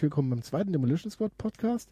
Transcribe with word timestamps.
herzlich 0.00 0.12
willkommen 0.12 0.30
beim 0.30 0.42
zweiten 0.42 0.72
Demolition 0.72 1.10
Squad 1.10 1.36
Podcast. 1.36 1.90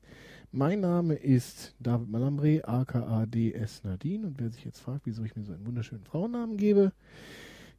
Mein 0.51 0.81
Name 0.81 1.13
ist 1.13 1.75
David 1.79 2.09
Malambre, 2.09 2.67
aka 2.67 3.27
DS 3.27 3.85
Nadine. 3.85 4.27
Und 4.27 4.41
wer 4.41 4.49
sich 4.49 4.65
jetzt 4.65 4.81
fragt, 4.81 5.05
wieso 5.05 5.25
ich 5.25 5.37
mir 5.37 5.45
so 5.45 5.53
einen 5.53 5.67
wunderschönen 5.67 6.05
Frauennamen 6.05 6.57
gebe, 6.57 6.93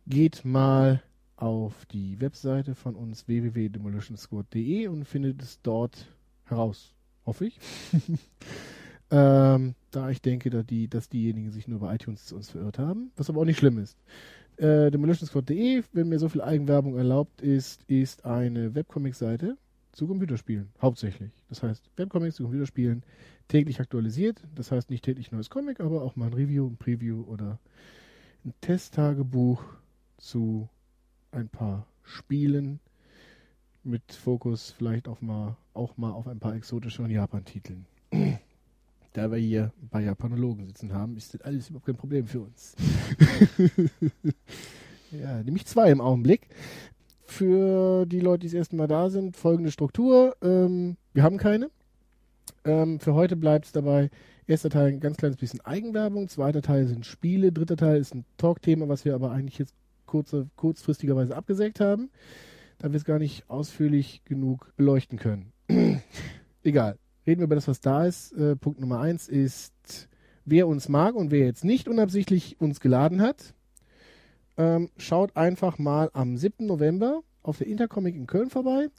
geht 0.05 0.45
mal 0.45 1.01
auf 1.35 1.87
die 1.87 2.21
Webseite 2.21 2.75
von 2.75 2.93
uns 2.93 3.27
www.demolitionsquad.de 3.27 4.85
und 4.89 5.05
findet 5.05 5.41
es 5.41 5.63
dort 5.63 6.05
heraus. 6.45 6.93
Hoffe 7.25 7.48
ich. 7.48 7.59
ähm, 9.09 9.73
da 9.89 10.11
ich 10.11 10.21
denke, 10.21 10.51
dass, 10.51 10.67
die, 10.67 10.87
dass 10.87 11.09
diejenigen 11.09 11.49
sich 11.49 11.67
nur 11.67 11.79
bei 11.79 11.95
iTunes 11.95 12.27
zu 12.27 12.35
uns 12.35 12.51
verirrt 12.51 12.77
haben, 12.77 13.09
was 13.15 13.31
aber 13.31 13.41
auch 13.41 13.45
nicht 13.45 13.57
schlimm 13.57 13.79
ist. 13.79 13.98
Äh, 14.57 14.91
demolitionsquad.de, 14.91 15.81
wenn 15.91 16.07
mir 16.07 16.20
so 16.20 16.29
viel 16.29 16.43
Eigenwerbung 16.43 16.98
erlaubt 16.98 17.41
ist, 17.41 17.81
ist 17.87 18.25
eine 18.25 18.75
Webcomic-Seite 18.75 19.57
zu 19.99 20.08
Computerspielen, 20.08 20.70
hauptsächlich. 20.81 21.31
Das 21.49 21.62
heißt, 21.62 21.91
Webcomics 21.98 22.38
zu 22.38 22.44
Computerspielen 22.44 23.03
täglich 23.49 23.81
aktualisiert. 23.81 24.41
Das 24.55 24.71
heißt 24.71 24.90
nicht 24.90 25.03
täglich 25.03 25.31
neues 25.34 25.49
Comic, 25.49 25.81
aber 25.81 26.03
auch 26.03 26.16
mal 26.16 26.27
ein 26.27 26.34
Review, 26.34 26.67
ein 26.67 26.77
Preview 26.77 27.23
oder 27.23 27.60
ein 28.46 28.54
Testtagebuch 28.62 29.62
zu 30.18 30.70
ein 31.32 31.49
paar 31.49 31.85
Spielen 32.04 32.79
mit 33.84 34.13
Fokus 34.13 34.71
vielleicht 34.71 35.10
auch 35.10 35.20
mal, 35.20 35.57
auch 35.73 35.98
mal 35.98 36.12
auf 36.12 36.27
ein 36.27 36.40
paar 36.40 36.55
exotische 36.55 37.05
Japan-Titeln. 37.05 37.85
da 39.13 39.29
wir 39.29 39.38
hier 39.38 39.73
bei 39.82 40.01
Japanologen 40.01 40.66
sitzen 40.66 40.93
haben, 40.93 41.18
ist 41.18 41.34
das 41.34 41.41
alles 41.41 41.70
überhaupt 41.70 41.88
kein 41.88 41.98
Problem 41.98 42.26
für 42.26 42.40
uns. 42.40 42.77
ja, 45.12 45.43
nämlich 45.43 45.66
zwei 45.66 45.91
im 45.91 45.99
Augenblick. 45.99 46.48
Für 47.30 48.08
die 48.08 48.20
Leute, 48.20 48.40
die 48.40 48.48
das 48.48 48.55
erste 48.55 48.76
Mal 48.76 48.88
da 48.88 49.10
sind, 49.10 49.38
folgende 49.38 49.72
Struktur. 49.72 50.35
Ähm, 50.41 50.98
wir 51.13 51.22
haben 51.22 51.38
keine. 51.38 51.70
Ähm, 52.66 52.99
für 52.99 53.13
heute 53.13 53.35
bleibt 53.35 53.66
es 53.66 53.72
dabei. 53.72 54.10
Erster 54.48 54.72
Teil 54.72 54.88
ein 54.88 54.99
ganz 54.99 55.18
kleines 55.18 55.38
bisschen 55.38 55.62
Eigenwerbung, 55.62 56.27
zweiter 56.27 56.63
Teil 56.63 56.88
sind 56.88 57.05
Spiele, 57.05 57.52
dritter 57.52 57.77
Teil 57.77 58.02
ist 58.02 58.16
ein 58.16 58.26
Talkthema, 58.38 58.90
was 58.90 59.05
wir 59.05 59.13
aber 59.13 59.32
eigentlich 59.32 59.60
jetzt 59.60 59.76
kurze, 60.07 60.50
kurzfristigerweise 60.55 61.35
abgesägt 61.35 61.80
haben, 61.80 62.10
da 62.80 62.91
wir 62.91 62.98
es 62.98 63.05
gar 63.05 63.20
nicht 63.20 63.48
ausführlich 63.48 64.24
genug 64.25 64.74
beleuchten 64.75 65.19
können. 65.19 65.53
Egal 66.63 66.97
reden 67.28 67.41
wir 67.41 67.46
über 67.46 67.56
das, 67.56 67.68
was 67.68 67.80
da 67.80 68.06
ist. 68.06 68.31
Äh, 68.34 68.56
Punkt 68.56 68.80
Nummer 68.80 69.00
eins 69.02 69.30
ist, 69.30 70.09
wer 70.46 70.68
uns 70.68 70.90
mag 70.90 71.13
und 71.13 71.30
wer 71.30 71.46
jetzt 71.46 71.63
nicht 71.63 71.88
unabsichtlich 71.88 72.59
uns 72.59 72.80
geladen 72.80 73.22
hat, 73.22 73.53
ähm, 74.59 74.90
schaut 74.97 75.35
einfach 75.38 75.79
mal 75.79 76.12
am 76.13 76.38
7. 76.38 76.68
November 76.68 77.22
auf 77.41 77.57
der 77.57 77.68
Intercomic 77.68 78.13
in 78.16 78.28
Köln 78.28 78.50
vorbei. 78.50 78.90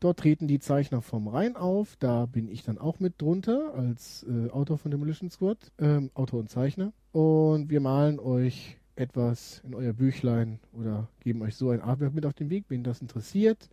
Dort 0.00 0.20
treten 0.20 0.46
die 0.46 0.60
Zeichner 0.60 1.02
vom 1.02 1.26
Rhein 1.26 1.56
auf. 1.56 1.96
Da 1.98 2.26
bin 2.26 2.48
ich 2.48 2.62
dann 2.62 2.78
auch 2.78 3.00
mit 3.00 3.20
drunter 3.20 3.74
als 3.74 4.24
äh, 4.28 4.48
Autor 4.50 4.78
von 4.78 4.92
Demolition 4.92 5.28
Squad, 5.28 5.58
ähm, 5.80 6.10
Autor 6.14 6.38
und 6.38 6.50
Zeichner. 6.50 6.92
Und 7.10 7.68
wir 7.68 7.80
malen 7.80 8.20
euch 8.20 8.78
etwas 8.94 9.60
in 9.64 9.74
euer 9.74 9.92
Büchlein 9.92 10.60
oder 10.72 11.08
geben 11.20 11.42
euch 11.42 11.56
so 11.56 11.70
ein 11.70 11.80
Artwork 11.80 12.14
mit 12.14 12.24
auf 12.24 12.34
den 12.34 12.48
Weg, 12.48 12.66
wen 12.68 12.84
das 12.84 13.00
interessiert. 13.00 13.68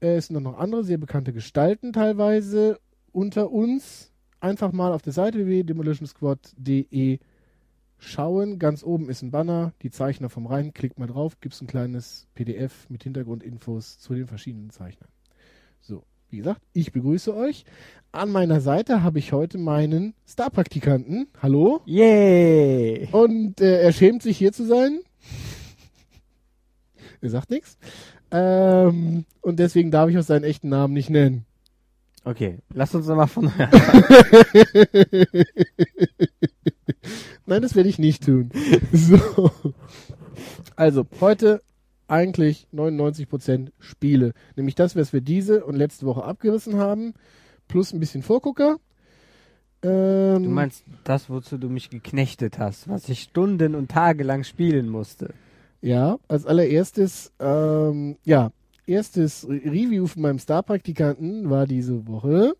Äh, 0.00 0.16
es 0.16 0.26
sind 0.26 0.42
noch 0.42 0.58
andere 0.58 0.82
sehr 0.82 0.98
bekannte 0.98 1.32
Gestalten 1.32 1.92
teilweise 1.92 2.80
unter 3.12 3.52
uns 3.52 4.10
einfach 4.40 4.72
mal 4.72 4.92
auf 4.92 5.02
der 5.02 5.12
Seite 5.12 5.38
www.demolitionsquad.de 5.38 7.20
schauen. 8.02 8.58
Ganz 8.58 8.82
oben 8.82 9.08
ist 9.08 9.22
ein 9.22 9.30
Banner, 9.30 9.72
die 9.82 9.90
Zeichner 9.90 10.28
vom 10.28 10.46
Rhein. 10.46 10.74
Klickt 10.74 10.98
mal 10.98 11.06
drauf, 11.06 11.40
gibt 11.40 11.54
es 11.54 11.60
ein 11.60 11.66
kleines 11.66 12.26
PDF 12.34 12.88
mit 12.88 13.04
Hintergrundinfos 13.04 13.98
zu 13.98 14.14
den 14.14 14.26
verschiedenen 14.26 14.70
Zeichnern. 14.70 15.08
So, 15.80 16.04
wie 16.30 16.38
gesagt, 16.38 16.62
ich 16.72 16.92
begrüße 16.92 17.34
euch. 17.34 17.64
An 18.10 18.30
meiner 18.30 18.60
Seite 18.60 19.02
habe 19.02 19.18
ich 19.18 19.32
heute 19.32 19.58
meinen 19.58 20.14
Star-Praktikanten. 20.26 21.28
Hallo. 21.40 21.80
Yay! 21.86 23.08
Und 23.12 23.60
äh, 23.60 23.82
er 23.82 23.92
schämt 23.92 24.22
sich 24.22 24.38
hier 24.38 24.52
zu 24.52 24.66
sein. 24.66 25.00
er 27.20 27.30
sagt 27.30 27.50
nichts. 27.50 27.78
Ähm, 28.30 29.24
und 29.40 29.58
deswegen 29.58 29.90
darf 29.90 30.08
ich 30.08 30.18
auch 30.18 30.22
seinen 30.22 30.44
echten 30.44 30.68
Namen 30.68 30.94
nicht 30.94 31.10
nennen. 31.10 31.44
Okay, 32.24 32.58
lass 32.72 32.94
uns 32.94 33.06
nochmal 33.06 33.26
von. 33.26 33.50
Nein, 37.46 37.62
das 37.62 37.74
werde 37.74 37.88
ich 37.88 37.98
nicht 37.98 38.24
tun. 38.24 38.50
So. 38.92 39.50
Also, 40.76 41.06
heute 41.20 41.62
eigentlich 42.06 42.68
99% 42.72 43.70
Spiele. 43.78 44.34
Nämlich 44.56 44.74
das, 44.74 44.94
was 44.96 45.12
wir 45.12 45.20
diese 45.20 45.64
und 45.64 45.76
letzte 45.76 46.06
Woche 46.06 46.24
abgerissen 46.24 46.76
haben, 46.76 47.14
plus 47.68 47.92
ein 47.92 48.00
bisschen 48.00 48.22
Vorgucker. 48.22 48.76
Ähm, 49.82 50.44
du 50.44 50.50
meinst 50.50 50.84
das, 51.04 51.28
wozu 51.28 51.58
du 51.58 51.68
mich 51.68 51.90
geknechtet 51.90 52.58
hast, 52.58 52.88
was 52.88 53.08
ich 53.08 53.22
Stunden 53.22 53.74
und 53.74 53.90
Tage 53.90 54.22
lang 54.22 54.44
spielen 54.44 54.88
musste. 54.88 55.34
Ja, 55.80 56.18
als 56.28 56.46
allererstes, 56.46 57.32
ähm, 57.40 58.16
ja, 58.24 58.52
erstes 58.86 59.46
Review 59.48 60.06
von 60.06 60.22
meinem 60.22 60.38
Star-Praktikanten 60.38 61.50
war 61.50 61.66
diese 61.66 62.06
Woche 62.06 62.54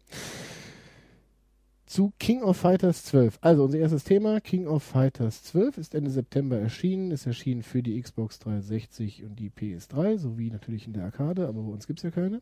zu 1.93 2.13
King 2.19 2.43
of 2.43 2.57
Fighters 2.57 3.05
12. 3.05 3.39
Also 3.43 3.65
unser 3.65 3.79
erstes 3.79 4.05
Thema, 4.05 4.41
King 4.41 4.67
of 4.67 4.83
Fighters 4.83 5.43
12, 5.45 5.77
ist 5.77 5.95
Ende 5.95 6.11
September 6.11 6.59
erschienen, 6.59 7.11
ist 7.11 7.27
erschienen 7.27 7.63
für 7.63 7.83
die 7.83 8.01
Xbox 8.01 8.39
360 8.39 9.25
und 9.25 9.39
die 9.39 9.51
PS3, 9.51 10.17
sowie 10.17 10.51
natürlich 10.51 10.87
in 10.87 10.95
der 10.95 11.05
Arcade, 11.05 11.47
aber 11.47 11.61
bei 11.61 11.71
uns 11.71 11.87
gibt 11.87 11.99
es 11.99 12.05
ja 12.05 12.11
keine. 12.11 12.41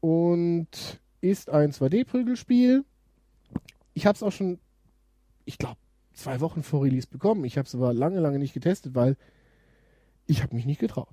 Und 0.00 0.98
ist 1.20 1.50
ein 1.50 1.72
2D-Prügelspiel. 1.72 2.84
Ich 3.92 4.06
habe 4.06 4.16
es 4.16 4.22
auch 4.22 4.32
schon, 4.32 4.58
ich 5.44 5.58
glaube, 5.58 5.78
zwei 6.14 6.40
Wochen 6.40 6.62
vor 6.62 6.84
Release 6.84 7.06
bekommen. 7.06 7.44
Ich 7.44 7.58
habe 7.58 7.66
es 7.66 7.74
aber 7.74 7.92
lange, 7.92 8.20
lange 8.20 8.38
nicht 8.38 8.54
getestet, 8.54 8.94
weil 8.94 9.16
ich 10.26 10.42
habe 10.42 10.54
mich 10.54 10.64
nicht 10.64 10.80
getraut. 10.80 11.08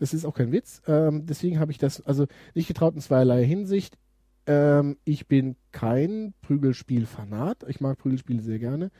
Das 0.00 0.14
ist 0.14 0.24
auch 0.24 0.34
kein 0.34 0.50
Witz. 0.50 0.80
Ähm, 0.86 1.26
deswegen 1.26 1.60
habe 1.60 1.72
ich 1.72 1.78
das 1.78 2.04
also 2.06 2.26
nicht 2.54 2.66
getraut 2.66 2.94
in 2.94 3.02
zweierlei 3.02 3.44
Hinsicht. 3.44 3.98
Ähm, 4.46 4.96
ich 5.04 5.28
bin 5.28 5.56
kein 5.72 6.32
Prügelspiel-Fanat. 6.40 7.66
Ich 7.68 7.82
mag 7.82 7.98
Prügelspiele 7.98 8.40
sehr 8.40 8.58
gerne. 8.58 8.90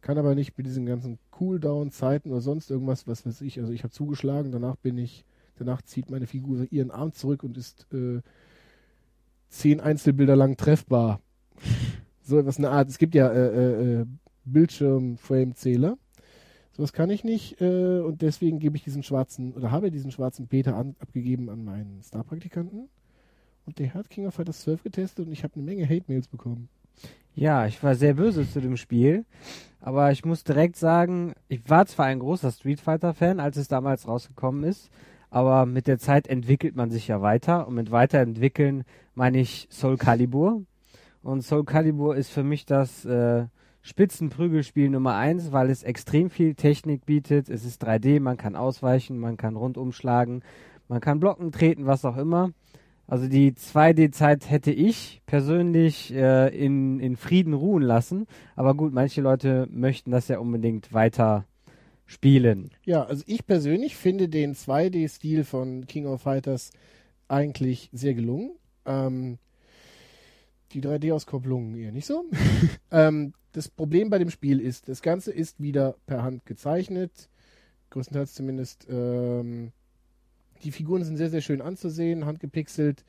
Kann 0.00 0.16
aber 0.16 0.36
nicht 0.36 0.56
mit 0.56 0.66
diesen 0.66 0.86
ganzen 0.86 1.18
Cooldown-Zeiten 1.32 2.30
oder 2.30 2.40
sonst 2.40 2.70
irgendwas, 2.70 3.08
was 3.08 3.26
weiß 3.26 3.40
ich. 3.40 3.58
Also 3.58 3.72
ich 3.72 3.82
habe 3.82 3.92
zugeschlagen, 3.92 4.52
danach 4.52 4.76
bin 4.76 4.96
ich, 4.96 5.24
danach 5.56 5.82
zieht 5.82 6.08
meine 6.08 6.28
Figur 6.28 6.68
ihren 6.70 6.92
Arm 6.92 7.12
zurück 7.12 7.42
und 7.42 7.58
ist 7.58 7.88
äh, 7.92 8.20
zehn 9.48 9.80
Einzelbilder 9.80 10.36
lang 10.36 10.56
treffbar. 10.56 11.20
so 12.22 12.38
etwas 12.38 12.58
eine 12.58 12.70
Art. 12.70 12.88
Es 12.88 12.98
gibt 12.98 13.16
ja 13.16 13.28
äh, 13.28 13.48
äh, 13.48 14.00
äh 14.02 14.06
Bildschirm-Frame-Zähler. 14.44 15.98
Sowas 16.76 16.92
kann 16.92 17.10
ich 17.10 17.22
nicht 17.22 17.60
äh, 17.60 18.00
und 18.00 18.20
deswegen 18.20 18.58
gebe 18.58 18.76
ich 18.76 18.82
diesen 18.82 19.04
schwarzen 19.04 19.52
oder 19.52 19.70
habe 19.70 19.92
diesen 19.92 20.10
schwarzen 20.10 20.48
Peter 20.48 20.76
an, 20.76 20.96
abgegeben 20.98 21.48
an 21.48 21.64
meinen 21.64 22.02
Star-Praktikanten. 22.02 22.88
Und 23.64 23.78
der 23.78 23.94
hat 23.94 24.10
King 24.10 24.26
of 24.26 24.34
Fighters 24.34 24.60
12 24.62 24.82
getestet 24.82 25.26
und 25.26 25.32
ich 25.32 25.44
habe 25.44 25.54
eine 25.54 25.64
Menge 25.64 25.88
Hate-Mails 25.88 26.26
bekommen. 26.28 26.68
Ja, 27.34 27.66
ich 27.66 27.82
war 27.82 27.94
sehr 27.94 28.14
böse 28.14 28.48
zu 28.48 28.60
dem 28.60 28.76
Spiel, 28.76 29.24
aber 29.80 30.12
ich 30.12 30.24
muss 30.24 30.44
direkt 30.44 30.76
sagen, 30.76 31.34
ich 31.48 31.68
war 31.68 31.86
zwar 31.86 32.06
ein 32.06 32.18
großer 32.18 32.50
Street 32.50 32.80
Fighter-Fan, 32.80 33.40
als 33.40 33.56
es 33.56 33.68
damals 33.68 34.06
rausgekommen 34.06 34.64
ist, 34.64 34.90
aber 35.30 35.66
mit 35.66 35.86
der 35.86 35.98
Zeit 35.98 36.26
entwickelt 36.28 36.76
man 36.76 36.90
sich 36.90 37.08
ja 37.08 37.22
weiter 37.22 37.66
und 37.66 37.74
mit 37.74 37.90
weiterentwickeln 37.90 38.84
meine 39.14 39.38
ich 39.38 39.68
Soul 39.70 39.96
Calibur. 39.96 40.62
Und 41.22 41.42
Soul 41.42 41.64
Calibur 41.64 42.16
ist 42.16 42.30
für 42.30 42.44
mich 42.44 42.66
das 42.66 43.04
äh, 43.04 43.46
Spitzenprügelspiel 43.86 44.88
Nummer 44.88 45.14
eins, 45.16 45.52
weil 45.52 45.68
es 45.68 45.82
extrem 45.82 46.30
viel 46.30 46.54
Technik 46.54 47.04
bietet. 47.04 47.50
Es 47.50 47.66
ist 47.66 47.86
3D, 47.86 48.18
man 48.18 48.38
kann 48.38 48.56
ausweichen, 48.56 49.18
man 49.18 49.36
kann 49.36 49.56
rundum 49.56 49.92
schlagen, 49.92 50.40
man 50.88 51.02
kann 51.02 51.20
blocken, 51.20 51.52
treten, 51.52 51.84
was 51.84 52.06
auch 52.06 52.16
immer. 52.16 52.52
Also 53.06 53.28
die 53.28 53.52
2D-Zeit 53.52 54.48
hätte 54.50 54.70
ich 54.70 55.20
persönlich 55.26 56.14
äh, 56.14 56.48
in, 56.48 56.98
in 56.98 57.16
Frieden 57.16 57.52
ruhen 57.52 57.82
lassen. 57.82 58.26
Aber 58.56 58.72
gut, 58.72 58.94
manche 58.94 59.20
Leute 59.20 59.68
möchten 59.70 60.10
das 60.10 60.28
ja 60.28 60.38
unbedingt 60.38 60.94
weiter 60.94 61.44
spielen. 62.06 62.70
Ja, 62.86 63.04
also 63.04 63.22
ich 63.26 63.46
persönlich 63.46 63.96
finde 63.96 64.30
den 64.30 64.54
2D-Stil 64.54 65.44
von 65.44 65.86
King 65.86 66.06
of 66.06 66.22
Fighters 66.22 66.70
eigentlich 67.28 67.90
sehr 67.92 68.14
gelungen. 68.14 68.52
Ähm, 68.86 69.36
die 70.72 70.80
3D-Auskopplung 70.80 71.76
eher 71.76 71.92
nicht 71.92 72.06
so. 72.06 72.24
ähm, 72.90 73.34
das 73.54 73.68
Problem 73.68 74.10
bei 74.10 74.18
dem 74.18 74.30
Spiel 74.30 74.60
ist, 74.60 74.88
das 74.88 75.00
Ganze 75.00 75.30
ist 75.32 75.62
wieder 75.62 75.94
per 76.06 76.22
Hand 76.22 76.44
gezeichnet, 76.44 77.28
größtenteils 77.90 78.34
zumindest. 78.34 78.86
Ähm, 78.90 79.72
die 80.64 80.72
Figuren 80.72 81.04
sind 81.04 81.16
sehr, 81.16 81.30
sehr 81.30 81.40
schön 81.40 81.62
anzusehen, 81.62 82.26
handgepixelt 82.26 83.04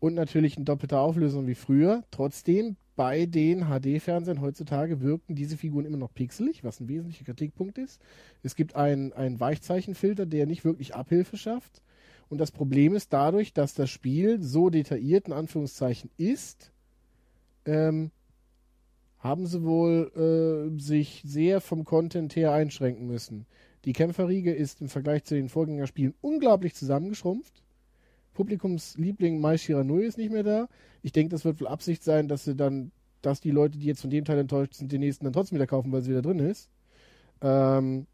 und 0.00 0.14
natürlich 0.14 0.56
in 0.56 0.64
doppelter 0.64 0.98
Auflösung 0.98 1.46
wie 1.46 1.54
früher. 1.54 2.02
Trotzdem, 2.10 2.76
bei 2.96 3.26
den 3.26 3.66
HD-Fernsehern 3.66 4.40
heutzutage 4.40 5.00
wirken 5.00 5.36
diese 5.36 5.56
Figuren 5.56 5.84
immer 5.84 5.96
noch 5.96 6.12
pixelig, 6.12 6.64
was 6.64 6.80
ein 6.80 6.88
wesentlicher 6.88 7.24
Kritikpunkt 7.24 7.78
ist. 7.78 8.00
Es 8.42 8.56
gibt 8.56 8.74
einen, 8.74 9.12
einen 9.12 9.38
Weichzeichenfilter, 9.38 10.26
der 10.26 10.46
nicht 10.46 10.64
wirklich 10.64 10.94
Abhilfe 10.94 11.36
schafft. 11.36 11.82
Und 12.28 12.38
das 12.38 12.50
Problem 12.50 12.96
ist 12.96 13.12
dadurch, 13.12 13.52
dass 13.52 13.74
das 13.74 13.90
Spiel 13.90 14.42
so 14.42 14.70
detailliert 14.70 15.28
in 15.28 15.32
Anführungszeichen 15.32 16.10
ist, 16.16 16.72
ähm, 17.64 18.10
haben 19.24 19.46
sie 19.46 19.64
wohl 19.64 20.12
äh, 20.14 20.78
sich 20.80 21.22
sehr 21.24 21.62
vom 21.62 21.86
Content 21.86 22.36
her 22.36 22.52
einschränken 22.52 23.06
müssen. 23.06 23.46
Die 23.86 23.94
Kämpferriege 23.94 24.52
ist 24.52 24.82
im 24.82 24.90
Vergleich 24.90 25.24
zu 25.24 25.34
den 25.34 25.48
Vorgängerspielen 25.48 26.14
unglaublich 26.20 26.74
zusammengeschrumpft. 26.74 27.62
Publikumsliebling 28.34 29.40
Mai 29.40 29.56
Shiranui 29.56 30.04
ist 30.04 30.18
nicht 30.18 30.30
mehr 30.30 30.42
da. 30.42 30.68
Ich 31.02 31.12
denke, 31.12 31.30
das 31.30 31.46
wird 31.46 31.58
wohl 31.60 31.68
Absicht 31.68 32.04
sein, 32.04 32.28
dass 32.28 32.44
sie 32.44 32.54
dann, 32.54 32.92
dass 33.22 33.40
die 33.40 33.50
Leute, 33.50 33.78
die 33.78 33.86
jetzt 33.86 34.02
von 34.02 34.10
dem 34.10 34.26
Teil 34.26 34.38
enttäuscht 34.38 34.74
sind, 34.74 34.92
den 34.92 35.00
nächsten 35.00 35.24
dann 35.24 35.32
trotzdem 35.32 35.56
wieder 35.56 35.66
kaufen, 35.66 35.90
weil 35.90 36.02
sie 36.02 36.10
wieder 36.10 36.22
drin 36.22 36.40
ist. 36.40 36.68
Ähm, 37.40 38.06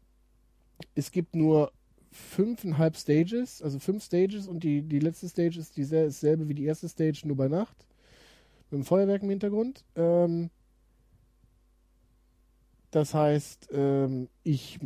es 0.95 1.11
gibt 1.11 1.35
nur 1.35 1.73
fünfeinhalb 2.11 2.95
Stages, 2.95 3.61
also 3.61 3.79
fünf 3.79 4.03
Stages 4.03 4.47
und 4.47 4.63
die, 4.63 4.81
die 4.81 4.99
letzte 4.99 5.27
Stage 5.27 5.59
ist 5.59 5.75
dieselbe 5.75 6.47
wie 6.47 6.53
die 6.53 6.65
erste 6.65 6.87
Stage, 6.87 7.23
nur 7.25 7.35
bei 7.35 7.49
Nacht. 7.49 7.75
Mit 8.69 8.79
dem 8.79 8.85
Feuerwerk 8.85 9.23
im 9.23 9.29
Hintergrund. 9.29 9.83
Ähm, 9.95 10.49
das 12.91 13.13
heißt, 13.13 13.69
ähm, 13.73 14.27
ich 14.43 14.79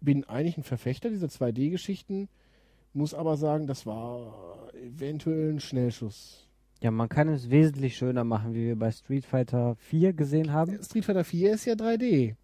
bin 0.00 0.24
eigentlich 0.24 0.58
ein 0.58 0.64
Verfechter 0.64 1.10
dieser 1.10 1.28
2D-Geschichten, 1.28 2.28
muss 2.92 3.14
aber 3.14 3.36
sagen, 3.36 3.66
das 3.66 3.86
war 3.86 4.68
eventuell 4.74 5.52
ein 5.52 5.60
Schnellschuss. 5.60 6.48
Ja, 6.80 6.90
man 6.90 7.08
kann 7.08 7.28
es 7.28 7.48
wesentlich 7.48 7.96
schöner 7.96 8.24
machen, 8.24 8.54
wie 8.54 8.66
wir 8.66 8.76
bei 8.76 8.90
Street 8.90 9.24
Fighter 9.24 9.76
4 9.78 10.12
gesehen 10.12 10.52
haben. 10.52 10.82
Street 10.82 11.04
Fighter 11.04 11.24
4 11.24 11.54
ist 11.54 11.64
ja 11.64 11.74
3D. 11.74 12.34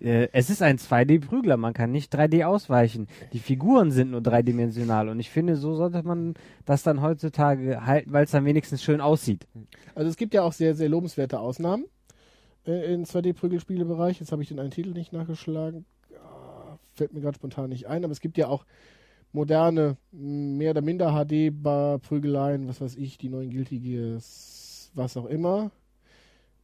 Äh, 0.00 0.28
es 0.32 0.50
ist 0.50 0.62
ein 0.62 0.78
2D-Prügler, 0.78 1.56
man 1.56 1.74
kann 1.74 1.90
nicht 1.90 2.14
3D 2.14 2.44
ausweichen. 2.44 3.08
Die 3.32 3.40
Figuren 3.40 3.90
sind 3.90 4.12
nur 4.12 4.20
dreidimensional 4.20 5.08
und 5.08 5.18
ich 5.18 5.30
finde, 5.30 5.56
so 5.56 5.74
sollte 5.74 6.04
man 6.04 6.34
das 6.64 6.84
dann 6.84 7.02
heutzutage 7.02 7.84
halten, 7.84 8.12
weil 8.12 8.24
es 8.24 8.30
dann 8.30 8.44
wenigstens 8.44 8.84
schön 8.84 9.00
aussieht. 9.00 9.48
Also 9.96 10.08
es 10.08 10.16
gibt 10.16 10.34
ja 10.34 10.42
auch 10.42 10.52
sehr, 10.52 10.76
sehr 10.76 10.88
lobenswerte 10.88 11.40
Ausnahmen 11.40 11.86
äh, 12.66 12.94
im 12.94 13.04
2D-Prügelspielebereich. 13.04 14.20
Jetzt 14.20 14.32
habe 14.32 14.42
ich 14.42 14.48
den 14.48 14.60
einen 14.60 14.70
Titel 14.70 14.90
nicht 14.90 15.12
nachgeschlagen. 15.12 15.84
Ah, 16.16 16.78
fällt 16.92 17.12
mir 17.12 17.20
gerade 17.20 17.36
spontan 17.36 17.70
nicht 17.70 17.86
ein, 17.86 18.04
aber 18.04 18.12
es 18.12 18.20
gibt 18.20 18.38
ja 18.38 18.48
auch 18.48 18.64
moderne, 19.32 19.96
mehr 20.12 20.70
oder 20.70 20.80
minder 20.80 21.12
HD-Prügeleien, 21.12 22.68
was 22.68 22.80
weiß 22.80 22.96
ich, 22.96 23.18
die 23.18 23.28
neuen 23.28 23.50
Guilty 23.50 23.80
Gears, 23.80 24.90
was 24.94 25.16
auch 25.16 25.26
immer. 25.26 25.72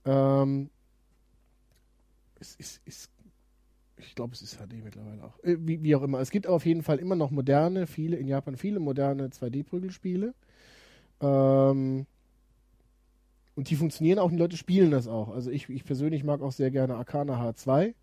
Ähm, 0.04 0.70
es 2.38 2.54
ist, 2.56 2.80
ist 2.86 3.10
ich 3.98 4.14
glaube, 4.14 4.32
es 4.34 4.42
ist 4.42 4.56
HD 4.56 4.82
mittlerweile 4.82 5.22
auch. 5.24 5.38
Äh, 5.42 5.56
wie, 5.60 5.82
wie, 5.82 5.94
auch 5.94 6.02
immer. 6.02 6.20
Es 6.20 6.30
gibt 6.30 6.46
auf 6.46 6.64
jeden 6.64 6.82
Fall 6.82 6.98
immer 6.98 7.16
noch 7.16 7.30
moderne, 7.30 7.86
viele, 7.86 8.16
in 8.16 8.28
Japan 8.28 8.56
viele 8.56 8.80
moderne 8.80 9.28
2D-Prügelspiele. 9.28 10.34
Ähm, 11.20 12.06
und 13.60 13.68
die 13.68 13.76
funktionieren 13.76 14.18
auch, 14.18 14.24
und 14.24 14.32
die 14.32 14.38
Leute 14.38 14.56
spielen 14.56 14.90
das 14.90 15.06
auch. 15.06 15.28
Also 15.28 15.50
ich, 15.50 15.68
ich 15.68 15.84
persönlich 15.84 16.24
mag 16.24 16.40
auch 16.40 16.50
sehr 16.50 16.70
gerne 16.70 16.94
Arcana 16.94 17.38
Heart 17.38 17.58
2 17.58 17.94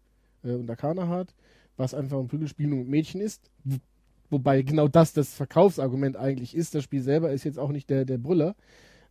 äh, 0.43 0.51
und 0.51 0.69
Arcana 0.69 1.09
Heart, 1.09 1.33
was 1.77 1.95
einfach 1.95 2.19
ein 2.19 2.27
Prügelspiel 2.27 2.67
nur 2.67 2.77
mit 2.77 2.89
Mädchen 2.89 3.21
ist. 3.21 3.49
Wobei 4.29 4.61
genau 4.61 4.87
das 4.87 5.13
das 5.13 5.33
Verkaufsargument 5.33 6.15
eigentlich 6.15 6.55
ist. 6.55 6.75
Das 6.75 6.83
Spiel 6.83 7.01
selber 7.01 7.31
ist 7.31 7.43
jetzt 7.43 7.57
auch 7.57 7.71
nicht 7.71 7.89
der, 7.89 8.05
der 8.05 8.19
Brüller. 8.19 8.55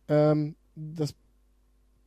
Ähm, 0.07 0.55
das 0.73 1.15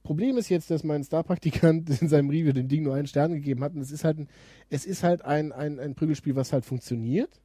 Problem 0.04 0.38
ist 0.38 0.48
jetzt, 0.48 0.70
dass 0.70 0.84
mein 0.84 1.04
Star-Praktikant 1.04 1.90
in 2.00 2.08
seinem 2.08 2.30
Review 2.30 2.54
dem 2.54 2.68
Ding 2.68 2.82
nur 2.82 2.94
einen 2.94 3.08
Stern 3.08 3.34
gegeben 3.34 3.62
hat. 3.62 3.74
Und 3.74 3.82
es 3.82 3.90
ist 3.90 4.04
halt 4.04 4.20
ein, 4.20 4.28
es 4.70 4.86
ist 4.86 5.02
halt 5.02 5.22
ein, 5.22 5.52
ein, 5.52 5.78
ein 5.78 5.94
Prügelspiel, 5.94 6.34
was 6.34 6.54
halt 6.54 6.64
funktioniert. 6.64 7.42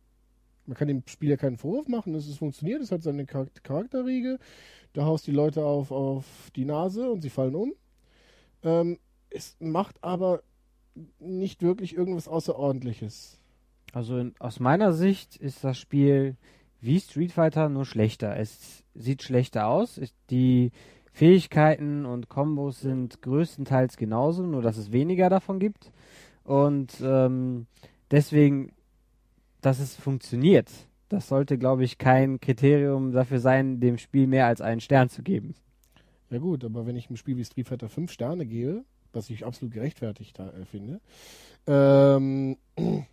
Man 0.65 0.75
kann 0.75 0.87
dem 0.87 1.03
Spieler 1.05 1.37
keinen 1.37 1.57
Vorwurf 1.57 1.87
machen, 1.87 2.15
es 2.15 2.37
funktioniert, 2.37 2.81
es 2.81 2.91
hat 2.91 3.03
seine 3.03 3.25
Charakter 3.25 3.61
Charakterriege. 3.61 4.39
Da 4.93 5.05
haust 5.05 5.27
die 5.27 5.31
Leute 5.31 5.65
auf, 5.65 5.91
auf 5.91 6.25
die 6.55 6.65
Nase 6.65 7.09
und 7.09 7.21
sie 7.21 7.29
fallen 7.29 7.55
um. 7.55 7.73
Ähm, 8.63 8.97
es 9.29 9.57
macht 9.59 10.03
aber 10.03 10.41
nicht 11.19 11.61
wirklich 11.61 11.95
irgendwas 11.95 12.27
Außerordentliches. 12.27 13.39
Also 13.91 14.17
in, 14.17 14.33
aus 14.39 14.59
meiner 14.59 14.93
Sicht 14.93 15.35
ist 15.35 15.63
das 15.63 15.77
Spiel 15.77 16.37
wie 16.81 16.99
Street 16.99 17.31
Fighter 17.31 17.69
nur 17.69 17.85
schlechter. 17.85 18.37
Es 18.37 18.83
sieht 18.93 19.23
schlechter 19.23 19.67
aus. 19.67 19.99
Die 20.29 20.71
Fähigkeiten 21.11 22.05
und 22.05 22.29
Kombos 22.29 22.81
sind 22.81 23.21
größtenteils 23.21 23.97
genauso, 23.97 24.43
nur 24.43 24.61
dass 24.61 24.77
es 24.77 24.91
weniger 24.91 25.29
davon 25.29 25.59
gibt. 25.59 25.91
Und 26.43 27.01
ähm, 27.01 27.67
deswegen, 28.11 28.73
dass 29.65 29.79
es 29.79 29.95
funktioniert, 29.95 30.69
das 31.09 31.27
sollte, 31.27 31.57
glaube 31.57 31.83
ich, 31.83 31.97
kein 31.97 32.39
Kriterium 32.39 33.11
dafür 33.11 33.39
sein, 33.39 33.79
dem 33.79 33.97
Spiel 33.97 34.27
mehr 34.27 34.45
als 34.45 34.61
einen 34.61 34.79
Stern 34.79 35.09
zu 35.09 35.23
geben. 35.23 35.55
Ja 36.29 36.37
gut, 36.37 36.63
aber 36.63 36.85
wenn 36.85 36.95
ich 36.95 37.07
einem 37.07 37.17
Spiel 37.17 37.37
wie 37.37 37.45
Street 37.45 37.67
Fighter 37.67 37.89
5 37.89 38.11
Sterne 38.11 38.45
gebe, 38.45 38.83
was 39.11 39.29
ich 39.31 39.43
absolut 39.43 39.73
gerechtfertigt 39.73 40.37
äh, 40.39 40.65
finde, 40.65 41.01
ähm, 41.65 42.57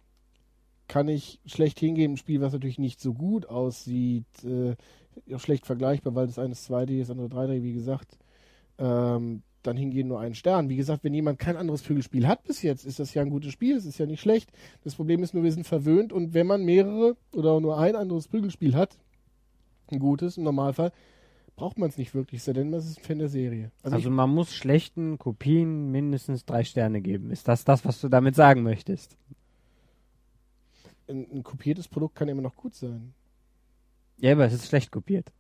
kann 0.89 1.09
ich 1.09 1.41
schlecht 1.47 1.79
hingehen, 1.79 2.13
ein 2.13 2.17
Spiel, 2.19 2.43
was 2.43 2.53
natürlich 2.53 2.79
nicht 2.79 3.01
so 3.01 3.15
gut 3.15 3.47
aussieht, 3.47 4.27
äh, 4.45 4.75
auch 5.35 5.41
schlecht 5.41 5.65
vergleichbar, 5.65 6.15
weil 6.15 6.27
das 6.27 6.39
eine 6.39 6.53
ist 6.53 6.71
2D, 6.71 7.01
das 7.01 7.11
andere 7.11 7.29
3D, 7.29 7.63
wie 7.63 7.73
gesagt. 7.73 8.19
Ähm, 8.79 9.43
dann 9.63 9.77
hingehen 9.77 10.09
nur 10.09 10.21
einen 10.21 10.35
Stern. 10.35 10.69
Wie 10.69 10.77
gesagt, 10.77 11.05
wenn 11.05 11.15
jemand 11.15 11.39
kein 11.39 11.57
anderes 11.57 11.83
Prügelspiel 11.83 12.27
hat 12.27 12.45
bis 12.45 12.63
jetzt, 12.63 12.85
ist 12.85 12.99
das 12.99 13.15
ja 13.15 13.23
ein 13.23 13.31
gutes 13.31 13.53
Spiel, 13.53 13.77
es 13.77 13.85
ist 13.85 13.99
ja 13.99 14.07
nicht 14.07 14.21
schlecht. 14.21 14.51
Das 14.85 14.95
Problem 14.95 15.23
ist 15.23 15.35
nur, 15.35 15.45
wir 15.45 15.53
sind 15.53 15.67
verwöhnt 15.67 16.13
und 16.13 16.35
wenn 16.35 16.47
man 16.47 16.65
mehrere 16.65 17.17
oder 17.33 17.61
nur 17.61 17.79
ein 17.79 17.97
anderes 17.97 18.29
Prügelspiel 18.29 18.75
hat, 18.75 18.99
ein 19.91 19.99
gutes 19.99 20.37
im 20.37 20.45
Normalfall, 20.45 20.93
braucht 21.57 21.79
man 21.79 21.89
es 21.89 21.99
nicht 21.99 22.15
wirklich, 22.15 22.43
denn 22.45 22.71
man 22.71 22.81
ist 22.81 22.99
ein 22.99 23.05
Fan 23.05 23.19
der 23.19 23.29
Serie. 23.29 23.71
Also, 23.83 23.97
also 23.97 24.11
man 24.11 24.31
muss 24.31 24.55
schlechten 24.55 25.19
Kopien 25.19 25.91
mindestens 25.91 26.45
drei 26.45 26.65
Sterne 26.65 27.01
geben. 27.01 27.31
Ist 27.31 27.49
das 27.49 27.65
das, 27.65 27.85
was 27.85 28.01
du 28.01 28.09
damit 28.09 28.35
sagen 28.35 28.63
möchtest? 28.63 29.17
Ein, 31.09 31.27
ein 31.33 31.43
kopiertes 31.43 31.89
Produkt 31.89 32.15
kann 32.15 32.29
immer 32.29 32.43
noch 32.43 32.57
gut 32.57 32.75
sein. 32.75 33.15
Ja, 34.19 34.33
aber 34.33 34.47
es 34.47 34.55
ist 34.55 34.69
schlecht 34.69 34.91
kopiert. 34.91 35.33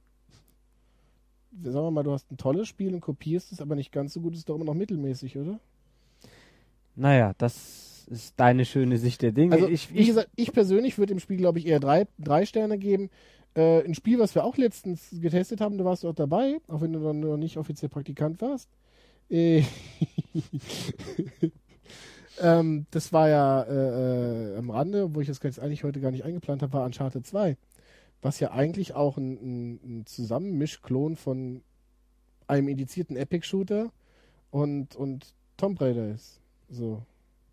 Sagen 1.60 1.86
wir 1.86 1.90
mal, 1.90 2.02
du 2.02 2.12
hast 2.12 2.30
ein 2.30 2.38
tolles 2.38 2.68
Spiel 2.68 2.94
und 2.94 3.00
kopierst 3.00 3.52
es, 3.52 3.60
aber 3.60 3.74
nicht 3.74 3.92
ganz 3.92 4.14
so 4.14 4.20
gut, 4.20 4.34
ist 4.34 4.48
doch 4.48 4.54
immer 4.54 4.64
noch 4.64 4.74
mittelmäßig, 4.74 5.36
oder? 5.36 5.58
Naja, 6.96 7.34
das 7.38 8.06
ist 8.10 8.34
deine 8.38 8.64
schöne 8.64 8.98
Sicht 8.98 9.22
der 9.22 9.32
Dinge. 9.32 9.54
Also, 9.54 9.68
ich, 9.68 9.92
wie 9.92 10.06
gesagt, 10.06 10.30
ich 10.36 10.52
persönlich 10.52 10.98
würde 10.98 11.14
dem 11.14 11.20
Spiel, 11.20 11.36
glaube 11.36 11.58
ich, 11.58 11.66
eher 11.66 11.80
drei, 11.80 12.06
drei 12.18 12.46
Sterne 12.46 12.78
geben. 12.78 13.10
Äh, 13.54 13.84
ein 13.84 13.94
Spiel, 13.94 14.18
was 14.18 14.34
wir 14.34 14.44
auch 14.44 14.56
letztens 14.56 15.08
getestet 15.12 15.60
haben, 15.60 15.76
da 15.76 15.84
warst 15.84 16.04
du 16.04 16.08
auch 16.08 16.14
dabei, 16.14 16.58
auch 16.68 16.80
wenn 16.80 16.92
du 16.92 17.00
dann 17.00 17.20
noch 17.20 17.36
nicht 17.36 17.58
offiziell 17.58 17.90
Praktikant 17.90 18.40
warst. 18.40 18.68
Äh, 19.30 19.62
ähm, 22.40 22.86
das 22.90 23.12
war 23.12 23.28
ja 23.28 23.62
äh, 23.62 24.54
äh, 24.54 24.58
am 24.58 24.70
Rande, 24.70 25.14
wo 25.14 25.20
ich 25.20 25.28
das 25.28 25.40
jetzt 25.42 25.60
eigentlich 25.60 25.84
heute 25.84 26.00
gar 26.00 26.10
nicht 26.10 26.24
eingeplant 26.24 26.62
habe, 26.62 26.72
war 26.72 26.84
Uncharted 26.84 27.26
2 27.26 27.56
was 28.22 28.38
ja 28.38 28.52
eigentlich 28.52 28.94
auch 28.94 29.18
ein, 29.18 29.32
ein, 29.32 29.80
ein 29.84 30.06
Zusammenmischklon 30.06 31.16
von 31.16 31.62
einem 32.46 32.68
indizierten 32.68 33.16
Epic-Shooter 33.16 33.92
und, 34.50 34.96
und 34.96 35.34
Tomb 35.56 35.80
Raider 35.80 36.08
ist. 36.08 36.40
So. 36.70 37.02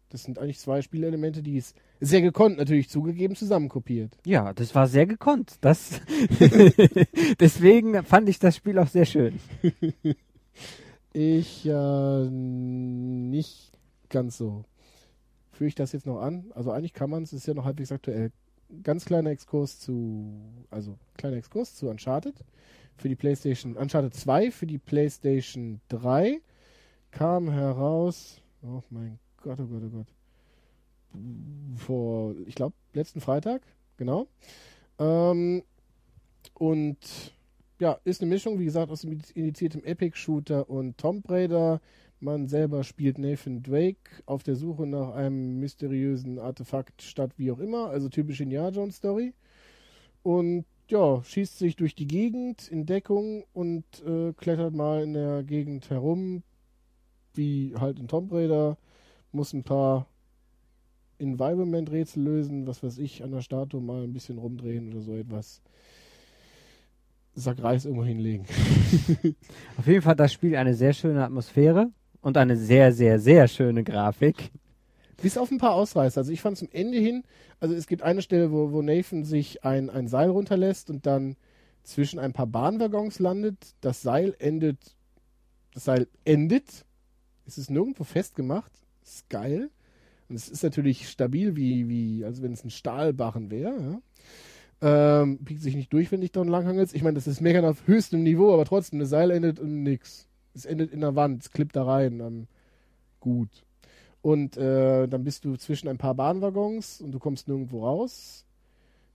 Das 0.10 0.24
sind 0.24 0.40
eigentlich 0.40 0.60
zwei 0.60 0.82
Spielelemente, 0.82 1.44
die 1.44 1.58
es 1.58 1.76
sehr 2.00 2.22
gekonnt 2.22 2.58
natürlich 2.58 2.90
zugegeben 2.90 3.36
zusammenkopiert. 3.36 4.18
Ja, 4.26 4.54
das 4.54 4.74
war 4.74 4.88
sehr 4.88 5.06
gekonnt. 5.06 5.58
Das 5.62 6.02
Deswegen 7.40 8.04
fand 8.04 8.30
ich 8.30 8.40
das 8.40 8.56
Spiel 8.56 8.80
auch 8.80 8.88
sehr 8.88 9.06
schön. 9.06 9.40
ich 11.14 11.66
äh, 11.66 12.30
nicht 12.30 13.72
ganz 14.10 14.38
so. 14.38 14.64
Führe 15.52 15.68
ich 15.68 15.76
das 15.76 15.92
jetzt 15.92 16.08
noch 16.08 16.22
an? 16.22 16.52
Also 16.56 16.72
eigentlich 16.72 16.94
kann 16.94 17.10
man 17.10 17.24
es, 17.24 17.34
ist 17.34 17.46
ja 17.46 17.54
noch 17.54 17.66
halbwegs 17.66 17.92
aktuell 17.92 18.32
ganz 18.84 19.06
kleiner 19.06 19.32
Exkurs 19.32 19.80
zu, 19.80 20.34
also 20.70 20.98
kleiner 21.18 21.38
Exkurs 21.38 21.76
zu 21.76 21.90
Uncharted. 21.90 22.36
Für 22.98 23.10
die 23.10 23.16
PlayStation, 23.16 23.78
Uncharted 23.78 24.14
2 24.14 24.52
für 24.52 24.68
die 24.68 24.78
PlayStation 24.78 25.80
3 25.88 26.42
kam 27.12 27.50
heraus, 27.50 28.42
oh 28.62 28.82
mein 28.90 29.20
Gott, 29.42 29.60
oh 29.60 29.66
Gott, 29.66 29.84
oh 29.86 29.90
Gott, 29.90 30.08
vor, 31.78 32.36
ich 32.46 32.56
glaube, 32.56 32.76
letzten 32.94 33.22
Freitag, 33.22 33.62
genau. 33.98 34.28
Ähm, 35.00 35.64
und 36.56 36.98
ja, 37.80 37.98
ist 38.04 38.22
eine 38.22 38.30
Mischung, 38.30 38.60
wie 38.60 38.66
gesagt, 38.66 38.92
aus 38.92 39.02
dem 39.02 39.22
indiziertem 39.34 39.84
Epic-Shooter 39.84 40.70
und 40.70 40.98
Tomb 40.98 41.30
Raider 41.30 41.80
man 42.22 42.48
selber 42.48 42.84
spielt 42.84 43.18
Nathan 43.18 43.64
Drake 43.64 44.24
auf 44.26 44.44
der 44.44 44.56
Suche 44.56 44.86
nach 44.86 45.14
einem 45.14 45.60
mysteriösen 45.60 46.40
Artefakt 46.40 47.02
statt 47.02 47.32
wie 47.38 47.52
auch 47.52 47.60
immer, 47.60 47.90
also 47.90 48.10
typisch 48.10 48.42
Indiana 48.42 48.70
Jones 48.70 48.98
Story. 48.98 49.34
Und 50.24 50.66
ja, 50.90 51.24
schießt 51.24 51.58
sich 51.60 51.76
durch 51.76 51.96
die 51.96 52.08
Gegend 52.08 52.68
in 52.68 52.86
Deckung 52.86 53.46
und 53.54 53.86
äh, 54.06 54.34
klettert 54.34 54.74
mal 54.74 55.04
in 55.04 55.14
der 55.14 55.44
Gegend 55.44 55.90
herum, 55.90 56.44
wie 57.36 57.74
halt 57.78 58.00
in 58.00 58.08
Tomb 58.08 58.32
Raider, 58.32 58.78
muss 59.32 59.54
ein 59.54 59.64
paar 59.64 60.08
Environment-Rätsel 61.20 62.24
lösen, 62.24 62.66
was 62.66 62.82
weiß 62.82 62.98
ich, 62.98 63.24
an 63.24 63.32
der 63.32 63.42
Statue 63.42 63.82
mal 63.82 64.04
ein 64.04 64.14
bisschen 64.14 64.40
rumdrehen 64.40 64.92
oder 64.92 65.02
so 65.02 65.16
etwas. 65.16 65.62
Sack 67.36 67.62
Reis 67.62 67.86
irgendwo 67.86 68.04
hinlegen. 68.04 68.46
Auf 69.78 69.88
jeden 69.88 70.02
Fall 70.02 70.12
hat 70.12 70.20
das 70.20 70.34
Spiel 70.34 70.56
eine 70.56 70.74
sehr 70.74 70.94
schöne 70.94 71.24
Atmosphäre 71.24 71.92
und 72.22 72.38
eine 72.38 72.58
sehr, 72.58 72.92
sehr, 72.92 73.20
sehr 73.20 73.48
schöne 73.48 73.84
Grafik. 73.84 74.52
Bis 75.22 75.38
auf 75.38 75.52
ein 75.52 75.58
paar 75.58 75.74
Ausreißer. 75.74 76.22
Also 76.22 76.32
ich 76.32 76.42
fand 76.42 76.58
zum 76.58 76.70
Ende 76.72 76.98
hin, 76.98 77.24
also 77.60 77.76
es 77.76 77.88
gibt 77.88 78.04
eine 78.04 78.22
Stelle, 78.22 78.52
wo, 78.52 78.72
wo 78.72 78.82
Nathan 78.82 79.26
sich 79.26 79.64
ein, 79.66 79.90
ein 79.90 80.08
Seil 80.08 80.30
runterlässt 80.30 80.90
und 80.90 81.06
dann 81.06 81.36
zwischen 81.84 82.20
ein 82.20 82.34
paar 82.34 82.48
Bahnwaggons 82.48 83.20
landet. 83.20 83.58
Das 83.82 84.02
Seil 84.02 84.36
endet, 84.40 84.78
das 85.74 85.86
Seil 85.86 86.08
endet. 86.24 86.86
Es 87.46 87.58
ist 87.58 87.70
nirgendwo 87.70 88.04
festgemacht. 88.04 88.72
Ist 89.04 89.30
geil. 89.30 89.70
Und 90.30 90.36
es 90.36 90.48
ist 90.48 90.64
natürlich 90.64 91.10
stabil, 91.10 91.56
wie, 91.56 91.90
wie, 91.90 92.24
also 92.24 92.44
wenn 92.44 92.54
es 92.54 92.64
ein 92.64 92.70
Stahlbarren 92.70 93.50
wäre, 93.52 93.82
ja. 93.82 94.02
Ähm, 94.82 95.40
biegt 95.40 95.62
sich 95.62 95.76
nicht 95.76 95.92
durch, 95.92 96.10
wenn 96.12 96.22
dich 96.22 96.32
da 96.32 96.42
lang 96.44 96.66
hangelst. 96.66 96.96
Ich 96.96 97.04
meine, 97.04 97.16
das 97.16 97.28
ist 97.28 97.42
mega 97.42 97.68
auf 97.68 97.86
höchstem 97.86 98.24
Niveau, 98.24 98.54
aber 98.54 98.64
trotzdem, 98.64 99.00
das 99.00 99.10
Seil 99.10 99.32
endet 99.32 99.60
in 99.60 99.84
nix. 99.84 100.29
Es 100.54 100.66
endet 100.66 100.92
in 100.92 101.02
der 101.02 101.16
Wand, 101.16 101.44
es 101.44 101.52
klippt 101.52 101.76
da 101.76 101.84
rein. 101.84 102.20
Ähm, 102.20 102.48
gut. 103.20 103.66
Und 104.22 104.58
äh, 104.58 105.08
dann 105.08 105.24
bist 105.24 105.46
du 105.46 105.56
zwischen 105.56 105.88
ein 105.88 105.98
paar 105.98 106.16
Bahnwaggons 106.16 107.02
und 107.02 107.12
du 107.12 107.20
kommst 107.20 107.48
nirgendwo 107.48 107.86
raus, 107.86 108.46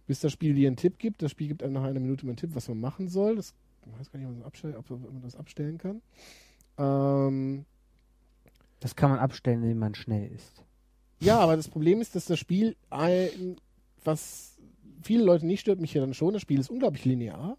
bis 0.07 0.21
das 0.21 0.33
Spiel 0.33 0.55
dir 0.55 0.69
einen 0.69 0.76
Tipp 0.76 0.99
gibt. 0.99 1.23
Das 1.23 1.31
Spiel 1.31 1.49
gibt 1.49 1.62
einem 1.62 1.75
nach 1.75 1.83
einer 1.83 2.00
Minute 2.00 2.25
mal 2.25 2.31
einen 2.31 2.38
Tipp, 2.38 2.55
was 2.55 2.69
man 2.69 2.81
machen 2.81 3.09
soll. 3.09 3.37
Das, 3.37 3.55
ich 3.87 3.99
weiß 3.99 4.11
gar 4.11 4.19
nicht, 4.21 4.76
ob 4.76 4.91
man 4.91 5.23
das 5.23 5.37
abstellen 5.37 5.79
kann. 5.79 6.00
Ähm, 6.79 7.67
das 8.81 8.97
kann 8.97 9.11
man 9.11 9.19
abstellen, 9.19 9.62
indem 9.62 9.79
man 9.79 9.95
schnell 9.95 10.31
ist. 10.33 10.64
Ja, 11.21 11.38
aber 11.38 11.57
das 11.57 11.69
Problem 11.69 12.00
ist, 12.00 12.14
dass 12.17 12.26
das 12.26 12.38
Spiel, 12.38 12.76
ein, 12.91 13.57
was 14.05 14.59
viele 15.03 15.25
Leute 15.25 15.47
nicht 15.47 15.61
stört, 15.61 15.81
mich 15.81 15.95
ja 15.95 16.00
dann 16.00 16.14
schon, 16.14 16.33
das 16.33 16.43
Spiel 16.43 16.61
ist 16.61 16.71
unglaublich 16.71 17.05
linear. 17.05 17.57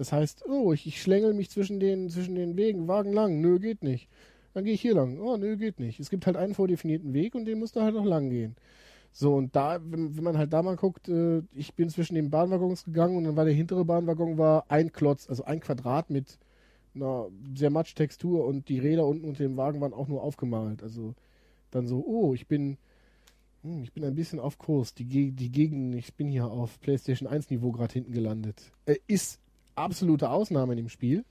Das 0.00 0.12
heißt, 0.12 0.46
oh, 0.48 0.72
ich, 0.72 0.86
ich 0.86 1.02
schlängel 1.02 1.34
mich 1.34 1.50
zwischen 1.50 1.78
den, 1.78 2.08
zwischen 2.08 2.34
den 2.34 2.56
Wegen, 2.56 2.88
Wagen 2.88 3.12
lang, 3.12 3.42
nö, 3.42 3.58
geht 3.58 3.82
nicht. 3.82 4.08
Dann 4.54 4.64
gehe 4.64 4.72
ich 4.72 4.80
hier 4.80 4.94
lang. 4.94 5.20
Oh, 5.20 5.36
nö, 5.36 5.58
geht 5.58 5.78
nicht. 5.78 6.00
Es 6.00 6.08
gibt 6.08 6.24
halt 6.24 6.38
einen 6.38 6.54
vordefinierten 6.54 7.12
Weg 7.12 7.34
und 7.34 7.44
den 7.44 7.58
musst 7.58 7.76
du 7.76 7.82
halt 7.82 7.94
noch 7.94 8.06
lang 8.06 8.30
gehen. 8.30 8.56
So, 9.12 9.34
und 9.34 9.54
da, 9.54 9.78
wenn, 9.84 10.16
wenn 10.16 10.24
man 10.24 10.38
halt 10.38 10.54
da 10.54 10.62
mal 10.62 10.76
guckt, 10.76 11.10
äh, 11.10 11.42
ich 11.52 11.74
bin 11.74 11.90
zwischen 11.90 12.14
den 12.14 12.30
Bahnwaggons 12.30 12.86
gegangen 12.86 13.18
und 13.18 13.24
dann 13.24 13.36
war 13.36 13.44
der 13.44 13.52
hintere 13.52 13.84
Bahnwaggon 13.84 14.38
war 14.38 14.64
ein 14.70 14.90
Klotz, 14.90 15.28
also 15.28 15.44
ein 15.44 15.60
Quadrat 15.60 16.08
mit 16.08 16.38
einer 16.94 17.26
sehr 17.54 17.68
matsch 17.68 17.94
Textur 17.94 18.46
und 18.46 18.70
die 18.70 18.78
Räder 18.78 19.04
unten 19.06 19.26
unter 19.26 19.42
dem 19.42 19.58
Wagen 19.58 19.82
waren 19.82 19.92
auch 19.92 20.08
nur 20.08 20.22
aufgemalt. 20.22 20.82
Also 20.82 21.14
dann 21.72 21.86
so, 21.86 22.02
oh, 22.06 22.32
ich 22.32 22.48
bin, 22.48 22.78
hm, 23.64 23.82
ich 23.82 23.92
bin 23.92 24.02
ein 24.04 24.14
bisschen 24.14 24.40
auf 24.40 24.56
Kurs. 24.56 24.94
Die, 24.94 25.04
die 25.04 25.52
Gegend, 25.52 25.94
ich 25.94 26.14
bin 26.14 26.30
hier 26.30 26.46
auf 26.46 26.80
PlayStation 26.80 27.28
1 27.28 27.50
Niveau 27.50 27.70
gerade 27.70 27.92
hinten 27.92 28.12
gelandet. 28.12 28.72
Äh, 28.86 28.96
ist 29.06 29.40
absolute 29.74 30.30
Ausnahme 30.30 30.72
in 30.72 30.78
dem 30.78 30.88
Spiel. 30.88 31.24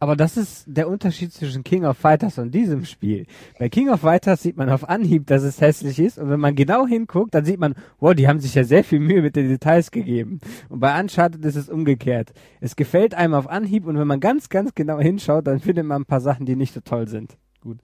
Aber 0.00 0.16
das 0.16 0.36
ist 0.36 0.64
der 0.66 0.88
Unterschied 0.88 1.32
zwischen 1.32 1.64
King 1.64 1.86
of 1.86 1.96
Fighters 1.96 2.38
und 2.38 2.54
diesem 2.54 2.84
Spiel. 2.84 3.26
Bei 3.58 3.70
King 3.70 3.88
of 3.88 4.00
Fighters 4.00 4.42
sieht 4.42 4.56
man 4.56 4.68
auf 4.68 4.86
Anhieb, 4.86 5.26
dass 5.26 5.42
es 5.42 5.62
hässlich 5.62 5.98
ist. 5.98 6.18
Und 6.18 6.28
wenn 6.28 6.40
man 6.40 6.54
genau 6.56 6.86
hinguckt, 6.86 7.34
dann 7.34 7.46
sieht 7.46 7.58
man, 7.58 7.74
wow, 8.00 8.12
die 8.12 8.28
haben 8.28 8.38
sich 8.38 8.54
ja 8.54 8.64
sehr 8.64 8.84
viel 8.84 9.00
Mühe 9.00 9.22
mit 9.22 9.34
den 9.34 9.48
Details 9.48 9.90
gegeben. 9.90 10.40
Und 10.68 10.80
bei 10.80 11.00
Uncharted 11.00 11.42
ist 11.44 11.56
es 11.56 11.70
umgekehrt. 11.70 12.34
Es 12.60 12.76
gefällt 12.76 13.14
einem 13.14 13.32
auf 13.32 13.48
Anhieb 13.48 13.86
und 13.86 13.96
wenn 13.96 14.06
man 14.06 14.20
ganz, 14.20 14.50
ganz 14.50 14.74
genau 14.74 14.98
hinschaut, 14.98 15.46
dann 15.46 15.60
findet 15.60 15.86
man 15.86 16.02
ein 16.02 16.06
paar 16.06 16.20
Sachen, 16.20 16.44
die 16.44 16.56
nicht 16.56 16.74
so 16.74 16.80
toll 16.80 17.08
sind. 17.08 17.38
Gut. 17.62 17.78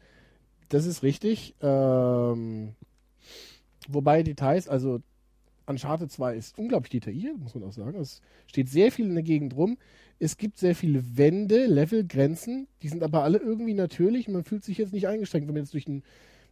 Das 0.68 0.84
ist 0.84 1.02
richtig. 1.02 1.54
Ähm, 1.62 2.74
wobei 3.88 4.22
Details, 4.22 4.68
also 4.68 5.00
Uncharted 5.66 6.10
2 6.10 6.36
ist 6.36 6.58
unglaublich 6.58 6.90
detailliert, 6.90 7.38
muss 7.38 7.54
man 7.54 7.64
auch 7.64 7.72
sagen. 7.72 7.98
Es 8.00 8.20
steht 8.46 8.68
sehr 8.68 8.90
viel 8.90 9.06
in 9.06 9.14
der 9.14 9.22
Gegend 9.22 9.56
rum. 9.56 9.78
Es 10.18 10.36
gibt 10.36 10.58
sehr 10.58 10.74
viele 10.74 11.16
Wände, 11.16 11.66
Level, 11.66 12.06
Grenzen. 12.06 12.66
Die 12.82 12.88
sind 12.88 13.02
aber 13.02 13.22
alle 13.22 13.38
irgendwie 13.38 13.74
natürlich. 13.74 14.28
Man 14.28 14.44
fühlt 14.44 14.64
sich 14.64 14.78
jetzt 14.78 14.92
nicht 14.92 15.08
eingeschränkt, 15.08 15.48
wenn 15.48 15.54
man 15.54 15.62
jetzt 15.62 15.74
durch 15.74 15.84
den, 15.84 16.02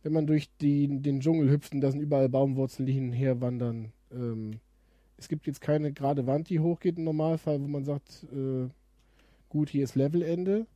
wenn 0.03 0.13
man 0.13 0.27
durch 0.27 0.49
die, 0.61 0.89
den 0.89 1.21
Dschungel 1.21 1.51
hüpft 1.51 1.75
und 1.75 1.81
da 1.81 1.91
sind 1.91 2.01
überall 2.01 2.29
Baumwurzeln, 2.29 2.87
die 2.87 2.93
hin 2.93 3.09
und 3.09 3.13
her 3.13 3.41
wandern. 3.41 3.93
Ähm, 4.13 4.61
es 5.19 5.29
gibt 5.29 5.47
jetzt 5.47 5.61
keine 5.61 5.93
gerade 5.93 6.27
Wand, 6.27 6.49
die 6.49 6.61
hochgeht 6.61 6.97
im 6.97 7.05
Normalfall, 7.05 7.61
wo 7.61 7.67
man 7.67 7.85
sagt, 7.85 8.25
äh, 8.33 8.69
gut, 9.49 9.69
hier 9.69 9.85
ist 9.85 9.97
Levelende. 9.97 10.67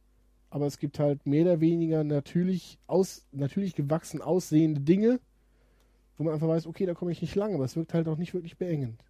Aber 0.50 0.66
es 0.66 0.78
gibt 0.78 0.98
halt 0.98 1.24
mehr 1.26 1.44
oder 1.44 1.60
weniger 1.60 2.04
natürlich, 2.04 2.78
aus, 2.86 3.26
natürlich 3.32 3.74
gewachsen 3.74 4.20
aussehende 4.20 4.82
Dinge, 4.82 5.18
wo 6.22 6.26
man 6.26 6.34
einfach 6.34 6.46
weiß, 6.46 6.68
okay, 6.68 6.86
da 6.86 6.94
komme 6.94 7.10
ich 7.10 7.20
nicht 7.20 7.34
lang, 7.34 7.52
aber 7.52 7.64
es 7.64 7.74
wirkt 7.74 7.94
halt 7.94 8.06
auch 8.06 8.16
nicht 8.16 8.32
wirklich 8.32 8.56
beengend. 8.56 9.04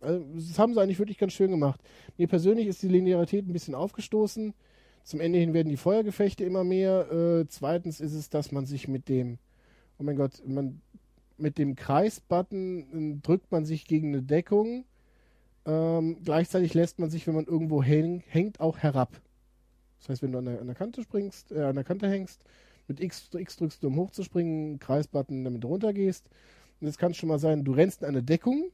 Also, 0.00 0.24
das 0.34 0.58
haben 0.58 0.72
sie 0.72 0.80
eigentlich 0.80 0.98
wirklich 0.98 1.18
ganz 1.18 1.34
schön 1.34 1.50
gemacht. 1.50 1.80
Mir 2.16 2.28
persönlich 2.28 2.66
ist 2.66 2.82
die 2.82 2.88
Linearität 2.88 3.46
ein 3.46 3.52
bisschen 3.52 3.74
aufgestoßen. 3.74 4.54
Zum 5.04 5.20
Ende 5.20 5.38
hin 5.38 5.52
werden 5.52 5.68
die 5.68 5.76
Feuergefechte 5.76 6.44
immer 6.44 6.64
mehr. 6.64 7.12
Äh, 7.12 7.46
zweitens 7.48 8.00
ist 8.00 8.14
es, 8.14 8.30
dass 8.30 8.52
man 8.52 8.64
sich 8.64 8.88
mit 8.88 9.10
dem, 9.10 9.38
oh 9.98 10.02
mein 10.02 10.16
Gott, 10.16 10.42
man, 10.46 10.80
mit 11.36 11.58
dem 11.58 11.76
Kreisbutton 11.76 13.20
drückt 13.22 13.52
man 13.52 13.66
sich 13.66 13.84
gegen 13.84 14.08
eine 14.08 14.22
Deckung. 14.22 14.86
Ähm, 15.66 16.16
gleichzeitig 16.24 16.72
lässt 16.72 17.00
man 17.00 17.10
sich, 17.10 17.26
wenn 17.26 17.34
man 17.34 17.44
irgendwo 17.44 17.82
häng, 17.82 18.22
hängt, 18.28 18.60
auch 18.60 18.78
herab. 18.78 19.20
Das 20.00 20.08
heißt, 20.08 20.22
wenn 20.22 20.32
du 20.32 20.38
an 20.38 20.46
der, 20.46 20.58
an 20.58 20.66
der 20.68 20.74
Kante 20.74 21.02
springst, 21.02 21.52
äh, 21.52 21.64
an 21.64 21.74
der 21.74 21.84
Kante 21.84 22.08
hängst, 22.08 22.44
mit 22.92 23.00
X, 23.00 23.30
X 23.34 23.56
drückst 23.56 23.82
du, 23.82 23.88
um 23.88 23.96
hochzuspringen, 23.96 24.78
Kreisbutton, 24.78 25.44
damit 25.44 25.64
du 25.64 25.68
runtergehst. 25.68 26.28
Und 26.80 26.86
jetzt 26.86 26.98
kann 26.98 27.12
es 27.12 27.16
schon 27.16 27.28
mal 27.28 27.38
sein, 27.38 27.64
du 27.64 27.72
rennst 27.72 28.02
in 28.02 28.08
eine 28.08 28.22
Deckung, 28.22 28.70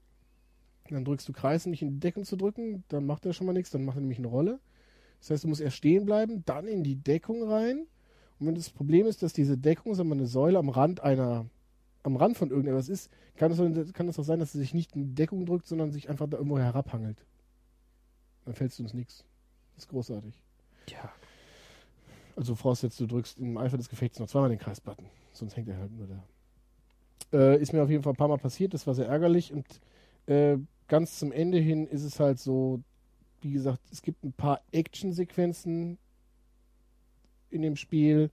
dann 0.91 1.05
drückst 1.05 1.29
du 1.29 1.33
Kreis, 1.33 1.67
um 1.67 1.71
nicht 1.71 1.83
in 1.83 1.91
die 1.91 2.01
Deckung 2.01 2.25
zu 2.25 2.37
drücken, 2.37 2.83
dann 2.89 3.07
macht 3.07 3.27
er 3.27 3.33
schon 3.33 3.47
mal 3.47 3.53
nichts, 3.53 3.71
dann 3.71 3.85
macht 3.85 3.97
er 3.97 4.01
nämlich 4.01 4.19
eine 4.19 4.29
Rolle. 4.29 4.59
Das 5.21 5.31
heißt, 5.31 5.45
du 5.45 5.49
musst 5.49 5.61
erst 5.61 5.77
stehen 5.77 6.05
bleiben, 6.05 6.43
dann 6.47 6.67
in 6.67 6.83
die 6.83 6.97
Deckung 6.97 7.43
rein. 7.43 7.87
Und 8.39 8.47
wenn 8.47 8.55
das 8.55 8.71
Problem 8.71 9.07
ist, 9.07 9.23
dass 9.23 9.33
diese 9.33 9.59
Deckung, 9.59 9.95
sagen 9.95 10.09
wir, 10.09 10.15
eine 10.15 10.27
Säule 10.27 10.59
am 10.59 10.69
Rand 10.69 11.01
einer, 11.01 11.47
am 12.03 12.17
Rand 12.17 12.37
von 12.37 12.51
irgendetwas 12.51 12.89
ist, 12.89 13.11
kann 13.37 13.53
es, 13.53 13.93
kann 13.93 14.09
auch 14.09 14.25
sein, 14.25 14.41
dass 14.41 14.53
sie 14.53 14.59
sich 14.59 14.75
nicht 14.75 14.97
in 14.97 15.05
die 15.05 15.15
Deckung 15.15 15.45
drückt, 15.45 15.67
sondern 15.67 15.93
sich 15.93 16.09
einfach 16.09 16.29
da 16.29 16.39
irgendwo 16.39 16.59
herabhangelt. 16.59 17.25
Dann 18.45 18.55
fällst 18.55 18.79
du 18.79 18.85
uns 18.85 18.95
nichts. 18.95 19.25
Das 19.75 19.85
ist 19.85 19.91
großartig. 19.91 20.35
Ja. 20.89 21.13
Also 22.38 22.54
voraussetzt, 22.54 23.00
du 23.00 23.07
drückst 23.09 23.40
im 23.40 23.59
Eifer 23.59 23.76
des 23.76 23.88
Gefechts 23.88 24.21
noch 24.21 24.28
zweimal 24.28 24.49
den 24.49 24.61
Kreisbutton. 24.61 25.07
Sonst 25.33 25.57
hängt 25.57 25.68
er 25.68 25.78
halt 25.78 25.90
nur 25.90 26.07
da. 26.07 26.23
Äh, 27.33 27.61
ist 27.61 27.73
mir 27.73 27.83
auf 27.83 27.90
jeden 27.90 28.04
Fall 28.04 28.12
ein 28.12 28.16
paar 28.16 28.28
Mal 28.28 28.38
passiert, 28.38 28.75
das 28.75 28.87
war 28.87 28.95
sehr 28.95 29.09
ärgerlich 29.09 29.52
und 29.52 29.66
äh, 30.26 30.57
ganz 30.87 31.18
zum 31.18 31.33
Ende 31.33 31.59
hin 31.59 31.88
ist 31.88 32.04
es 32.04 32.21
halt 32.21 32.38
so, 32.38 32.80
wie 33.40 33.50
gesagt, 33.50 33.80
es 33.90 34.02
gibt 34.02 34.23
ein 34.23 34.33
paar 34.33 34.61
Action-Sequenzen 34.71 35.99
in 37.50 37.62
dem 37.62 37.75
Spiel, 37.75 38.30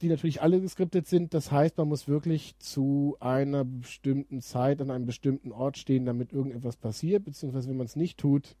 die 0.00 0.08
natürlich 0.08 0.40
alle 0.40 0.60
geskriptet 0.60 1.08
sind. 1.08 1.34
Das 1.34 1.50
heißt, 1.50 1.76
man 1.78 1.88
muss 1.88 2.06
wirklich 2.06 2.56
zu 2.60 3.16
einer 3.18 3.64
bestimmten 3.64 4.40
Zeit 4.40 4.80
an 4.80 4.92
einem 4.92 5.06
bestimmten 5.06 5.50
Ort 5.50 5.78
stehen, 5.78 6.06
damit 6.06 6.32
irgendetwas 6.32 6.76
passiert, 6.76 7.24
beziehungsweise 7.24 7.68
wenn 7.68 7.76
man 7.76 7.86
es 7.86 7.96
nicht 7.96 8.18
tut, 8.18 8.54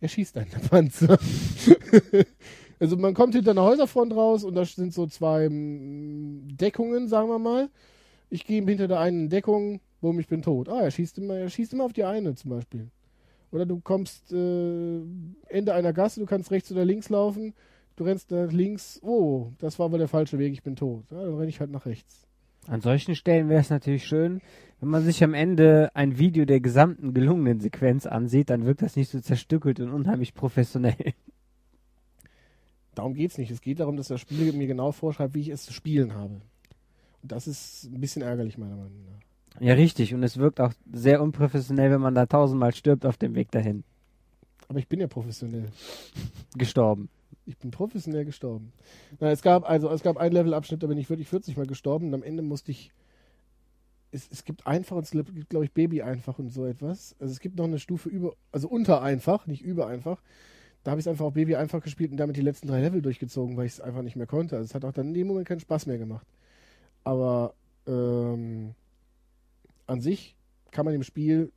erschießt 0.00 0.36
einen 0.36 0.50
der 0.50 0.58
Panzer. 0.58 1.18
also 2.80 2.96
man 2.96 3.14
kommt 3.14 3.34
hinter 3.34 3.52
einer 3.52 3.64
Häuserfront 3.64 4.14
raus 4.14 4.44
und 4.44 4.54
da 4.54 4.64
sind 4.64 4.92
so 4.92 5.06
zwei 5.06 5.48
mm, 5.48 6.56
Deckungen, 6.56 7.08
sagen 7.08 7.28
wir 7.28 7.38
mal. 7.38 7.68
Ich 8.30 8.46
gehe 8.46 8.64
hinter 8.64 8.88
der 8.88 9.00
einen 9.00 9.28
Deckung, 9.28 9.80
bumm, 10.00 10.20
ich 10.20 10.28
bin 10.28 10.42
tot. 10.42 10.68
Ah, 10.68 10.82
er 10.82 10.90
schießt 10.90 11.18
immer, 11.18 11.36
er 11.36 11.48
schießt 11.48 11.72
immer 11.72 11.84
auf 11.84 11.92
die 11.92 12.04
eine 12.04 12.34
zum 12.34 12.50
Beispiel. 12.50 12.88
Oder 13.50 13.64
du 13.66 13.80
kommst 13.80 14.32
äh, 14.32 15.00
Ende 15.46 15.74
einer 15.74 15.92
Gasse, 15.92 16.20
du 16.20 16.26
kannst 16.26 16.50
rechts 16.50 16.70
oder 16.70 16.84
links 16.84 17.08
laufen, 17.08 17.54
du 17.96 18.04
rennst 18.04 18.30
nach 18.30 18.52
links, 18.52 19.00
oh, 19.02 19.52
das 19.58 19.78
war 19.78 19.86
aber 19.86 19.98
der 19.98 20.08
falsche 20.08 20.38
Weg, 20.38 20.52
ich 20.52 20.62
bin 20.62 20.76
tot. 20.76 21.04
Ja, 21.10 21.22
dann 21.22 21.34
renne 21.34 21.48
ich 21.48 21.60
halt 21.60 21.70
nach 21.70 21.86
rechts. 21.86 22.26
An 22.66 22.82
solchen 22.82 23.14
Stellen 23.14 23.48
wäre 23.48 23.62
es 23.62 23.70
natürlich 23.70 24.04
schön, 24.04 24.42
wenn 24.80 24.90
man 24.90 25.02
sich 25.02 25.24
am 25.24 25.32
Ende 25.32 25.90
ein 25.94 26.18
Video 26.18 26.44
der 26.44 26.60
gesamten 26.60 27.14
gelungenen 27.14 27.60
Sequenz 27.60 28.06
ansieht, 28.06 28.50
dann 28.50 28.66
wirkt 28.66 28.82
das 28.82 28.94
nicht 28.94 29.10
so 29.10 29.20
zerstückelt 29.20 29.80
und 29.80 29.90
unheimlich 29.90 30.34
professionell. 30.34 31.14
Darum 32.98 33.14
geht 33.14 33.30
es 33.30 33.38
nicht. 33.38 33.52
Es 33.52 33.60
geht 33.60 33.78
darum, 33.78 33.96
dass 33.96 34.08
das 34.08 34.20
Spiel 34.20 34.52
mir 34.52 34.66
genau 34.66 34.90
vorschreibt, 34.90 35.32
wie 35.34 35.40
ich 35.40 35.50
es 35.50 35.62
zu 35.62 35.72
spielen 35.72 36.14
habe. 36.14 36.40
Und 37.22 37.32
das 37.32 37.46
ist 37.46 37.84
ein 37.84 38.00
bisschen 38.00 38.22
ärgerlich, 38.22 38.58
meiner 38.58 38.74
Meinung 38.74 39.04
nach. 39.04 39.62
Ja, 39.62 39.74
richtig. 39.74 40.14
Und 40.14 40.24
es 40.24 40.36
wirkt 40.36 40.60
auch 40.60 40.72
sehr 40.92 41.22
unprofessionell, 41.22 41.92
wenn 41.92 42.00
man 42.00 42.16
da 42.16 42.26
tausendmal 42.26 42.74
stirbt 42.74 43.06
auf 43.06 43.16
dem 43.16 43.36
Weg 43.36 43.52
dahin. 43.52 43.84
Aber 44.66 44.80
ich 44.80 44.88
bin 44.88 44.98
ja 44.98 45.06
professionell. 45.06 45.70
Gestorben. 46.56 47.08
Ich 47.46 47.56
bin 47.56 47.70
professionell 47.70 48.24
gestorben. 48.24 48.72
Na, 49.20 49.30
es 49.30 49.42
gab 49.42 49.68
also 49.70 49.88
es 49.90 50.02
gab 50.02 50.16
einen 50.16 50.34
Levelabschnitt, 50.34 50.82
da 50.82 50.88
bin 50.88 50.98
ich 50.98 51.08
wirklich 51.08 51.28
40 51.28 51.56
Mal 51.56 51.66
gestorben 51.66 52.08
und 52.08 52.14
am 52.14 52.24
Ende 52.24 52.42
musste 52.42 52.72
ich. 52.72 52.90
Es, 54.10 54.28
es 54.32 54.44
gibt 54.44 54.66
einfach 54.66 54.96
und 54.96 55.04
es 55.04 55.12
gibt, 55.12 55.50
glaube 55.50 55.66
ich, 55.66 55.72
Baby 55.72 56.02
einfach 56.02 56.40
und 56.40 56.48
so 56.48 56.66
etwas. 56.66 57.14
Also 57.20 57.30
es 57.30 57.38
gibt 57.38 57.58
noch 57.58 57.66
eine 57.66 57.78
Stufe 57.78 58.08
über, 58.08 58.32
also 58.50 58.66
unter 58.68 59.02
einfach, 59.02 59.46
nicht 59.46 59.62
über 59.62 59.86
einfach. 59.86 60.20
Da 60.84 60.92
habe 60.92 61.00
ich 61.00 61.06
es 61.06 61.08
einfach 61.08 61.26
auf 61.26 61.34
Baby 61.34 61.56
einfach 61.56 61.82
gespielt 61.82 62.10
und 62.10 62.16
damit 62.16 62.36
die 62.36 62.42
letzten 62.42 62.68
drei 62.68 62.80
Level 62.80 63.02
durchgezogen, 63.02 63.56
weil 63.56 63.66
ich 63.66 63.72
es 63.72 63.80
einfach 63.80 64.02
nicht 64.02 64.16
mehr 64.16 64.26
konnte. 64.26 64.56
Also 64.56 64.64
es 64.64 64.74
hat 64.74 64.84
auch 64.84 64.92
dann 64.92 65.08
in 65.08 65.14
dem 65.14 65.26
Moment 65.26 65.48
keinen 65.48 65.60
Spaß 65.60 65.86
mehr 65.86 65.98
gemacht. 65.98 66.26
Aber 67.04 67.54
ähm, 67.86 68.74
an 69.86 70.00
sich 70.00 70.36
kann 70.70 70.84
man 70.84 70.92
dem 70.92 71.02
Spiel 71.02 71.52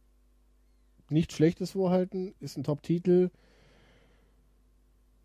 nichts 1.10 1.36
Schlechtes 1.36 1.72
vorhalten, 1.72 2.34
ist 2.40 2.58
ein 2.58 2.64
Top-Titel, 2.64 3.30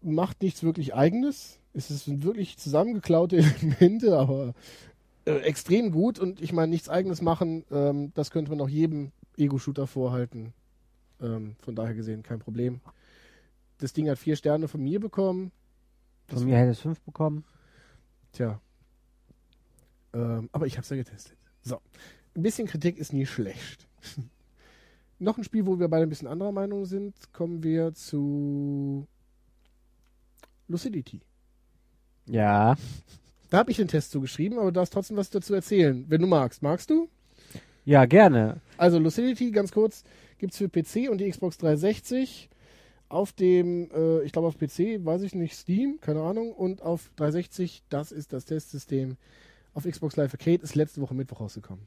macht 0.02 0.42
nichts 0.42 0.62
wirklich 0.62 0.94
Eigenes. 0.94 1.58
Es 1.72 1.88
sind 1.88 2.24
wirklich 2.24 2.58
zusammengeklaute 2.58 3.36
Elemente, 3.60 4.16
aber 4.18 4.54
äh, 5.24 5.38
extrem 5.40 5.92
gut. 5.92 6.18
Und 6.18 6.40
ich 6.40 6.52
meine, 6.52 6.70
nichts 6.70 6.88
Eigenes 6.88 7.22
machen, 7.22 7.64
ähm, 7.70 8.12
das 8.14 8.30
könnte 8.30 8.50
man 8.50 8.60
auch 8.60 8.68
jedem 8.68 9.12
Ego-Shooter 9.36 9.86
vorhalten. 9.86 10.52
Ähm, 11.20 11.56
von 11.60 11.74
daher 11.74 11.94
gesehen 11.94 12.22
kein 12.22 12.38
Problem. 12.38 12.80
Das 13.78 13.92
Ding 13.92 14.08
hat 14.08 14.18
vier 14.18 14.36
Sterne 14.36 14.68
von 14.68 14.82
mir 14.82 15.00
bekommen. 15.00 15.52
Von 16.28 16.44
mir 16.44 16.56
hätte 16.56 16.70
es 16.70 16.80
fünf 16.80 17.00
bekommen. 17.02 17.44
Tja. 18.32 18.60
Ähm, 20.12 20.48
aber 20.52 20.66
ich 20.66 20.74
habe 20.74 20.82
es 20.82 20.88
ja 20.88 20.96
getestet. 20.96 21.36
So. 21.62 21.80
Ein 22.34 22.42
bisschen 22.42 22.66
Kritik 22.66 22.98
ist 22.98 23.12
nie 23.12 23.26
schlecht. 23.26 23.86
Noch 25.18 25.38
ein 25.38 25.44
Spiel, 25.44 25.66
wo 25.66 25.78
wir 25.78 25.88
beide 25.88 26.02
ein 26.02 26.08
bisschen 26.08 26.28
anderer 26.28 26.52
Meinung 26.52 26.84
sind, 26.84 27.14
kommen 27.32 27.62
wir 27.62 27.94
zu 27.94 29.06
Lucidity. 30.68 31.22
Ja. 32.26 32.76
Da 33.48 33.58
habe 33.58 33.70
ich 33.70 33.76
den 33.76 33.88
Test 33.88 34.10
zugeschrieben, 34.10 34.58
aber 34.58 34.68
du 34.68 34.74
darfst 34.74 34.92
trotzdem 34.92 35.16
was 35.16 35.30
dazu 35.30 35.54
erzählen, 35.54 36.04
wenn 36.08 36.20
du 36.20 36.26
magst. 36.26 36.62
Magst 36.62 36.90
du? 36.90 37.08
Ja, 37.84 38.04
gerne. 38.04 38.60
Also 38.76 38.98
Lucidity, 38.98 39.52
ganz 39.52 39.70
kurz, 39.70 40.02
gibt 40.38 40.52
es 40.52 40.58
für 40.58 40.68
PC 40.68 41.08
und 41.10 41.18
die 41.18 41.30
Xbox 41.30 41.56
360. 41.58 42.50
Auf 43.08 43.32
dem, 43.32 43.88
äh, 43.94 44.22
ich 44.22 44.32
glaube 44.32 44.48
auf 44.48 44.58
PC, 44.58 45.04
weiß 45.04 45.22
ich 45.22 45.34
nicht, 45.34 45.54
Steam, 45.54 45.98
keine 46.00 46.22
Ahnung. 46.22 46.52
Und 46.52 46.82
auf 46.82 47.10
360, 47.16 47.82
das 47.88 48.12
ist 48.12 48.32
das 48.32 48.44
Testsystem. 48.44 49.16
Auf 49.74 49.84
Xbox 49.84 50.16
Live 50.16 50.32
Arcade 50.32 50.62
ist 50.62 50.74
letzte 50.74 51.00
Woche 51.00 51.14
Mittwoch 51.14 51.40
rausgekommen. 51.40 51.86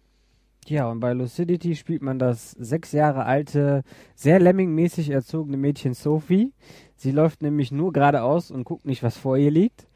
Ja, 0.67 0.89
und 0.89 0.99
bei 0.99 1.13
Lucidity 1.13 1.75
spielt 1.75 2.01
man 2.01 2.19
das 2.19 2.51
sechs 2.51 2.91
Jahre 2.91 3.25
alte, 3.25 3.83
sehr 4.13 4.39
lemmingmäßig 4.39 5.09
erzogene 5.09 5.57
Mädchen 5.57 5.93
Sophie. 5.93 6.53
Sie 6.95 7.11
läuft 7.11 7.41
nämlich 7.41 7.71
nur 7.71 7.91
geradeaus 7.91 8.51
und 8.51 8.65
guckt 8.65 8.85
nicht, 8.85 9.01
was 9.01 9.17
vor 9.17 9.38
ihr 9.38 9.51
liegt. 9.51 9.88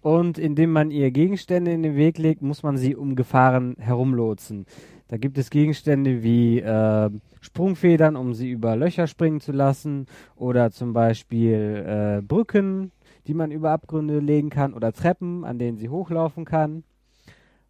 Und 0.00 0.38
indem 0.38 0.72
man 0.72 0.90
ihr 0.90 1.10
Gegenstände 1.10 1.72
in 1.72 1.82
den 1.82 1.96
Weg 1.96 2.18
legt, 2.18 2.42
muss 2.42 2.62
man 2.62 2.76
sie 2.76 2.96
um 2.96 3.16
Gefahren 3.16 3.76
herumlotsen. 3.78 4.66
Da 5.08 5.16
gibt 5.16 5.38
es 5.38 5.48
Gegenstände 5.48 6.22
wie 6.22 6.60
äh, 6.60 7.10
Sprungfedern, 7.40 8.14
um 8.14 8.34
sie 8.34 8.50
über 8.50 8.76
Löcher 8.76 9.06
springen 9.06 9.40
zu 9.40 9.52
lassen, 9.52 10.06
oder 10.36 10.70
zum 10.70 10.92
Beispiel 10.92 12.18
äh, 12.18 12.22
Brücken, 12.22 12.92
die 13.26 13.34
man 13.34 13.50
über 13.50 13.70
Abgründe 13.70 14.18
legen 14.18 14.50
kann, 14.50 14.74
oder 14.74 14.92
Treppen, 14.92 15.44
an 15.44 15.58
denen 15.58 15.78
sie 15.78 15.88
hochlaufen 15.88 16.44
kann. 16.44 16.84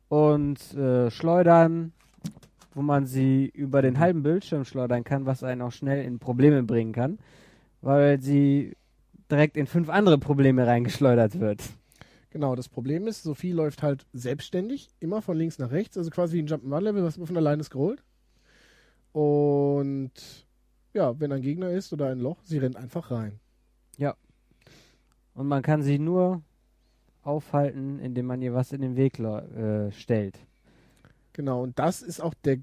Und 0.08 0.74
äh, 0.74 1.10
Schleudern, 1.10 1.92
wo 2.74 2.82
man 2.82 3.06
sie 3.06 3.46
über 3.54 3.82
den 3.82 4.00
halben 4.00 4.22
Bildschirm 4.22 4.64
schleudern 4.64 5.04
kann, 5.04 5.26
was 5.26 5.44
einen 5.44 5.62
auch 5.62 5.72
schnell 5.72 6.04
in 6.04 6.18
Probleme 6.18 6.64
bringen 6.64 6.92
kann, 6.92 7.18
weil 7.82 8.20
sie 8.20 8.76
direkt 9.30 9.56
in 9.56 9.66
fünf 9.66 9.90
andere 9.90 10.18
Probleme 10.18 10.66
reingeschleudert 10.66 11.38
wird. 11.38 11.62
Genau, 12.30 12.54
das 12.54 12.68
Problem 12.68 13.06
ist, 13.06 13.22
Sophie 13.22 13.52
läuft 13.52 13.82
halt 13.82 14.06
selbstständig, 14.12 14.90
immer 15.00 15.22
von 15.22 15.36
links 15.36 15.58
nach 15.58 15.70
rechts, 15.70 15.96
also 15.96 16.10
quasi 16.10 16.36
wie 16.36 16.42
ein 16.42 16.48
Jump'n'Run-Level, 16.48 17.02
was 17.02 17.16
immer 17.16 17.26
von 17.26 17.36
alleine 17.36 17.64
scrollt. 17.64 18.02
Und 19.12 20.12
ja, 20.92 21.18
wenn 21.18 21.32
ein 21.32 21.40
Gegner 21.40 21.70
ist 21.70 21.92
oder 21.92 22.10
ein 22.10 22.18
Loch, 22.18 22.38
sie 22.42 22.58
rennt 22.58 22.76
einfach 22.76 23.10
rein. 23.10 23.40
Ja. 23.96 24.14
Und 25.34 25.48
man 25.48 25.62
kann 25.62 25.82
sie 25.82 25.98
nur 25.98 26.42
aufhalten, 27.22 27.98
indem 28.00 28.26
man 28.26 28.42
ihr 28.42 28.54
was 28.54 28.72
in 28.72 28.82
den 28.82 28.96
Weg 28.96 29.18
äh, 29.18 29.90
stellt. 29.92 30.38
Genau, 31.32 31.62
und 31.62 31.78
das 31.78 32.02
ist 32.02 32.20
auch 32.20 32.34
der, 32.44 32.58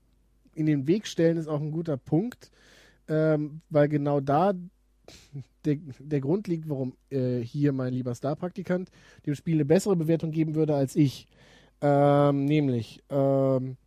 in 0.53 0.65
den 0.65 0.87
Weg 0.87 1.07
stellen 1.07 1.37
ist 1.37 1.47
auch 1.47 1.61
ein 1.61 1.71
guter 1.71 1.97
Punkt, 1.97 2.51
ähm, 3.07 3.61
weil 3.69 3.87
genau 3.87 4.19
da 4.19 4.53
der, 5.65 5.77
der 5.99 6.21
Grund 6.21 6.47
liegt, 6.47 6.69
warum 6.69 6.95
äh, 7.09 7.39
hier 7.39 7.71
mein 7.71 7.93
lieber 7.93 8.15
Star-Praktikant 8.15 8.89
dem 9.25 9.35
Spiel 9.35 9.55
eine 9.55 9.65
bessere 9.65 9.95
Bewertung 9.95 10.31
geben 10.31 10.55
würde 10.55 10.75
als 10.75 10.95
ich. 10.95 11.27
Ähm, 11.81 12.45
nämlich, 12.45 13.03
ähm, 13.09 13.77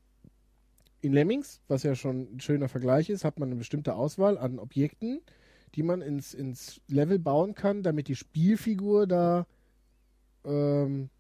in 1.00 1.12
Lemmings, 1.12 1.60
was 1.68 1.84
ja 1.84 1.94
schon 1.94 2.34
ein 2.34 2.40
schöner 2.40 2.68
Vergleich 2.68 3.08
ist, 3.08 3.24
hat 3.24 3.38
man 3.38 3.48
eine 3.48 3.56
bestimmte 3.56 3.94
Auswahl 3.94 4.36
an 4.36 4.58
Objekten, 4.58 5.20
die 5.74 5.82
man 5.82 6.02
ins, 6.02 6.34
ins 6.34 6.80
Level 6.88 7.18
bauen 7.18 7.54
kann, 7.54 7.82
damit 7.82 8.08
die 8.08 8.16
Spielfigur 8.16 9.06
da 9.06 9.46
ähm, 10.44 11.10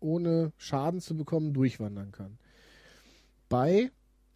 ohne 0.00 0.52
Schaden 0.56 1.00
zu 1.00 1.16
bekommen 1.16 1.52
durchwandern 1.52 2.12
kann. 2.12 2.38
Bei 3.48 3.90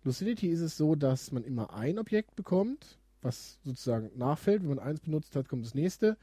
Lucidity 0.04 0.48
ist 0.48 0.60
es 0.60 0.76
so, 0.76 0.94
dass 0.94 1.32
man 1.32 1.44
immer 1.44 1.72
ein 1.74 1.98
Objekt 1.98 2.34
bekommt 2.34 2.98
was 3.22 3.58
sozusagen 3.64 4.10
nachfällt. 4.16 4.62
Wenn 4.62 4.68
man 4.68 4.78
eins 4.78 5.00
benutzt 5.00 5.34
hat, 5.36 5.48
kommt 5.48 5.64
das 5.64 5.74
nächste. 5.74 6.16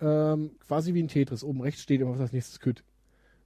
Ähm, 0.00 0.52
quasi 0.66 0.94
wie 0.94 1.02
ein 1.02 1.08
Tetris. 1.08 1.44
Oben 1.44 1.62
rechts 1.62 1.82
steht 1.82 2.00
immer, 2.00 2.12
was 2.12 2.20
als 2.20 2.32
nächstes 2.32 2.60
kütt. 2.60 2.82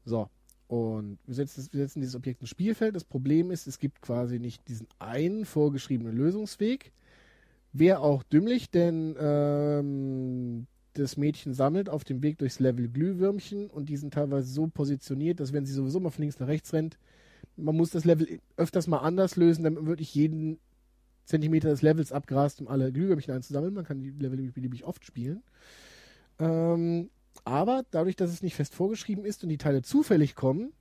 So. 0.05 0.29
Und 0.69 1.19
wir 1.27 1.35
setzen, 1.35 1.69
wir 1.71 1.81
setzen 1.81 2.01
dieses 2.01 2.17
Objekt 2.17 2.41
ins 2.41 2.51
Spielfeld. 2.51 2.97
Das 2.97 3.05
Problem 3.05 3.51
ist, 3.51 3.67
es 3.67 3.79
gibt 3.79 4.01
quasi 4.01 4.39
nicht 4.39 4.67
diesen 4.69 4.89
einen 4.99 5.45
vorgeschriebenen 5.45 6.17
Lösungsweg. 6.17 6.93
Wäre 7.73 8.01
auch 8.01 8.23
dümmlich, 8.23 8.71
denn 8.71 9.15
ähm, 9.21 10.67
das 10.95 11.17
Mädchen 11.17 11.55
sammelt 11.55 11.89
auf 11.89 12.05
dem 12.05 12.23
Weg 12.23 12.39
durchs 12.39 12.59
Level 12.59 12.89
Glühwürmchen 12.89 13.69
und 13.69 13.89
die 13.89 13.97
sind 13.97 14.15
teilweise 14.15 14.51
so 14.51 14.67
positioniert, 14.67 15.41
dass 15.41 15.53
wenn 15.53 15.67
sie 15.67 15.75
sowieso 15.75 16.01
mal 16.01 16.11
von 16.11 16.23
links 16.23 16.41
nach 16.41 16.49
rechts 16.49 16.73
rennt, 16.73 16.99
man 17.57 17.77
muss 17.77 17.91
das 17.91 18.05
Level 18.05 18.41
öfters 18.57 18.87
mal 18.87 18.99
anders 18.99 19.37
lösen, 19.37 19.65
damit 19.65 19.81
man 19.81 19.89
wirklich 19.89 20.15
jeden 20.15 20.59
Zentimeter 21.27 21.69
des 21.69 21.83
Levels 21.83 22.13
abgrast, 22.13 22.61
um 22.61 22.69
alle 22.69 22.93
Glühwürmchen 22.93 23.35
einzusammeln. 23.35 23.75
Man 23.75 23.85
kann 23.85 24.01
die 24.01 24.11
Level 24.11 24.51
beliebig 24.53 24.85
oft 24.85 25.05
spielen. 25.05 25.43
Ähm, 26.39 27.11
aber 27.45 27.85
dadurch, 27.91 28.17
dass 28.17 28.31
es 28.31 28.43
nicht 28.43 28.55
fest 28.55 28.75
vorgeschrieben 28.75 29.25
ist 29.25 29.43
und 29.43 29.51
die 29.51 29.59
Teile 29.59 29.83
zufällig 29.83 30.35
kommen, 30.35 30.73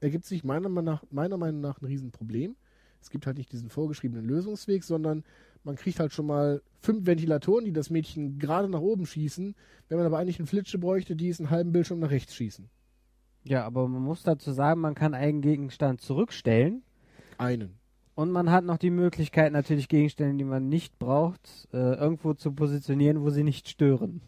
ergibt 0.00 0.24
sich 0.24 0.42
meiner, 0.42 0.68
nach, 0.68 1.04
meiner 1.10 1.36
Meinung 1.36 1.60
nach 1.60 1.80
ein 1.80 1.86
Riesenproblem. 1.86 2.56
Es 3.00 3.10
gibt 3.10 3.26
halt 3.26 3.38
nicht 3.38 3.52
diesen 3.52 3.70
vorgeschriebenen 3.70 4.26
Lösungsweg, 4.26 4.84
sondern 4.84 5.24
man 5.64 5.76
kriegt 5.76 6.00
halt 6.00 6.12
schon 6.12 6.26
mal 6.26 6.62
fünf 6.80 7.06
Ventilatoren, 7.06 7.64
die 7.64 7.72
das 7.72 7.90
Mädchen 7.90 8.38
gerade 8.38 8.68
nach 8.68 8.80
oben 8.80 9.06
schießen, 9.06 9.54
wenn 9.88 9.98
man 9.98 10.06
aber 10.06 10.18
eigentlich 10.18 10.38
eine 10.38 10.46
Flitsche 10.46 10.78
bräuchte, 10.78 11.16
die 11.16 11.28
es 11.28 11.40
einen 11.40 11.50
halben 11.50 11.72
Bildschirm 11.72 12.00
nach 12.00 12.10
rechts 12.10 12.34
schießen. 12.34 12.68
Ja, 13.44 13.64
aber 13.64 13.88
man 13.88 14.02
muss 14.02 14.22
dazu 14.22 14.52
sagen, 14.52 14.80
man 14.80 14.94
kann 14.94 15.14
einen 15.14 15.40
Gegenstand 15.40 16.00
zurückstellen. 16.00 16.82
Einen. 17.38 17.79
Und 18.14 18.30
man 18.30 18.50
hat 18.50 18.64
noch 18.64 18.76
die 18.76 18.90
Möglichkeit, 18.90 19.52
natürlich 19.52 19.88
Gegenstände, 19.88 20.36
die 20.36 20.44
man 20.44 20.68
nicht 20.68 20.98
braucht, 20.98 21.68
äh, 21.72 21.94
irgendwo 21.94 22.34
zu 22.34 22.52
positionieren, 22.52 23.22
wo 23.22 23.30
sie 23.30 23.44
nicht 23.44 23.68
stören. 23.68 24.20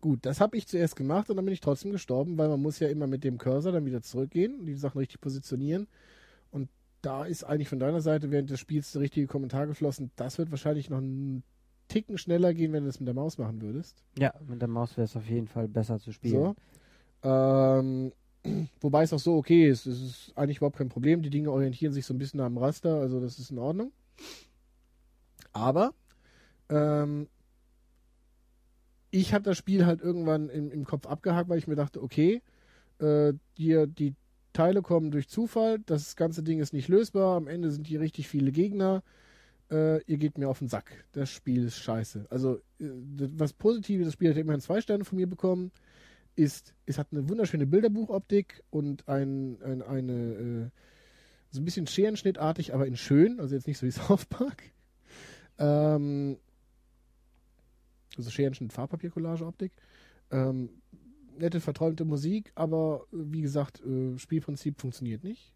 Gut, 0.00 0.24
das 0.24 0.40
habe 0.40 0.56
ich 0.56 0.68
zuerst 0.68 0.94
gemacht 0.94 1.30
und 1.30 1.36
dann 1.36 1.44
bin 1.44 1.54
ich 1.54 1.60
trotzdem 1.60 1.90
gestorben, 1.90 2.38
weil 2.38 2.48
man 2.48 2.60
muss 2.60 2.78
ja 2.78 2.88
immer 2.88 3.06
mit 3.06 3.24
dem 3.24 3.38
Cursor 3.38 3.72
dann 3.72 3.86
wieder 3.86 4.02
zurückgehen 4.02 4.60
und 4.60 4.66
die 4.66 4.74
Sachen 4.74 4.98
richtig 4.98 5.20
positionieren. 5.20 5.88
Und 6.52 6.68
da 7.02 7.24
ist 7.24 7.44
eigentlich 7.44 7.68
von 7.68 7.80
deiner 7.80 8.00
Seite 8.00 8.30
während 8.30 8.50
des 8.50 8.60
Spiels 8.60 8.92
der 8.92 9.00
richtige 9.00 9.26
Kommentar 9.26 9.66
geflossen. 9.66 10.10
Das 10.14 10.38
wird 10.38 10.50
wahrscheinlich 10.50 10.90
noch 10.90 10.98
einen 10.98 11.42
Ticken 11.88 12.18
schneller 12.18 12.52
gehen, 12.52 12.72
wenn 12.72 12.84
du 12.84 12.88
das 12.88 13.00
mit 13.00 13.06
der 13.06 13.14
Maus 13.14 13.38
machen 13.38 13.62
würdest. 13.62 14.02
Ja, 14.18 14.34
mit 14.46 14.60
der 14.60 14.68
Maus 14.68 14.96
wäre 14.96 15.06
es 15.06 15.16
auf 15.16 15.28
jeden 15.28 15.48
Fall 15.48 15.68
besser 15.68 15.98
zu 15.98 16.12
spielen. 16.12 16.54
So. 17.22 17.28
Ähm, 17.28 18.12
Wobei 18.80 19.02
es 19.02 19.12
auch 19.12 19.18
so 19.18 19.36
okay 19.36 19.68
ist. 19.68 19.86
Es 19.86 20.00
ist 20.00 20.32
eigentlich 20.36 20.58
überhaupt 20.58 20.78
kein 20.78 20.88
Problem. 20.88 21.22
Die 21.22 21.30
Dinge 21.30 21.50
orientieren 21.50 21.92
sich 21.92 22.06
so 22.06 22.14
ein 22.14 22.18
bisschen 22.18 22.40
am 22.40 22.58
Raster, 22.58 23.00
also 23.00 23.20
das 23.20 23.38
ist 23.38 23.50
in 23.50 23.58
Ordnung. 23.58 23.92
Aber 25.52 25.94
ähm, 26.68 27.28
ich 29.10 29.32
habe 29.32 29.44
das 29.44 29.56
Spiel 29.56 29.86
halt 29.86 30.00
irgendwann 30.00 30.48
im, 30.48 30.70
im, 30.70 30.84
Kopf 30.84 31.06
abgehakt, 31.06 31.48
weil 31.48 31.58
ich 31.58 31.68
mir 31.68 31.76
dachte, 31.76 32.02
okay, 32.02 32.42
äh, 32.98 33.32
die, 33.56 33.86
die 33.86 34.14
Teile 34.52 34.82
kommen 34.82 35.10
durch 35.10 35.28
Zufall, 35.28 35.78
das 35.86 36.16
ganze 36.16 36.42
Ding 36.42 36.60
ist 36.60 36.72
nicht 36.72 36.88
lösbar, 36.88 37.36
am 37.36 37.48
Ende 37.48 37.70
sind 37.70 37.86
hier 37.86 38.00
richtig 38.00 38.28
viele 38.28 38.52
Gegner. 38.52 39.02
Äh, 39.70 40.02
ihr 40.04 40.18
geht 40.18 40.38
mir 40.38 40.48
auf 40.48 40.60
den 40.60 40.68
Sack. 40.68 41.04
Das 41.12 41.30
Spiel 41.30 41.64
ist 41.64 41.78
scheiße. 41.78 42.26
Also, 42.30 42.56
äh, 42.78 42.90
was 43.36 43.52
Positives, 43.52 44.06
das 44.06 44.14
Spiel 44.14 44.30
hat 44.30 44.36
immerhin 44.36 44.60
zwei 44.60 44.80
Sterne 44.80 45.04
von 45.04 45.16
mir 45.16 45.26
bekommen 45.26 45.72
ist, 46.36 46.74
es 46.84 46.98
hat 46.98 47.08
eine 47.10 47.28
wunderschöne 47.28 47.66
Bilderbuchoptik 47.66 48.62
und 48.70 49.08
ein, 49.08 49.58
ein 49.62 49.82
eine, 49.82 50.12
äh, 50.12 50.70
so 51.50 51.60
ein 51.60 51.64
bisschen 51.64 51.86
Scherenschnittartig, 51.86 52.74
aber 52.74 52.86
in 52.86 52.96
schön, 52.96 53.40
also 53.40 53.54
jetzt 53.54 53.66
nicht 53.66 53.78
so 53.78 53.86
wie 53.86 53.90
South 53.92 54.26
Park. 54.26 54.62
Ähm, 55.58 56.38
also 58.16 58.30
Scherenschnitt, 58.30 58.72
Farbpapiercollage-Optik. 58.72 59.72
Ähm, 60.30 60.70
nette, 61.38 61.60
verträumte 61.60 62.04
Musik, 62.04 62.52
aber 62.54 63.06
wie 63.12 63.42
gesagt, 63.42 63.82
äh, 63.84 64.18
Spielprinzip 64.18 64.80
funktioniert 64.80 65.24
nicht. 65.24 65.52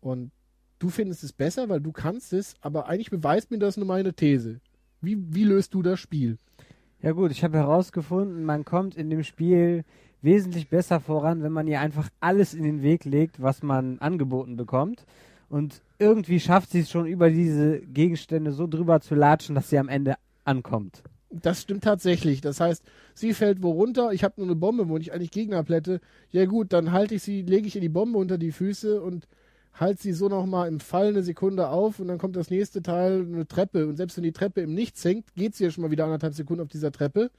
Und 0.00 0.30
du 0.78 0.90
findest 0.90 1.24
es 1.24 1.32
besser, 1.32 1.68
weil 1.68 1.80
du 1.80 1.92
kannst 1.92 2.32
es, 2.32 2.54
aber 2.60 2.88
eigentlich 2.88 3.10
beweist 3.10 3.50
mir 3.50 3.58
das 3.58 3.76
nur 3.76 3.86
meine 3.86 4.14
These. 4.14 4.60
Wie, 5.00 5.16
wie 5.34 5.44
löst 5.44 5.74
du 5.74 5.82
das 5.82 6.00
Spiel? 6.00 6.38
Ja 7.04 7.12
gut, 7.12 7.32
ich 7.32 7.44
habe 7.44 7.58
herausgefunden, 7.58 8.46
man 8.46 8.64
kommt 8.64 8.96
in 8.96 9.10
dem 9.10 9.24
Spiel 9.24 9.84
wesentlich 10.22 10.70
besser 10.70 11.00
voran, 11.00 11.42
wenn 11.42 11.52
man 11.52 11.68
ihr 11.68 11.78
einfach 11.80 12.08
alles 12.18 12.54
in 12.54 12.62
den 12.62 12.82
Weg 12.82 13.04
legt, 13.04 13.42
was 13.42 13.62
man 13.62 13.98
angeboten 13.98 14.56
bekommt. 14.56 15.04
Und 15.50 15.82
irgendwie 15.98 16.40
schafft 16.40 16.70
sie 16.70 16.80
es 16.80 16.90
schon 16.90 17.04
über 17.04 17.28
diese 17.28 17.80
Gegenstände 17.80 18.52
so 18.52 18.66
drüber 18.66 19.02
zu 19.02 19.14
latschen, 19.14 19.54
dass 19.54 19.68
sie 19.68 19.78
am 19.78 19.90
Ende 19.90 20.14
ankommt. 20.46 21.02
Das 21.28 21.60
stimmt 21.60 21.84
tatsächlich. 21.84 22.40
Das 22.40 22.58
heißt, 22.58 22.82
sie 23.12 23.34
fällt 23.34 23.62
wo 23.62 23.72
runter, 23.72 24.12
ich 24.12 24.24
habe 24.24 24.36
nur 24.38 24.46
eine 24.46 24.56
Bombe, 24.56 24.88
wo 24.88 24.96
ich 24.96 25.12
eigentlich 25.12 25.30
Gegner 25.30 25.62
plätte. 25.62 26.00
Ja 26.30 26.46
gut, 26.46 26.72
dann 26.72 26.90
halte 26.90 27.16
ich 27.16 27.22
sie, 27.22 27.42
lege 27.42 27.66
ich 27.66 27.74
ihr 27.74 27.82
die 27.82 27.90
Bombe 27.90 28.16
unter 28.16 28.38
die 28.38 28.50
Füße 28.50 29.02
und 29.02 29.28
halte 29.74 30.02
sie 30.02 30.12
so 30.12 30.28
nochmal 30.28 30.68
im 30.68 30.80
Fall 30.80 31.08
eine 31.08 31.22
Sekunde 31.22 31.68
auf 31.68 31.98
und 31.98 32.08
dann 32.08 32.18
kommt 32.18 32.36
das 32.36 32.50
nächste 32.50 32.82
Teil, 32.82 33.26
eine 33.26 33.46
Treppe. 33.46 33.86
Und 33.86 33.96
selbst 33.96 34.16
wenn 34.16 34.24
die 34.24 34.32
Treppe 34.32 34.60
im 34.60 34.74
Nichts 34.74 35.04
hängt, 35.04 35.34
geht 35.34 35.54
sie 35.54 35.64
ja 35.64 35.70
schon 35.70 35.82
mal 35.82 35.90
wieder 35.90 36.04
anderthalb 36.04 36.34
Sekunden 36.34 36.62
auf 36.62 36.68
dieser 36.68 36.92
Treppe. 36.92 37.30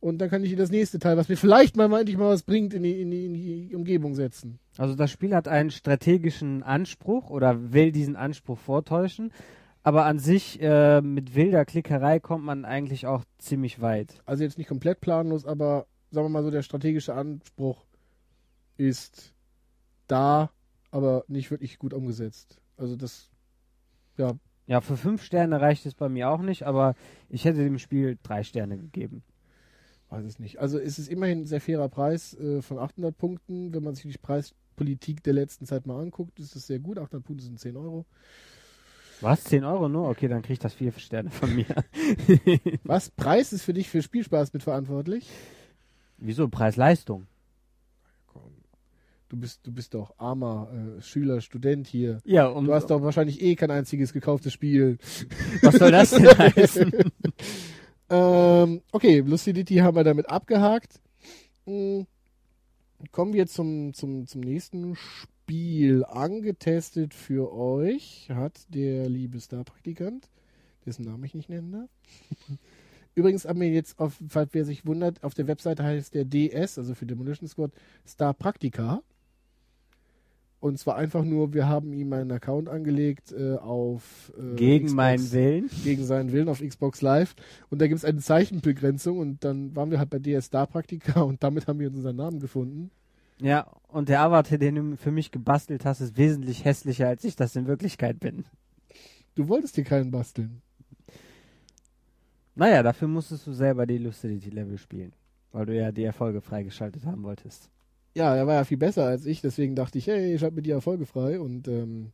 Und 0.00 0.18
dann 0.18 0.28
kann 0.28 0.44
ich 0.44 0.50
ihr 0.50 0.56
das 0.56 0.70
nächste 0.70 0.98
Teil, 0.98 1.16
was 1.16 1.28
mir 1.28 1.36
vielleicht 1.36 1.76
mal 1.76 1.92
endlich 1.92 2.18
mal 2.18 2.28
was 2.28 2.42
bringt, 2.42 2.74
in 2.74 2.82
die, 2.82 3.00
in 3.00 3.10
die, 3.10 3.24
in 3.26 3.34
die 3.34 3.74
Umgebung 3.74 4.14
setzen. 4.14 4.58
Also 4.76 4.94
das 4.94 5.10
Spiel 5.10 5.34
hat 5.34 5.48
einen 5.48 5.70
strategischen 5.70 6.62
Anspruch 6.62 7.30
oder 7.30 7.72
will 7.72 7.92
diesen 7.92 8.16
Anspruch 8.16 8.58
vortäuschen. 8.58 9.32
Aber 9.82 10.04
an 10.04 10.18
sich 10.18 10.60
äh, 10.60 11.00
mit 11.00 11.36
wilder 11.36 11.64
Klickerei 11.64 12.18
kommt 12.18 12.44
man 12.44 12.64
eigentlich 12.64 13.06
auch 13.06 13.22
ziemlich 13.38 13.80
weit. 13.80 14.20
Also 14.26 14.42
jetzt 14.42 14.58
nicht 14.58 14.66
komplett 14.66 15.00
planlos, 15.00 15.46
aber 15.46 15.86
sagen 16.10 16.26
wir 16.26 16.30
mal 16.30 16.42
so, 16.42 16.50
der 16.50 16.62
strategische 16.62 17.14
Anspruch 17.14 17.84
ist 18.76 19.32
da, 20.08 20.50
aber 20.96 21.24
nicht 21.28 21.50
wirklich 21.50 21.78
gut 21.78 21.92
umgesetzt. 21.92 22.58
Also 22.78 22.96
das, 22.96 23.28
ja. 24.16 24.34
Ja, 24.66 24.80
für 24.80 24.96
fünf 24.96 25.22
Sterne 25.22 25.60
reicht 25.60 25.84
es 25.84 25.94
bei 25.94 26.08
mir 26.08 26.30
auch 26.30 26.40
nicht, 26.40 26.62
aber 26.64 26.94
ich 27.28 27.44
hätte 27.44 27.58
dem 27.58 27.78
Spiel 27.78 28.18
drei 28.22 28.42
Sterne 28.42 28.78
gegeben. 28.78 29.22
Weiß 30.08 30.24
es 30.24 30.38
nicht. 30.38 30.58
Also 30.58 30.78
es 30.78 30.98
ist 30.98 31.08
immerhin 31.08 31.42
ein 31.42 31.46
sehr 31.46 31.60
fairer 31.60 31.90
Preis 31.90 32.34
äh, 32.34 32.62
von 32.62 32.78
800 32.78 33.16
Punkten. 33.16 33.74
Wenn 33.74 33.82
man 33.82 33.94
sich 33.94 34.10
die 34.10 34.18
Preispolitik 34.18 35.22
der 35.22 35.34
letzten 35.34 35.66
Zeit 35.66 35.86
mal 35.86 36.00
anguckt, 36.00 36.40
ist 36.40 36.56
das 36.56 36.66
sehr 36.66 36.78
gut. 36.78 36.98
800 36.98 37.24
Punkte 37.24 37.44
sind 37.44 37.60
10 37.60 37.76
Euro. 37.76 38.06
Was? 39.20 39.44
10 39.44 39.64
Euro 39.64 39.88
nur? 39.88 40.08
Okay, 40.08 40.28
dann 40.28 40.42
krieg 40.42 40.54
ich 40.54 40.58
das 40.60 40.74
vier 40.74 40.92
Sterne 40.92 41.30
von 41.30 41.54
mir. 41.54 41.66
Was? 42.84 43.10
Preis 43.10 43.52
ist 43.52 43.62
für 43.62 43.74
dich 43.74 43.90
für 43.90 44.00
Spielspaß 44.00 44.54
mitverantwortlich? 44.54 45.28
Wieso? 46.16 46.48
Preis-Leistung. 46.48 47.26
Du 49.28 49.36
bist, 49.36 49.66
du 49.66 49.72
bist 49.72 49.94
doch 49.94 50.14
armer 50.18 50.70
äh, 50.98 51.02
Schüler, 51.02 51.40
Student 51.40 51.88
hier. 51.88 52.20
Ja, 52.24 52.46
um, 52.46 52.64
Du 52.64 52.72
hast 52.72 52.90
doch 52.90 53.02
wahrscheinlich 53.02 53.42
eh 53.42 53.56
kein 53.56 53.72
einziges 53.72 54.12
gekauftes 54.12 54.52
Spiel. 54.52 54.98
was 55.62 55.74
soll 55.76 55.90
das 55.90 56.10
denn 56.10 56.26
heißen? 56.38 56.92
ähm, 58.10 58.82
okay, 58.92 59.20
Lucidity 59.20 59.76
haben 59.76 59.96
wir 59.96 60.04
damit 60.04 60.28
abgehakt. 60.28 61.00
Hm, 61.64 62.06
kommen 63.10 63.32
wir 63.32 63.48
zum, 63.48 63.94
zum, 63.94 64.26
zum 64.28 64.40
nächsten 64.42 64.94
Spiel. 64.94 66.04
Angetestet 66.04 67.12
für 67.12 67.52
euch 67.52 68.28
hat 68.32 68.52
der 68.68 69.08
liebe 69.08 69.40
Star-Praktikant, 69.40 70.28
dessen 70.84 71.04
Namen 71.04 71.24
ich 71.24 71.34
nicht 71.34 71.48
nennen 71.48 71.72
darf. 71.72 71.90
Übrigens 73.16 73.44
haben 73.44 73.60
wir 73.60 73.70
jetzt, 73.70 73.98
auf, 73.98 74.20
falls 74.28 74.50
wer 74.52 74.64
sich 74.64 74.86
wundert, 74.86 75.24
auf 75.24 75.34
der 75.34 75.48
Webseite 75.48 75.82
heißt 75.82 76.14
der 76.14 76.24
DS, 76.24 76.78
also 76.78 76.94
für 76.94 77.06
Demolition 77.06 77.48
Squad, 77.48 77.72
Star 78.06 78.34
Praktika. 78.34 79.02
Und 80.58 80.78
zwar 80.78 80.96
einfach 80.96 81.22
nur, 81.22 81.52
wir 81.52 81.68
haben 81.68 81.92
ihm 81.92 82.12
einen 82.12 82.32
Account 82.32 82.68
angelegt 82.68 83.32
äh, 83.32 83.56
auf 83.56 84.32
äh, 84.38 84.56
Gegen 84.56 84.86
Xbox 84.86 84.96
meinen 84.96 85.32
Willen. 85.32 85.70
gegen 85.84 86.04
seinen 86.04 86.32
Willen 86.32 86.48
auf 86.48 86.60
Xbox 86.60 87.02
Live. 87.02 87.34
Und 87.68 87.80
da 87.80 87.86
gibt 87.86 87.98
es 87.98 88.04
eine 88.04 88.20
Zeichenbegrenzung 88.20 89.18
und 89.18 89.44
dann 89.44 89.76
waren 89.76 89.90
wir 89.90 89.98
halt 89.98 90.10
bei 90.10 90.18
DS 90.18 90.46
Star 90.46 90.66
Praktika 90.66 91.20
und 91.22 91.42
damit 91.42 91.66
haben 91.66 91.78
wir 91.78 91.88
unseren 91.88 92.16
Namen 92.16 92.40
gefunden. 92.40 92.90
Ja, 93.40 93.66
und 93.88 94.08
der 94.08 94.22
Avatar, 94.22 94.56
den 94.56 94.74
du 94.74 94.96
für 94.96 95.10
mich 95.10 95.30
gebastelt 95.30 95.84
hast, 95.84 96.00
ist 96.00 96.16
wesentlich 96.16 96.64
hässlicher, 96.64 97.08
als 97.08 97.22
ich 97.24 97.36
das 97.36 97.54
in 97.54 97.66
Wirklichkeit 97.66 98.18
bin. 98.18 98.46
Du 99.34 99.48
wolltest 99.48 99.76
dir 99.76 99.84
keinen 99.84 100.10
basteln. 100.10 100.62
Naja, 102.54 102.82
dafür 102.82 103.08
musstest 103.08 103.46
du 103.46 103.52
selber 103.52 103.86
die 103.86 103.98
Lucidity-Level 103.98 104.78
spielen. 104.78 105.12
Weil 105.52 105.66
du 105.66 105.76
ja 105.76 105.92
die 105.92 106.04
Erfolge 106.04 106.40
freigeschaltet 106.40 107.04
haben 107.04 107.22
wolltest. 107.22 107.70
Ja, 108.16 108.34
er 108.34 108.46
war 108.46 108.54
ja 108.54 108.64
viel 108.64 108.78
besser 108.78 109.04
als 109.04 109.26
ich, 109.26 109.42
deswegen 109.42 109.74
dachte 109.76 109.98
ich, 109.98 110.06
hey, 110.06 110.34
ich 110.34 110.42
habe 110.42 110.54
mir 110.54 110.62
die 110.62 110.70
Erfolge 110.70 111.04
frei 111.04 111.38
und 111.38 111.68
ähm, 111.68 112.12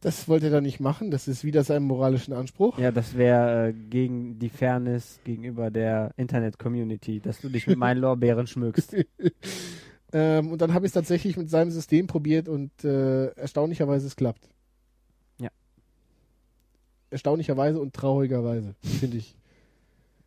das 0.00 0.26
wollte 0.26 0.46
er 0.46 0.50
dann 0.50 0.64
nicht 0.64 0.80
machen. 0.80 1.12
Das 1.12 1.28
ist 1.28 1.44
wieder 1.44 1.62
seinem 1.62 1.84
moralischen 1.84 2.34
Anspruch. 2.34 2.76
Ja, 2.76 2.90
das 2.90 3.16
wäre 3.16 3.68
äh, 3.68 3.72
gegen 3.72 4.40
die 4.40 4.48
Fairness 4.48 5.20
gegenüber 5.22 5.70
der 5.70 6.10
Internet-Community, 6.16 7.20
dass 7.20 7.40
du 7.40 7.50
dich 7.50 7.68
mit 7.68 7.78
meinen 7.78 8.00
Lorbeeren 8.00 8.46
schmückst. 8.48 8.96
Ähm, 10.14 10.52
und 10.52 10.60
dann 10.60 10.74
habe 10.74 10.84
ich 10.84 10.90
es 10.90 10.92
tatsächlich 10.92 11.38
mit 11.38 11.48
seinem 11.48 11.70
System 11.70 12.06
probiert 12.06 12.46
und 12.46 12.84
äh, 12.84 13.28
erstaunlicherweise 13.28 14.06
es 14.06 14.14
klappt. 14.14 14.46
Ja. 15.40 15.48
Erstaunlicherweise 17.08 17.80
und 17.80 17.94
traurigerweise, 17.94 18.74
finde 18.82 19.16
ich. 19.16 19.34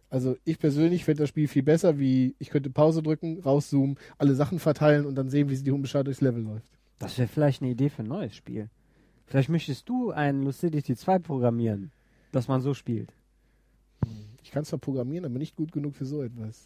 Also 0.10 0.38
ich 0.46 0.60
persönlich 0.60 1.04
finde 1.04 1.24
das 1.24 1.30
Spiel 1.30 1.48
viel 1.48 1.64
besser, 1.64 2.00
wie 2.00 2.36
ich 2.40 2.50
könnte 2.50 2.70
Pause 2.70 3.02
drücken, 3.02 3.42
rauszoomen, 3.42 3.98
alle 4.18 4.36
Sachen 4.36 4.60
verteilen 4.60 5.06
und 5.06 5.16
dann 5.16 5.30
sehen, 5.30 5.50
wie 5.50 5.56
sie 5.56 5.64
die 5.64 5.72
unbeschadet 5.72 6.08
durchs 6.08 6.22
Level 6.22 6.44
läuft. 6.44 6.72
Das 7.00 7.18
wäre 7.18 7.28
vielleicht 7.28 7.62
eine 7.62 7.72
Idee 7.72 7.90
für 7.90 8.04
ein 8.04 8.08
neues 8.08 8.36
Spiel. 8.36 8.70
Vielleicht 9.26 9.50
möchtest 9.50 9.90
du 9.90 10.12
ein 10.12 10.44
Lucidity 10.44 10.96
2 10.96 11.20
programmieren, 11.20 11.92
dass 12.32 12.48
man 12.48 12.62
so 12.62 12.74
spielt. 12.74 13.12
Ich 14.44 14.52
kann 14.52 14.64
zwar 14.64 14.80
programmieren, 14.80 15.26
aber 15.26 15.40
nicht 15.40 15.56
gut 15.56 15.72
genug 15.72 15.96
für 15.96 16.06
so 16.06 16.22
etwas. 16.22 16.62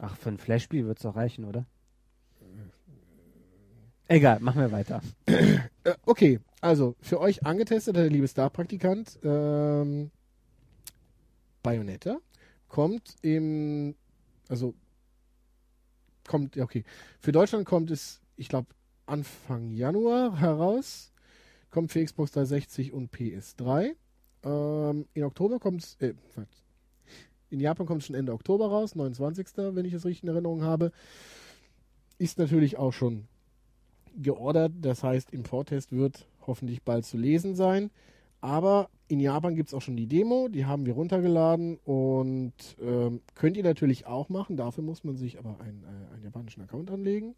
Ach, 0.00 0.16
für 0.16 0.28
ein 0.28 0.38
Flash-Spiel 0.38 0.86
wird 0.86 0.98
es 0.98 1.02
doch 1.02 1.16
reichen, 1.16 1.44
oder? 1.44 1.64
Egal, 4.06 4.40
machen 4.40 4.60
wir 4.60 4.72
weiter. 4.72 5.02
Äh, 5.26 5.94
okay, 6.06 6.40
also 6.60 6.96
für 7.00 7.20
euch 7.20 7.44
angetestet, 7.44 7.96
der 7.96 8.10
liebe 8.10 8.26
Star-Praktikant, 8.26 9.18
ähm, 9.22 10.10
Bayonetta 11.62 12.18
kommt 12.68 13.16
im, 13.22 13.94
also 14.48 14.74
kommt, 16.26 16.56
ja 16.56 16.64
okay, 16.64 16.84
für 17.20 17.32
Deutschland 17.32 17.66
kommt 17.66 17.90
es, 17.90 18.20
ich 18.36 18.48
glaube, 18.48 18.68
Anfang 19.06 19.70
Januar 19.70 20.38
heraus, 20.38 21.12
kommt 21.70 21.90
für 21.90 22.04
Xbox 22.04 22.32
360 22.32 22.92
und 22.92 23.12
PS3. 23.12 23.94
Ähm, 24.44 25.06
in 25.14 25.24
Oktober 25.24 25.58
kommt 25.58 25.82
es, 25.82 25.96
äh, 26.00 26.14
in 27.50 27.60
Japan 27.60 27.86
kommt 27.86 28.02
es 28.02 28.06
schon 28.06 28.16
Ende 28.16 28.32
Oktober 28.32 28.68
raus, 28.68 28.94
29. 28.94 29.46
wenn 29.74 29.84
ich 29.84 29.94
es 29.94 30.04
richtig 30.04 30.24
in 30.24 30.28
Erinnerung 30.28 30.62
habe. 30.62 30.92
Ist 32.18 32.38
natürlich 32.38 32.76
auch 32.76 32.92
schon 32.92 33.26
geordert, 34.16 34.72
das 34.80 35.02
heißt, 35.02 35.32
im 35.32 35.44
Vortest 35.44 35.92
wird 35.92 36.26
hoffentlich 36.46 36.82
bald 36.82 37.04
zu 37.04 37.16
lesen 37.16 37.54
sein. 37.54 37.90
Aber 38.40 38.88
in 39.08 39.20
Japan 39.20 39.54
gibt 39.54 39.68
es 39.68 39.74
auch 39.74 39.82
schon 39.82 39.96
die 39.96 40.06
Demo, 40.06 40.48
die 40.48 40.66
haben 40.66 40.86
wir 40.86 40.94
runtergeladen 40.94 41.78
und 41.84 42.52
ähm, 42.80 43.20
könnt 43.34 43.56
ihr 43.56 43.64
natürlich 43.64 44.06
auch 44.06 44.28
machen. 44.28 44.56
Dafür 44.56 44.84
muss 44.84 45.02
man 45.02 45.16
sich 45.16 45.38
aber 45.38 45.60
einen, 45.60 45.82
äh, 45.82 46.14
einen 46.14 46.24
japanischen 46.24 46.62
Account 46.62 46.90
anlegen, 46.90 47.34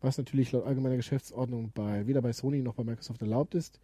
was 0.00 0.18
natürlich 0.18 0.50
laut 0.50 0.66
allgemeiner 0.66 0.96
Geschäftsordnung 0.96 1.70
bei, 1.72 2.06
weder 2.06 2.22
bei 2.22 2.32
Sony 2.32 2.62
noch 2.62 2.74
bei 2.74 2.82
Microsoft 2.82 3.20
erlaubt 3.20 3.54
ist. 3.54 3.80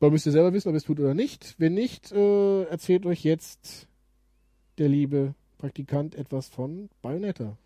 Man 0.00 0.10
müsst 0.10 0.26
ihr 0.26 0.32
selber 0.32 0.52
wissen, 0.52 0.68
ob 0.68 0.74
ihr 0.74 0.78
es 0.78 0.84
tut 0.84 1.00
oder 1.00 1.14
nicht. 1.14 1.54
Wenn 1.58 1.74
nicht, 1.74 2.12
äh, 2.12 2.64
erzählt 2.64 3.06
euch 3.06 3.22
jetzt 3.22 3.86
der 4.78 4.88
liebe 4.88 5.34
Praktikant 5.58 6.14
etwas 6.14 6.48
von 6.48 6.90
Bayonetta. 7.00 7.56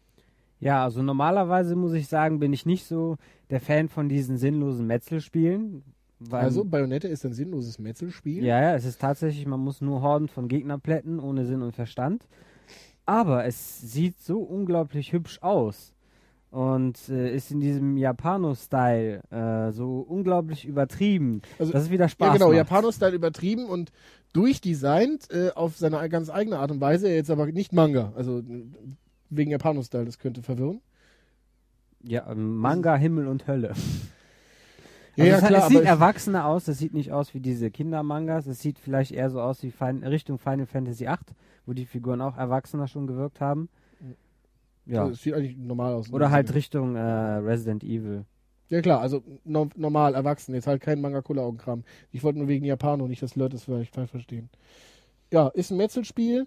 Ja, 0.60 0.84
also 0.84 1.02
normalerweise 1.02 1.74
muss 1.74 1.94
ich 1.94 2.06
sagen, 2.06 2.38
bin 2.38 2.52
ich 2.52 2.66
nicht 2.66 2.84
so 2.84 3.16
der 3.48 3.60
Fan 3.60 3.88
von 3.88 4.08
diesen 4.08 4.36
sinnlosen 4.36 4.86
Metzelspielen. 4.86 5.82
Also, 6.30 6.64
Bayonetta 6.64 7.08
ist 7.08 7.24
ein 7.24 7.32
sinnloses 7.32 7.78
Metzelspiel. 7.78 8.44
ja, 8.44 8.60
ja, 8.60 8.74
es 8.74 8.84
ist 8.84 9.00
tatsächlich, 9.00 9.46
man 9.46 9.60
muss 9.60 9.80
nur 9.80 10.02
Horden 10.02 10.28
von 10.28 10.48
Gegnern 10.48 10.80
plätten, 10.80 11.18
ohne 11.18 11.46
Sinn 11.46 11.62
und 11.62 11.74
Verstand. 11.74 12.26
Aber 13.06 13.44
es 13.44 13.80
sieht 13.80 14.20
so 14.20 14.38
unglaublich 14.40 15.12
hübsch 15.12 15.38
aus. 15.40 15.94
Und 16.50 17.08
äh, 17.08 17.32
ist 17.34 17.52
in 17.52 17.60
diesem 17.60 17.96
Japano-Style 17.96 19.22
äh, 19.30 19.70
so 19.70 20.00
unglaublich 20.00 20.64
übertrieben. 20.64 21.42
Also, 21.60 21.72
dass 21.72 21.84
es 21.84 21.90
wieder 21.90 22.08
Spaß 22.08 22.26
ja, 22.26 22.32
genau. 22.34 22.52
Japano-Style 22.52 23.14
übertrieben 23.14 23.66
und 23.66 23.92
durchdesignt 24.32 25.30
äh, 25.30 25.50
auf 25.54 25.76
seine 25.76 26.08
ganz 26.08 26.28
eigene 26.28 26.58
Art 26.58 26.72
und 26.72 26.80
Weise, 26.80 27.08
jetzt 27.08 27.30
aber 27.30 27.46
nicht 27.46 27.72
Manga. 27.72 28.12
Also 28.16 28.42
wegen 29.28 29.50
Japano-Style, 29.50 30.04
das 30.04 30.18
könnte 30.18 30.42
verwirren. 30.42 30.80
Ja, 32.02 32.30
ähm, 32.30 32.56
Manga, 32.56 32.96
Himmel 32.96 33.28
und 33.28 33.46
Hölle. 33.46 33.74
Ja, 35.16 35.24
Also 35.24 35.30
ja, 35.30 35.36
es, 35.36 35.46
klar, 35.46 35.62
es 35.62 35.68
sieht 35.68 35.82
erwachsener 35.82 36.46
aus, 36.46 36.68
es 36.68 36.78
sieht 36.78 36.94
nicht 36.94 37.12
aus 37.12 37.34
wie 37.34 37.40
diese 37.40 37.70
Kindermangas, 37.70 38.46
es 38.46 38.60
sieht 38.60 38.78
vielleicht 38.78 39.12
eher 39.12 39.30
so 39.30 39.40
aus 39.40 39.62
wie 39.62 39.70
Fin 39.70 40.04
Richtung 40.04 40.38
Final 40.38 40.66
Fantasy 40.66 41.04
VIII, 41.06 41.16
wo 41.66 41.72
die 41.72 41.86
Figuren 41.86 42.20
auch 42.20 42.36
erwachsener 42.36 42.86
schon 42.86 43.06
gewirkt 43.06 43.40
haben. 43.40 43.68
Ja. 44.86 45.02
Also, 45.02 45.12
es 45.12 45.22
sieht 45.22 45.34
eigentlich 45.34 45.56
normal 45.56 45.94
aus. 45.94 46.12
Oder 46.12 46.30
halt 46.30 46.52
Richtung 46.54 46.96
äh, 46.96 47.00
Resident 47.00 47.84
Evil. 47.84 48.24
Ja 48.68 48.80
klar, 48.80 49.00
also 49.00 49.22
no 49.44 49.68
normal, 49.76 50.14
erwachsen, 50.14 50.54
jetzt 50.54 50.68
halt 50.68 50.80
kein 50.80 51.00
Manga-Cola-Augenkram. 51.00 51.82
Ich 52.12 52.22
wollte 52.22 52.38
nur 52.38 52.46
wegen 52.46 52.64
Japano, 52.64 53.08
nicht, 53.08 53.20
dass 53.22 53.34
Leute 53.34 53.56
das 53.56 53.64
vielleicht 53.64 53.94
falsch 53.94 54.10
verstehen. 54.10 54.48
Ja, 55.32 55.48
ist 55.48 55.70
ein 55.72 55.76
Metzelspiel. 55.76 56.46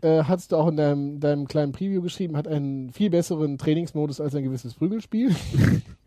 Äh, 0.00 0.24
hast 0.24 0.52
du 0.52 0.56
auch 0.56 0.68
in 0.68 0.76
deinem, 0.76 1.20
deinem 1.20 1.46
kleinen 1.46 1.72
Preview 1.72 2.00
geschrieben, 2.00 2.36
hat 2.36 2.48
einen 2.48 2.92
viel 2.92 3.10
besseren 3.10 3.58
Trainingsmodus 3.58 4.20
als 4.20 4.34
ein 4.34 4.42
gewisses 4.42 4.74
Prügelspiel. 4.74 5.34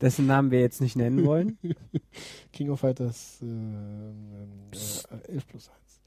dessen 0.00 0.26
Namen 0.26 0.50
wir 0.50 0.60
jetzt 0.60 0.80
nicht 0.80 0.96
nennen 0.96 1.24
wollen. 1.24 1.58
King 2.52 2.70
of 2.70 2.80
Fighters 2.80 3.40
äh, 3.42 3.46
äh, 3.46 5.32
11 5.32 5.46
plus 5.46 5.68
1. 5.70 6.00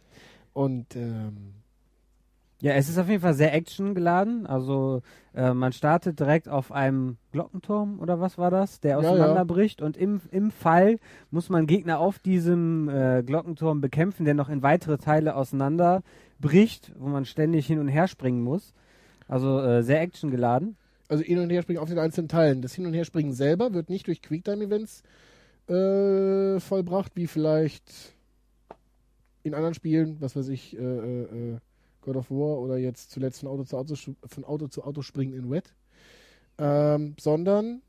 Und 0.54 0.95
ähm, 0.95 1.54
Ja, 2.62 2.73
es 2.73 2.88
ist 2.88 2.97
auf 2.97 3.10
jeden 3.10 3.21
Fall 3.21 3.34
sehr 3.34 3.54
actiongeladen. 3.54 4.45
Also 4.47 5.01
äh, 5.34 5.54
man 5.54 5.73
startet 5.73 6.19
direkt 6.19 6.47
auf 6.47 6.71
einem 6.71 7.17
Glockenturm 7.34 7.99
oder 7.99 8.19
was 8.21 8.38
war 8.38 8.49
das, 8.51 8.80
der 8.80 8.91
Ja, 8.97 9.01
ja. 9.01 9.10
auseinanderbricht 9.10 9.82
und 9.82 9.97
im, 9.97 10.21
im 10.32 10.51
Fall 10.51 10.97
muss 11.32 11.49
man 11.49 11.67
Gegner 11.67 11.99
auf 11.99 12.19
diesem 12.19 12.88
äh, 12.89 13.21
Glockenturm 13.23 13.82
bekämpfen, 13.82 14.23
der 14.25 14.34
noch 14.34 14.47
in 14.49 14.63
weitere 14.63 14.97
Teile 14.97 15.36
auseinanderbricht, 15.36 16.93
wo 16.97 17.08
man 17.08 17.25
ständig 17.25 17.67
hin 17.67 17.80
und 17.80 17.89
her 17.89 18.08
springen 18.08 18.41
muss. 18.41 18.73
Also 19.28 19.60
äh, 19.60 19.84
sehr 19.84 20.01
actiongeladen. 20.01 20.78
Also 21.07 21.23
hin 21.23 21.39
und 21.39 21.49
her 21.49 21.61
springen 21.61 21.79
auf 21.79 21.89
den 21.89 21.99
einzelnen 21.99 22.27
Teilen. 22.27 22.61
Das 22.61 22.73
Hin 22.73 22.85
und 22.85 22.93
her 22.93 23.05
springen 23.05 23.33
selber 23.33 23.73
wird 23.73 23.89
nicht 23.89 24.07
durch 24.07 24.21
Quicktime-Events 24.21 25.03
äh, 25.67 26.59
vollbracht, 26.59 27.15
wie 27.15 27.27
vielleicht 27.27 28.15
in 29.43 29.53
anderen 29.53 29.73
Spielen, 29.73 30.17
was 30.19 30.35
weiß 30.35 30.49
ich, 30.49 30.77
äh, 30.77 30.81
äh, 30.81 31.53
äh, 31.53 31.57
God 32.01 32.15
of 32.17 32.31
War 32.31 32.59
oder 32.59 32.77
jetzt 32.77 33.11
zuletzt 33.11 33.39
von 33.39 33.49
Auto 33.49 33.63
zu 33.63 33.77
Auto, 33.77 33.95
von 33.95 34.43
Auto 34.43 34.67
zu 34.67 34.83
Auto 34.83 35.01
springen 35.01 35.33
in 35.33 35.49
Wet. 35.49 35.73
Ähm, 36.57 37.15
sondern, 37.19 37.81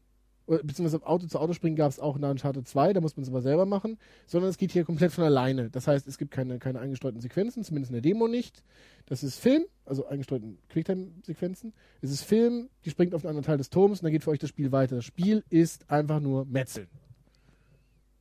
beziehungsweise 0.47 1.05
Auto 1.05 1.27
zu 1.27 1.39
Auto 1.39 1.53
springen 1.53 1.77
gab 1.77 1.91
es 1.91 1.99
auch 1.99 2.17
in 2.17 2.25
Uncharted 2.25 2.67
2, 2.67 2.93
da 2.93 3.01
muss 3.01 3.17
man 3.17 3.25
es 3.25 3.29
aber 3.29 3.43
selber 3.43 3.67
machen, 3.67 3.99
sondern 4.27 4.51
es 4.51 4.59
geht 4.59 4.73
hier 4.73 4.85
komplett 4.85 5.13
von 5.13 5.25
alleine. 5.25 5.71
Das 5.71 5.89
heißt, 5.89 6.07
es 6.07 6.19
gibt 6.19 6.31
keine, 6.31 6.59
keine 6.59 6.79
eingestreuten 6.79 7.21
Sequenzen, 7.21 7.65
zumindest 7.65 7.91
in 7.91 7.95
der 7.95 8.03
Demo 8.03 8.29
nicht. 8.29 8.63
Das 9.07 9.23
ist 9.23 9.39
Film, 9.39 9.65
also 9.85 10.07
eingestreuten 10.07 10.59
Quicktime-Sequenzen. 10.69 11.73
Es 12.01 12.11
ist 12.11 12.23
Film, 12.23 12.69
die 12.85 12.91
springt 12.91 13.15
auf 13.15 13.25
einen 13.25 13.31
anderen 13.31 13.47
Teil 13.47 13.59
des 13.59 13.71
Turms 13.71 14.01
und 14.01 14.05
dann 14.05 14.13
geht 14.13 14.25
für 14.25 14.31
euch 14.31 14.39
das 14.39 14.51
Spiel 14.51 14.73
weiter. 14.73 14.97
Das 14.97 15.05
Spiel 15.05 15.45
ist 15.51 15.91
einfach 15.91 16.21
nur 16.21 16.45
Metzeln. 16.47 16.89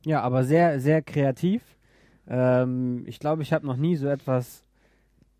Ja, 0.04 0.20
aber 0.22 0.44
sehr, 0.44 0.80
sehr 0.80 1.02
kreativ. 1.02 1.62
Ähm, 2.28 3.04
ich 3.06 3.18
glaube, 3.18 3.42
ich 3.42 3.52
habe 3.52 3.66
noch 3.66 3.76
nie 3.76 3.96
so 3.96 4.08
etwas 4.08 4.65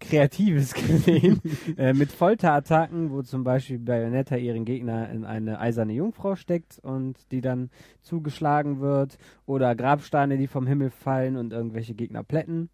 Kreatives 0.01 0.75
gesehen. 0.75 1.41
äh, 1.77 1.93
mit 1.93 2.13
Folterattacken, 2.13 3.11
wo 3.11 3.23
zum 3.23 3.45
Beispiel 3.45 3.79
Bayonetta 3.79 4.37
ihren 4.37 4.65
Gegner 4.65 5.11
in 5.11 5.25
eine 5.25 5.59
eiserne 5.59 5.93
Jungfrau 5.93 6.37
steckt 6.37 6.79
und 6.79 7.31
die 7.33 7.41
dann 7.41 7.71
zugeschlagen 8.03 8.81
wird. 8.81 9.19
Oder 9.47 9.75
Grabsteine, 9.75 10.37
die 10.37 10.47
vom 10.47 10.67
Himmel 10.67 10.91
fallen 10.91 11.37
und 11.37 11.53
irgendwelche 11.53 11.95
Gegner 11.95 12.23
plätten. 12.23 12.69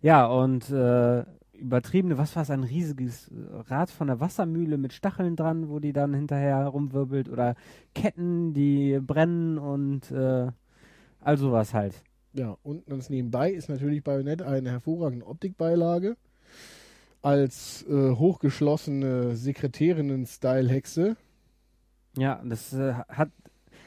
Ja, 0.00 0.26
und 0.26 0.68
äh, 0.70 1.24
übertriebene, 1.52 2.18
was 2.18 2.34
war 2.34 2.42
es, 2.42 2.50
ein 2.50 2.64
riesiges 2.64 3.30
Rad 3.68 3.90
von 3.90 4.08
der 4.08 4.20
Wassermühle 4.20 4.78
mit 4.78 4.92
Stacheln 4.92 5.36
dran, 5.36 5.68
wo 5.68 5.78
die 5.78 5.92
dann 5.92 6.12
hinterher 6.12 6.66
rumwirbelt. 6.66 7.28
Oder 7.28 7.54
Ketten, 7.94 8.52
die 8.52 8.98
brennen 9.00 9.58
und 9.58 10.10
äh, 10.10 10.48
all 11.20 11.38
sowas 11.38 11.72
halt. 11.72 12.02
Ja, 12.34 12.56
und 12.62 12.86
ganz 12.86 13.10
nebenbei 13.10 13.50
ist 13.50 13.68
natürlich 13.68 14.02
Bayonetta 14.02 14.46
eine 14.46 14.70
hervorragende 14.70 15.26
Optikbeilage. 15.26 16.16
Als 17.20 17.84
äh, 17.88 18.10
hochgeschlossene 18.10 19.36
Sekretärinnen-Style-Hexe. 19.36 21.16
Ja, 22.16 22.42
das 22.44 22.72
äh, 22.72 22.94
hat, 23.08 23.30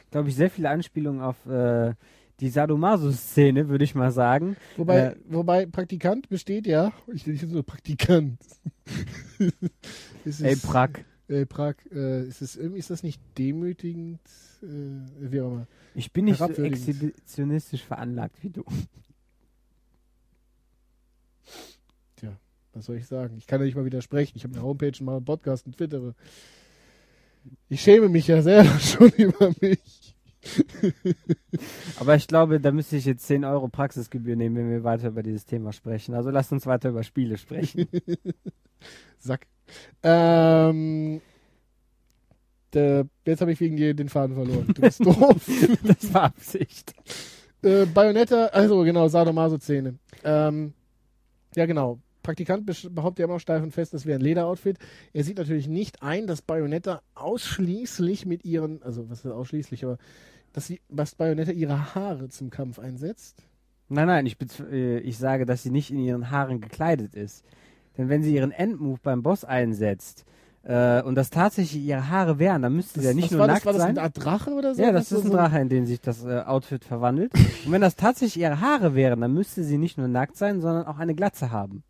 glaube 0.10 0.30
ich, 0.30 0.36
sehr 0.36 0.50
viele 0.50 0.70
Anspielungen 0.70 1.22
auf 1.22 1.46
äh, 1.46 1.94
die 2.40 2.50
Sadomaso-Szene, 2.50 3.68
würde 3.68 3.84
ich 3.84 3.96
mal 3.96 4.12
sagen. 4.12 4.56
Wobei, 4.78 5.00
Äh, 5.00 5.16
wobei 5.28 5.66
Praktikant 5.66 6.30
besteht 6.30 6.68
ja, 6.68 6.94
ich 7.14 7.26
nenne 7.26 7.40
jetzt 7.40 7.52
nur 7.52 7.64
Praktikant. 7.64 8.40
ist 10.26 10.42
Ey, 10.42 10.56
Prag. 10.56 10.90
Ey, 11.28 11.46
Prag, 11.46 11.76
äh, 11.92 12.28
ist, 12.28 12.42
es, 12.42 12.56
ist 12.56 12.90
das 12.90 13.04
nicht 13.04 13.20
demütigend? 13.38 14.20
Äh, 14.62 14.68
wie 15.32 15.42
auch 15.42 15.52
immer. 15.52 15.68
Ich 15.96 16.12
bin 16.12 16.26
nicht 16.26 16.38
so 16.38 16.48
exhibitionistisch 16.48 17.84
veranlagt 17.84 18.36
wie 18.44 18.50
du. 18.50 18.64
Was 22.76 22.86
soll 22.86 22.98
ich 22.98 23.08
sagen? 23.08 23.38
Ich 23.38 23.48
kann 23.48 23.62
ja 23.62 23.66
nicht 23.66 23.76
mal 23.76 23.86
widersprechen. 23.86 24.34
Ich 24.36 24.44
habe 24.44 24.54
eine 24.54 24.64
Homepage 24.64 24.92
und 25.00 25.06
mache 25.06 25.16
einen 25.16 25.26
Podcast 25.26 25.66
und 25.66 25.78
twittere. 25.78 26.14
Ich 27.70 27.82
schäme 27.82 28.10
mich 28.10 28.28
ja 28.28 28.42
selber 28.42 28.78
schon 28.80 29.10
über 29.12 29.54
mich. 29.62 30.14
Aber 31.98 32.16
ich 32.16 32.28
glaube, 32.28 32.60
da 32.60 32.72
müsste 32.72 32.98
ich 32.98 33.06
jetzt 33.06 33.26
10 33.26 33.46
Euro 33.46 33.70
Praxisgebühr 33.70 34.36
nehmen, 34.36 34.58
wenn 34.58 34.70
wir 34.70 34.84
weiter 34.84 35.08
über 35.08 35.24
dieses 35.24 35.46
Thema 35.46 35.72
sprechen. 35.72 36.14
Also 36.16 36.30
lasst 36.32 36.52
uns 36.52 36.66
weiter 36.66 36.90
über 36.90 37.04
Spiele 37.04 37.38
sprechen. 37.38 37.88
Sack. 39.20 39.48
Ähm, 40.04 41.22
der, 42.74 43.08
jetzt 43.26 43.42
habe 43.42 43.52
ich 43.52 43.60
wegen 43.60 43.78
dir 43.78 43.94
den 43.94 44.10
Faden 44.10 44.36
verloren. 44.36 44.68
Du 44.68 44.82
bist 44.82 45.06
doof. 45.06 45.50
das 45.84 46.14
war 46.14 46.24
Absicht. 46.24 46.94
äh, 47.62 47.86
Bayonetta, 47.86 48.48
also 48.48 48.84
genau, 48.84 49.08
Sadomaso-Szene. 49.08 49.96
Ähm, 50.24 50.74
ja, 51.56 51.66
genau. 51.66 52.00
Praktikant 52.22 52.66
behauptet 52.66 53.20
ja 53.20 53.26
immer 53.26 53.40
steif 53.40 53.62
und 53.62 53.72
fest, 53.72 53.94
das 53.94 54.06
wäre 54.06 54.20
ein 54.20 54.24
Lederoutfit. 54.24 54.80
Er 55.14 55.24
sieht 55.24 55.38
natürlich 55.38 55.68
nicht 55.68 56.02
ein, 56.02 56.26
dass 56.26 56.42
Bayonetta 56.42 57.02
ausschließlich 57.14 58.26
mit 58.26 58.44
ihren, 58.44 58.82
also 58.82 59.10
was 59.10 59.24
ist 59.24 59.32
ausschließlich, 59.32 59.86
aber 59.86 60.00
dass 60.52 60.66
sie, 60.66 60.82
was 60.90 61.16
Bayonetta 61.16 61.52
ihre 61.52 61.94
Haare 61.94 62.30
zum 62.30 62.50
Kampf 62.50 62.80
einsetzt. 62.80 63.44
Nein, 63.90 64.08
nein, 64.08 64.26
ich, 64.26 64.38
äh, 64.72 65.00
ich 65.00 65.18
sage, 65.18 65.46
dass 65.46 65.62
sie 65.62 65.70
nicht 65.70 65.92
in 65.92 66.00
ihren 66.00 66.32
Haaren 66.32 66.62
gekleidet 66.62 67.16
ist. 67.16 67.46
Denn 67.98 68.10
wenn 68.10 68.24
sie 68.24 68.34
ihren 68.36 68.52
Endmove 68.52 69.00
beim 69.02 69.24
Boss 69.24 69.44
einsetzt 69.46 70.26
äh, 70.64 71.02
und 71.02 71.16
das 71.16 71.30
tatsächlich 71.30 71.82
ihre 71.84 72.10
Haare 72.10 72.40
wären, 72.40 72.62
dann 72.62 72.76
müsste 72.76 73.00
sie 73.02 73.08
ja 73.08 73.14
nicht 73.14 73.32
nur 73.32 73.40
war 73.42 73.48
nackt 73.48 73.60
das, 73.60 73.66
war 73.66 73.74
das 73.74 73.82
sein. 73.84 73.92
eine 73.98 74.02
Art 74.02 74.14
Drache 74.24 74.52
oder 74.52 74.76
so? 74.76 74.82
Ja, 74.82 74.92
das 74.92 75.12
ist 75.12 75.24
ein 75.26 75.32
so- 75.32 75.38
Drache, 75.38 75.60
in 75.60 75.70
den 75.70 75.86
sich 75.86 76.02
das 76.02 76.24
äh, 76.26 76.42
Outfit 76.42 76.84
verwandelt. 76.84 77.34
Und 77.66 77.72
wenn 77.72 77.82
das 77.82 77.96
tatsächlich 77.96 78.42
ihre 78.44 78.60
Haare 78.62 78.96
wären, 78.96 79.22
dann 79.22 79.34
müsste 79.34 79.64
sie 79.64 79.78
nicht 79.78 79.98
nur 79.98 80.08
nackt 80.08 80.38
sein, 80.38 80.62
sondern 80.62 80.86
auch 80.88 80.98
eine 80.98 81.16
Glatze 81.16 81.52
haben. 81.52 81.84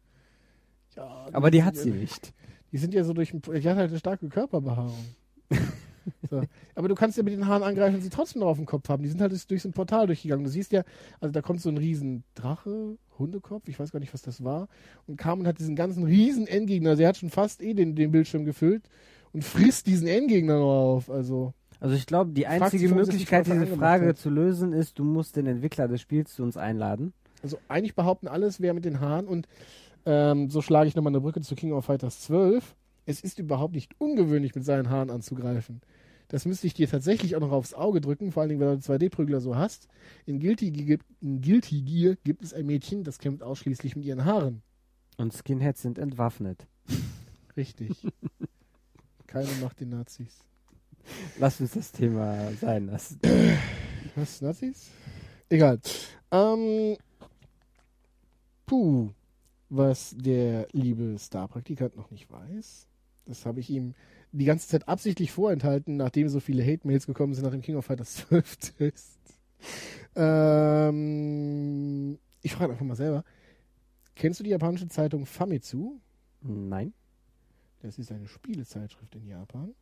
Ja, 0.95 1.25
Aber 1.33 1.51
die 1.51 1.63
hat 1.63 1.75
ja- 1.75 1.81
sie 1.83 1.91
nicht. 1.91 2.33
Die 2.71 2.77
sind 2.77 2.93
ja 2.93 3.03
so 3.03 3.13
durch, 3.13 3.31
die 3.31 3.69
hat 3.69 3.77
halt 3.77 3.89
eine 3.89 3.99
starke 3.99 4.27
Körperbehaarung. 4.27 4.93
so. 6.29 6.41
Aber 6.75 6.87
du 6.87 6.95
kannst 6.95 7.17
ja 7.17 7.23
mit 7.23 7.33
den 7.33 7.47
Haaren 7.47 7.63
angreifen 7.63 7.95
und 7.95 8.01
sie 8.01 8.09
trotzdem 8.09 8.41
noch 8.41 8.47
auf 8.49 8.57
dem 8.57 8.65
Kopf 8.65 8.89
haben. 8.89 9.01
Die 9.03 9.09
sind 9.09 9.21
halt 9.21 9.31
durch 9.49 9.61
so 9.61 9.69
ein 9.69 9.73
Portal 9.73 10.07
durchgegangen. 10.07 10.43
Du 10.43 10.49
siehst 10.51 10.71
ja, 10.73 10.83
also 11.21 11.31
da 11.31 11.41
kommt 11.41 11.61
so 11.61 11.69
ein 11.69 11.77
riesen 11.77 12.23
Drache, 12.35 12.97
Hundekopf, 13.19 13.67
ich 13.67 13.79
weiß 13.79 13.91
gar 13.91 13.99
nicht, 13.99 14.13
was 14.13 14.21
das 14.21 14.43
war, 14.43 14.67
und 15.07 15.17
kam 15.17 15.39
und 15.39 15.47
hat 15.47 15.59
diesen 15.59 15.75
ganzen 15.75 16.03
riesen 16.03 16.47
Endgegner, 16.47 16.91
also 16.91 17.03
er 17.03 17.09
hat 17.09 17.17
schon 17.17 17.29
fast 17.29 17.61
eh 17.61 17.73
den, 17.73 17.95
den 17.95 18.11
Bildschirm 18.11 18.45
gefüllt 18.45 18.83
und 19.33 19.43
frisst 19.43 19.87
diesen 19.87 20.07
Endgegner 20.07 20.59
noch 20.59 20.95
auf. 20.95 21.09
Also, 21.09 21.53
Also 21.79 21.95
ich 21.95 22.05
glaube, 22.05 22.31
die 22.31 22.47
einzige 22.47 22.87
sich, 22.87 22.95
Möglichkeit, 22.95 23.45
diese 23.47 23.67
Frage 23.67 24.07
hat. 24.09 24.17
zu 24.17 24.29
lösen, 24.29 24.73
ist, 24.73 24.97
du 24.99 25.03
musst 25.03 25.35
den 25.35 25.45
Entwickler 25.45 25.87
des 25.87 26.01
Spiels 26.01 26.33
zu 26.33 26.43
uns 26.43 26.57
einladen. 26.57 27.13
also 27.43 27.57
eigentlich 27.67 27.95
behaupten 27.95 28.27
alles, 28.27 28.61
wer 28.61 28.73
mit 28.73 28.85
den 28.85 28.99
Haaren 28.99 29.27
und 29.27 29.47
ähm, 30.05 30.49
so 30.49 30.61
schlage 30.61 30.87
ich 30.87 30.95
nochmal 30.95 31.11
eine 31.11 31.21
Brücke 31.21 31.41
zu 31.41 31.55
King 31.55 31.73
of 31.73 31.85
Fighters 31.85 32.21
12. 32.21 32.75
Es 33.07 33.21
ist 33.21 33.39
überhaupt 33.39 33.73
nicht 33.75 33.93
ungewöhnlich, 33.99 34.55
mit 34.55 34.63
seinen 34.65 34.89
Haaren 34.89 35.09
anzugreifen. 35.09 35.81
Das 36.35 36.43
müsste 36.43 36.67
ich 36.67 36.73
dir 36.73 36.89
tatsächlich 36.89 37.37
auch 37.37 37.39
noch 37.39 37.53
aufs 37.53 37.73
Auge 37.73 38.01
drücken, 38.01 38.33
vor 38.33 38.41
allen 38.41 38.49
Dingen, 38.49 38.59
wenn 38.59 38.67
du 38.67 38.85
2D-Prügler 38.85 39.39
so 39.39 39.55
hast. 39.55 39.87
In 40.25 40.41
Guilty, 40.41 40.69
Gear, 40.71 40.99
in 41.21 41.39
Guilty 41.39 41.81
Gear 41.81 42.17
gibt 42.25 42.43
es 42.43 42.53
ein 42.53 42.65
Mädchen, 42.65 43.05
das 43.05 43.19
kämpft 43.19 43.41
ausschließlich 43.41 43.95
mit 43.95 44.03
ihren 44.03 44.25
Haaren. 44.25 44.61
Und 45.15 45.33
Skinheads 45.33 45.81
sind 45.81 45.97
entwaffnet. 45.97 46.67
Richtig. 47.55 48.05
Keine 49.27 49.47
Macht 49.61 49.79
den 49.79 49.91
Nazis. 49.91 50.43
Lass 51.39 51.61
uns 51.61 51.71
das 51.71 51.93
Thema 51.93 52.51
sein 52.59 52.87
lassen. 52.87 53.17
Was, 54.17 54.41
Nazis? 54.41 54.89
Egal. 55.47 55.79
Ähm, 56.31 56.97
puh. 58.65 59.09
Was 59.69 60.13
der 60.17 60.67
liebe 60.73 61.17
Star-Praktikant 61.17 61.95
noch 61.95 62.11
nicht 62.11 62.29
weiß, 62.29 62.87
das 63.25 63.45
habe 63.45 63.61
ich 63.61 63.69
ihm 63.69 63.95
die 64.37 64.45
ganze 64.45 64.67
Zeit 64.67 64.87
absichtlich 64.87 65.31
vorenthalten, 65.31 65.97
nachdem 65.97 66.29
so 66.29 66.39
viele 66.39 66.63
Hate-Mails 66.63 67.05
gekommen 67.07 67.33
sind 67.33 67.43
nach 67.43 67.51
dem 67.51 67.61
King 67.61 67.75
of 67.77 67.85
Fighters 67.85 68.15
12 68.27 68.55
Test. 68.77 69.17
Ähm, 70.15 71.77
ich 72.41 72.53
frage 72.53 72.73
einfach 72.73 72.85
mal 72.85 72.95
selber. 72.95 73.23
Kennst 74.15 74.39
du 74.39 74.43
die 74.43 74.51
japanische 74.51 74.87
Zeitung 74.87 75.25
Famitsu? 75.25 75.99
Nein. 76.41 76.93
Das 77.81 77.97
ist 77.97 78.11
eine 78.11 78.27
Spielezeitschrift 78.27 79.15
in 79.15 79.27
Japan. 79.27 79.73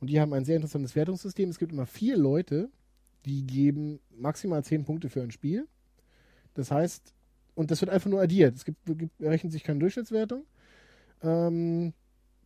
Und 0.00 0.08
die 0.08 0.20
haben 0.20 0.32
ein 0.32 0.44
sehr 0.44 0.56
interessantes 0.56 0.96
Wertungssystem. 0.96 1.48
Es 1.48 1.58
gibt 1.58 1.72
immer 1.72 1.86
vier 1.86 2.16
Leute, 2.16 2.70
die 3.24 3.46
geben 3.46 4.00
maximal 4.10 4.64
zehn 4.64 4.84
Punkte 4.84 5.08
für 5.08 5.22
ein 5.22 5.30
Spiel. 5.30 5.68
Das 6.54 6.70
heißt, 6.70 7.14
und 7.54 7.70
das 7.70 7.80
wird 7.80 7.90
einfach 7.90 8.10
nur 8.10 8.20
addiert. 8.20 8.56
Es 8.56 8.64
gibt, 8.64 8.78
gibt 8.84 9.20
errechnet 9.20 9.52
sich 9.52 9.62
keine 9.62 9.78
Durchschnittswertung. 9.78 10.44
Ähm, 11.22 11.92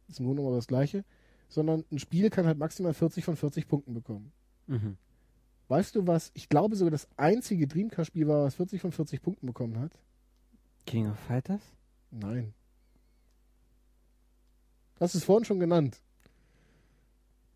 ist 0.08 0.20
im 0.20 0.26
Grunde 0.26 0.42
genommen 0.42 0.56
das 0.58 0.66
Gleiche. 0.66 1.04
Sondern 1.48 1.84
ein 1.90 1.98
Spiel 1.98 2.30
kann 2.30 2.46
halt 2.46 2.58
maximal 2.58 2.92
40 2.92 3.24
von 3.24 3.36
40 3.36 3.68
Punkten 3.68 3.94
bekommen. 3.94 4.32
Mhm. 4.66 4.96
Weißt 5.68 5.96
du 5.96 6.06
was? 6.06 6.30
Ich 6.34 6.48
glaube 6.48 6.76
sogar 6.76 6.90
das 6.90 7.08
einzige 7.16 7.66
Dreamcast-Spiel 7.66 8.28
war, 8.28 8.44
was 8.44 8.54
40 8.54 8.80
von 8.80 8.92
40 8.92 9.20
Punkten 9.22 9.46
bekommen 9.46 9.78
hat. 9.80 9.92
King 10.86 11.10
of 11.10 11.18
Fighters? 11.18 11.62
Nein. 12.10 12.54
Du 14.96 15.00
hast 15.00 15.14
es 15.14 15.24
vorhin 15.24 15.44
schon 15.44 15.60
genannt. 15.60 16.00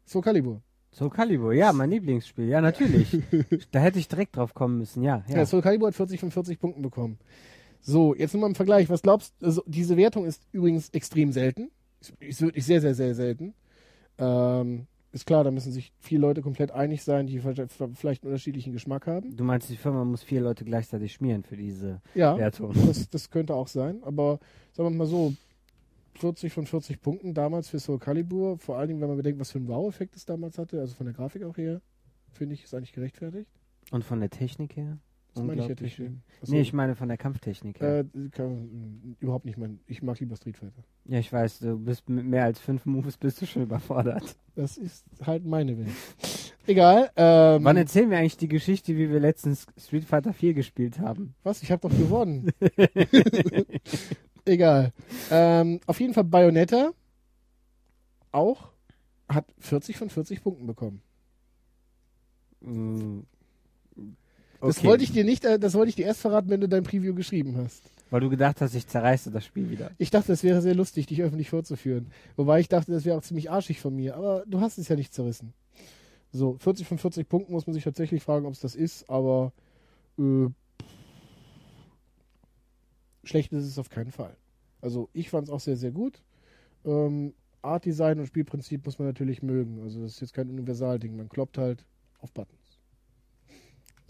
Soul 0.07 0.23
Calibur. 0.23 0.61
Soul 0.93 1.11
Calibur, 1.11 1.53
ja, 1.53 1.73
mein 1.73 1.91
Lieblingsspiel. 1.91 2.49
Ja, 2.49 2.61
natürlich. 2.61 3.17
da 3.71 3.79
hätte 3.79 4.01
ich 4.01 4.09
direkt 4.09 4.37
drauf 4.37 4.55
kommen 4.55 4.79
müssen, 4.79 5.03
ja. 5.03 5.25
Ja, 5.29 5.39
ja. 5.39 5.47
Soul 5.47 5.63
Calibur 5.63 5.89
hat 5.89 5.95
40 5.95 6.19
von 6.19 6.33
40 6.33 6.59
Punkten 6.59 6.83
bekommen. 6.83 7.19
So, 7.81 8.15
jetzt 8.15 8.35
nur 8.35 8.43
mal 8.43 8.49
im 8.49 8.55
Vergleich. 8.55 8.91
Was 8.91 9.03
glaubst 9.03 9.35
du? 9.39 9.47
Also, 9.47 9.63
diese 9.67 9.97
Wertung 9.97 10.27
ist 10.27 10.43
übrigens 10.53 10.91
extrem 10.91 11.33
selten. 11.33 11.71
Ist, 12.01 12.13
ist 12.19 12.43
wirklich 12.43 12.67
sehr, 12.67 12.81
sehr, 12.81 12.95
sehr 12.95 13.15
selten. 13.15 13.55
Ähm, 14.21 14.87
ist 15.13 15.27
klar, 15.27 15.43
da 15.43 15.51
müssen 15.51 15.73
sich 15.73 15.93
viele 15.99 16.21
Leute 16.21 16.41
komplett 16.41 16.71
einig 16.71 17.03
sein, 17.03 17.27
die 17.27 17.41
vielleicht 17.41 17.73
einen 17.83 17.97
unterschiedlichen 18.33 18.73
Geschmack 18.73 19.09
haben. 19.09 19.37
Du 19.37 19.43
meinst, 19.43 19.69
die 19.69 19.77
Firma 19.77 20.05
muss 20.05 20.23
vier 20.23 20.41
Leute 20.41 20.65
gleichzeitig 20.65 21.13
schmieren 21.15 21.43
für 21.43 21.57
diese 21.57 22.01
Ja, 22.15 22.37
Wertung? 22.37 22.73
das, 22.87 23.09
das 23.11 23.31
könnte 23.31 23.55
auch 23.55 23.67
sein. 23.67 24.03
Aber 24.05 24.39
sagen 24.73 24.91
wir 24.91 24.97
mal 24.97 25.07
so, 25.07 25.35
40 26.15 26.53
von 26.53 26.67
40 26.67 27.01
Punkten 27.01 27.35
damals 27.35 27.69
für 27.69 27.81
Soul 27.81 27.99
Calibur. 27.99 28.59
Vor 28.59 28.77
allen 28.79 28.89
Dingen, 28.89 29.01
wenn 29.01 29.09
man 29.09 29.17
bedenkt, 29.17 29.41
was 29.41 29.51
für 29.51 29.59
einen 29.59 29.69
Wow-Effekt 29.69 30.15
es 30.17 30.27
damals 30.27 30.59
hatte. 30.59 30.79
Also 30.81 30.95
von 30.95 31.07
der 31.07 31.15
Grafik 31.15 31.43
auch 31.43 31.57
her, 31.57 31.81
finde 32.33 32.55
ich, 32.55 32.63
ist 32.65 32.75
eigentlich 32.75 32.93
gerechtfertigt. 32.93 33.51
Und 33.91 34.05
von 34.05 34.21
der 34.21 34.31
Technik 34.31 34.77
her? 34.77 34.99
Das 35.35 35.43
meine 35.45 35.53
ich 35.63 35.69
ja 35.69 35.71
Unglaublich. 35.71 35.97
Technik. 35.97 36.19
Achso, 36.43 36.53
Nee, 36.53 36.61
ich 36.61 36.73
meine 36.73 36.97
von 36.97 37.09
der 37.09 37.17
Kampftechnik 37.17 37.81
her. 37.81 38.01
äh, 38.01 38.29
kann, 38.31 39.17
überhaupt 39.21 39.45
nicht 39.45 39.57
mein. 39.59 39.79
Ich 39.87 40.03
mag 40.03 40.19
lieber 40.21 40.37
Street 40.37 40.57
Fighter. 40.57 40.83
ja, 41.05 41.19
ich 41.19 41.33
weiß, 41.33 41.61
du 41.61 41.79
bist 41.79 42.09
mit 42.09 42.25
mehr 42.25 42.45
als 42.45 42.59
fünf 42.59 42.85
Moves 42.87 43.17
bist 43.17 43.41
du 43.41 43.47
schon 43.47 43.63
überfordert. 43.63 44.37
Das 44.57 44.77
ist 44.77 45.07
halt 45.25 45.45
meine 45.45 45.79
Welt. 45.79 45.89
Egal. 46.67 47.11
Ähm, 47.17 47.65
Wann 47.65 47.77
erzählen 47.77 48.11
wir 48.11 48.19
eigentlich 48.19 48.37
die 48.37 48.49
Geschichte, 48.49 48.97
wie 48.97 49.09
wir 49.11 49.21
letztens 49.21 49.67
Street 49.79 50.05
Fighter 50.05 50.33
4 50.33 50.55
gespielt 50.55 50.99
haben? 50.99 51.35
was? 51.43 51.63
Ich 51.63 51.71
habe 51.71 51.89
doch 51.89 51.97
gewonnen. 51.97 52.51
Egal. 54.45 54.93
Ähm, 55.31 55.81
auf 55.87 56.01
jeden 56.01 56.15
Fall 56.15 56.25
Bayonetta 56.25 56.91
auch 58.33 58.71
hat 59.29 59.47
40 59.59 59.97
von 59.97 60.11
40 60.11 60.43
Punkten 60.43 60.67
bekommen. 60.67 61.03
Mm, 62.61 63.21
Das 64.61 64.79
okay. 64.79 64.89
wollte 64.89 65.05
ich 65.05 65.13
dir 65.13 65.25
nicht, 65.25 65.45
äh, 65.45 65.59
das 65.59 65.75
wollte 65.75 65.89
ich 65.89 65.97
dir 65.97 66.07
erst 66.07 66.21
verraten, 66.21 66.51
wenn 66.51 66.61
du 66.61 66.69
dein 66.69 66.83
Preview 66.83 67.15
geschrieben 67.15 67.57
hast. 67.57 67.91
Weil 68.11 68.21
du 68.21 68.29
gedacht 68.29 68.61
hast, 68.61 68.75
ich 68.75 68.87
zerreiße 68.87 69.31
das 69.31 69.47
Spiel 69.47 69.71
wieder. 69.71 69.91
Ich 69.97 70.11
dachte, 70.11 70.33
es 70.33 70.43
wäre 70.43 70.61
sehr 70.61 70.75
lustig, 70.75 71.07
dich 71.07 71.23
öffentlich 71.23 71.49
vorzuführen. 71.49 72.09
Wobei 72.37 72.61
ich 72.61 72.69
dachte, 72.69 72.93
das 72.93 73.05
wäre 73.05 73.17
auch 73.17 73.23
ziemlich 73.23 73.51
arschig 73.51 73.81
von 73.81 73.95
mir. 73.95 74.17
Aber 74.17 74.45
du 74.47 74.61
hast 74.61 74.79
es 74.79 74.89
ja 74.89 74.97
nicht 74.97 75.15
zerrissen. 75.15 75.55
So, 76.33 76.57
40 76.59 76.87
von 76.87 76.99
40 76.99 77.29
Punkten 77.29 77.53
muss 77.53 77.67
man 77.67 77.75
sich 77.75 77.85
tatsächlich 77.85 78.23
fragen, 78.23 78.47
ob 78.47 78.53
es 78.53 78.61
das 78.61 78.75
ist, 78.75 79.09
aber 79.09 79.53
äh, 80.19 80.49
schlecht 83.25 83.53
ist 83.53 83.65
es 83.65 83.79
auf 83.79 83.89
keinen 83.89 84.13
Fall. 84.13 84.37
Also 84.81 85.09
ich 85.13 85.31
fand 85.31 85.49
es 85.49 85.53
auch 85.53 85.61
sehr, 85.61 85.77
sehr 85.77 85.91
gut. 85.91 86.23
Ähm, 86.85 87.35
Art 87.63 87.85
Design 87.85 88.19
und 88.19 88.27
Spielprinzip 88.27 88.85
muss 88.87 88.99
man 88.99 89.09
natürlich 89.09 89.43
mögen. 89.43 89.81
Also 89.83 90.03
das 90.03 90.13
ist 90.13 90.21
jetzt 90.21 90.35
kein 90.35 90.49
Universalding. 90.49 91.17
Man 91.17 91.29
kloppt 91.29 91.59
halt 91.59 91.85
auf 92.21 92.33
Buttons. 92.33 92.60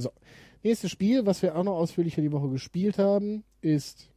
So. 0.00 0.12
Nächstes 0.62 0.90
Spiel, 0.90 1.24
was 1.26 1.42
wir 1.42 1.56
auch 1.56 1.64
noch 1.64 1.76
ausführlicher 1.76 2.22
die 2.22 2.32
Woche 2.32 2.50
gespielt 2.50 2.98
haben, 2.98 3.44
ist 3.60 4.10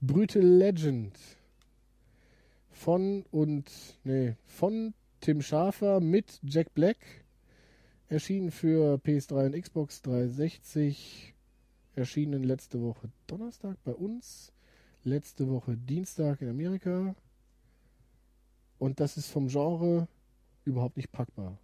Brutal 0.00 0.42
Legend. 0.42 1.18
Von 2.70 3.24
und, 3.30 3.70
nee, 4.04 4.36
von 4.44 4.94
Tim 5.20 5.42
Schafer 5.42 6.00
mit 6.00 6.40
Jack 6.42 6.74
Black. 6.74 6.98
Erschienen 8.08 8.50
für 8.50 8.96
PS3 8.96 9.46
und 9.46 9.60
Xbox 9.60 10.02
360. 10.02 11.34
Erschienen 11.94 12.44
letzte 12.44 12.80
Woche 12.82 13.10
Donnerstag 13.26 13.76
bei 13.84 13.92
uns. 13.92 14.52
Letzte 15.02 15.48
Woche 15.48 15.76
Dienstag 15.76 16.42
in 16.42 16.48
Amerika. 16.48 17.14
Und 18.78 19.00
das 19.00 19.16
ist 19.16 19.30
vom 19.30 19.48
Genre 19.48 20.08
überhaupt 20.64 20.96
nicht 20.96 21.10
packbar. 21.10 21.58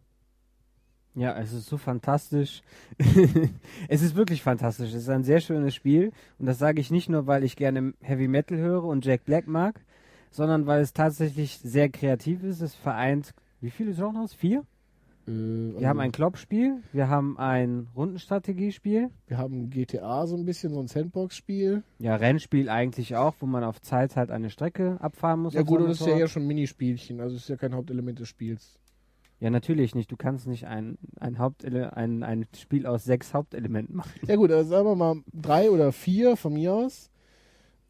Ja, 1.14 1.38
es 1.38 1.52
ist 1.52 1.66
so 1.66 1.76
fantastisch. 1.76 2.62
es 3.88 4.02
ist 4.02 4.16
wirklich 4.16 4.42
fantastisch. 4.42 4.90
Es 4.90 5.02
ist 5.02 5.08
ein 5.10 5.24
sehr 5.24 5.40
schönes 5.40 5.74
Spiel. 5.74 6.12
Und 6.38 6.46
das 6.46 6.58
sage 6.58 6.80
ich 6.80 6.90
nicht 6.90 7.08
nur, 7.08 7.26
weil 7.26 7.44
ich 7.44 7.56
gerne 7.56 7.92
Heavy 8.00 8.28
Metal 8.28 8.56
höre 8.56 8.84
und 8.84 9.04
Jack 9.04 9.24
Black 9.24 9.46
mag, 9.46 9.80
sondern 10.30 10.66
weil 10.66 10.80
es 10.80 10.94
tatsächlich 10.94 11.58
sehr 11.58 11.90
kreativ 11.90 12.42
ist. 12.42 12.62
Es 12.62 12.74
vereint, 12.74 13.34
wie 13.60 13.70
viele 13.70 13.92
Genres? 13.92 14.32
Vier? 14.32 14.64
Äh, 15.26 15.30
Wir 15.30 15.74
also 15.76 15.86
haben 15.86 16.00
ein 16.00 16.12
Kloppspiel, 16.12 16.82
wir 16.92 17.08
haben 17.08 17.38
ein 17.38 17.88
Rundenstrategiespiel, 17.94 19.10
wir 19.28 19.38
haben 19.38 19.70
GTA 19.70 20.26
so 20.26 20.36
ein 20.36 20.44
bisschen, 20.44 20.72
so 20.72 20.80
ein 20.80 20.88
Sandbox-Spiel. 20.88 21.84
ja, 21.98 22.16
Rennspiel 22.16 22.68
eigentlich 22.68 23.14
auch, 23.16 23.34
wo 23.38 23.46
man 23.46 23.62
auf 23.62 23.80
Zeit 23.80 24.16
halt 24.16 24.30
eine 24.30 24.50
Strecke 24.50 24.96
abfahren 25.00 25.40
muss. 25.40 25.54
Ja 25.54 25.62
gut, 25.62 25.80
das 25.82 26.00
ist 26.00 26.06
ja 26.06 26.16
eher 26.16 26.28
schon 26.28 26.42
ein 26.42 26.48
Minispielchen, 26.48 27.20
also 27.20 27.36
es 27.36 27.42
ist 27.42 27.48
ja 27.48 27.56
kein 27.56 27.74
Hauptelement 27.74 28.18
des 28.18 28.28
Spiels. 28.28 28.78
Ja, 29.42 29.50
natürlich 29.50 29.96
nicht. 29.96 30.12
Du 30.12 30.16
kannst 30.16 30.46
nicht 30.46 30.68
ein, 30.68 30.98
ein, 31.18 31.38
Hauptele 31.38 31.96
ein, 31.96 32.22
ein 32.22 32.46
Spiel 32.56 32.86
aus 32.86 33.02
sechs 33.02 33.34
Hauptelementen 33.34 33.96
machen. 33.96 34.12
Ja 34.28 34.36
gut, 34.36 34.52
also 34.52 34.70
sagen 34.70 34.86
wir 34.86 34.94
mal 34.94 35.16
drei 35.32 35.68
oder 35.68 35.90
vier 35.90 36.36
von 36.36 36.52
mir 36.52 36.72
aus. 36.72 37.10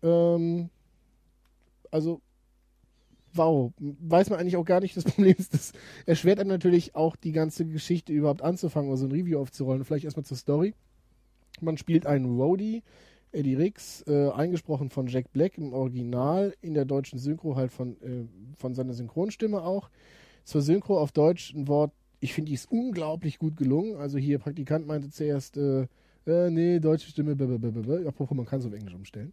Ähm, 0.02 0.70
also, 1.90 2.22
wow, 3.34 3.70
weiß 3.78 4.30
man 4.30 4.40
eigentlich 4.40 4.56
auch 4.56 4.64
gar 4.64 4.80
nicht. 4.80 4.96
Das 4.96 5.04
Problem 5.12 5.36
ist, 5.36 5.52
das 5.52 5.74
erschwert 6.06 6.40
einem 6.40 6.48
natürlich 6.48 6.94
auch 6.94 7.16
die 7.16 7.32
ganze 7.32 7.66
Geschichte 7.66 8.14
überhaupt 8.14 8.40
anzufangen 8.40 8.88
oder 8.88 8.96
so 8.96 9.04
ein 9.04 9.12
Review 9.12 9.38
aufzurollen. 9.38 9.84
Vielleicht 9.84 10.06
erstmal 10.06 10.24
zur 10.24 10.38
Story. 10.38 10.72
Man 11.60 11.76
spielt 11.76 12.06
einen 12.06 12.40
Roadie, 12.40 12.82
Eddie 13.30 13.56
Riggs, 13.56 14.02
äh, 14.06 14.30
eingesprochen 14.30 14.88
von 14.88 15.06
Jack 15.06 15.30
Black 15.34 15.58
im 15.58 15.74
Original, 15.74 16.54
in 16.62 16.72
der 16.72 16.86
deutschen 16.86 17.18
Synchro 17.18 17.56
halt 17.56 17.72
von, 17.72 18.00
äh, 18.00 18.24
von 18.56 18.72
seiner 18.72 18.94
Synchronstimme 18.94 19.60
auch. 19.60 19.90
Zur 20.44 20.62
Synchro 20.62 20.98
auf 20.98 21.12
Deutsch 21.12 21.54
ein 21.54 21.68
Wort, 21.68 21.92
ich 22.20 22.32
finde, 22.34 22.48
die 22.50 22.54
ist 22.54 22.70
unglaublich 22.70 23.38
gut 23.38 23.56
gelungen. 23.56 23.96
Also 23.96 24.18
hier 24.18 24.38
Praktikant 24.38 24.86
meinte 24.86 25.10
zuerst, 25.10 25.56
äh, 25.56 25.86
äh, 26.26 26.50
nee, 26.50 26.78
deutsche 26.78 27.08
Stimme, 27.10 27.34
blablabla. 27.34 28.08
apropos, 28.08 28.36
man 28.36 28.46
kann 28.46 28.60
es 28.60 28.66
auf 28.66 28.72
Englisch 28.72 28.94
umstellen. 28.94 29.32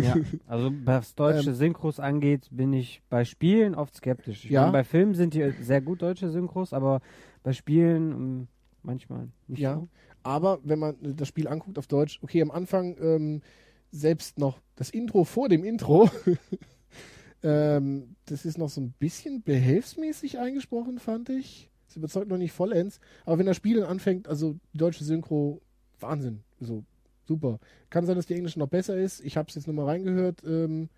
Ja, 0.00 0.16
also 0.46 0.72
was 0.84 1.14
deutsche 1.16 1.50
Ähm, 1.50 1.56
Synchros 1.56 1.98
angeht, 1.98 2.48
bin 2.52 2.72
ich 2.72 3.02
bei 3.08 3.24
Spielen 3.24 3.74
oft 3.74 3.94
skeptisch. 3.96 4.44
Ich 4.44 4.50
Ja. 4.50 4.60
meine, 4.62 4.72
bei 4.72 4.84
Filmen 4.84 5.14
sind 5.14 5.34
die 5.34 5.50
sehr 5.60 5.80
gut 5.80 6.00
deutsche 6.02 6.30
Synchros, 6.30 6.72
aber 6.72 7.00
bei 7.42 7.52
Spielen 7.52 8.12
ähm, 8.12 8.48
manchmal 8.82 9.28
nicht 9.48 9.60
Ja. 9.60 9.74
so. 9.76 9.88
Aber 10.22 10.60
wenn 10.62 10.78
man 10.78 10.94
äh, 11.02 11.14
das 11.14 11.26
Spiel 11.28 11.48
anguckt 11.48 11.76
auf 11.78 11.88
Deutsch, 11.88 12.20
okay, 12.22 12.40
am 12.42 12.52
Anfang 12.52 12.96
ähm, 13.00 13.42
selbst 13.90 14.38
noch 14.38 14.60
das 14.76 14.90
Intro 14.90 15.24
vor 15.24 15.48
dem 15.48 15.64
Intro, 15.64 16.08
ähm, 17.42 18.16
das 18.26 18.44
ist 18.44 18.58
noch 18.58 18.68
so 18.68 18.80
ein 18.80 18.92
bisschen 18.98 19.42
behelfsmäßig 19.42 20.38
eingesprochen, 20.38 20.98
fand 20.98 21.28
ich. 21.28 21.70
Das 21.86 21.96
überzeugt 21.96 22.28
noch 22.28 22.38
nicht 22.38 22.52
vollends. 22.52 23.00
Aber 23.26 23.38
wenn 23.38 23.46
das 23.46 23.56
Spiel 23.56 23.80
dann 23.80 23.88
anfängt, 23.88 24.28
also 24.28 24.56
die 24.72 24.78
deutsche 24.78 25.04
Synchro, 25.04 25.60
Wahnsinn. 26.00 26.40
So, 26.60 26.84
super. 27.24 27.58
Kann 27.90 28.06
sein, 28.06 28.16
dass 28.16 28.26
die 28.26 28.34
englische 28.34 28.58
noch 28.58 28.68
besser 28.68 28.96
ist. 28.96 29.20
Ich 29.24 29.36
habe 29.36 29.48
es 29.48 29.54
jetzt 29.54 29.66
nochmal 29.66 29.86
reingehört, 29.86 30.42
ähm, 30.44 30.88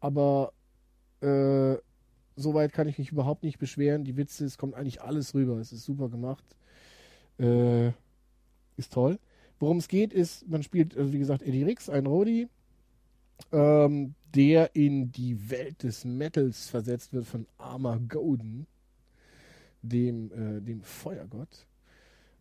aber 0.00 0.52
äh, 1.20 1.76
soweit 2.36 2.72
kann 2.72 2.88
ich 2.88 2.98
mich 2.98 3.10
überhaupt 3.10 3.42
nicht 3.42 3.58
beschweren. 3.58 4.04
Die 4.04 4.16
Witze, 4.16 4.44
es 4.44 4.58
kommt 4.58 4.74
eigentlich 4.74 5.02
alles 5.02 5.34
rüber. 5.34 5.58
Es 5.58 5.72
ist 5.72 5.84
super 5.84 6.08
gemacht. 6.08 6.44
Äh, 7.38 7.88
ist 8.76 8.92
toll. 8.92 9.18
Worum 9.58 9.78
es 9.78 9.88
geht, 9.88 10.12
ist, 10.12 10.48
man 10.48 10.62
spielt, 10.62 10.96
also 10.96 11.12
wie 11.12 11.18
gesagt, 11.18 11.42
Eddie 11.42 11.64
Rix, 11.64 11.90
ein 11.90 12.06
Rodi, 12.06 12.48
ähm, 13.52 14.14
der 14.34 14.74
in 14.74 15.10
die 15.12 15.50
Welt 15.50 15.82
des 15.82 16.04
Metals 16.04 16.68
versetzt 16.68 17.12
wird 17.12 17.26
von 17.26 17.46
Armageddon, 17.56 18.66
dem, 19.82 20.30
äh, 20.32 20.60
dem 20.60 20.82
Feuergott. 20.82 21.66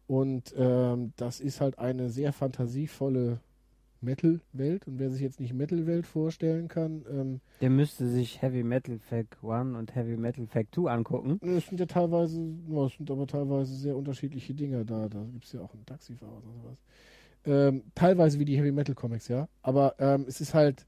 Und 0.08 0.54
ähm, 0.58 1.14
das 1.18 1.40
ist 1.40 1.62
halt 1.62 1.80
eine 1.80 2.10
sehr 2.10 2.34
fantasievolle 2.34 3.40
Metal-Welt. 4.02 4.88
Und 4.88 5.00
wer 5.00 5.10
sich 5.10 5.22
jetzt 5.22 5.40
nicht 5.40 5.54
Metal-Welt 5.54 6.06
vorstellen 6.06 6.68
kann, 6.68 7.06
ähm, 7.10 7.42
Der 7.62 7.70
müsste 7.70 8.08
sich 8.08 8.42
Heavy 8.42 8.64
Metal 8.64 9.00
Fact 9.00 9.44
1 9.44 9.76
und 9.76 9.96
Heavy 9.96 10.18
Metal 10.18 10.48
Fact 10.48 10.76
2 10.76 10.90
angucken. 10.92 11.40
es 11.42 11.68
sind 11.68 11.80
ja 11.80 11.86
teilweise, 11.86 12.40
es 12.42 12.94
sind 12.98 13.12
aber 13.12 13.28
teilweise 13.28 13.76
sehr 13.76 13.96
unterschiedliche 13.96 14.54
Dinge 14.54 14.86
da. 14.86 15.10
Da 15.10 15.24
gibt 15.32 15.46
es 15.46 15.54
ja 15.54 15.62
auch 15.62 15.74
einen 15.74 15.86
Taxifahrer 15.86 16.38
oder 16.38 16.54
sowas. 16.54 16.78
Ähm, 17.46 17.84
teilweise 17.96 18.40
wie 18.40 18.46
die 18.46 18.58
Heavy 18.58 18.72
Metal 18.72 18.96
Comics, 18.96 19.28
ja. 19.28 19.48
Aber 19.62 19.96
ähm, 20.00 20.26
es 20.28 20.42
ist 20.42 20.54
halt, 20.54 20.86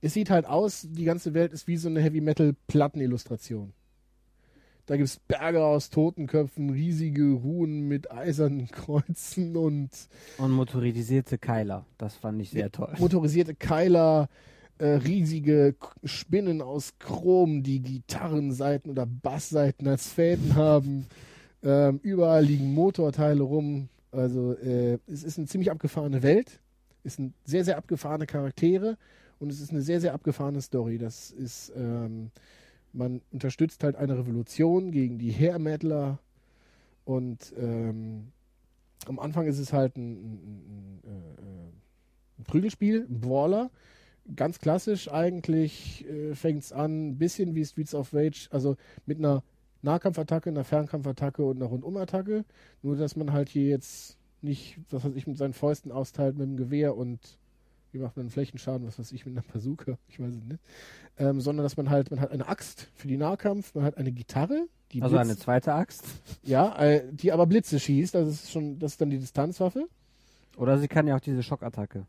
es 0.00 0.14
sieht 0.14 0.30
halt 0.30 0.46
aus, 0.46 0.86
die 0.90 1.04
ganze 1.04 1.34
Welt 1.34 1.52
ist 1.52 1.68
wie 1.68 1.76
so 1.76 1.88
eine 1.88 2.00
Heavy 2.00 2.20
Metal 2.20 2.54
Plattenillustration. 2.66 3.72
Da 4.86 4.96
gibt 4.96 5.08
es 5.08 5.20
Berge 5.20 5.64
aus 5.64 5.90
Totenköpfen, 5.90 6.70
riesige 6.70 7.32
Ruhen 7.32 7.86
mit 7.86 8.10
eisernen 8.10 8.68
Kreuzen 8.72 9.56
und 9.56 9.90
Und 10.38 10.50
motorisierte 10.50 11.38
Keiler. 11.38 11.86
Das 11.98 12.16
fand 12.16 12.42
ich 12.42 12.50
sehr 12.50 12.72
toll. 12.72 12.92
motorisierte 12.98 13.54
Keiler, 13.54 14.28
äh, 14.78 14.86
riesige 14.86 15.76
Spinnen 16.02 16.60
aus 16.60 16.94
Chrom, 16.98 17.62
die 17.62 17.80
Gitarrenseiten 17.80 18.90
oder 18.90 19.06
Bassseiten 19.06 19.86
als 19.86 20.08
Fäden 20.08 20.56
haben. 20.56 21.06
Ähm, 21.62 22.00
überall 22.02 22.44
liegen 22.44 22.74
Motorteile 22.74 23.44
rum. 23.44 23.88
Also 24.12 24.52
äh, 24.54 24.98
es 25.06 25.24
ist 25.24 25.38
eine 25.38 25.46
ziemlich 25.46 25.70
abgefahrene 25.70 26.22
Welt. 26.22 26.60
Es 27.02 27.16
sind 27.16 27.34
sehr, 27.44 27.64
sehr 27.64 27.76
abgefahrene 27.76 28.26
Charaktere 28.26 28.96
und 29.40 29.50
es 29.50 29.60
ist 29.60 29.70
eine 29.70 29.82
sehr, 29.82 30.00
sehr 30.00 30.14
abgefahrene 30.14 30.60
Story. 30.60 30.98
Das 30.98 31.30
ist 31.32 31.72
ähm, 31.74 32.30
man 32.92 33.22
unterstützt 33.30 33.84
halt 33.84 33.96
eine 33.96 34.18
Revolution 34.18 34.90
gegen 34.90 35.18
die 35.18 35.32
Hair 35.32 35.58
Metaler 35.58 36.18
und 37.04 37.52
ähm, 37.58 38.28
am 39.06 39.18
Anfang 39.18 39.46
ist 39.46 39.58
es 39.58 39.72
halt 39.72 39.96
ein, 39.96 40.12
ein, 40.12 41.00
ein, 41.04 41.10
äh, 41.10 42.40
ein 42.40 42.44
Prügelspiel, 42.44 43.06
ein 43.08 43.20
Brawler. 43.20 43.70
Ganz 44.36 44.60
klassisch 44.60 45.10
eigentlich 45.10 46.06
äh, 46.08 46.34
fängt 46.34 46.62
es 46.62 46.72
an, 46.72 47.08
ein 47.08 47.18
bisschen 47.18 47.54
wie 47.54 47.64
Streets 47.64 47.94
of 47.94 48.14
Rage, 48.14 48.46
also 48.50 48.76
mit 49.04 49.18
einer 49.18 49.42
Nahkampfattacke, 49.82 50.50
einer 50.50 50.64
Fernkampfattacke 50.64 51.44
und 51.44 51.56
einer 51.56 51.66
Rundumattacke. 51.66 52.44
Nur, 52.82 52.96
dass 52.96 53.16
man 53.16 53.32
halt 53.32 53.48
hier 53.48 53.68
jetzt 53.68 54.16
nicht, 54.40 54.78
was 54.90 55.04
weiß 55.04 55.14
ich, 55.14 55.26
mit 55.26 55.38
seinen 55.38 55.52
Fäusten 55.52 55.92
austeilt 55.92 56.36
mit 56.36 56.46
dem 56.48 56.56
Gewehr 56.56 56.96
und 56.96 57.18
wie 57.92 57.98
macht 57.98 58.16
man 58.16 58.22
einen 58.24 58.30
Flächenschaden, 58.30 58.86
was 58.86 58.98
weiß 58.98 59.12
ich, 59.12 59.26
mit 59.26 59.36
einer 59.36 59.44
Bazooka, 59.52 59.98
ich 60.08 60.18
weiß 60.18 60.34
es 60.34 60.44
nicht. 60.44 60.60
Ähm, 61.18 61.40
sondern 61.40 61.62
dass 61.64 61.76
man 61.76 61.90
halt, 61.90 62.10
man 62.10 62.20
hat 62.20 62.30
eine 62.30 62.48
Axt 62.48 62.88
für 62.94 63.06
die 63.06 63.18
Nahkampf, 63.18 63.74
man 63.74 63.84
hat 63.84 63.98
eine 63.98 64.12
Gitarre, 64.12 64.66
die 64.92 65.02
Also 65.02 65.16
Blitz- 65.16 65.28
eine 65.28 65.36
zweite 65.36 65.74
Axt. 65.74 66.04
ja, 66.42 66.74
äh, 66.78 67.04
die 67.12 67.32
aber 67.32 67.46
Blitze 67.46 67.78
schießt, 67.78 68.14
das 68.14 68.28
ist 68.28 68.50
schon, 68.50 68.78
das 68.78 68.92
ist 68.92 69.00
dann 69.00 69.10
die 69.10 69.18
Distanzwaffe. 69.18 69.86
Oder 70.56 70.78
sie 70.78 70.88
kann 70.88 71.06
ja 71.06 71.16
auch 71.16 71.20
diese 71.20 71.42
Schockattacke. 71.42 72.06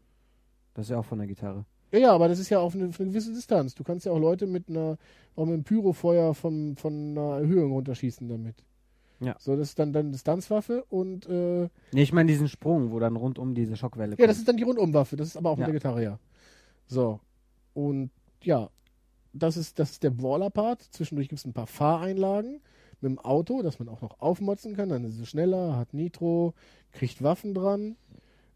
Das 0.73 0.85
ist 0.85 0.89
ja 0.89 0.97
auch 0.99 1.05
von 1.05 1.17
der 1.17 1.27
Gitarre. 1.27 1.65
Ja, 1.93 1.99
ja, 1.99 2.11
aber 2.11 2.27
das 2.27 2.39
ist 2.39 2.49
ja 2.49 2.59
auf 2.59 2.73
eine, 2.73 2.87
auf 2.89 2.99
eine 2.99 3.09
gewisse 3.09 3.31
Distanz. 3.33 3.75
Du 3.75 3.83
kannst 3.83 4.05
ja 4.05 4.11
auch 4.11 4.19
Leute 4.19 4.47
mit 4.47 4.67
einer, 4.67 4.97
auch 5.35 5.45
mit 5.45 5.53
einem 5.53 5.63
Pyrofeuer 5.63 6.33
vom, 6.33 6.75
von 6.75 7.11
einer 7.11 7.37
Erhöhung 7.37 7.71
runterschießen 7.71 8.27
damit. 8.27 8.55
Ja. 9.19 9.35
So, 9.39 9.55
das 9.55 9.69
ist 9.69 9.79
dann 9.79 9.93
dann 9.93 10.11
Distanzwaffe 10.11 10.83
und 10.89 11.29
äh, 11.29 11.69
Nee, 11.93 12.01
ich 12.01 12.11
meine 12.11 12.27
diesen 12.31 12.49
Sprung, 12.49 12.91
wo 12.91 12.99
dann 12.99 13.15
rundum 13.15 13.53
diese 13.55 13.77
Schockwelle 13.77 14.15
ja, 14.17 14.27
das 14.27 14.37
ist 14.39 14.47
dann 14.47 14.57
die 14.57 14.63
Rundumwaffe. 14.63 15.15
Das 15.15 15.27
ist 15.29 15.37
aber 15.37 15.51
auch 15.51 15.57
Ja. 15.57 15.67
mit 15.67 15.67
der 15.67 15.73
Gitarre, 15.79 16.03
ja. 16.03 16.19
So. 16.87 17.19
Und 17.73 18.09
ja, 18.41 18.69
das 19.31 19.55
ist, 19.55 19.77
das 19.79 19.91
ist 19.91 20.03
der 20.03 20.09
Brawler-Part. 20.09 20.81
Zwischendurch 20.81 21.29
gibt 21.29 21.39
es 21.39 21.45
ein 21.45 21.53
paar 21.53 21.67
Fahreinlagen 21.67 22.59
mit 23.01 23.11
dem 23.11 23.19
Auto, 23.19 23.61
dass 23.61 23.79
man 23.79 23.87
auch 23.87 24.01
noch 24.01 24.19
aufmotzen 24.19 24.75
kann. 24.75 24.89
Dann 24.89 25.03
ist 25.05 25.19
es 25.19 25.29
schneller, 25.29 25.77
hat 25.77 25.93
Nitro, 25.93 26.53
kriegt 26.91 27.21
Waffen 27.23 27.53
dran. 27.53 27.95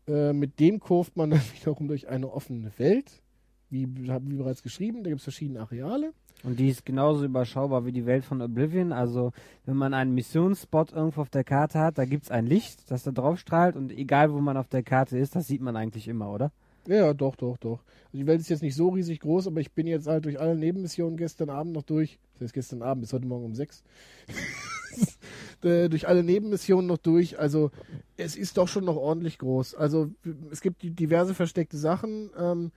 Äh, 0.08 0.34
mit 0.34 0.60
dem 0.60 0.80
kurft 0.80 1.16
man 1.16 1.30
dann 1.32 1.42
wiederum 1.56 1.88
durch 1.88 2.08
eine 2.10 2.32
offene 2.32 2.72
Welt. 2.78 3.22
Wie, 3.70 3.88
wie 3.95 4.36
bereits 4.36 4.63
geschrieben, 4.63 5.03
da 5.03 5.09
gibt 5.09 5.20
es 5.20 5.24
verschiedene 5.24 5.61
Areale. 5.61 6.13
Und 6.43 6.59
die 6.59 6.70
ist 6.70 6.86
genauso 6.86 7.26
überschaubar 7.26 7.86
wie 7.86 7.91
die 7.91 8.05
Welt 8.05 8.24
von 8.24 8.41
Oblivion. 8.41 8.91
Also, 8.93 9.32
wenn 9.65 9.76
man 9.76 9.93
einen 9.93 10.13
Missionsspot 10.13 10.91
irgendwo 10.93 11.22
auf 11.22 11.30
der 11.30 11.43
Karte 11.43 11.80
hat, 11.80 11.97
da 11.97 12.05
gibt's 12.05 12.30
ein 12.30 12.45
Licht, 12.45 12.91
das 12.91 13.03
da 13.03 13.11
drauf 13.11 13.39
strahlt 13.39 13.76
und 13.76 13.91
egal 13.91 14.32
wo 14.32 14.39
man 14.39 14.55
auf 14.55 14.68
der 14.68 14.84
Karte 14.84 15.18
ist, 15.18 15.36
das 15.36 15.47
sieht 15.47 15.61
man 15.61 15.76
eigentlich 15.76 16.07
immer, 16.07 16.32
oder? 16.32 16.51
Ja, 16.88 17.13
doch, 17.13 17.36
doch, 17.36 17.57
doch. 17.57 17.84
Also 18.05 18.18
die 18.18 18.28
Welt 18.28 18.39
ist 18.39 18.49
jetzt 18.49 18.61
nicht 18.61 18.76
so 18.76 18.89
riesig 18.89 19.20
groß, 19.20 19.47
aber 19.47 19.59
ich 19.59 19.74
bin 19.74 19.88
jetzt 19.88 20.07
halt 20.07 20.26
durch 20.26 20.39
alle 20.39 20.55
Nebenmissionen 20.55 21.18
gestern 21.18 21.49
Abend 21.49 21.74
noch 21.74 21.84
durch. 21.84 22.18
Das 22.36 22.43
heißt 22.43 22.53
gestern 22.53 22.82
Abend 22.82 23.01
bis 23.01 23.11
heute 23.11 23.26
Morgen 23.26 23.45
um 23.45 23.55
sechs. 23.55 23.84
äh, 25.63 25.89
durch 25.89 26.07
alle 26.07 26.24
Nebenmissionen 26.24 26.88
noch 26.88 26.97
durch. 26.97 27.39
Also 27.39 27.72
es 28.15 28.38
ist 28.38 28.57
doch 28.57 28.70
schon 28.70 28.86
noch 28.86 28.95
ordentlich 28.95 29.38
groß. 29.38 29.76
Also 29.76 30.11
es 30.49 30.61
gibt 30.61 30.82
diverse 30.82 31.34
versteckte 31.34 31.78
Sachen. 31.78 32.30
Ähm, 32.39 32.72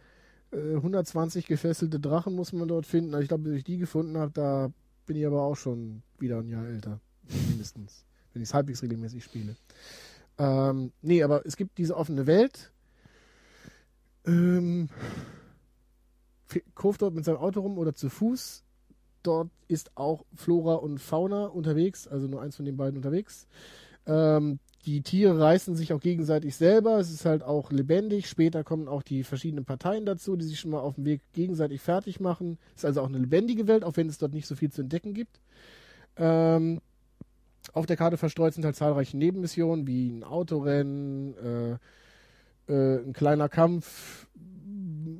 äh, 0.53 0.76
120 0.76 1.46
gefesselte 1.46 2.01
Drachen 2.01 2.34
muss 2.34 2.53
man 2.53 2.68
dort 2.68 2.86
finden. 2.86 3.14
Also 3.14 3.22
ich 3.22 3.28
glaube, 3.28 3.44
bis 3.44 3.59
ich 3.59 3.64
die 3.64 3.78
gefunden 3.78 4.16
habe, 4.18 4.32
da 4.32 4.72
bin 5.07 5.16
ich 5.16 5.26
aber 5.26 5.42
auch 5.42 5.57
schon 5.57 6.03
wieder 6.18 6.38
ein 6.38 6.48
Jahr 6.48 6.66
älter. 6.66 7.01
Mindestens. 7.48 8.05
Wenn 8.32 8.42
ich 8.42 8.48
es 8.48 8.55
halbwegs 8.55 8.82
regelmäßig 8.82 9.24
spiele. 9.24 9.57
Ähm, 10.38 10.92
nee, 11.03 11.22
aber 11.22 11.44
es 11.44 11.57
gibt 11.57 11.78
diese 11.78 11.96
offene 11.96 12.26
Welt. 12.26 12.72
Ähm, 14.26 14.88
kurft 16.74 17.03
dort 17.03 17.14
mit 17.14 17.24
seinem 17.24 17.38
Auto 17.38 17.61
rum 17.61 17.78
oder 17.78 17.94
zu 17.94 18.09
Fuß. 18.09 18.64
Dort 19.22 19.51
ist 19.68 19.90
auch 19.96 20.24
Flora 20.34 20.74
und 20.76 20.98
Fauna 20.98 21.46
unterwegs, 21.46 22.09
also 22.09 22.26
nur 22.26 22.40
eins 22.40 22.57
von 22.57 22.64
den 22.64 22.76
beiden 22.76 22.96
unterwegs. 22.96 23.46
Ähm, 24.07 24.59
die 24.87 25.03
Tiere 25.03 25.39
reißen 25.39 25.76
sich 25.76 25.93
auch 25.93 26.01
gegenseitig 26.01 26.57
selber. 26.57 26.99
Es 26.99 27.11
ist 27.11 27.26
halt 27.26 27.43
auch 27.43 27.70
lebendig. 27.70 28.28
Später 28.28 28.64
kommen 28.64 28.89
auch 28.89 29.03
die 29.03 29.24
verschiedenen 29.24 29.66
Parteien 29.66 30.07
dazu, 30.07 30.37
die 30.37 30.47
sich 30.47 30.59
schon 30.59 30.70
mal 30.70 30.81
auf 30.81 30.95
dem 30.95 31.05
Weg 31.05 31.20
gegenseitig 31.35 31.83
fertig 31.83 32.18
machen. 32.18 32.59
Es 32.74 32.81
ist 32.81 32.85
also 32.87 33.03
auch 33.03 33.09
eine 33.09 33.18
lebendige 33.18 33.66
Welt, 33.66 33.85
auch 33.85 33.97
wenn 33.97 34.09
es 34.09 34.18
dort 34.18 34.33
nicht 34.33 34.47
so 34.47 34.55
viel 34.55 34.70
zu 34.70 34.81
entdecken 34.81 35.12
gibt. 35.12 35.39
Ähm, 36.16 36.81
auf 37.74 37.85
der 37.85 37.99
Karte 37.99 38.16
verstreut 38.16 38.55
sind 38.55 38.64
halt 38.64 38.74
zahlreiche 38.74 39.18
Nebenmissionen, 39.18 39.87
wie 39.87 40.09
ein 40.09 40.24
Autorennen, 40.24 41.35
äh, 41.37 42.72
äh, 42.72 43.05
ein 43.05 43.12
kleiner 43.12 43.51
Kampf 43.51 44.28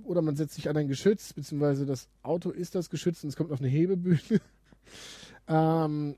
oder 0.04 0.22
man 0.22 0.36
setzt 0.36 0.54
sich 0.54 0.70
an 0.70 0.76
ein 0.76 0.88
Geschütz, 0.88 1.34
beziehungsweise 1.34 1.84
das 1.84 2.08
Auto 2.22 2.50
ist 2.50 2.74
das 2.74 2.88
Geschütz 2.88 3.22
und 3.22 3.28
es 3.28 3.36
kommt 3.36 3.52
auf 3.52 3.61
eine 3.61 3.68
Hebebühne. 3.68 4.40
ähm, 5.48 6.16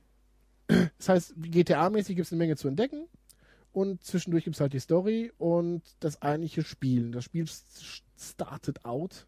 das 0.69 1.09
heißt, 1.09 1.35
GTA-mäßig 1.39 2.15
gibt 2.15 2.27
es 2.27 2.33
eine 2.33 2.39
Menge 2.39 2.57
zu 2.57 2.69
entdecken 2.69 3.09
und 3.73 4.03
zwischendurch 4.05 4.45
gibt 4.45 4.57
es 4.57 4.61
halt 4.61 4.73
die 4.73 4.81
Story 4.81 5.33
und 5.39 5.83
das 6.01 6.21
eigentliche 6.23 6.63
Spielen. 6.63 7.13
Das 7.13 7.25
Spiel 7.25 7.47
startet 8.17 8.85
out 8.85 9.27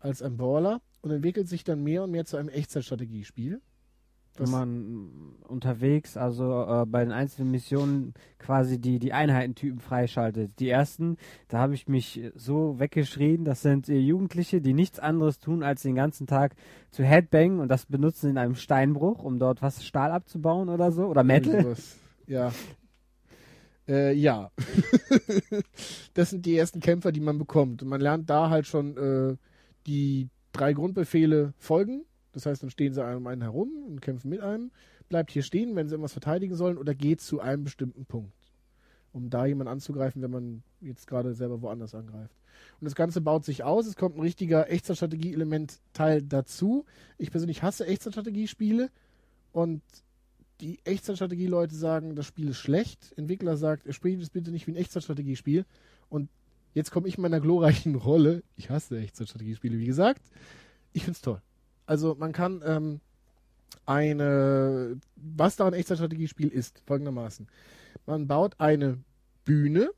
als 0.00 0.22
ein 0.22 0.36
Brawler 0.36 0.80
und 1.02 1.10
entwickelt 1.10 1.48
sich 1.48 1.64
dann 1.64 1.82
mehr 1.82 2.04
und 2.04 2.10
mehr 2.10 2.24
zu 2.24 2.36
einem 2.36 2.48
Echtzeitstrategiespiel. 2.48 3.60
Wo 4.36 4.42
Das- 4.42 4.50
man 4.50 5.36
unterwegs, 5.46 6.16
also 6.16 6.64
äh, 6.66 6.86
bei 6.86 7.04
den 7.04 7.12
einzelnen 7.12 7.52
Missionen 7.52 8.14
quasi 8.38 8.80
die, 8.80 8.98
die 8.98 9.12
Einheitentypen 9.12 9.78
freischaltet. 9.78 10.58
Die 10.58 10.68
ersten, 10.68 11.18
da 11.46 11.58
habe 11.58 11.74
ich 11.74 11.86
mich 11.86 12.20
so 12.34 12.80
weggeschrien, 12.80 13.44
das 13.44 13.62
sind 13.62 13.88
äh, 13.88 13.96
Jugendliche, 13.98 14.60
die 14.60 14.72
nichts 14.74 14.98
anderes 14.98 15.38
tun, 15.38 15.62
als 15.62 15.82
den 15.82 15.94
ganzen 15.94 16.26
Tag 16.26 16.56
zu 16.90 17.04
Headbangen 17.04 17.60
und 17.60 17.68
das 17.68 17.86
benutzen 17.86 18.30
in 18.30 18.38
einem 18.38 18.56
Steinbruch, 18.56 19.22
um 19.22 19.38
dort 19.38 19.62
was 19.62 19.84
Stahl 19.84 20.10
abzubauen 20.10 20.68
oder 20.68 20.90
so. 20.90 21.04
Oder 21.06 21.22
Metal. 21.22 21.76
Ja. 22.26 22.52
Äh, 23.88 24.14
ja. 24.14 24.50
das 26.14 26.30
sind 26.30 26.46
die 26.46 26.56
ersten 26.56 26.80
Kämpfer, 26.80 27.12
die 27.12 27.20
man 27.20 27.38
bekommt. 27.38 27.82
Und 27.82 27.88
man 27.88 28.00
lernt 28.00 28.30
da 28.30 28.50
halt 28.50 28.66
schon 28.66 28.96
äh, 28.96 29.36
die 29.86 30.28
drei 30.52 30.72
Grundbefehle 30.72 31.52
folgen. 31.58 32.04
Das 32.32 32.46
heißt, 32.46 32.62
dann 32.62 32.70
stehen 32.70 32.94
sie 32.94 33.04
um 33.16 33.26
einen 33.26 33.42
herum 33.42 33.70
und 33.86 34.00
kämpfen 34.00 34.30
mit 34.30 34.40
einem. 34.40 34.70
Bleibt 35.08 35.30
hier 35.30 35.42
stehen, 35.42 35.76
wenn 35.76 35.88
sie 35.88 35.94
irgendwas 35.94 36.12
verteidigen 36.12 36.56
sollen, 36.56 36.78
oder 36.78 36.94
geht 36.94 37.20
zu 37.20 37.40
einem 37.40 37.64
bestimmten 37.64 38.06
Punkt. 38.06 38.32
Um 39.12 39.30
da 39.30 39.46
jemanden 39.46 39.72
anzugreifen, 39.72 40.22
wenn 40.22 40.30
man 40.30 40.62
jetzt 40.80 41.06
gerade 41.06 41.34
selber 41.34 41.62
woanders 41.62 41.94
angreift. 41.94 42.34
Und 42.80 42.86
das 42.86 42.94
Ganze 42.94 43.20
baut 43.20 43.44
sich 43.44 43.62
aus. 43.62 43.86
Es 43.86 43.96
kommt 43.96 44.16
ein 44.16 44.22
richtiger 44.22 44.70
Echtzeitstrategie-Element-Teil 44.70 46.22
dazu. 46.22 46.84
Ich 47.18 47.30
persönlich 47.30 47.62
hasse 47.62 47.86
Echtzeitstrategiespiele. 47.86 48.90
Und 49.52 49.82
die 50.60 50.78
Echtzeitstrategie-Leute 50.84 51.74
sagen, 51.74 52.14
das 52.14 52.26
Spiel 52.26 52.48
ist 52.48 52.58
schlecht. 52.58 53.12
Entwickler 53.16 53.56
sagt, 53.56 53.92
spielt 53.94 54.22
es 54.22 54.30
bitte 54.30 54.50
nicht 54.50 54.66
wie 54.66 54.72
ein 54.72 54.76
Echtzeitstrategiespiel. 54.76 55.64
Und 56.08 56.30
jetzt 56.74 56.90
komme 56.90 57.08
ich 57.08 57.16
in 57.16 57.22
meiner 57.22 57.40
glorreichen 57.40 57.94
Rolle. 57.96 58.42
Ich 58.56 58.70
hasse 58.70 58.98
Echtzeitstrategiespiele, 58.98 59.78
wie 59.78 59.86
gesagt. 59.86 60.22
Ich 60.92 61.04
finde 61.04 61.16
es 61.16 61.22
toll. 61.22 61.42
Also 61.86 62.14
man 62.14 62.32
kann 62.32 62.62
ähm, 62.64 63.00
eine, 63.86 64.96
was 65.16 65.56
da 65.56 65.66
ein 65.66 65.74
Echtzeitstrategiespiel 65.74 66.48
ist, 66.48 66.82
folgendermaßen. 66.86 67.48
Man 68.06 68.26
baut 68.26 68.54
eine 68.58 68.98
Bühne, 69.44 69.90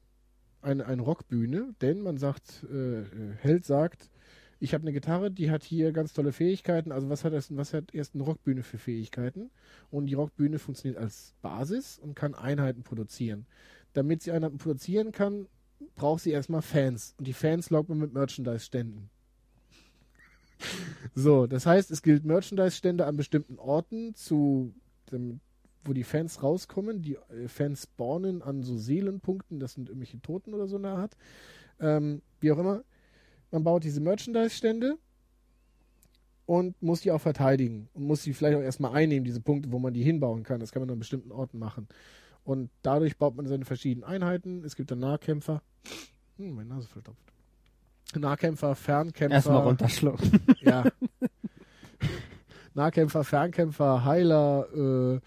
eine, 0.63 0.87
eine 0.87 1.03
Rockbühne, 1.03 1.75
denn 1.81 2.01
man 2.01 2.19
sagt, 2.19 2.65
äh, 2.71 3.01
äh, 3.03 3.07
Held 3.41 3.65
sagt, 3.65 4.11
ich 4.59 4.73
habe 4.73 4.83
eine 4.83 4.93
Gitarre, 4.93 5.31
die 5.31 5.51
hat 5.51 5.63
hier 5.63 5.93
ganz 5.93 6.13
tolle 6.13 6.33
Fähigkeiten. 6.33 6.93
Also 6.93 7.09
was 7.11 7.25
hat, 7.25 7.33
das, 7.33 7.55
was 7.55 7.75
hat 7.75 7.95
erst 7.95 8.15
eine 8.15 8.25
Rockbühne 8.25 8.63
für 8.63 8.79
Fähigkeiten? 8.79 9.51
Und 9.91 10.07
die 10.07 10.15
Rockbühne 10.15 10.59
funktioniert 10.59 10.99
als 10.99 11.35
Basis 11.43 11.99
und 11.99 12.15
kann 12.15 12.35
Einheiten 12.35 12.83
produzieren. 12.83 13.47
Damit 13.93 14.23
sie 14.23 14.33
Einheiten 14.33 14.59
produzieren 14.59 15.13
kann, 15.13 15.47
braucht 15.95 16.23
sie 16.23 16.31
erstmal 16.31 16.63
Fans. 16.63 17.15
Und 17.19 17.27
die 17.27 17.35
Fans 17.35 17.71
lockt 17.71 17.89
man 17.89 17.99
mit 17.99 18.13
Merchandise-Ständen. 18.13 19.11
So, 21.15 21.47
das 21.47 21.67
heißt, 21.67 21.91
es 21.91 22.03
gilt 22.03 22.25
Merchandise-Stände 22.25 23.07
an 23.07 23.17
bestimmten 23.17 23.59
Orten 23.59 24.15
zu, 24.15 24.75
dem, 25.13 25.41
wo 25.85 25.93
die 25.93 26.03
Fans 26.03 26.43
rauskommen. 26.43 27.03
Die 27.03 27.17
äh, 27.17 27.49
Fans 27.49 27.83
spawnen 27.83 28.43
an 28.43 28.63
so 28.63 28.77
Seelenpunkten, 28.77 29.61
das 29.61 29.75
sind 29.75 29.89
irgendwelche 29.89 30.21
Toten 30.21 30.55
oder 30.55 30.67
so 30.67 30.77
eine 30.77 30.91
Art. 30.91 31.17
Ähm, 31.79 32.23
wie 32.41 32.53
auch 32.53 32.59
immer. 32.59 32.85
Man 33.51 33.65
baut 33.65 33.85
diese 33.85 34.01
Merchandise-Stände 34.01 34.99
und 36.47 36.81
muss 36.83 37.01
die 37.01 37.11
auch 37.11 37.21
verteidigen 37.21 37.89
und 37.95 38.05
muss 38.05 38.23
sie 38.23 38.33
vielleicht 38.33 38.57
auch 38.57 38.63
erstmal 38.63 38.95
einnehmen, 38.95 39.25
diese 39.25 39.41
Punkte, 39.41 39.73
wo 39.73 39.79
man 39.79 39.95
die 39.95 40.03
hinbauen 40.03 40.43
kann. 40.43 40.61
Das 40.61 40.73
kann 40.73 40.83
man 40.83 40.91
an 40.91 40.99
bestimmten 40.99 41.33
Orten 41.33 41.59
machen. 41.59 41.89
Und 42.45 42.71
dadurch 42.83 43.17
baut 43.17 43.37
man 43.37 43.47
seine 43.47 43.65
verschiedenen 43.65 44.05
Einheiten. 44.05 44.65
Es 44.65 44.77
gibt 44.77 44.91
dann 44.91 45.01
Nahkämpfer. 45.01 45.63
Hm, 46.37 46.55
meine 46.55 46.69
Nase 46.69 46.87
verstopft. 46.87 47.33
Nahkämpfer, 48.15 48.75
Fernkämpfer. 48.77 49.35
Erstmal 49.35 49.63
runterschlucken. 49.63 50.41
Ja. 50.61 50.85
Nahkämpfer, 52.75 53.25
Fernkämpfer, 53.25 54.05
Heiler, 54.05 54.69
äh, 54.73 55.21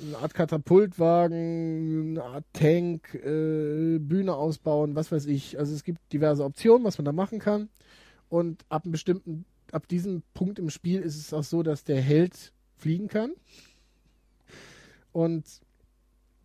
eine 0.00 0.18
Art 0.18 0.34
Katapultwagen, 0.34 2.10
eine 2.10 2.24
Art 2.24 2.44
Tank, 2.52 3.14
äh, 3.14 3.98
Bühne 3.98 4.34
ausbauen, 4.34 4.94
was 4.94 5.12
weiß 5.12 5.26
ich. 5.26 5.58
Also 5.58 5.74
es 5.74 5.84
gibt 5.84 6.00
diverse 6.12 6.44
Optionen, 6.44 6.84
was 6.84 6.98
man 6.98 7.04
da 7.04 7.12
machen 7.12 7.38
kann. 7.38 7.68
Und 8.28 8.64
ab 8.68 8.84
einem 8.84 8.92
bestimmten, 8.92 9.44
ab 9.70 9.88
diesem 9.88 10.22
Punkt 10.34 10.58
im 10.58 10.70
Spiel 10.70 11.00
ist 11.00 11.16
es 11.16 11.32
auch 11.34 11.44
so, 11.44 11.62
dass 11.62 11.84
der 11.84 12.00
Held 12.00 12.52
fliegen 12.76 13.08
kann. 13.08 13.32
Und 15.12 15.44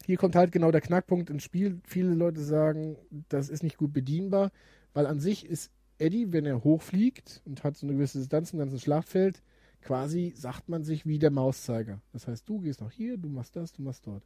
hier 0.06 0.18
kommt 0.18 0.36
halt 0.36 0.52
genau 0.52 0.72
der 0.72 0.82
Knackpunkt 0.82 1.30
ins 1.30 1.43
Spiel. 1.43 1.80
Viele 1.86 2.14
Leute 2.14 2.41
sagen, 2.41 2.98
das 3.30 3.50
ist 3.50 3.64
nicht 3.64 3.78
gut 3.78 3.93
bedienbar, 3.93 4.52
weil 4.93 5.06
an 5.06 5.20
sich 5.20 5.45
ist 5.45 5.72
Eddie, 6.00 6.32
wenn 6.32 6.45
er 6.45 6.64
hochfliegt 6.64 7.41
und 7.45 7.64
hat 7.64 7.78
so 7.78 7.88
eine 7.88 7.95
gewisse 7.95 8.20
Distanz 8.20 8.54
im 8.54 8.60
ganzen 8.60 8.80
Schlachtfeld, 8.80 9.41
quasi 9.82 10.34
sagt 10.36 10.69
man 10.69 10.84
sich 10.84 11.05
wie 11.05 11.19
der 11.19 11.32
Mauszeiger. 11.32 11.99
Das 12.13 12.28
heißt, 12.28 12.47
du 12.49 12.59
gehst 12.59 12.82
noch 12.82 12.91
hier, 12.91 13.17
du 13.17 13.30
machst 13.30 13.55
das, 13.55 13.71
du 13.73 13.82
machst 13.82 14.05
dort. 14.07 14.23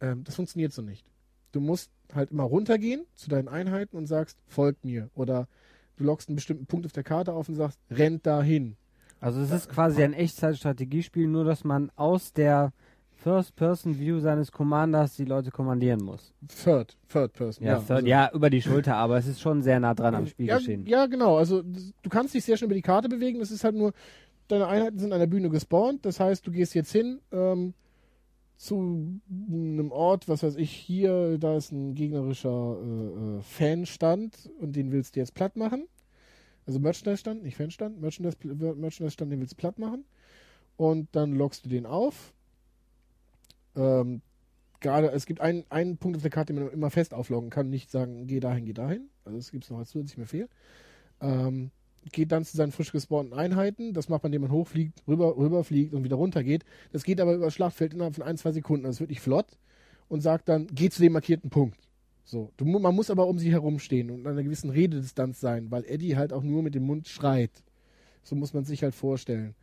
Ähm, 0.00 0.24
das 0.24 0.36
funktioniert 0.36 0.72
so 0.72 0.82
nicht. 0.82 1.04
Du 1.52 1.60
musst 1.60 1.90
halt 2.14 2.30
immer 2.30 2.44
runtergehen 2.44 3.02
zu 3.14 3.28
deinen 3.30 3.48
Einheiten 3.48 3.96
und 3.96 4.06
sagst, 4.06 4.38
folgt 4.46 4.84
mir. 4.84 5.10
Oder 5.14 5.48
du 5.96 6.04
lockst 6.04 6.28
einen 6.28 6.36
bestimmten 6.36 6.66
Punkt 6.66 6.86
auf 6.86 6.92
der 6.92 7.04
Karte 7.04 7.32
auf 7.32 7.48
und 7.48 7.54
sagst, 7.54 7.78
rennt 7.90 8.26
dahin. 8.26 8.76
Also 9.20 9.40
es 9.40 9.50
ist 9.50 9.68
quasi 9.68 10.02
ein 10.02 10.12
Echtzeit-Strategiespiel, 10.12 11.26
nur 11.26 11.44
dass 11.44 11.64
man 11.64 11.90
aus 11.96 12.32
der 12.32 12.72
First-Person-View 13.16 14.20
seines 14.20 14.52
Commanders 14.52 15.16
die 15.16 15.24
Leute 15.24 15.50
kommandieren 15.50 16.02
muss. 16.04 16.32
Third, 16.62 16.96
Third 17.08 17.32
Person. 17.32 17.66
Ja, 17.66 17.72
Ja, 17.74 17.78
third, 17.80 17.90
also- 17.90 18.06
ja 18.06 18.30
über 18.32 18.48
die 18.50 18.62
Schulter, 18.62 18.94
aber 18.96 19.18
es 19.18 19.26
ist 19.26 19.40
schon 19.40 19.62
sehr 19.62 19.80
nah 19.80 19.94
dran 19.94 20.14
am 20.14 20.24
ja, 20.24 20.30
Spielgeschehen. 20.30 20.86
ja, 20.86 21.06
genau. 21.06 21.36
Also 21.36 21.62
du 21.62 22.08
kannst 22.10 22.34
dich 22.34 22.44
sehr 22.44 22.56
schnell 22.56 22.66
über 22.68 22.74
die 22.76 22.82
Karte 22.82 23.08
bewegen. 23.08 23.40
Das 23.40 23.50
ist 23.50 23.64
halt 23.64 23.74
nur, 23.74 23.92
deine 24.48 24.66
Einheiten 24.66 24.98
sind 24.98 25.12
an 25.12 25.20
der 25.20 25.26
Bühne 25.26 25.50
gespawnt. 25.50 26.04
Das 26.04 26.20
heißt, 26.20 26.46
du 26.46 26.50
gehst 26.50 26.74
jetzt 26.74 26.92
hin 26.92 27.20
ähm, 27.32 27.74
zu 28.56 29.20
einem 29.30 29.92
Ort, 29.92 30.28
was 30.28 30.42
weiß 30.42 30.56
ich, 30.56 30.72
hier, 30.72 31.38
da 31.38 31.56
ist 31.56 31.70
ein 31.70 31.94
gegnerischer 31.94 32.76
äh, 32.82 33.38
äh, 33.38 33.40
Fanstand 33.42 34.50
und 34.58 34.74
den 34.74 34.90
willst 34.90 35.14
du 35.14 35.20
jetzt 35.20 35.34
platt 35.34 35.56
machen. 35.56 35.86
Also 36.66 36.80
Merchandise-Stand, 36.80 37.42
nicht 37.44 37.56
Fanstand, 37.56 38.00
Merchandise- 38.00 38.36
Merchandise-Stand, 38.44 39.32
den 39.32 39.40
willst 39.40 39.52
du 39.52 39.56
platt 39.56 39.78
machen. 39.78 40.04
Und 40.76 41.08
dann 41.12 41.32
lockst 41.32 41.64
du 41.64 41.68
den 41.68 41.86
auf. 41.86 42.32
Ähm, 43.74 44.22
gerade, 44.80 45.10
es 45.12 45.26
gibt 45.26 45.40
einen, 45.40 45.64
einen 45.70 45.96
Punkt 45.96 46.16
auf 46.16 46.22
der 46.22 46.30
Karte, 46.30 46.52
den 46.52 46.64
man 46.64 46.72
immer 46.72 46.90
fest 46.90 47.14
aufloggen 47.14 47.50
kann, 47.50 47.70
nicht 47.70 47.90
sagen, 47.90 48.26
geh 48.26 48.40
dahin, 48.40 48.64
geh 48.64 48.74
dahin. 48.74 49.08
Also 49.24 49.38
das 49.38 49.50
gibt 49.50 49.64
es 49.64 49.70
noch 49.70 49.78
als 49.78 49.90
zusätzlich 49.90 50.18
Befehl. 50.18 50.48
Ähm, 51.20 51.70
geht 52.12 52.32
dann 52.32 52.44
zu 52.44 52.56
seinen 52.56 52.72
frisch 52.72 52.92
gespawnten 52.92 53.36
Einheiten. 53.38 53.92
Das 53.92 54.08
macht 54.08 54.22
man, 54.22 54.32
indem 54.32 54.42
man 54.42 54.50
hochfliegt, 54.50 55.02
rüber, 55.06 55.36
rüberfliegt 55.36 55.94
und 55.94 56.04
wieder 56.04 56.16
runtergeht. 56.16 56.64
Das 56.92 57.04
geht 57.04 57.20
aber 57.20 57.34
über 57.34 57.46
das 57.46 57.54
Schlachtfeld 57.54 57.94
innerhalb 57.94 58.14
von 58.14 58.24
ein, 58.24 58.36
zwei 58.36 58.52
Sekunden. 58.52 58.84
Das 58.84 58.96
ist 58.96 59.00
wirklich 59.00 59.20
flott. 59.20 59.46
Und 60.08 60.20
sagt 60.22 60.48
dann, 60.48 60.66
geh 60.72 60.88
zu 60.88 61.02
dem 61.02 61.12
markierten 61.12 61.50
Punkt. 61.50 61.78
So. 62.24 62.52
Du, 62.56 62.64
man 62.64 62.94
muss 62.94 63.10
aber 63.10 63.26
um 63.26 63.38
sie 63.38 63.50
herumstehen 63.50 64.10
und 64.10 64.26
an 64.26 64.32
einer 64.32 64.42
gewissen 64.42 64.70
Rededistanz 64.70 65.40
sein, 65.40 65.70
weil 65.70 65.84
Eddie 65.86 66.16
halt 66.16 66.32
auch 66.32 66.42
nur 66.42 66.62
mit 66.62 66.74
dem 66.74 66.84
Mund 66.84 67.08
schreit. 67.08 67.50
So 68.22 68.36
muss 68.36 68.54
man 68.54 68.64
sich 68.64 68.82
halt 68.82 68.94
vorstellen. 68.94 69.54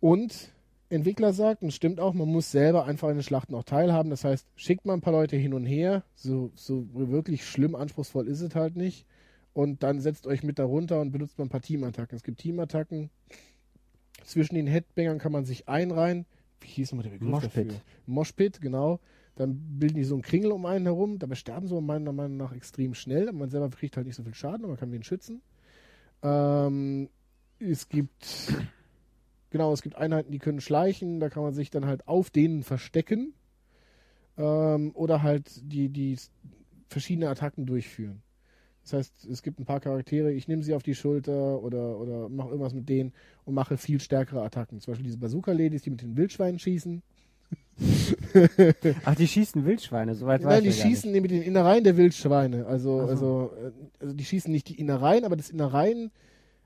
Und 0.00 0.52
Entwickler 0.92 1.32
sagt, 1.32 1.62
und 1.62 1.72
stimmt 1.72 2.00
auch, 2.00 2.12
man 2.12 2.28
muss 2.28 2.50
selber 2.50 2.84
einfach 2.84 3.08
an 3.08 3.16
den 3.16 3.22
Schlachten 3.22 3.54
auch 3.54 3.64
teilhaben. 3.64 4.10
Das 4.10 4.24
heißt, 4.24 4.46
schickt 4.56 4.84
man 4.84 4.98
ein 4.98 5.00
paar 5.00 5.12
Leute 5.12 5.36
hin 5.36 5.54
und 5.54 5.64
her. 5.64 6.02
So, 6.14 6.50
so 6.54 6.86
wirklich 6.92 7.46
schlimm 7.46 7.74
anspruchsvoll 7.74 8.28
ist 8.28 8.40
es 8.40 8.54
halt 8.54 8.76
nicht. 8.76 9.06
Und 9.54 9.82
dann 9.82 10.00
setzt 10.00 10.26
euch 10.26 10.42
mit 10.42 10.58
darunter 10.58 11.00
und 11.00 11.12
benutzt 11.12 11.38
mal 11.38 11.44
ein 11.44 11.50
paar 11.50 11.60
Teamattacken. 11.60 12.16
Es 12.16 12.22
gibt 12.22 12.40
Teamattacken. 12.40 13.10
Zwischen 14.24 14.54
den 14.54 14.66
Headbangern 14.66 15.18
kann 15.18 15.32
man 15.32 15.44
sich 15.44 15.68
einreihen. 15.68 16.26
Wie 16.60 16.68
hieß 16.68 16.92
nochmal 16.92 17.04
der 17.04 17.10
Begriff 17.10 17.28
Moshpit. 17.28 17.68
dafür? 17.68 17.80
Moshpit, 18.06 18.60
genau. 18.60 19.00
Dann 19.34 19.78
bilden 19.78 19.96
die 19.96 20.04
so 20.04 20.14
einen 20.14 20.22
Kringel 20.22 20.52
um 20.52 20.64
einen 20.64 20.86
herum. 20.86 21.18
Dabei 21.18 21.34
sterben 21.34 21.66
sie 21.66 21.80
meiner 21.80 22.12
Meinung 22.12 22.36
nach 22.36 22.52
extrem 22.52 22.94
schnell. 22.94 23.28
Aber 23.28 23.38
man 23.38 23.50
selber 23.50 23.68
kriegt 23.70 23.96
halt 23.96 24.06
nicht 24.06 24.16
so 24.16 24.22
viel 24.22 24.34
Schaden, 24.34 24.60
aber 24.60 24.68
man 24.68 24.78
kann 24.78 24.90
den 24.90 25.02
schützen. 25.02 25.42
Ähm, 26.22 27.08
es 27.58 27.88
gibt 27.88 28.54
genau, 29.50 29.72
es 29.72 29.82
gibt 29.82 29.96
Einheiten, 29.96 30.32
die 30.32 30.38
können 30.38 30.60
schleichen. 30.60 31.20
Da 31.20 31.28
kann 31.28 31.42
man 31.42 31.54
sich 31.54 31.70
dann 31.70 31.86
halt 31.86 32.08
auf 32.08 32.30
denen 32.30 32.62
verstecken. 32.62 33.34
Ähm, 34.36 34.92
oder 34.94 35.22
halt 35.22 35.50
die, 35.62 35.88
die 35.88 36.18
verschiedene 36.88 37.28
Attacken 37.28 37.66
durchführen. 37.66 38.22
Das 38.82 38.94
heißt, 38.94 39.26
es 39.26 39.42
gibt 39.42 39.60
ein 39.60 39.64
paar 39.64 39.80
Charaktere, 39.80 40.32
ich 40.32 40.48
nehme 40.48 40.62
sie 40.62 40.74
auf 40.74 40.82
die 40.82 40.94
Schulter 40.94 41.62
oder, 41.62 41.98
oder 41.98 42.28
mache 42.28 42.48
irgendwas 42.48 42.74
mit 42.74 42.88
denen 42.88 43.12
und 43.44 43.54
mache 43.54 43.76
viel 43.76 44.00
stärkere 44.00 44.42
Attacken. 44.42 44.80
Zum 44.80 44.92
Beispiel 44.92 45.06
diese 45.06 45.18
Bazooka-Ladies, 45.18 45.82
die 45.82 45.90
mit 45.90 46.02
den 46.02 46.16
Wildschweinen 46.16 46.58
schießen. 46.58 47.02
Ach, 49.04 49.14
die 49.14 49.28
schießen 49.28 49.64
Wildschweine, 49.64 50.14
soweit 50.14 50.42
weiß 50.42 50.54
Nein, 50.54 50.62
die 50.64 50.70
ich 50.70 50.78
ja 50.78 50.84
gar 50.84 50.90
schießen 50.90 51.12
mit 51.12 51.30
den 51.30 51.42
Innereien 51.42 51.84
der 51.84 51.96
Wildschweine. 51.96 52.66
Also, 52.66 52.98
so. 52.98 53.06
also, 53.06 53.52
äh, 53.56 53.70
also 54.00 54.14
die 54.14 54.24
schießen 54.24 54.50
nicht 54.50 54.68
die 54.68 54.78
Innereien, 54.78 55.24
aber 55.24 55.36
das 55.36 55.50
Innereien, 55.50 56.10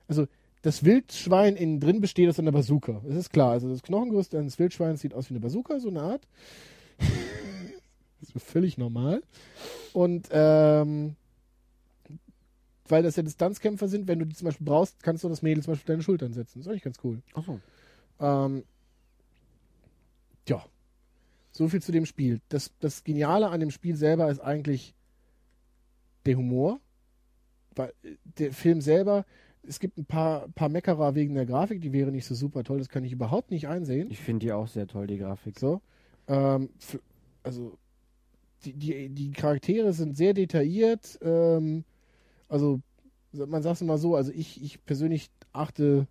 also 0.07 0.27
das 0.61 0.83
Wildschwein 0.83 1.55
innen 1.55 1.79
drin 1.79 2.01
besteht 2.01 2.29
aus 2.29 2.39
einer 2.39 2.51
Bazooka. 2.51 3.01
Das 3.05 3.15
ist 3.15 3.31
klar. 3.31 3.51
Also 3.51 3.69
das 3.69 3.83
Knochengerüst 3.83 4.33
eines 4.35 4.57
Wildschweins 4.59 5.01
sieht 5.01 5.13
aus 5.13 5.29
wie 5.29 5.35
eine 5.35 5.39
Bazooka, 5.39 5.79
so 5.79 5.89
eine 5.89 6.01
Art. 6.01 6.27
das 8.19 8.29
ist 8.29 8.43
völlig 8.43 8.77
normal. 8.77 9.21
Und 9.93 10.27
ähm, 10.31 11.15
weil 12.91 13.03
das 13.03 13.15
ja 13.15 13.23
Distanzkämpfer 13.23 13.87
sind, 13.87 14.07
wenn 14.07 14.19
du 14.19 14.25
die 14.25 14.35
zum 14.35 14.45
Beispiel 14.45 14.65
brauchst, 14.65 15.01
kannst 15.03 15.23
du 15.23 15.29
das 15.29 15.41
Mädel 15.41 15.63
zum 15.63 15.71
Beispiel 15.73 15.83
auf 15.83 15.95
deine 15.95 16.03
Schultern 16.03 16.33
setzen. 16.33 16.59
Das 16.59 16.67
ist 16.67 16.71
eigentlich 16.71 16.83
ganz 16.83 16.97
cool. 17.03 17.21
Ach 17.33 17.43
so. 17.43 17.59
Ähm, 18.19 18.63
ja, 20.47 20.63
so 21.51 21.67
viel 21.67 21.81
zu 21.81 21.91
dem 21.91 22.05
Spiel. 22.05 22.41
Das, 22.49 22.71
das 22.79 23.03
Geniale 23.03 23.49
an 23.49 23.59
dem 23.59 23.71
Spiel 23.71 23.95
selber 23.95 24.29
ist 24.29 24.39
eigentlich 24.39 24.93
der 26.25 26.37
Humor. 26.37 26.79
Weil 27.75 27.93
äh, 28.03 28.15
der 28.37 28.53
Film 28.53 28.81
selber, 28.81 29.25
es 29.63 29.79
gibt 29.79 29.97
ein 29.97 30.05
paar, 30.05 30.47
paar 30.49 30.69
Meckerer 30.69 31.15
wegen 31.15 31.35
der 31.35 31.45
Grafik, 31.45 31.81
die 31.81 31.93
wäre 31.93 32.11
nicht 32.11 32.25
so 32.25 32.35
super 32.35 32.63
toll, 32.63 32.79
das 32.79 32.89
kann 32.89 33.03
ich 33.03 33.11
überhaupt 33.11 33.51
nicht 33.51 33.67
einsehen. 33.67 34.09
Ich 34.11 34.19
finde 34.19 34.45
die 34.45 34.51
auch 34.51 34.67
sehr 34.67 34.87
toll, 34.87 35.07
die 35.07 35.17
Grafik. 35.17 35.59
So. 35.59 35.81
Ähm, 36.27 36.69
also 37.43 37.77
die, 38.65 38.73
die, 38.73 39.09
die 39.09 39.31
Charaktere 39.31 39.93
sind 39.93 40.17
sehr 40.17 40.33
detailliert. 40.33 41.19
Ähm, 41.21 41.83
also 42.49 42.79
man 43.33 43.61
sagt 43.61 43.75
es 43.75 43.81
mal 43.87 43.97
so, 43.97 44.15
also 44.15 44.31
ich, 44.33 44.63
ich 44.63 44.83
persönlich 44.85 45.29
achte, 45.53 46.07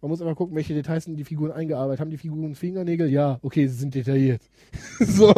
man 0.00 0.10
muss 0.10 0.20
einfach 0.20 0.36
gucken, 0.36 0.54
welche 0.56 0.74
Details 0.74 1.04
sind 1.04 1.16
die 1.16 1.24
Figuren 1.24 1.52
eingearbeitet. 1.52 2.00
Haben 2.00 2.10
die 2.10 2.18
Figuren 2.18 2.54
Fingernägel? 2.54 3.08
Ja, 3.08 3.38
okay, 3.42 3.66
sie 3.66 3.76
sind 3.76 3.94
detailliert. 3.94 4.42
so. 5.00 5.32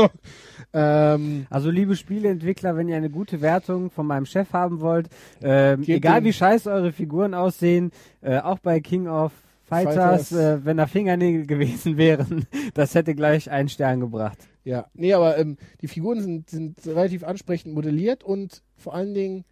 Ähm, 0.72 1.46
Also 1.50 1.70
liebe 1.70 1.96
Spieleentwickler, 1.96 2.76
wenn 2.76 2.88
ihr 2.88 2.96
eine 2.96 3.10
gute 3.10 3.40
Wertung 3.40 3.90
von 3.90 4.06
meinem 4.06 4.26
Chef 4.26 4.52
haben 4.52 4.80
wollt, 4.80 5.08
ähm, 5.42 5.82
egal 5.86 6.24
wie 6.24 6.32
scheiße 6.32 6.70
eure 6.70 6.92
Figuren 6.92 7.34
aussehen, 7.34 7.90
äh, 8.22 8.38
auch 8.38 8.58
bei 8.58 8.80
King 8.80 9.06
of 9.06 9.32
Fighters, 9.66 9.94
Fighters. 10.30 10.32
Äh, 10.32 10.64
wenn 10.64 10.76
da 10.78 10.86
Fingernägel 10.86 11.46
gewesen 11.46 11.96
wären, 11.96 12.46
das 12.74 12.94
hätte 12.94 13.14
gleich 13.14 13.50
einen 13.50 13.68
Stern 13.68 14.00
gebracht. 14.00 14.38
ja, 14.64 14.86
nee, 14.94 15.12
aber 15.12 15.38
ähm, 15.38 15.56
die 15.80 15.88
Figuren 15.88 16.20
sind, 16.20 16.50
sind 16.50 16.86
relativ 16.86 17.22
ansprechend 17.24 17.74
modelliert 17.74 18.24
und 18.24 18.62
vor 18.76 18.94
allen 18.94 19.14
Dingen 19.14 19.44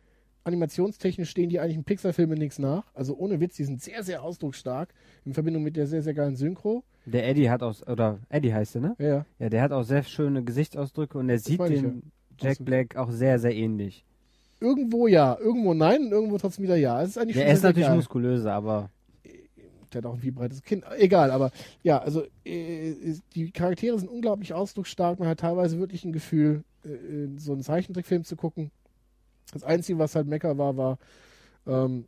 animationstechnisch 0.44 1.30
stehen 1.30 1.48
die 1.48 1.60
eigentlich 1.60 1.76
in 1.76 1.84
Pixar-Filmen 1.84 2.38
nichts 2.38 2.58
nach. 2.58 2.84
Also 2.94 3.16
ohne 3.16 3.40
Witz, 3.40 3.56
die 3.56 3.64
sind 3.64 3.80
sehr, 3.82 4.02
sehr 4.02 4.22
ausdrucksstark 4.22 4.92
in 5.24 5.34
Verbindung 5.34 5.62
mit 5.62 5.76
der 5.76 5.86
sehr, 5.86 6.02
sehr 6.02 6.14
geilen 6.14 6.36
Synchro. 6.36 6.84
Der 7.06 7.28
Eddie 7.28 7.50
hat 7.50 7.62
auch, 7.62 7.74
oder 7.86 8.18
Eddie 8.28 8.52
heißt 8.54 8.76
er, 8.76 8.80
ne? 8.80 8.94
Ja, 8.98 9.06
ja. 9.06 9.26
Ja, 9.38 9.48
der 9.48 9.62
hat 9.62 9.72
auch 9.72 9.82
sehr 9.82 10.02
schöne 10.02 10.42
Gesichtsausdrücke 10.44 11.18
und 11.18 11.28
er 11.28 11.38
sieht 11.38 11.60
dem 11.60 12.02
Jack 12.40 12.56
so. 12.56 12.64
Black 12.64 12.96
auch 12.96 13.10
sehr, 13.10 13.38
sehr 13.38 13.54
ähnlich. 13.54 14.04
Irgendwo 14.60 15.08
ja, 15.08 15.36
irgendwo 15.40 15.74
nein 15.74 16.02
und 16.04 16.12
irgendwo 16.12 16.38
trotzdem 16.38 16.62
wieder 16.64 16.76
ja. 16.76 17.02
Es 17.02 17.10
ist 17.10 17.18
eigentlich 17.18 17.36
Der 17.36 17.48
ist 17.52 17.62
natürlich 17.64 17.88
geil. 17.88 17.96
muskulöser, 17.96 18.52
aber 18.52 18.90
Der 19.92 19.98
hat 19.98 20.06
auch 20.06 20.14
ein 20.14 20.20
viel 20.20 20.32
breites 20.32 20.62
Kind. 20.62 20.84
Egal, 20.98 21.30
aber 21.32 21.50
ja, 21.82 21.98
also 21.98 22.22
äh, 22.46 22.90
ist- 22.92 23.22
die 23.34 23.50
Charaktere 23.50 23.98
sind 23.98 24.08
unglaublich 24.08 24.54
ausdrucksstark. 24.54 25.18
Man 25.18 25.28
hat 25.28 25.40
teilweise 25.40 25.78
wirklich 25.80 26.04
ein 26.04 26.12
Gefühl, 26.12 26.62
äh, 26.84 26.88
so 27.36 27.52
einen 27.52 27.62
Zeichentrickfilm 27.62 28.24
zu 28.24 28.36
gucken. 28.36 28.70
Das 29.52 29.64
Einzige, 29.64 29.98
was 29.98 30.14
halt 30.14 30.26
Mecker 30.26 30.56
war, 30.58 30.76
war, 30.76 30.98
ähm, 31.66 32.06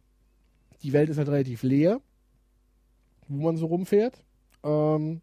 die 0.82 0.92
Welt 0.92 1.08
ist 1.10 1.18
halt 1.18 1.28
relativ 1.28 1.62
leer, 1.62 2.00
wo 3.28 3.42
man 3.44 3.56
so 3.56 3.66
rumfährt. 3.66 4.22
Ähm, 4.62 5.20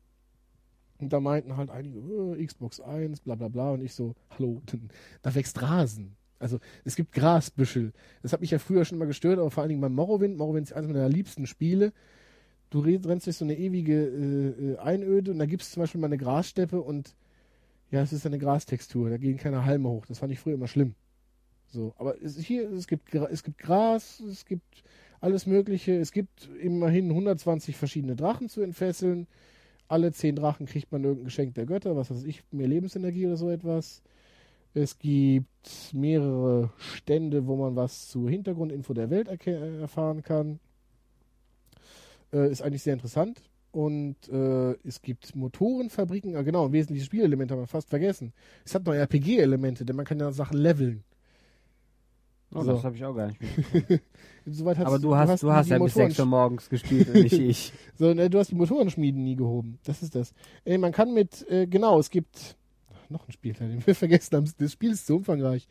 und 0.99 1.12
da 1.14 1.20
meinten 1.20 1.57
halt 1.57 1.70
einige, 1.72 1.99
äh, 1.99 2.45
Xbox 2.45 2.80
1, 2.80 3.22
bla 3.22 3.36
bla 3.36 3.47
bla. 3.47 3.72
Und 3.72 3.82
ich 3.82 3.93
so, 3.93 4.16
hallo, 4.38 4.62
da 5.22 5.34
wächst 5.34 5.62
Rasen. 5.62 6.16
Also 6.39 6.59
es 6.86 6.95
gibt 6.95 7.12
Grasbüschel. 7.14 7.93
Das 8.24 8.34
hat 8.34 8.41
mich 8.41 8.51
ja 8.51 8.59
früher 8.59 8.84
schon 8.86 8.97
immer 8.97 9.05
gestört, 9.05 9.38
aber 9.39 9.51
vor 9.51 9.62
allen 9.62 9.70
Dingen 9.70 9.82
beim 9.82 9.93
Morrowind. 9.93 10.38
Morrowind 10.38 10.68
ist 10.68 10.74
eines 10.74 10.91
meiner 10.91 11.09
liebsten 11.09 11.45
Spiele. 11.45 11.93
Du 12.72 12.80
re- 12.80 12.99
rennst 13.05 13.28
durch 13.28 13.38
so 13.38 13.45
eine 13.45 13.57
ewige 13.57 13.93
äh, 14.07 14.72
äh, 14.74 14.78
Einöde 14.78 15.32
und 15.32 15.39
da 15.39 15.45
gibt 15.45 15.64
es 15.64 15.72
zum 15.72 15.82
Beispiel 15.84 16.01
mal 16.01 16.07
eine 16.07 16.18
Grassteppe 16.18 16.82
und 16.82 17.16
ja, 17.91 18.01
es 18.01 18.14
ist 18.14 18.26
eine 18.26 18.39
Grastextur. 18.39 19.09
Da 19.09 19.18
gehen 19.18 19.38
keine 19.38 19.66
Halme 19.66 19.89
hoch. 19.89 20.05
Das 20.07 20.20
fand 20.20 20.32
ich 20.32 20.39
früher 20.39 20.55
immer 20.55 20.68
schlimm. 20.68 20.95
So, 21.72 21.93
aber 21.97 22.22
es, 22.22 22.38
hier, 22.38 22.69
es 22.72 22.88
gibt, 22.88 23.13
es 23.15 23.43
gibt 23.43 23.57
Gras, 23.57 24.19
es 24.19 24.45
gibt 24.45 24.84
alles 25.22 25.45
Mögliche. 25.45 25.95
Es 25.97 26.11
gibt 26.11 26.49
immerhin 26.61 27.09
120 27.09 27.78
verschiedene 27.78 28.15
Drachen 28.15 28.49
zu 28.49 28.61
entfesseln. 28.61 29.28
Alle 29.88 30.11
10 30.11 30.36
Drachen 30.36 30.65
kriegt 30.65 30.91
man 30.91 31.03
irgendein 31.03 31.26
Geschenk 31.26 31.53
der 31.55 31.65
Götter, 31.65 31.95
was 31.95 32.11
weiß 32.11 32.24
ich, 32.24 32.43
mehr 32.51 32.67
Lebensenergie 32.67 33.28
oder 33.28 33.38
so 33.38 33.49
etwas. 33.49 34.01
Es 34.74 34.97
gibt 34.99 35.93
mehrere 35.93 36.72
Stände, 36.78 37.45
wo 37.45 37.57
man 37.57 37.76
was 37.76 38.07
zur 38.07 38.30
Hintergrundinfo 38.30 38.93
der 38.93 39.09
Welt 39.09 39.30
erke- 39.30 39.82
erfahren 39.82 40.24
kann. 40.24 40.59
Äh, 42.34 42.49
ist 42.51 42.61
eigentlich 42.61 42.84
sehr 42.84 42.93
interessant. 42.93 43.41
Und 43.72 44.15
äh, 44.30 44.72
es 44.86 45.01
gibt 45.01 45.36
Motorenfabriken, 45.36 46.36
ah, 46.36 46.41
genau, 46.41 46.72
wesentliche 46.74 47.05
Spielelemente 47.05 47.53
haben 47.53 47.61
wir 47.61 47.67
fast 47.67 47.89
vergessen. 47.89 48.34
Es 48.65 48.76
hat 48.76 48.86
noch 48.86 48.93
RPG-Elemente, 48.93 49.86
denn 49.86 49.95
man 49.95 50.05
kann 50.05 50.19
ja 50.19 50.32
Sachen 50.32 50.57
leveln. 50.57 51.03
Oh, 52.53 52.61
So. 52.61 52.73
Das 52.73 52.83
habe 52.83 52.95
ich 52.95 53.05
auch 53.05 53.15
gar 53.15 53.27
nicht. 53.27 53.39
Soweit 54.45 54.77
hast 54.77 54.85
Aber 54.87 54.99
du 54.99 55.15
hast, 55.15 55.43
du 55.43 55.51
hast 55.51 55.67
die 55.67 55.71
ja 55.71 55.79
bis 55.79 55.93
6 55.93 56.19
Uhr 56.19 56.25
morgens 56.25 56.69
gespielt 56.69 57.07
und 57.09 57.21
nicht 57.21 57.33
ich. 57.39 57.73
So, 57.95 58.13
ne, 58.13 58.29
du 58.29 58.39
hast 58.39 58.51
die 58.51 58.55
Motorenschmieden 58.55 59.23
nie 59.23 59.35
gehoben. 59.35 59.79
Das 59.83 60.01
ist 60.01 60.15
das. 60.15 60.33
Äh, 60.65 60.77
man 60.77 60.91
kann 60.91 61.13
mit, 61.13 61.47
äh, 61.49 61.67
genau, 61.67 61.99
es 61.99 62.09
gibt 62.09 62.57
ach, 62.91 63.09
noch 63.09 63.27
ein 63.27 63.31
Spielteil, 63.31 63.69
den 63.69 63.85
wir 63.85 63.95
vergessen 63.95 64.35
haben. 64.35 64.51
Das 64.57 64.71
Spiel 64.71 64.91
ist 64.91 65.05
zu 65.05 65.15
umfangreich. 65.17 65.67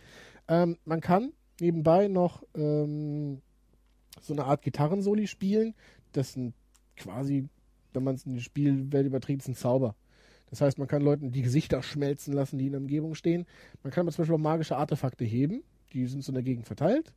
Ähm, 0.48 0.78
man 0.84 1.00
kann 1.00 1.32
nebenbei 1.60 2.08
noch 2.08 2.42
ähm, 2.54 3.42
so 4.20 4.32
eine 4.32 4.44
Art 4.44 4.62
Gitarrensoli 4.62 5.26
spielen. 5.26 5.74
Das 6.12 6.32
sind 6.32 6.54
quasi, 6.96 7.48
wenn 7.92 8.04
man 8.04 8.14
es 8.14 8.24
in 8.24 8.34
die 8.34 8.40
Spielwelt 8.40 9.06
überträgt, 9.06 9.42
ist 9.42 9.48
ein 9.48 9.54
Zauber. 9.54 9.96
Das 10.50 10.60
heißt, 10.60 10.78
man 10.78 10.88
kann 10.88 11.02
Leuten 11.02 11.30
die 11.30 11.42
Gesichter 11.42 11.82
schmelzen 11.82 12.32
lassen, 12.34 12.58
die 12.58 12.66
in 12.66 12.72
der 12.72 12.80
Umgebung 12.80 13.14
stehen. 13.14 13.46
Man 13.82 13.92
kann 13.92 14.02
aber 14.02 14.12
zum 14.12 14.22
Beispiel 14.22 14.34
auch 14.34 14.40
magische 14.40 14.76
Artefakte 14.76 15.24
heben. 15.24 15.62
Die 15.92 16.06
sind 16.06 16.24
so 16.24 16.30
in 16.30 16.34
der 16.34 16.42
Gegend 16.42 16.66
verteilt. 16.66 17.12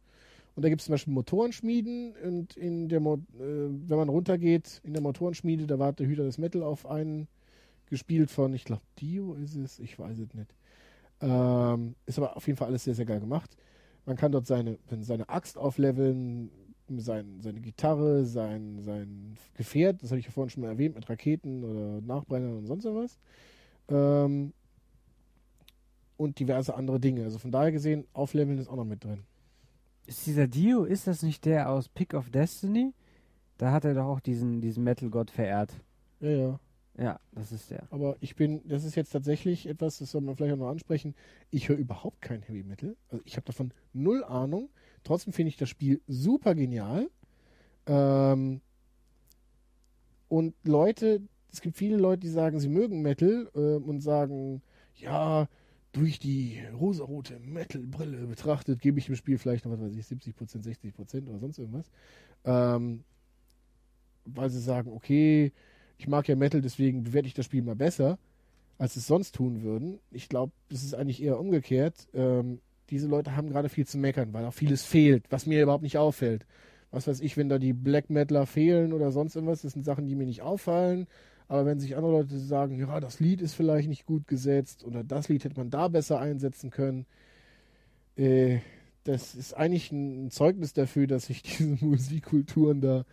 Und 0.56 0.64
da 0.64 0.70
gibt 0.70 0.82
es 0.82 0.86
zum 0.86 0.94
Beispiel 0.94 1.14
Motorenschmieden 1.14 2.14
und 2.24 2.56
in 2.56 2.88
der 2.88 3.00
Mo 3.00 3.16
äh, 3.16 3.20
wenn 3.40 3.98
man 3.98 4.10
runtergeht 4.10 4.82
in 4.84 4.94
der 4.94 5.02
Motorenschmiede, 5.02 5.66
da 5.66 5.80
wartet 5.80 6.02
der 6.02 6.08
Hüter 6.08 6.24
des 6.24 6.38
Metal 6.38 6.62
auf 6.62 6.86
einen, 6.86 7.28
gespielt 7.90 8.32
von, 8.32 8.54
ich 8.54 8.66
glaube, 8.66 8.82
Dio 9.00 9.34
ist 9.36 9.56
es, 9.56 9.80
ich 9.80 9.98
weiß 9.98 10.18
es 10.20 10.34
nicht. 10.34 10.54
Ähm, 11.22 11.96
ist 12.06 12.18
aber 12.18 12.36
auf 12.36 12.46
jeden 12.48 12.58
Fall 12.58 12.68
alles 12.68 12.84
sehr, 12.84 12.96
sehr 12.96 13.06
geil 13.06 13.20
gemacht. 13.20 13.56
Man 14.06 14.16
kann 14.16 14.32
dort 14.32 14.48
seine, 14.48 14.78
seine 15.02 15.30
Axt 15.30 15.58
aufleveln, 15.58 16.50
sein, 16.98 17.40
seine 17.42 17.62
Gitarre, 17.62 18.26
sein, 18.26 18.80
sein 18.82 19.38
Gefährt, 19.56 20.04
das 20.04 20.12
habe 20.12 20.20
ich 20.20 20.26
ja 20.26 20.32
vorhin 20.32 20.50
schon 20.50 20.64
mal 20.64 20.70
erwähnt, 20.70 20.96
mit 20.96 21.10
Raketen 21.10 21.64
oder 21.64 22.02
Nachbrennern 22.02 22.58
und 22.58 22.66
sonst 22.66 22.86
was. 22.86 23.18
Ähm, 23.90 24.54
und 26.18 26.40
diverse 26.40 26.76
andere 26.76 27.00
Dinge. 27.00 27.24
Also 27.24 27.40
von 27.40 27.52
daher 27.52 27.72
gesehen, 27.72 28.06
Aufleveln 28.14 28.58
ist 28.58 28.68
auch 28.68 28.76
noch 28.76 28.86
mit 28.86 29.04
drin. 29.04 29.24
Ist 30.06 30.26
dieser 30.26 30.48
Dio, 30.48 30.84
ist 30.84 31.08
das 31.08 31.24
nicht 31.24 31.46
der 31.46 31.70
aus 31.70 31.90
Pick 31.90 32.14
of 32.14 32.30
Destiny? 32.30 32.94
Da 33.58 33.72
hat 33.72 33.86
er 33.86 33.94
doch 33.94 34.06
auch 34.06 34.20
diesen, 34.20 34.62
diesen 34.62 34.84
Metal-Gott 34.84 35.32
verehrt. 35.32 35.72
Ja, 36.20 36.30
ja. 36.30 36.60
Ja, 36.98 37.20
das 37.32 37.52
ist 37.52 37.72
der. 37.72 37.88
Aber 37.90 38.18
ich 38.20 38.36
bin, 38.36 38.62
das 38.68 38.84
ist 38.84 38.96
jetzt 38.96 39.12
tatsächlich 39.12 39.66
etwas, 39.66 39.98
das 39.98 40.12
soll 40.12 40.22
man 40.22 40.36
vielleicht 40.36 40.54
auch 40.54 40.60
noch 40.60 40.70
ansprechen. 40.70 41.16
Ich 41.50 41.70
höre 41.70 41.78
überhaupt 41.78 42.22
kein 42.22 42.44
Heavy 42.44 42.64
Metal. 42.64 42.96
Also 43.10 43.24
ich 43.26 43.36
habe 43.36 43.46
davon 43.46 43.72
null 43.94 44.24
Ahnung. 44.24 44.70
Trotzdem 45.04 45.34
finde 45.34 45.50
ich 45.50 45.58
das 45.58 45.70
Spiel 45.70 46.02
super 46.08 46.54
genial. 46.54 47.10
Ähm, 47.88 48.62
und 50.28 50.54
Leute, 50.64 51.22
es 51.52 51.62
gibt 51.62 51.78
viele 51.78 51.98
Leute, 51.98 52.22
die 52.22 52.30
sagen, 52.30 52.60
sie 52.60 52.70
mögen 52.70 53.02
Metal 53.02 53.50
äh, 53.56 53.76
und 53.76 54.02
sagen, 54.02 54.62
ja, 54.96 55.48
durch 55.94 56.20
die 56.20 56.60
rosarote 56.74 57.40
Metal-Brille 57.40 58.26
betrachtet, 58.28 58.82
gebe 58.82 59.00
ich 59.00 59.06
dem 59.06 59.16
Spiel 59.16 59.38
vielleicht 59.38 59.64
noch, 59.64 59.72
was 59.72 59.80
weiß 59.80 59.96
ich, 59.96 60.06
70%, 60.06 60.64
60% 60.64 61.30
oder 61.30 61.40
sonst 61.40 61.60
irgendwas. 61.60 61.90
Ähm, 62.44 63.04
weil 64.26 64.50
sie 64.50 64.60
sagen, 64.60 64.92
okay, 64.92 65.52
ich 65.98 66.08
mag 66.08 66.28
ja 66.28 66.36
Metal, 66.36 66.62
deswegen 66.62 67.04
bewerte 67.04 67.28
ich 67.28 67.36
das 67.36 67.46
Spiel 67.46 67.62
mal 67.62 67.76
besser, 67.76 68.18
als 68.80 68.96
es 68.96 69.06
sonst 69.06 69.36
tun 69.36 69.62
würden. 69.62 70.00
Ich 70.12 70.30
glaube, 70.30 70.52
es 70.70 70.84
ist 70.84 70.96
eigentlich 70.96 71.22
eher 71.22 71.40
umgekehrt. 71.40 72.08
Ähm, 72.14 72.60
diese 72.90 73.08
Leute 73.08 73.36
haben 73.36 73.50
gerade 73.50 73.70
viel 73.70 73.86
zu 73.86 74.00
meckern, 74.00 74.34
weil 74.34 74.46
auch 74.46 74.54
vieles 74.54 74.84
fehlt, 74.84 75.26
was 75.30 75.46
mir 75.46 75.62
überhaupt 75.62 75.84
nicht 75.84 75.98
auffällt. 75.98 76.46
Was 76.90 77.08
weiß 77.08 77.22
ich, 77.22 77.38
wenn 77.38 77.50
da 77.50 77.60
die 77.60 77.74
Black 77.74 78.10
Metaler 78.10 78.46
fehlen 78.46 78.94
oder 78.94 79.12
sonst 79.12 79.36
irgendwas, 79.36 79.62
das 79.62 79.74
sind 79.74 79.86
Sachen, 79.86 80.08
die 80.08 80.16
mir 80.16 80.26
nicht 80.26 80.42
auffallen. 80.42 81.08
Aber 81.54 81.68
wenn 81.68 81.80
sich 81.80 81.96
andere 81.96 82.14
Leute 82.14 82.40
sagen, 82.40 82.80
ja, 82.80 83.00
das 83.00 83.20
Lied 83.20 83.40
ist 83.40 83.54
vielleicht 83.54 83.88
nicht 83.88 84.08
gut 84.08 84.28
gesetzt 84.28 84.84
oder 84.84 85.04
das 85.04 85.30
Lied 85.30 85.44
hätte 85.44 85.56
man 85.56 85.70
da 85.70 85.88
besser 85.88 86.20
einsetzen 86.20 86.72
können, 86.72 87.06
äh, 88.16 88.58
das 89.04 89.36
ist 89.36 89.54
eigentlich 89.54 89.92
ein 89.92 90.32
Zeugnis 90.32 90.74
dafür, 90.74 91.06
dass 91.06 91.28
sich 91.28 91.44
diese 91.44 91.78
Musikkulturen 91.86 92.82
da. 92.82 93.06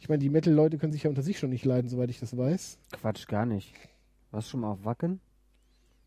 Ich 0.00 0.08
meine, 0.08 0.18
die 0.18 0.30
Metal-Leute 0.30 0.78
können 0.78 0.92
sich 0.92 1.04
ja 1.04 1.10
unter 1.10 1.22
sich 1.22 1.38
schon 1.38 1.50
nicht 1.50 1.64
leiden, 1.64 1.88
soweit 1.88 2.10
ich 2.10 2.18
das 2.18 2.36
weiß. 2.36 2.76
Quatsch, 2.90 3.28
gar 3.28 3.46
nicht. 3.46 3.72
Warst 4.32 4.48
du 4.48 4.50
schon 4.50 4.60
mal 4.62 4.72
auf 4.72 4.84
Wacken? 4.84 5.20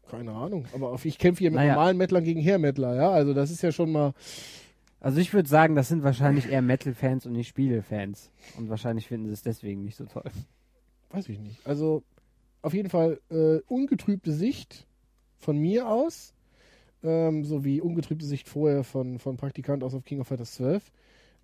Keine 0.09 0.34
Ahnung. 0.34 0.66
Aber 0.74 0.89
auf, 0.89 1.05
ich 1.05 1.18
kämpfe 1.18 1.39
hier 1.39 1.51
mit 1.51 1.61
Naja. 1.61 1.76
normalen 1.76 1.95
Metlern 1.95 2.26
gegen 2.26 2.43
Hair-Metaler, 2.43 2.95
ja. 2.97 3.09
Also 3.09 3.34
das 3.34 3.51
ist 3.51 3.61
ja 3.64 3.72
schon 3.72 3.89
mal. 3.89 4.14
Also 4.99 5.18
ich 5.22 5.34
würde 5.34 5.47
sagen, 5.47 5.76
das 5.76 5.88
sind 5.88 6.03
wahrscheinlich 6.03 6.49
eher 6.49 6.61
Metal-Fans 6.61 7.26
und 7.26 7.32
nicht 7.32 7.47
Spiele-Fans. 7.47 8.32
Und 8.57 8.68
wahrscheinlich 8.68 9.07
finden 9.07 9.28
sie 9.28 9.34
es 9.34 9.43
deswegen 9.43 9.82
nicht 9.82 9.95
so 9.95 10.03
toll. 10.03 10.30
Weiß 11.14 11.30
ich 11.30 11.39
nicht. 11.39 11.66
Also 11.66 12.03
auf 12.64 12.74
jeden 12.74 12.89
Fall 12.89 13.20
äh, 13.30 13.59
ungetrübte 13.68 14.34
Sicht 14.34 14.88
von 15.38 15.57
mir 15.57 15.88
aus. 15.88 16.34
Ähm, 17.03 17.43
so 17.45 17.64
wie 17.64 17.82
ungetrübte 17.82 18.26
Sicht 18.26 18.49
vorher 18.49 18.84
von, 18.84 19.20
von 19.20 19.38
Praktikant 19.38 19.84
aus 19.84 19.93
auf 19.93 20.05
King 20.05 20.22
of 20.22 20.28
Fighters 20.28 20.53
12. 20.55 20.91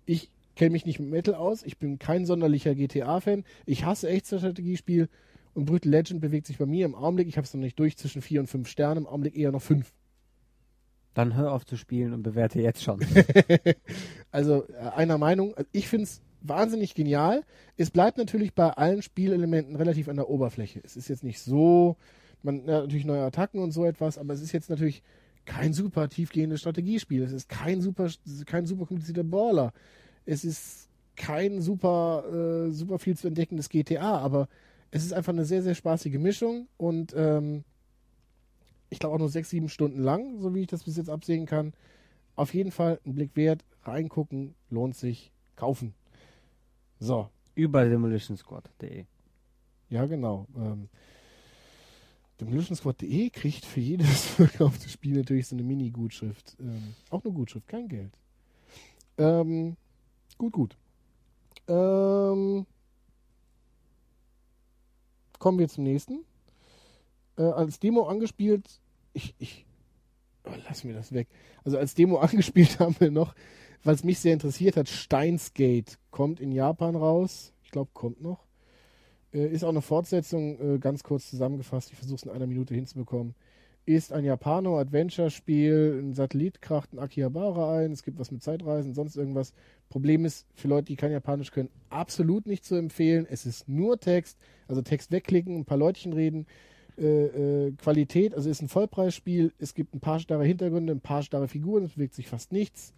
Ich 0.06 0.30
kenne 0.56 0.70
mich 0.70 0.86
nicht 0.86 0.98
mit 0.98 1.08
Metal 1.08 1.34
aus. 1.34 1.62
Ich 1.62 1.78
bin 1.78 1.98
kein 1.98 2.26
sonderlicher 2.26 2.74
GTA-Fan. 2.74 3.44
Ich 3.64 3.84
hasse 3.84 4.08
Echtzeitstrategiespiel. 4.08 5.08
Und 5.54 5.66
Brutal 5.66 5.90
Legend 5.90 6.20
bewegt 6.20 6.46
sich 6.46 6.58
bei 6.58 6.66
mir 6.66 6.84
im 6.84 6.94
Augenblick, 6.94 7.28
ich 7.28 7.36
habe 7.36 7.44
es 7.44 7.54
noch 7.54 7.60
nicht 7.60 7.78
durch, 7.78 7.96
zwischen 7.96 8.22
4 8.22 8.40
und 8.40 8.46
5 8.46 8.68
Sternen, 8.68 8.98
im 8.98 9.06
Augenblick 9.06 9.36
eher 9.36 9.52
noch 9.52 9.62
5. 9.62 9.92
Dann 11.14 11.34
hör 11.34 11.52
auf 11.52 11.64
zu 11.66 11.76
spielen 11.76 12.12
und 12.12 12.22
bewerte 12.22 12.60
jetzt 12.60 12.82
schon. 12.82 13.00
Also 14.32 14.68
äh, 14.68 14.90
einer 14.94 15.18
Meinung, 15.18 15.54
Also, 15.54 15.68
ich 15.72 15.88
finde 15.88 16.04
es 16.04 16.22
wahnsinnig 16.42 16.94
genial. 16.94 17.44
Es 17.76 17.90
bleibt 17.90 18.18
natürlich 18.18 18.54
bei 18.54 18.70
allen 18.70 19.02
Spielelementen 19.02 19.76
relativ 19.76 20.08
an 20.08 20.16
der 20.16 20.28
Oberfläche. 20.28 20.80
Es 20.84 20.96
ist 20.96 21.08
jetzt 21.08 21.24
nicht 21.24 21.40
so, 21.40 21.96
man 22.42 22.66
ja, 22.66 22.80
natürlich 22.80 23.04
neue 23.04 23.22
Attacken 23.22 23.60
und 23.60 23.72
so 23.72 23.84
etwas, 23.84 24.18
aber 24.18 24.34
es 24.34 24.40
ist 24.40 24.52
jetzt 24.52 24.70
natürlich 24.70 25.02
kein 25.44 25.72
super 25.72 26.08
tiefgehendes 26.08 26.60
Strategiespiel. 26.60 27.22
Es 27.22 27.32
ist 27.32 27.48
kein 27.48 27.80
super, 27.80 28.08
kein 28.46 28.66
super 28.66 28.86
komplizierter 28.86 29.24
Baller. 29.24 29.72
Es 30.26 30.44
ist 30.44 30.88
kein 31.16 31.60
super, 31.60 32.24
äh, 32.68 32.70
super 32.70 32.98
viel 32.98 33.16
zu 33.16 33.28
entdeckendes 33.28 33.68
GTA, 33.68 34.18
aber 34.18 34.48
es 34.90 35.04
ist 35.04 35.12
einfach 35.12 35.32
eine 35.32 35.44
sehr, 35.44 35.62
sehr 35.62 35.74
spaßige 35.74 36.18
Mischung 36.18 36.68
und 36.76 37.14
ähm, 37.16 37.64
ich 38.88 38.98
glaube 38.98 39.14
auch 39.14 39.20
nur 39.20 39.28
sechs, 39.28 39.50
sieben 39.50 39.68
Stunden 39.68 40.02
lang, 40.02 40.40
so 40.40 40.54
wie 40.54 40.62
ich 40.62 40.66
das 40.66 40.84
bis 40.84 40.96
jetzt 40.96 41.10
absehen 41.10 41.46
kann. 41.46 41.72
Auf 42.36 42.54
jeden 42.54 42.72
Fall 42.72 43.00
ein 43.04 43.14
Blick 43.14 43.36
wert, 43.36 43.64
reingucken, 43.84 44.54
lohnt 44.68 44.96
sich, 44.96 45.30
kaufen. 45.56 45.94
So, 47.00 47.30
Über 47.54 47.88
demolitionsquad.de. 47.88 49.06
ja 49.88 50.06
genau. 50.06 50.46
Ähm, 50.54 50.88
DemolitionSquad.de 52.40 53.30
kriegt 53.30 53.64
für 53.64 53.80
jedes 53.80 54.26
verkaufte 54.36 54.88
Spiel 54.88 55.16
natürlich 55.16 55.48
so 55.48 55.56
eine 55.56 55.62
Mini-Gutschrift. 55.62 56.56
Ähm, 56.60 56.94
auch 57.10 57.24
eine 57.24 57.32
Gutschrift, 57.32 57.68
kein 57.68 57.88
Geld. 57.88 58.12
Ähm, 59.18 59.76
gut, 60.38 60.52
gut. 60.52 60.76
Ähm, 61.68 62.66
kommen 65.38 65.58
wir 65.58 65.68
zum 65.68 65.84
nächsten. 65.84 66.24
Äh, 67.36 67.42
als 67.42 67.78
Demo 67.78 68.08
angespielt, 68.08 68.80
ich, 69.14 69.34
ich 69.38 69.64
oh, 70.44 70.52
lass 70.68 70.84
mir 70.84 70.94
das 70.94 71.12
weg. 71.12 71.28
Also 71.64 71.78
als 71.78 71.94
Demo 71.94 72.18
angespielt 72.20 72.78
haben 72.78 72.96
wir 72.98 73.10
noch, 73.10 73.34
weil 73.82 73.94
es 73.94 74.04
mich 74.04 74.18
sehr 74.18 74.32
interessiert 74.32 74.76
hat, 74.76 74.88
Steins 74.88 75.54
Gate 75.54 75.98
kommt 76.10 76.40
in 76.40 76.52
Japan 76.52 76.96
raus. 76.96 77.52
Ich 77.64 77.70
glaube, 77.70 77.90
kommt 77.94 78.20
noch. 78.20 78.46
Äh, 79.32 79.46
ist 79.46 79.64
auch 79.64 79.70
eine 79.70 79.82
Fortsetzung, 79.82 80.74
äh, 80.74 80.78
ganz 80.78 81.02
kurz 81.02 81.30
zusammengefasst. 81.30 81.90
Ich 81.90 81.98
versuche 81.98 82.16
es 82.16 82.22
in 82.24 82.30
einer 82.30 82.46
Minute 82.46 82.74
hinzubekommen. 82.74 83.34
Ist 83.86 84.12
ein 84.12 84.24
Japano-Adventure-Spiel. 84.24 86.00
Ein 86.02 86.14
Satellit 86.14 86.60
kracht 86.60 86.92
in 86.92 86.98
Akihabara 86.98 87.78
ein. 87.78 87.92
Es 87.92 88.02
gibt 88.02 88.18
was 88.18 88.30
mit 88.30 88.42
Zeitreisen, 88.42 88.94
sonst 88.94 89.16
irgendwas. 89.16 89.54
Problem 89.88 90.24
ist, 90.24 90.46
für 90.54 90.68
Leute, 90.68 90.86
die 90.86 90.96
kein 90.96 91.12
Japanisch 91.12 91.50
können, 91.50 91.70
absolut 91.88 92.46
nicht 92.46 92.64
zu 92.64 92.74
empfehlen. 92.74 93.26
Es 93.28 93.46
ist 93.46 93.68
nur 93.68 93.98
Text. 93.98 94.38
Also 94.68 94.82
Text 94.82 95.10
wegklicken, 95.10 95.56
ein 95.56 95.64
paar 95.64 95.78
Leutchen 95.78 96.12
reden. 96.12 96.46
Äh, 96.98 97.68
äh, 97.68 97.72
Qualität, 97.72 98.34
also 98.34 98.50
ist 98.50 98.60
ein 98.60 98.68
Vollpreisspiel. 98.68 99.52
Es 99.58 99.74
gibt 99.74 99.94
ein 99.94 100.00
paar 100.00 100.20
starre 100.20 100.44
Hintergründe, 100.44 100.92
ein 100.92 101.00
paar 101.00 101.22
starre 101.22 101.48
Figuren. 101.48 101.84
Es 101.84 101.94
bewegt 101.94 102.14
sich 102.14 102.28
fast 102.28 102.52
nichts. 102.52 102.92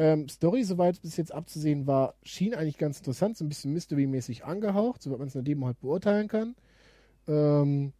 Ähm, 0.00 0.30
Story, 0.30 0.64
soweit 0.64 0.94
es 0.94 1.00
bis 1.00 1.18
jetzt 1.18 1.34
abzusehen 1.34 1.86
war, 1.86 2.14
schien 2.22 2.54
eigentlich 2.54 2.78
ganz 2.78 2.96
interessant, 2.96 3.36
so 3.36 3.44
ein 3.44 3.50
bisschen 3.50 3.74
Mystery-mäßig 3.74 4.46
angehaucht, 4.46 5.02
soweit 5.02 5.18
man 5.18 5.28
es 5.28 5.34
in 5.34 5.44
der 5.44 5.54
Demo 5.54 5.66
halt 5.66 5.78
beurteilen 5.78 6.26
kann. 6.26 6.56
Ähm, 7.28 7.92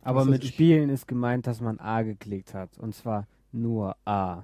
Aber 0.00 0.24
mit. 0.24 0.44
Spielen 0.44 0.90
ist 0.90 1.06
gemeint, 1.06 1.46
dass 1.46 1.60
man 1.60 1.78
A 1.78 2.02
geklickt 2.02 2.54
hat. 2.54 2.76
Und 2.76 2.96
zwar 2.96 3.28
nur 3.52 3.96
A. 4.04 4.42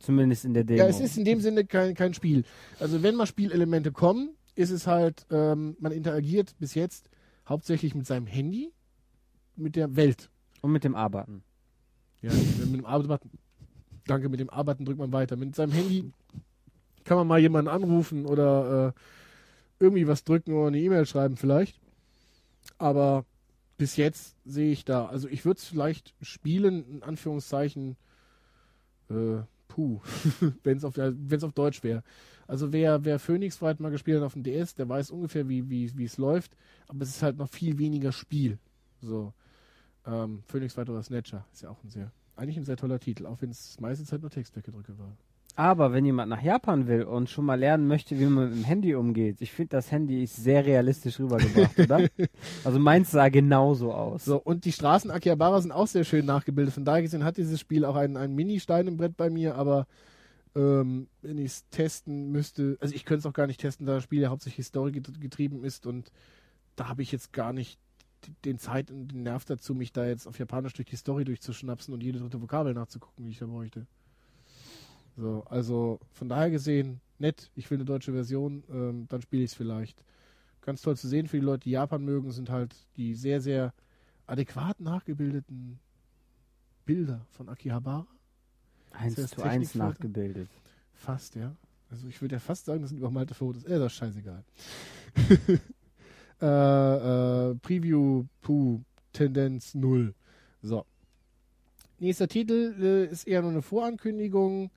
Zumindest 0.00 0.44
in 0.44 0.52
der 0.52 0.64
Demo. 0.64 0.80
ja, 0.80 0.86
es 0.86 1.00
ist 1.00 1.16
in 1.16 1.24
dem 1.24 1.40
Sinne 1.40 1.64
kein, 1.64 1.94
kein 1.94 2.12
Spiel. 2.12 2.44
Also 2.78 3.02
wenn 3.02 3.14
mal 3.14 3.26
Spielelemente 3.26 3.90
kommen, 3.90 4.36
ist 4.54 4.70
es 4.70 4.86
halt, 4.86 5.24
ähm, 5.30 5.78
man 5.80 5.92
interagiert 5.92 6.54
bis 6.58 6.74
jetzt 6.74 7.08
hauptsächlich 7.48 7.94
mit 7.94 8.06
seinem 8.06 8.26
Handy, 8.26 8.70
mit 9.56 9.76
der 9.76 9.96
Welt. 9.96 10.28
Und 10.60 10.72
mit 10.72 10.84
dem 10.84 10.94
A-Button. 10.94 11.42
Ja, 12.20 12.34
mit 12.34 12.74
dem 12.74 12.84
A-Button. 12.84 13.30
Danke, 14.08 14.28
mit 14.28 14.40
dem 14.40 14.50
A-Button 14.50 14.84
drückt 14.84 14.98
man 14.98 15.12
weiter. 15.12 15.36
Mit 15.36 15.54
seinem 15.54 15.72
Handy 15.72 16.10
kann 17.04 17.16
man 17.16 17.26
mal 17.26 17.38
jemanden 17.38 17.70
anrufen 17.70 18.26
oder 18.26 18.94
irgendwie 19.78 20.06
was 20.06 20.24
drücken 20.24 20.52
oder 20.52 20.68
eine 20.68 20.80
E-Mail 20.80 21.06
schreiben 21.06 21.36
vielleicht. 21.36 21.80
Aber 22.78 23.24
bis 23.76 23.96
jetzt 23.96 24.36
sehe 24.44 24.72
ich 24.72 24.84
da, 24.84 25.06
also 25.06 25.28
ich 25.28 25.44
würde 25.44 25.58
es 25.58 25.64
vielleicht 25.64 26.14
spielen, 26.20 26.84
in 26.90 27.02
Anführungszeichen, 27.02 27.96
äh, 29.08 29.42
puh, 29.68 30.00
wenn 30.64 30.76
es 30.76 30.84
auf, 30.84 30.94
wenn's 30.96 31.44
auf 31.44 31.52
Deutsch 31.52 31.82
wäre. 31.82 32.02
Also 32.46 32.72
wer, 32.72 33.04
wer 33.04 33.18
Phoenix 33.18 33.62
Wright 33.62 33.78
mal 33.78 33.90
gespielt 33.90 34.18
hat 34.18 34.26
auf 34.26 34.32
dem 34.32 34.42
DS, 34.42 34.74
der 34.74 34.88
weiß 34.88 35.10
ungefähr, 35.10 35.48
wie 35.48 35.68
wie 35.70 35.96
wie, 35.96 36.04
es 36.04 36.18
läuft, 36.18 36.56
aber 36.88 37.02
es 37.02 37.10
ist 37.10 37.22
halt 37.22 37.36
noch 37.36 37.48
viel 37.48 37.78
weniger 37.78 38.10
Spiel. 38.10 38.58
So. 39.00 39.32
Ähm, 40.06 40.42
Phoenix 40.46 40.76
Wright 40.76 40.88
oder 40.88 41.02
Snatcher 41.02 41.46
ist 41.52 41.62
ja 41.62 41.70
auch 41.70 41.82
ein 41.84 41.90
sehr, 41.90 42.10
eigentlich 42.38 42.56
ein 42.56 42.64
sehr 42.64 42.76
toller 42.76 43.00
Titel, 43.00 43.26
auch 43.26 43.40
wenn 43.42 43.50
es 43.50 43.78
meiste 43.80 44.04
Zeit 44.04 44.20
nur 44.20 44.30
Textweggedrücke 44.30 44.98
war. 44.98 45.16
Aber 45.58 45.92
wenn 45.92 46.04
jemand 46.04 46.30
nach 46.30 46.40
Japan 46.40 46.86
will 46.86 47.02
und 47.02 47.28
schon 47.28 47.44
mal 47.44 47.58
lernen 47.58 47.88
möchte, 47.88 48.16
wie 48.16 48.26
man 48.26 48.50
mit 48.50 48.58
dem 48.58 48.64
Handy 48.64 48.94
umgeht, 48.94 49.40
ich 49.40 49.50
finde, 49.50 49.70
das 49.70 49.90
Handy 49.90 50.22
ist 50.22 50.36
sehr 50.36 50.64
realistisch 50.64 51.18
rübergebracht, 51.18 51.76
oder? 51.80 52.08
Also 52.64 52.78
meins 52.78 53.10
sah 53.10 53.28
genauso 53.28 53.92
aus. 53.92 54.24
So, 54.24 54.36
und 54.36 54.64
die 54.64 54.70
Straßen 54.70 55.10
Akihabara 55.10 55.60
sind 55.60 55.72
auch 55.72 55.88
sehr 55.88 56.04
schön 56.04 56.26
nachgebildet. 56.26 56.74
Von 56.74 56.84
daher 56.84 57.02
gesehen 57.02 57.24
hat 57.24 57.38
dieses 57.38 57.58
Spiel 57.58 57.84
auch 57.84 57.96
einen, 57.96 58.16
einen 58.16 58.36
Mini-Stein 58.36 58.86
im 58.86 58.96
Brett 58.96 59.16
bei 59.16 59.30
mir, 59.30 59.56
aber 59.56 59.88
ähm, 60.54 61.08
wenn 61.22 61.38
ich 61.38 61.46
es 61.46 61.68
testen 61.70 62.30
müsste, 62.30 62.76
also 62.80 62.94
ich 62.94 63.04
könnte 63.04 63.20
es 63.20 63.26
auch 63.26 63.32
gar 63.32 63.48
nicht 63.48 63.60
testen, 63.60 63.84
da 63.84 63.94
das 63.94 64.04
Spiel 64.04 64.20
ja 64.20 64.28
hauptsächlich 64.28 64.64
Story 64.64 64.92
getrieben 64.92 65.64
ist 65.64 65.86
und 65.86 66.12
da 66.76 66.88
habe 66.88 67.02
ich 67.02 67.10
jetzt 67.10 67.32
gar 67.32 67.52
nicht 67.52 67.80
den 68.44 68.58
Zeit 68.58 68.90
und 68.90 69.08
den 69.08 69.22
Nerv 69.22 69.44
dazu, 69.44 69.74
mich 69.74 69.92
da 69.92 70.06
jetzt 70.06 70.26
auf 70.26 70.38
Japanisch 70.38 70.72
durch 70.74 70.88
die 70.88 70.96
Story 70.96 71.24
durchzuschnapsen 71.24 71.94
und 71.94 72.02
jede 72.02 72.18
dritte 72.18 72.40
Vokabel 72.40 72.74
nachzugucken, 72.74 73.26
wie 73.26 73.30
ich 73.30 73.38
da 73.38 73.46
bräuchte. 73.46 73.86
So, 75.16 75.44
also 75.48 75.98
von 76.12 76.28
daher 76.28 76.50
gesehen, 76.50 77.00
nett, 77.18 77.50
ich 77.54 77.70
will 77.70 77.78
eine 77.78 77.84
deutsche 77.84 78.12
Version, 78.12 78.62
ähm, 78.70 79.06
dann 79.08 79.22
spiele 79.22 79.42
ich 79.42 79.50
es 79.50 79.56
vielleicht. 79.56 80.04
Ganz 80.60 80.82
toll 80.82 80.96
zu 80.96 81.08
sehen 81.08 81.26
für 81.26 81.38
die 81.38 81.44
Leute, 81.44 81.64
die 81.64 81.70
Japan 81.70 82.04
mögen, 82.04 82.30
sind 82.30 82.50
halt 82.50 82.74
die 82.96 83.14
sehr, 83.14 83.40
sehr 83.40 83.72
adäquat 84.26 84.80
nachgebildeten 84.80 85.78
Bilder 86.84 87.26
von 87.30 87.48
Akihabara. 87.48 88.06
Eins 88.92 89.14
zu 89.28 89.42
eins 89.42 89.74
nachgebildet. 89.74 90.48
Fast, 90.94 91.34
ja. 91.34 91.54
Also 91.90 92.06
ich 92.06 92.20
würde 92.20 92.36
ja 92.36 92.38
fast 92.38 92.66
sagen, 92.66 92.82
das 92.82 92.90
sind 92.90 92.98
übermalte 92.98 93.34
Fotos. 93.34 93.64
Äh, 93.64 93.78
das 93.78 93.92
ist 93.92 93.98
scheißegal. 93.98 94.44
äh, 96.40 97.50
äh, 97.50 97.54
Preview, 97.56 98.24
Puh, 98.40 98.80
Tendenz 99.12 99.74
0. 99.74 100.14
So. 100.62 100.84
Nächster 101.98 102.28
Titel 102.28 102.74
äh, 102.80 103.12
ist 103.12 103.26
eher 103.26 103.42
nur 103.42 103.50
eine 103.50 103.62
Vorankündigung. 103.62 104.70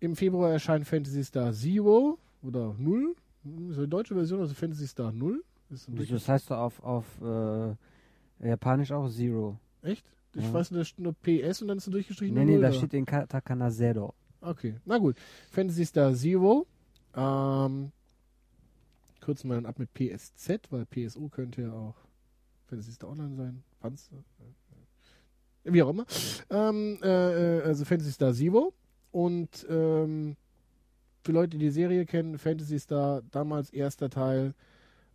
Im 0.00 0.16
Februar 0.16 0.50
erscheint 0.50 0.86
Fantasy 0.86 1.24
Star 1.24 1.52
Zero 1.52 2.18
oder 2.42 2.74
Null. 2.78 3.14
Das 3.44 3.72
ist 3.72 3.78
eine 3.78 3.88
deutsche 3.88 4.14
Version, 4.14 4.40
also 4.40 4.54
Fantasy 4.54 4.86
Star 4.86 5.12
Null. 5.12 5.42
Das, 5.70 5.86
das 5.88 6.28
heißt 6.28 6.50
doch 6.50 6.58
auf, 6.58 6.82
auf 6.82 7.04
äh, 7.22 8.48
Japanisch 8.48 8.92
auch 8.92 9.08
Zero. 9.08 9.58
Echt? 9.82 10.04
Ich 10.34 10.44
ja. 10.44 10.52
weiß 10.52 10.72
nicht, 10.72 10.98
nur 10.98 11.14
PS 11.14 11.62
und 11.62 11.68
dann 11.68 11.78
ist 11.78 11.86
du 11.86 11.92
durchgestrichen. 11.92 12.34
Nee, 12.34 12.44
nee, 12.44 12.60
da 12.60 12.72
steht 12.72 12.92
in 12.92 13.06
Katakana 13.06 13.70
Zero. 13.70 14.14
Okay, 14.40 14.74
na 14.84 14.98
gut. 14.98 15.16
Fantasy 15.50 15.86
Star 15.86 16.14
Zero. 16.14 16.66
Ähm, 17.14 17.92
kürzen 19.26 19.50
wir 19.50 19.56
dann 19.56 19.66
ab 19.66 19.80
mit 19.80 19.92
PSZ, 19.92 20.70
weil 20.70 20.86
PSO 20.86 21.28
könnte 21.28 21.62
ja 21.62 21.72
auch 21.72 21.96
Fantasy 22.66 22.92
Star 22.92 23.10
Online 23.10 23.34
sein. 23.34 23.62
Panzer. 23.80 24.24
Wie 25.64 25.82
auch 25.82 25.90
immer. 25.90 26.06
Ähm, 26.48 26.98
äh, 27.02 27.58
äh 27.58 27.62
also 27.62 27.84
Fantasy 27.84 28.12
Star 28.12 28.32
Zero. 28.32 28.72
Und 29.10 29.66
ähm, 29.68 30.36
für 31.24 31.32
Leute, 31.32 31.50
die 31.50 31.58
die 31.58 31.70
Serie 31.70 32.06
kennen, 32.06 32.38
Fantasy 32.38 32.78
Star, 32.78 33.22
damals 33.32 33.70
erster 33.70 34.08
Teil 34.08 34.54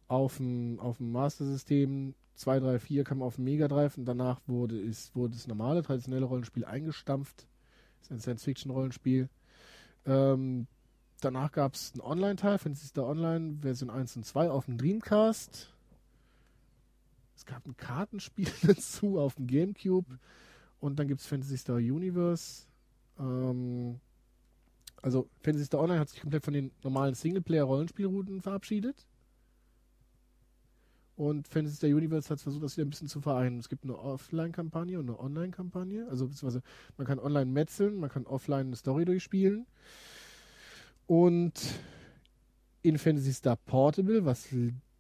auf 0.10 0.38
dem, 0.38 0.78
auf 0.82 0.98
dem 0.98 1.14
Master 1.14 1.46
System, 1.46 2.14
2, 2.36 2.60
3, 2.60 2.80
4 2.80 3.04
kam 3.06 3.22
auf 3.22 3.36
dem 3.36 3.46
Mega 3.46 3.70
Drive 3.70 3.98
und 3.98 4.06
danach 4.06 4.42
wurde, 4.46 4.78
ist, 4.78 5.16
wurde 5.16 5.36
das 5.36 5.48
normale, 5.48 5.84
traditionelle 5.84 6.26
Rollenspiel 6.26 6.66
eingestampft. 6.66 7.48
Das 8.00 8.08
ist 8.08 8.12
ein 8.12 8.20
Science-Fiction-Rollenspiel. 8.20 9.30
Ähm, 10.06 10.68
danach 11.24 11.52
gab 11.52 11.76
es 11.76 11.94
einen 11.94 12.02
Online-Teil, 12.02 12.58
Fantasy 12.58 12.88
Star 12.88 13.06
Online, 13.06 13.58
Version 13.62 13.90
1 13.90 14.18
und 14.18 14.26
2 14.26 14.50
auf 14.50 14.66
dem 14.66 14.78
Dreamcast. 14.78 15.74
Es 17.36 17.46
gab 17.46 17.66
ein 17.66 17.78
Kartenspiel 17.78 18.50
dazu 18.64 19.20
auf 19.20 19.36
dem 19.36 19.48
Gamecube. 19.48 20.20
Und 20.80 20.98
dann 21.00 21.08
gibt 21.08 21.22
es 21.22 21.28
Fantasy 21.28 21.58
Star 21.58 21.78
Universe 21.78 22.66
ähm, 23.20 24.00
also 25.02 25.30
Fantasy 25.42 25.66
Star 25.66 25.82
Online 25.82 26.00
hat 26.00 26.10
sich 26.10 26.22
komplett 26.22 26.44
von 26.44 26.54
den 26.54 26.72
normalen 26.84 27.16
Singleplayer-Rollenspielrouten 27.16 28.42
verabschiedet. 28.42 29.08
Und 31.16 31.48
Fantasy 31.48 31.76
Star 31.76 31.90
Universe 31.90 32.30
hat 32.30 32.40
versucht, 32.40 32.64
das 32.64 32.78
wieder 32.78 32.86
ein 32.86 32.90
bisschen 32.90 33.08
zu 33.08 33.22
vereinen. 33.22 33.60
Es 33.60 33.70
gibt 33.70 33.84
eine 33.84 33.98
Offline-Kampagne 33.98 35.00
und 35.00 35.10
eine 35.10 35.20
Online-Kampagne. 35.20 36.08
Also 36.10 36.28
beziehungsweise 36.28 36.64
man 36.98 37.08
kann 37.08 37.20
online 37.20 37.52
metzeln, 37.52 37.96
man 37.96 38.10
kann 38.10 38.26
offline 38.26 38.68
eine 38.68 38.76
Story 38.76 39.06
durchspielen. 39.06 39.66
Und 41.12 41.54
in 42.84 42.98
Fantasy 42.98 43.34
Star 43.34 43.58
Portable, 43.58 44.24
was 44.24 44.48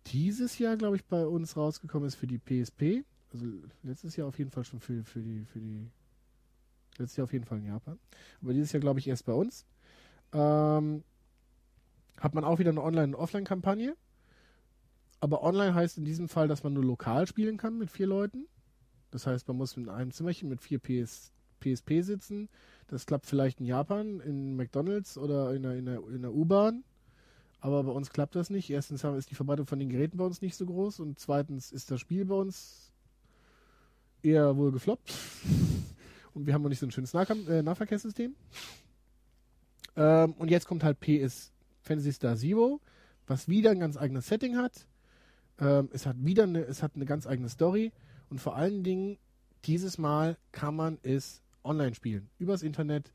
dieses 0.07 0.59
Jahr, 0.59 0.75
glaube 0.75 0.97
ich, 0.97 1.05
bei 1.05 1.25
uns 1.25 1.55
rausgekommen 1.55 2.05
ist 2.05 2.15
für 2.15 2.27
die 2.27 2.37
PSP, 2.37 3.05
also 3.31 3.45
letztes 3.81 4.17
Jahr 4.17 4.27
auf 4.27 4.37
jeden 4.37 4.51
Fall 4.51 4.65
schon 4.65 4.81
für, 4.81 5.05
für 5.05 5.21
die, 5.21 5.45
für 5.45 5.59
die 5.61 5.87
Letztes 6.97 7.15
Jahr 7.15 7.23
auf 7.23 7.31
jeden 7.31 7.45
Fall 7.45 7.59
in 7.59 7.67
Japan. 7.67 7.97
Aber 8.41 8.51
dieses 8.51 8.73
Jahr, 8.73 8.81
glaube 8.81 8.99
ich, 8.99 9.07
erst 9.07 9.25
bei 9.25 9.31
uns. 9.31 9.65
Ähm, 10.33 11.01
hat 12.19 12.33
man 12.33 12.43
auch 12.43 12.59
wieder 12.59 12.71
eine 12.71 12.83
Online- 12.83 13.15
und 13.15 13.15
Offline-Kampagne. 13.15 13.95
Aber 15.21 15.43
online 15.43 15.73
heißt 15.73 15.97
in 15.97 16.03
diesem 16.03 16.27
Fall, 16.27 16.49
dass 16.49 16.61
man 16.61 16.73
nur 16.73 16.83
lokal 16.83 17.25
spielen 17.25 17.55
kann 17.55 17.77
mit 17.77 17.89
vier 17.89 18.07
Leuten. 18.07 18.47
Das 19.11 19.27
heißt, 19.27 19.47
man 19.47 19.55
muss 19.55 19.77
in 19.77 19.87
einem 19.87 20.11
Zimmerchen 20.11 20.49
mit 20.49 20.59
vier 20.59 20.79
PS, 20.79 21.31
PSP 21.61 22.01
sitzen. 22.01 22.49
Das 22.91 23.05
klappt 23.05 23.25
vielleicht 23.25 23.61
in 23.61 23.65
Japan, 23.65 24.19
in 24.19 24.57
McDonalds 24.57 25.17
oder 25.17 25.55
in 25.55 25.63
der, 25.63 25.75
in 25.77 25.85
der, 25.85 26.03
in 26.09 26.21
der 26.23 26.33
U-Bahn. 26.33 26.83
Aber 27.61 27.83
bei 27.83 27.91
uns 27.91 28.09
klappt 28.09 28.35
das 28.35 28.49
nicht. 28.49 28.69
Erstens 28.69 29.01
ist 29.05 29.31
die 29.31 29.35
Verbreitung 29.35 29.65
von 29.65 29.79
den 29.79 29.87
Geräten 29.87 30.17
bei 30.17 30.25
uns 30.25 30.41
nicht 30.41 30.57
so 30.57 30.65
groß 30.65 30.99
und 30.99 31.17
zweitens 31.17 31.71
ist 31.71 31.89
das 31.89 32.01
Spiel 32.01 32.25
bei 32.25 32.35
uns 32.35 32.91
eher 34.21 34.57
wohl 34.57 34.73
gefloppt. 34.73 35.13
Und 36.33 36.45
wir 36.45 36.53
haben 36.53 36.61
noch 36.61 36.69
nicht 36.69 36.79
so 36.79 36.85
ein 36.85 36.91
schönes 36.91 37.13
Nahkam 37.13 37.45
äh, 37.49 37.61
Nahverkehrssystem. 37.61 38.33
Ähm, 39.97 40.31
und 40.37 40.49
jetzt 40.49 40.65
kommt 40.65 40.81
halt 40.81 40.97
PS 41.01 41.51
Fantasy 41.81 42.13
Star 42.13 42.37
Zero, 42.37 42.79
was 43.27 43.49
wieder 43.49 43.71
ein 43.71 43.81
ganz 43.81 43.97
eigenes 43.97 44.27
Setting 44.27 44.55
hat. 44.55 44.87
Ähm, 45.59 45.89
es 45.91 46.05
hat 46.05 46.15
wieder 46.19 46.43
eine, 46.43 46.61
es 46.61 46.81
hat 46.83 46.95
eine 46.95 47.03
ganz 47.03 47.27
eigene 47.27 47.49
Story. 47.49 47.91
Und 48.29 48.39
vor 48.39 48.55
allen 48.55 48.81
Dingen, 48.81 49.17
dieses 49.65 49.97
Mal 49.97 50.37
kann 50.53 50.73
man 50.73 50.99
es 51.03 51.41
online 51.63 51.95
spielen. 51.95 52.29
Übers 52.39 52.63
Internet. 52.63 53.11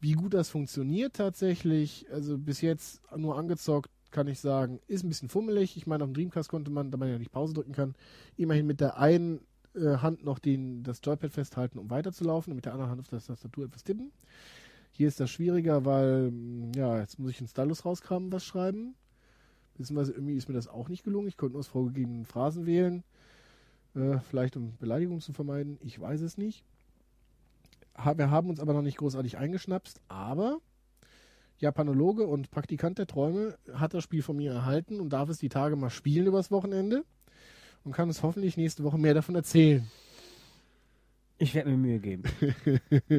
Wie 0.00 0.12
gut 0.12 0.32
das 0.32 0.48
funktioniert 0.48 1.14
tatsächlich, 1.14 2.06
also 2.10 2.38
bis 2.38 2.62
jetzt 2.62 3.02
nur 3.14 3.36
angezockt, 3.36 3.90
kann 4.10 4.28
ich 4.28 4.40
sagen, 4.40 4.80
ist 4.86 5.04
ein 5.04 5.08
bisschen 5.08 5.28
fummelig. 5.28 5.76
Ich 5.76 5.86
meine, 5.86 6.04
auf 6.04 6.10
dem 6.10 6.14
Dreamcast 6.14 6.48
konnte 6.48 6.70
man, 6.70 6.90
da 6.90 6.96
man 6.96 7.08
ja 7.08 7.18
nicht 7.18 7.32
Pause 7.32 7.54
drücken 7.54 7.72
kann, 7.72 7.94
immerhin 8.36 8.66
mit 8.66 8.80
der 8.80 8.98
einen 8.98 9.40
äh, 9.74 9.98
Hand 9.98 10.24
noch 10.24 10.38
den, 10.38 10.82
das 10.82 11.00
Joypad 11.02 11.32
festhalten, 11.32 11.78
um 11.78 11.90
weiterzulaufen 11.90 12.52
und 12.52 12.56
mit 12.56 12.64
der 12.64 12.72
anderen 12.72 12.90
Hand 12.90 13.00
auf 13.00 13.08
der 13.08 13.20
Tastatur 13.20 13.66
etwas 13.66 13.84
tippen. 13.84 14.10
Hier 14.92 15.08
ist 15.08 15.20
das 15.20 15.30
schwieriger, 15.30 15.84
weil, 15.84 16.30
mm, 16.30 16.72
ja, 16.74 16.98
jetzt 16.98 17.18
muss 17.18 17.30
ich 17.30 17.38
einen 17.38 17.48
Stylus 17.48 17.84
rauskramen, 17.84 18.32
was 18.32 18.44
schreiben. 18.44 18.94
Beziehungsweise 19.76 20.12
irgendwie 20.12 20.34
ist 20.34 20.48
mir 20.48 20.54
das 20.54 20.68
auch 20.68 20.88
nicht 20.88 21.04
gelungen. 21.04 21.28
Ich 21.28 21.36
konnte 21.36 21.52
nur 21.52 21.60
aus 21.60 21.68
vorgegebenen 21.68 22.24
Phrasen 22.24 22.66
wählen. 22.66 23.04
Äh, 23.94 24.18
vielleicht 24.18 24.56
um 24.56 24.76
Beleidigungen 24.78 25.20
zu 25.20 25.32
vermeiden. 25.32 25.78
Ich 25.82 26.00
weiß 26.00 26.20
es 26.20 26.36
nicht. 26.36 26.64
Wir 27.94 28.30
haben 28.30 28.48
uns 28.48 28.60
aber 28.60 28.72
noch 28.72 28.82
nicht 28.82 28.98
großartig 28.98 29.36
eingeschnapst, 29.36 30.00
aber 30.08 30.58
Japanologe 31.58 32.26
und 32.26 32.50
Praktikant 32.50 32.98
der 32.98 33.06
Träume 33.06 33.56
hat 33.74 33.94
das 33.94 34.04
Spiel 34.04 34.22
von 34.22 34.36
mir 34.36 34.52
erhalten 34.52 35.00
und 35.00 35.10
darf 35.10 35.28
es 35.28 35.38
die 35.38 35.48
Tage 35.48 35.76
mal 35.76 35.90
spielen 35.90 36.26
übers 36.26 36.50
Wochenende 36.50 37.04
und 37.84 37.92
kann 37.92 38.08
uns 38.08 38.22
hoffentlich 38.22 38.56
nächste 38.56 38.82
Woche 38.84 38.98
mehr 38.98 39.14
davon 39.14 39.34
erzählen. 39.34 39.86
Ich 41.38 41.54
werde 41.54 41.70
mir 41.70 41.76
Mühe 41.76 41.98
geben. 42.00 42.22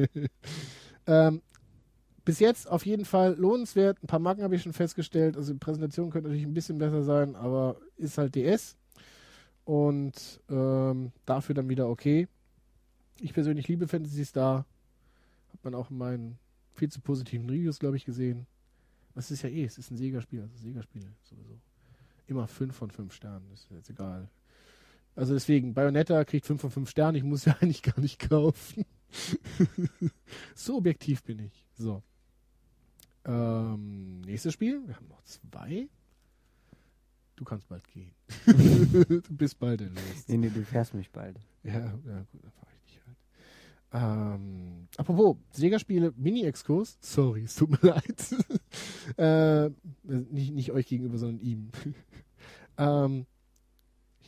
ähm, 1.06 1.42
bis 2.24 2.38
jetzt 2.38 2.70
auf 2.70 2.86
jeden 2.86 3.04
Fall 3.04 3.34
lohnenswert. 3.36 4.02
Ein 4.02 4.06
paar 4.06 4.20
Marken 4.20 4.42
habe 4.42 4.54
ich 4.54 4.62
schon 4.62 4.72
festgestellt. 4.72 5.36
Also 5.36 5.52
die 5.52 5.58
Präsentation 5.58 6.10
könnte 6.10 6.28
natürlich 6.28 6.46
ein 6.46 6.54
bisschen 6.54 6.78
besser 6.78 7.02
sein, 7.02 7.34
aber 7.34 7.76
ist 7.96 8.18
halt 8.18 8.34
DS. 8.36 8.76
Und 9.64 10.40
ähm, 10.48 11.12
dafür 11.26 11.54
dann 11.54 11.68
wieder 11.68 11.88
okay. 11.88 12.28
Ich 13.22 13.32
persönlich 13.32 13.68
liebe 13.68 13.86
Fantasy 13.86 14.24
Star. 14.24 14.66
Hat 15.52 15.64
man 15.64 15.76
auch 15.76 15.90
in 15.90 15.98
meinen 15.98 16.38
viel 16.74 16.90
zu 16.90 17.00
positiven 17.00 17.48
Reviews, 17.48 17.78
glaube 17.78 17.96
ich, 17.96 18.04
gesehen. 18.04 18.48
Das 19.14 19.30
ist 19.30 19.42
ja 19.42 19.48
eh, 19.48 19.64
es 19.64 19.78
ist 19.78 19.92
ein 19.92 19.96
Sega-Spiel, 19.96 20.42
also 20.42 20.56
Sega-Spiele 20.56 21.06
sowieso. 21.22 21.60
Immer 22.26 22.48
5 22.48 22.74
von 22.74 22.90
5 22.90 23.14
Sternen, 23.14 23.48
ist 23.52 23.68
jetzt 23.70 23.90
egal. 23.90 24.28
Also 25.14 25.34
deswegen, 25.34 25.72
Bayonetta 25.72 26.24
kriegt 26.24 26.46
5 26.46 26.60
von 26.60 26.70
5 26.72 26.90
Sternen, 26.90 27.16
ich 27.16 27.22
muss 27.22 27.44
ja 27.44 27.52
eigentlich 27.60 27.82
gar 27.82 28.00
nicht 28.00 28.18
kaufen. 28.28 28.84
so 30.56 30.78
objektiv 30.78 31.22
bin 31.22 31.38
ich. 31.38 31.64
So. 31.78 32.02
Ähm, 33.24 34.22
nächstes 34.22 34.54
Spiel, 34.54 34.82
wir 34.84 34.96
haben 34.96 35.06
noch 35.06 35.22
zwei. 35.22 35.88
Du 37.36 37.44
kannst 37.44 37.68
bald 37.68 37.86
gehen. 37.86 38.10
du 38.46 39.22
bist 39.36 39.60
bald 39.60 39.80
erlöst. 39.80 40.28
Nee, 40.28 40.38
nee, 40.38 40.50
du 40.50 40.64
fährst 40.64 40.92
mich 40.94 41.10
bald. 41.10 41.38
Ja, 41.62 41.74
ja 41.74 41.90
gut, 41.92 42.42
dann 42.42 42.52
fahre 42.52 42.66
ich. 42.66 42.71
Ähm, 43.92 44.88
apropos, 44.96 45.36
Sega-Spiele, 45.50 46.12
Mini-Exkurs. 46.16 46.98
Sorry, 47.00 47.44
es 47.44 47.54
tut 47.54 47.70
mir 47.70 47.78
leid. 47.82 48.36
äh, 49.18 49.70
nicht, 50.04 50.52
nicht 50.52 50.70
euch 50.72 50.86
gegenüber, 50.86 51.18
sondern 51.18 51.40
ihm. 51.40 51.70
ähm, 52.78 53.26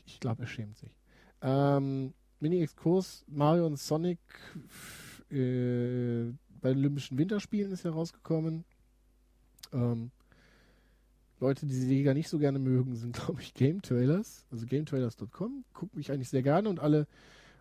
ich 0.06 0.20
glaube, 0.20 0.42
er 0.42 0.48
schämt 0.48 0.76
sich. 0.76 0.94
Ähm, 1.40 2.12
Mini-Exkurs, 2.40 3.24
Mario 3.28 3.66
und 3.66 3.78
Sonic 3.78 4.18
äh, 5.30 6.32
bei 6.60 6.70
den 6.70 6.78
Olympischen 6.78 7.18
Winterspielen 7.18 7.72
ist 7.72 7.84
herausgekommen. 7.84 8.64
Ähm, 9.72 10.10
Leute, 11.40 11.66
die 11.66 11.74
Sega 11.74 12.14
nicht 12.14 12.28
so 12.28 12.38
gerne 12.38 12.58
mögen, 12.58 12.96
sind, 12.96 13.16
glaube 13.24 13.40
ich, 13.42 13.54
Game 13.54 13.82
Trailers. 13.82 14.46
Also 14.50 14.66
GameTrailers.com. 14.66 15.64
Gucke 15.72 15.96
mich 15.96 16.10
eigentlich 16.10 16.30
sehr 16.30 16.42
gerne 16.42 16.68
und 16.68 16.80
alle, 16.80 17.06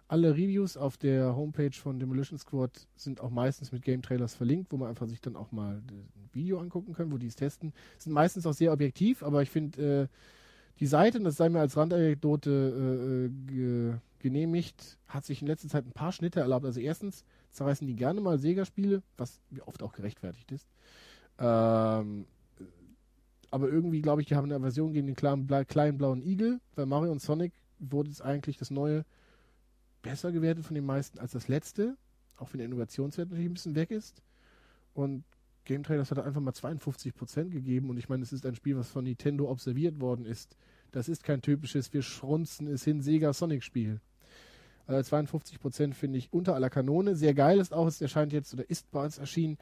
alle 0.08 0.34
Reviews 0.34 0.78
auf 0.78 0.97
der 0.97 1.36
Homepage 1.36 1.72
von 1.72 1.99
Demolition 1.99 2.38
Squad 2.38 2.88
sind 2.95 3.22
auch 3.22 3.30
meistens 3.30 3.72
mit 3.72 3.84
Game 3.84 4.01
Trailers 4.01 4.36
verlinkt, 4.36 4.72
wo 4.72 4.78
man 4.78 4.89
einfach 4.89 5.08
sich 5.08 5.22
dann 5.22 5.36
auch 5.36 5.51
mal 5.51 5.76
ein 5.76 6.10
Video 6.32 6.60
angucken 6.60 6.93
kann, 6.93 7.12
wo 7.12 7.18
die 7.18 7.28
es 7.28 7.36
testen. 7.36 7.74
Sind 7.97 8.14
meistens 8.14 8.45
auch 8.45 8.54
sehr 8.54 8.74
objektiv, 8.74 9.24
aber 9.24 9.41
ich 9.41 9.49
finde 9.49 10.04
äh, 10.04 10.08
die 10.80 10.88
Seite, 10.88 11.18
und 11.18 11.24
das 11.24 11.38
sei 11.38 11.49
mir 11.49 11.60
als 11.60 11.78
Randanekdote 11.78 12.49
äh, 12.51 13.26
äh, 13.26 13.30
ge 13.30 13.93
genehmigt, 14.20 14.97
hat 15.06 15.26
sich 15.26 15.41
in 15.41 15.47
letzter 15.49 15.68
Zeit 15.68 15.86
ein 15.86 15.91
paar 15.91 16.14
Schnitte 16.14 16.39
erlaubt. 16.39 16.66
Also 16.66 16.80
erstens 16.80 17.26
zerreißen 17.51 17.86
die 17.86 17.95
gerne 17.95 18.22
mal 18.22 18.39
Sega-Spiele, 18.39 19.04
was 19.18 19.41
oft 19.66 19.84
auch 19.84 19.91
gerechtfertigt 19.91 20.49
ist. 20.54 20.66
Ähm, 21.39 22.26
aber 23.51 23.68
irgendwie 23.68 24.01
glaube 24.01 24.22
ich, 24.22 24.28
die 24.28 24.36
haben 24.36 24.49
eine 24.49 24.62
Version 24.62 24.93
gegen 24.93 25.08
den 25.08 25.16
kleinen, 25.18 25.47
kleinen 25.68 25.97
blauen 25.97 26.22
Igel. 26.22 26.62
Bei 26.74 26.86
Mario 26.86 27.12
und 27.12 27.22
Sonic 27.22 27.51
wurde 27.80 28.12
es 28.12 28.22
eigentlich 28.22 28.58
das 28.58 28.72
neue 28.72 29.04
besser 30.04 30.32
gewertet 30.32 30.66
von 30.66 30.76
den 30.76 30.86
meisten 30.86 31.18
als 31.18 31.32
das 31.32 31.47
letzte. 31.47 31.97
Auch 32.38 32.54
wenn 32.54 32.60
der 32.60 32.68
Innovationswert 32.68 33.30
natürlich 33.30 33.49
ein 33.49 33.56
bisschen 33.56 33.76
weg 33.76 33.89
ist. 33.89 34.22
Und 34.93 35.24
Game 35.66 35.84
Trailers 35.84 36.12
hat 36.12 36.20
einfach 36.20 36.41
mal 36.41 36.51
52% 36.51 37.49
gegeben. 37.49 37.89
Und 37.89 37.97
ich 37.97 38.10
meine, 38.10 38.22
es 38.22 38.34
ist 38.34 38.45
ein 38.45 38.56
Spiel, 38.56 38.78
was 38.78 38.89
von 38.89 39.06
Nintendo 39.06 39.49
observiert 39.49 39.99
worden 39.99 40.26
ist. 40.26 40.56
Das 40.91 41.10
ist 41.10 41.24
kein 41.24 41.41
typisches, 41.41 41.91
wir 41.93 42.04
schrunzen 42.04 42.68
es 42.68 42.84
hin, 42.84 43.01
Sega 43.01 43.34
Sonic 43.34 43.64
Spiel. 43.64 43.99
Äh, 44.88 44.99
52% 44.99 45.93
finde 45.93 46.20
ich 46.20 46.32
unter 46.32 46.54
aller 46.54 46.70
Kanone. 46.70 47.16
Sehr 47.16 47.34
geil 47.34 47.60
ist 47.60 47.74
auch, 47.74 47.88
es 47.88 48.01
erscheint 48.01 48.34
jetzt 48.34 48.54
oder 48.54 48.70
ist 48.70 48.91
bei 48.91 49.04
uns 49.04 49.18
erschienen. 49.18 49.58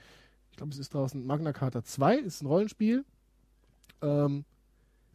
Ich 0.49 0.57
glaube, 0.57 0.73
es 0.73 0.79
ist 0.79 0.93
draußen 0.93 1.25
Magna 1.25 1.53
Carta 1.53 1.83
2, 1.83 2.17
ist 2.17 2.41
ein 2.41 2.47
Rollenspiel. 2.47 3.05
Ähm, 4.01 4.43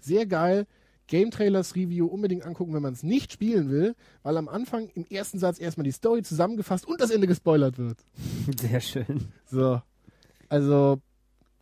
sehr 0.01 0.27
geil. 0.27 0.66
Game 1.07 1.31
Trailers 1.31 1.75
Review 1.77 2.07
unbedingt 2.07 2.45
angucken, 2.45 2.75
wenn 2.75 2.83
man 2.83 2.93
es 2.93 3.03
nicht 3.03 3.33
spielen 3.33 3.71
will, 3.71 3.95
weil 4.23 4.37
am 4.37 4.49
Anfang 4.49 4.89
im 4.95 5.07
ersten 5.07 5.39
Satz 5.39 5.61
erstmal 5.61 5.85
die 5.85 5.93
Story 5.93 6.23
zusammengefasst 6.23 6.87
und 6.87 7.01
das 7.01 7.11
Ende 7.11 7.27
gespoilert 7.27 7.79
wird. 7.79 7.99
Sehr 8.61 8.81
schön. 8.81 9.29
So. 9.47 9.81
Also, 10.49 11.01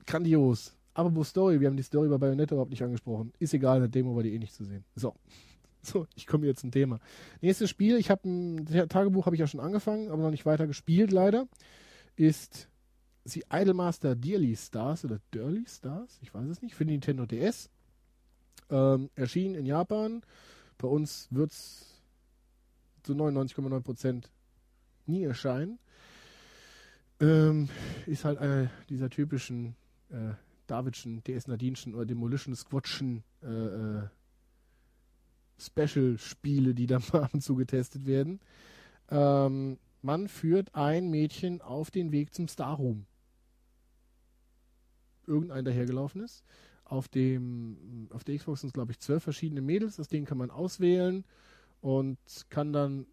grandios. 0.07 0.75
Aber 0.95 1.15
wo 1.15 1.25
Story? 1.25 1.61
Wir 1.61 1.69
haben 1.69 1.77
die 1.77 1.83
Story 1.83 2.09
bei 2.09 2.19
Bayonetta 2.19 2.55
überhaupt 2.55 2.71
nicht 2.71 2.83
angesprochen. 2.83 3.33
Ist 3.39 3.53
egal, 3.53 3.77
in 3.77 3.83
der 3.83 3.89
Demo 3.89 4.15
war 4.15 4.23
die 4.23 4.35
eh 4.35 4.39
nicht 4.39 4.55
zu 4.55 4.65
sehen. 4.65 4.85
So. 4.95 5.15
So, 5.87 6.07
ich 6.15 6.27
komme 6.27 6.47
jetzt 6.47 6.61
zum 6.61 6.71
Thema. 6.71 6.99
Nächstes 7.43 7.69
Spiel, 7.69 7.99
ich 7.99 8.09
habe 8.09 8.27
ein 8.27 8.65
Tagebuch 8.89 9.27
habe 9.27 9.37
ich 9.37 9.41
ja 9.41 9.47
schon 9.47 9.61
angefangen, 9.61 10.11
aber 10.11 10.23
noch 10.23 10.31
nicht 10.31 10.47
weiter 10.47 10.67
gespielt 10.67 11.13
leider, 11.13 11.47
ist 12.17 12.71
The 13.25 13.45
Idolmaster 13.53 14.15
Dearly 14.15 14.57
Stars 14.57 15.05
oder 15.05 15.21
Dirly 15.35 15.67
Stars, 15.69 16.19
ich 16.23 16.33
weiß 16.33 16.49
es 16.49 16.63
nicht, 16.63 16.75
für 16.75 16.87
Nintendo 16.87 17.27
DS. 17.27 17.69
Ähm, 18.71 19.11
erschien 19.15 19.55
in 19.55 19.67
Japan. 19.67 20.23
Bei 20.79 20.89
uns 20.89 21.29
wird 21.31 21.53
es 21.53 22.03
zu 23.03 23.13
99,9% 23.13 24.25
nie 25.07 25.25
erscheinen. 25.25 25.79
Ähm, 27.21 27.69
ist 28.07 28.25
halt 28.25 28.39
einer 28.39 28.71
dieser 28.89 29.11
typischen 29.11 29.77
äh, 30.11 30.35
Davidschen, 30.67 31.23
DS 31.25 31.47
Nadinschen 31.47 31.95
oder 31.95 32.07
Demolition 32.07 32.57
Squatschen 32.57 33.23
äh, 33.43 33.47
äh, 33.47 34.09
Special-Spiele, 35.59 36.75
die 36.75 36.87
da 36.87 36.99
mal 37.13 37.25
ab 37.25 37.35
und 37.35 37.43
zu 37.43 37.55
getestet 37.55 38.07
werden. 38.07 38.41
Ähm, 39.11 39.79
man 40.03 40.29
führt 40.29 40.75
ein 40.75 41.09
Mädchen 41.11 41.63
auf 41.63 41.91
den 41.91 42.13
Weg 42.13 42.35
zum 42.35 42.49
Star 42.49 42.77
Room. 42.77 43.07
Irgendein 45.27 45.65
dahergelaufen 45.65 46.23
ist. 46.23 46.45
Auf 46.85 47.09
dem, 47.09 48.09
auf 48.13 48.25
der 48.25 48.37
Xbox 48.37 48.61
sind 48.61 48.69
es, 48.69 48.75
glaube 48.75 48.93
ich, 48.93 48.99
zwölf 48.99 49.23
verschiedene 49.23 49.63
Mädels. 49.63 49.97
Das 49.97 50.09
Ding 50.09 50.25
kann 50.27 50.39
man 50.39 50.51
auswählen 50.51 51.25
und 51.81 52.19
kann 52.51 52.73
dann, 52.73 53.07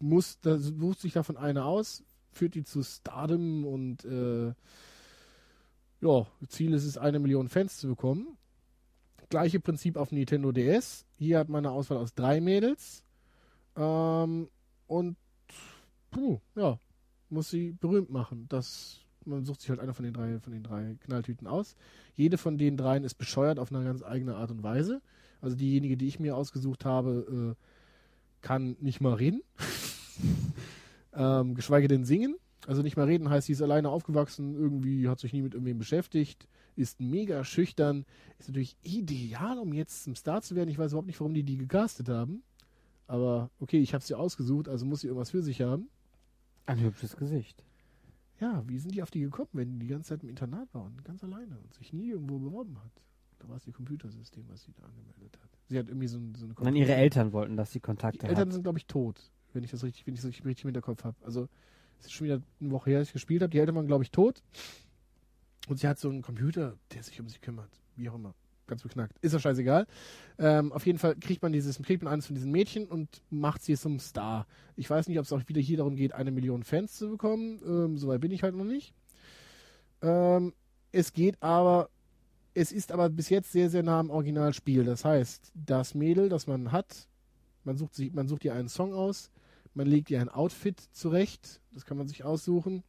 muss, 0.00 0.40
da 0.40 0.58
sucht 0.58 1.00
sich 1.00 1.12
davon 1.12 1.36
eine 1.36 1.64
aus, 1.64 2.02
führt 2.32 2.54
die 2.54 2.64
zu 2.64 2.82
Stardom 2.82 3.64
und 3.64 4.04
äh, 4.04 4.54
ja, 6.00 6.26
Ziel 6.48 6.74
ist 6.74 6.84
es, 6.84 6.98
eine 6.98 7.20
Million 7.20 7.48
Fans 7.48 7.78
zu 7.78 7.88
bekommen. 7.88 8.36
Gleiche 9.30 9.60
Prinzip 9.60 9.96
auf 9.96 10.10
Nintendo 10.10 10.52
DS. 10.52 11.06
Hier 11.16 11.38
hat 11.38 11.48
man 11.48 11.64
eine 11.64 11.74
Auswahl 11.74 11.98
aus 11.98 12.12
drei 12.12 12.40
Mädels. 12.40 13.04
Ähm, 13.76 14.48
und 14.88 15.16
puh, 16.10 16.40
ja, 16.56 16.78
muss 17.30 17.50
sie 17.50 17.72
berühmt 17.72 18.10
machen. 18.10 18.46
Das, 18.48 19.01
man 19.26 19.44
sucht 19.44 19.60
sich 19.60 19.70
halt 19.70 19.80
einer 19.80 19.94
von 19.94 20.04
den 20.04 20.14
drei, 20.14 20.38
von 20.40 20.52
den 20.52 20.62
drei 20.62 20.96
Knalltüten 21.04 21.46
aus. 21.46 21.76
Jede 22.14 22.38
von 22.38 22.58
den 22.58 22.76
dreien 22.76 23.04
ist 23.04 23.14
bescheuert 23.14 23.58
auf 23.58 23.72
eine 23.72 23.84
ganz 23.84 24.02
eigene 24.02 24.36
Art 24.36 24.50
und 24.50 24.62
Weise. 24.62 25.00
Also 25.40 25.56
diejenige, 25.56 25.96
die 25.96 26.06
ich 26.06 26.20
mir 26.20 26.36
ausgesucht 26.36 26.84
habe, 26.84 27.56
äh, 27.56 28.42
kann 28.42 28.76
nicht 28.80 29.00
mal 29.00 29.14
reden. 29.14 29.42
ähm, 31.14 31.54
geschweige 31.54 31.88
denn 31.88 32.04
singen. 32.04 32.36
Also 32.66 32.82
nicht 32.82 32.96
mal 32.96 33.06
reden 33.06 33.28
heißt, 33.28 33.48
sie 33.48 33.54
ist 33.54 33.62
alleine 33.62 33.88
aufgewachsen, 33.88 34.54
irgendwie 34.54 35.08
hat 35.08 35.18
sich 35.18 35.32
nie 35.32 35.42
mit 35.42 35.54
irgendwem 35.54 35.78
beschäftigt, 35.78 36.46
ist 36.76 37.00
mega 37.00 37.42
schüchtern, 37.44 38.04
ist 38.38 38.48
natürlich 38.48 38.76
ideal, 38.82 39.58
um 39.58 39.72
jetzt 39.72 40.04
zum 40.04 40.14
Star 40.14 40.42
zu 40.42 40.54
werden. 40.54 40.70
Ich 40.70 40.78
weiß 40.78 40.92
überhaupt 40.92 41.08
nicht, 41.08 41.18
warum 41.18 41.34
die 41.34 41.42
die 41.42 41.58
gecastet 41.58 42.08
haben. 42.08 42.42
Aber 43.08 43.50
okay, 43.58 43.80
ich 43.80 43.94
habe 43.94 44.04
sie 44.04 44.14
ausgesucht, 44.14 44.68
also 44.68 44.86
muss 44.86 45.00
sie 45.00 45.08
irgendwas 45.08 45.30
für 45.30 45.42
sich 45.42 45.60
haben. 45.60 45.88
Ein 46.66 46.80
hübsches 46.80 47.16
Gesicht. 47.16 47.64
Ja, 48.42 48.64
wie 48.66 48.76
sind 48.76 48.92
die 48.92 49.02
auf 49.04 49.10
die 49.12 49.20
gekommen, 49.20 49.50
wenn 49.52 49.78
die 49.78 49.86
die 49.86 49.92
ganze 49.92 50.08
Zeit 50.08 50.24
im 50.24 50.28
Internat 50.28 50.74
waren, 50.74 50.96
ganz 51.04 51.22
alleine 51.22 51.56
und 51.60 51.72
sich 51.74 51.92
nie 51.92 52.10
irgendwo 52.10 52.40
beworben 52.40 52.76
hat? 52.82 52.90
Da 53.38 53.48
war 53.48 53.56
es 53.56 53.66
ihr 53.68 53.72
Computersystem, 53.72 54.44
was 54.48 54.64
sie 54.64 54.72
da 54.72 54.82
angemeldet 54.82 55.38
hat. 55.40 55.48
Sie 55.68 55.78
hat 55.78 55.86
irgendwie 55.86 56.08
so, 56.08 56.18
so 56.36 56.46
eine 56.46 56.54
Nein, 56.60 56.74
ihre 56.74 56.94
Eltern 56.94 57.32
wollten, 57.32 57.56
dass 57.56 57.70
sie 57.70 57.78
Kontakte 57.78 58.18
Die 58.18 58.26
Eltern 58.26 58.48
hat. 58.48 58.52
sind, 58.52 58.64
glaube 58.64 58.78
ich, 58.78 58.86
tot, 58.86 59.30
wenn 59.52 59.62
ich 59.62 59.70
das 59.70 59.84
richtig, 59.84 60.04
wenn 60.08 60.14
ich 60.14 60.22
das 60.22 60.28
richtig 60.30 60.64
im 60.64 60.68
Hinterkopf 60.68 61.04
habe. 61.04 61.16
Also 61.24 61.48
es 62.00 62.06
ist 62.06 62.12
schon 62.12 62.24
wieder 62.24 62.42
eine 62.60 62.70
Woche 62.72 62.90
her, 62.90 62.98
dass 62.98 63.08
ich 63.08 63.12
gespielt 63.12 63.42
habe. 63.42 63.50
Die 63.50 63.58
Eltern 63.60 63.76
waren, 63.76 63.86
glaube 63.86 64.02
ich, 64.02 64.10
tot. 64.10 64.42
Und 65.68 65.78
sie 65.78 65.86
hat 65.86 66.00
so 66.00 66.08
einen 66.08 66.22
Computer, 66.22 66.76
der 66.92 67.04
sich 67.04 67.20
um 67.20 67.28
sie 67.28 67.38
kümmert. 67.38 67.70
Wie 67.94 68.10
auch 68.10 68.16
immer. 68.16 68.34
Ganz 68.66 68.82
beknackt. 68.82 69.18
Ist 69.20 69.32
ja 69.32 69.38
scheißegal. 69.38 69.86
Ähm, 70.38 70.72
auf 70.72 70.86
jeden 70.86 70.98
Fall 70.98 71.16
kriegt 71.16 71.42
man 71.42 71.52
dieses, 71.52 71.80
kriegt 71.82 72.02
man 72.02 72.12
eines 72.12 72.26
von 72.26 72.34
diesen 72.34 72.52
Mädchen 72.52 72.86
und 72.86 73.22
macht 73.30 73.62
sie 73.62 73.76
zum 73.76 73.98
Star. 73.98 74.46
Ich 74.76 74.88
weiß 74.88 75.08
nicht, 75.08 75.18
ob 75.18 75.24
es 75.24 75.32
auch 75.32 75.42
wieder 75.48 75.60
hier 75.60 75.78
darum 75.78 75.96
geht, 75.96 76.12
eine 76.12 76.30
Million 76.30 76.62
Fans 76.62 76.94
zu 76.96 77.10
bekommen. 77.10 77.60
Ähm, 77.66 77.98
Soweit 77.98 78.20
bin 78.20 78.30
ich 78.30 78.42
halt 78.42 78.54
noch 78.54 78.64
nicht. 78.64 78.94
Ähm, 80.00 80.52
es 80.92 81.12
geht 81.12 81.42
aber, 81.42 81.88
es 82.54 82.70
ist 82.72 82.92
aber 82.92 83.08
bis 83.08 83.30
jetzt 83.30 83.52
sehr, 83.52 83.68
sehr 83.68 83.82
nah 83.82 83.98
am 83.98 84.10
Originalspiel. 84.10 84.84
Das 84.84 85.04
heißt, 85.04 85.52
das 85.54 85.94
Mädel, 85.94 86.28
das 86.28 86.46
man 86.46 86.70
hat, 86.70 87.08
man 87.64 87.76
sucht 87.76 87.94
sich, 87.94 88.12
man 88.12 88.28
sucht 88.28 88.44
ihr 88.44 88.54
einen 88.54 88.68
Song 88.68 88.92
aus, 88.94 89.30
man 89.74 89.86
legt 89.86 90.10
ihr 90.10 90.20
ein 90.20 90.28
Outfit 90.28 90.80
zurecht, 90.92 91.60
das 91.72 91.84
kann 91.84 91.96
man 91.96 92.08
sich 92.08 92.24
aussuchen. 92.24 92.82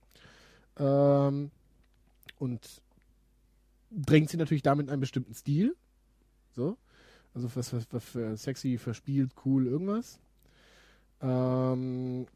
Ähm, 0.78 1.52
und 2.40 2.82
drängt 3.96 4.30
sie 4.30 4.38
natürlich 4.38 4.64
damit 4.64 4.88
in 4.88 4.92
einen 4.92 5.02
bestimmten 5.02 5.34
Stil. 5.34 5.76
So. 6.52 6.78
Also 7.34 7.56
was, 7.56 7.74
was, 7.74 7.88
was 7.92 8.04
für 8.04 8.38
sexy, 8.38 8.78
verspielt, 8.78 9.32
cool, 9.46 9.68
irgendwas. 9.68 10.20
Ähm, 11.22 12.28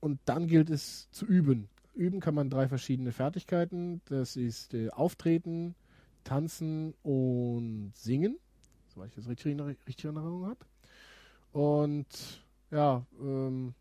und 0.00 0.20
dann 0.24 0.46
gilt 0.46 0.70
es 0.70 1.10
zu 1.10 1.26
üben. 1.26 1.68
Üben 1.94 2.20
kann 2.20 2.34
man 2.34 2.50
drei 2.50 2.68
verschiedene 2.68 3.12
Fertigkeiten. 3.12 4.00
Das 4.06 4.36
ist 4.36 4.74
äh, 4.74 4.90
Auftreten, 4.90 5.74
Tanzen 6.24 6.94
und 7.02 7.92
Singen. 7.94 8.38
Soweit 8.88 9.10
ich 9.10 9.14
das 9.16 9.28
richtig, 9.28 9.60
richtig 9.60 10.04
in 10.04 10.16
Erinnerung 10.16 10.46
habe. 10.46 10.64
Und 11.52 12.42
ja, 12.70 13.04
ähm, 13.20 13.74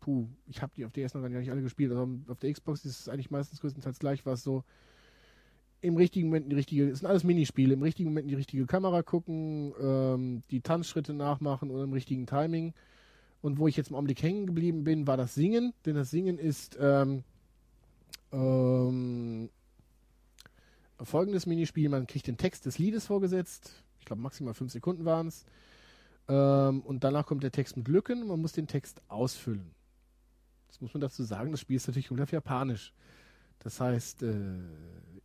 puh, 0.00 0.28
ich 0.46 0.62
habe 0.62 0.72
die 0.76 0.84
auf 0.84 0.92
DS 0.92 1.14
noch 1.14 1.22
gar 1.22 1.28
nicht 1.28 1.50
alle 1.50 1.62
gespielt. 1.62 1.90
Also 1.92 2.08
auf 2.28 2.38
der 2.38 2.52
Xbox 2.52 2.84
ist 2.84 3.00
es 3.00 3.08
eigentlich 3.08 3.30
meistens 3.30 3.60
größtenteils 3.60 3.98
gleich, 3.98 4.24
was 4.24 4.42
so 4.42 4.64
im 5.84 5.96
richtigen 5.96 6.28
Moment 6.28 6.50
die 6.50 6.56
richtige, 6.56 6.88
es 6.88 7.00
sind 7.00 7.08
alles 7.08 7.24
Minispiele, 7.24 7.74
im 7.74 7.82
richtigen 7.82 8.08
Moment 8.08 8.30
die 8.30 8.34
richtige 8.34 8.66
Kamera 8.66 9.02
gucken, 9.02 9.74
ähm, 9.80 10.42
die 10.50 10.60
Tanzschritte 10.60 11.12
nachmachen 11.12 11.70
oder 11.70 11.84
im 11.84 11.92
richtigen 11.92 12.26
Timing. 12.26 12.72
Und 13.42 13.58
wo 13.58 13.68
ich 13.68 13.76
jetzt 13.76 13.90
im 13.90 13.96
Augenblick 13.96 14.22
hängen 14.22 14.46
geblieben 14.46 14.84
bin, 14.84 15.06
war 15.06 15.18
das 15.18 15.34
Singen, 15.34 15.74
denn 15.84 15.94
das 15.94 16.10
Singen 16.10 16.38
ist 16.38 16.78
ähm, 16.80 17.22
ähm, 18.32 19.50
folgendes 21.02 21.44
Minispiel, 21.44 21.90
man 21.90 22.06
kriegt 22.06 22.26
den 22.26 22.38
Text 22.38 22.64
des 22.64 22.78
Liedes 22.78 23.06
vorgesetzt. 23.06 23.84
Ich 23.98 24.06
glaube, 24.06 24.22
maximal 24.22 24.54
fünf 24.54 24.72
Sekunden 24.72 25.04
waren 25.04 25.28
es. 25.28 25.44
Ähm, 26.28 26.80
und 26.80 27.04
danach 27.04 27.26
kommt 27.26 27.42
der 27.42 27.52
Text 27.52 27.76
mit 27.76 27.88
Lücken. 27.88 28.26
Man 28.26 28.40
muss 28.40 28.52
den 28.52 28.66
Text 28.66 29.02
ausfüllen. 29.08 29.70
Das 30.68 30.80
muss 30.80 30.94
man 30.94 31.02
dazu 31.02 31.22
sagen. 31.22 31.50
Das 31.50 31.60
Spiel 31.60 31.76
ist 31.76 31.86
natürlich 31.86 32.08
komplett 32.08 32.32
Japanisch. 32.32 32.94
Das 33.58 33.80
heißt, 33.80 34.22
äh, 34.22 34.34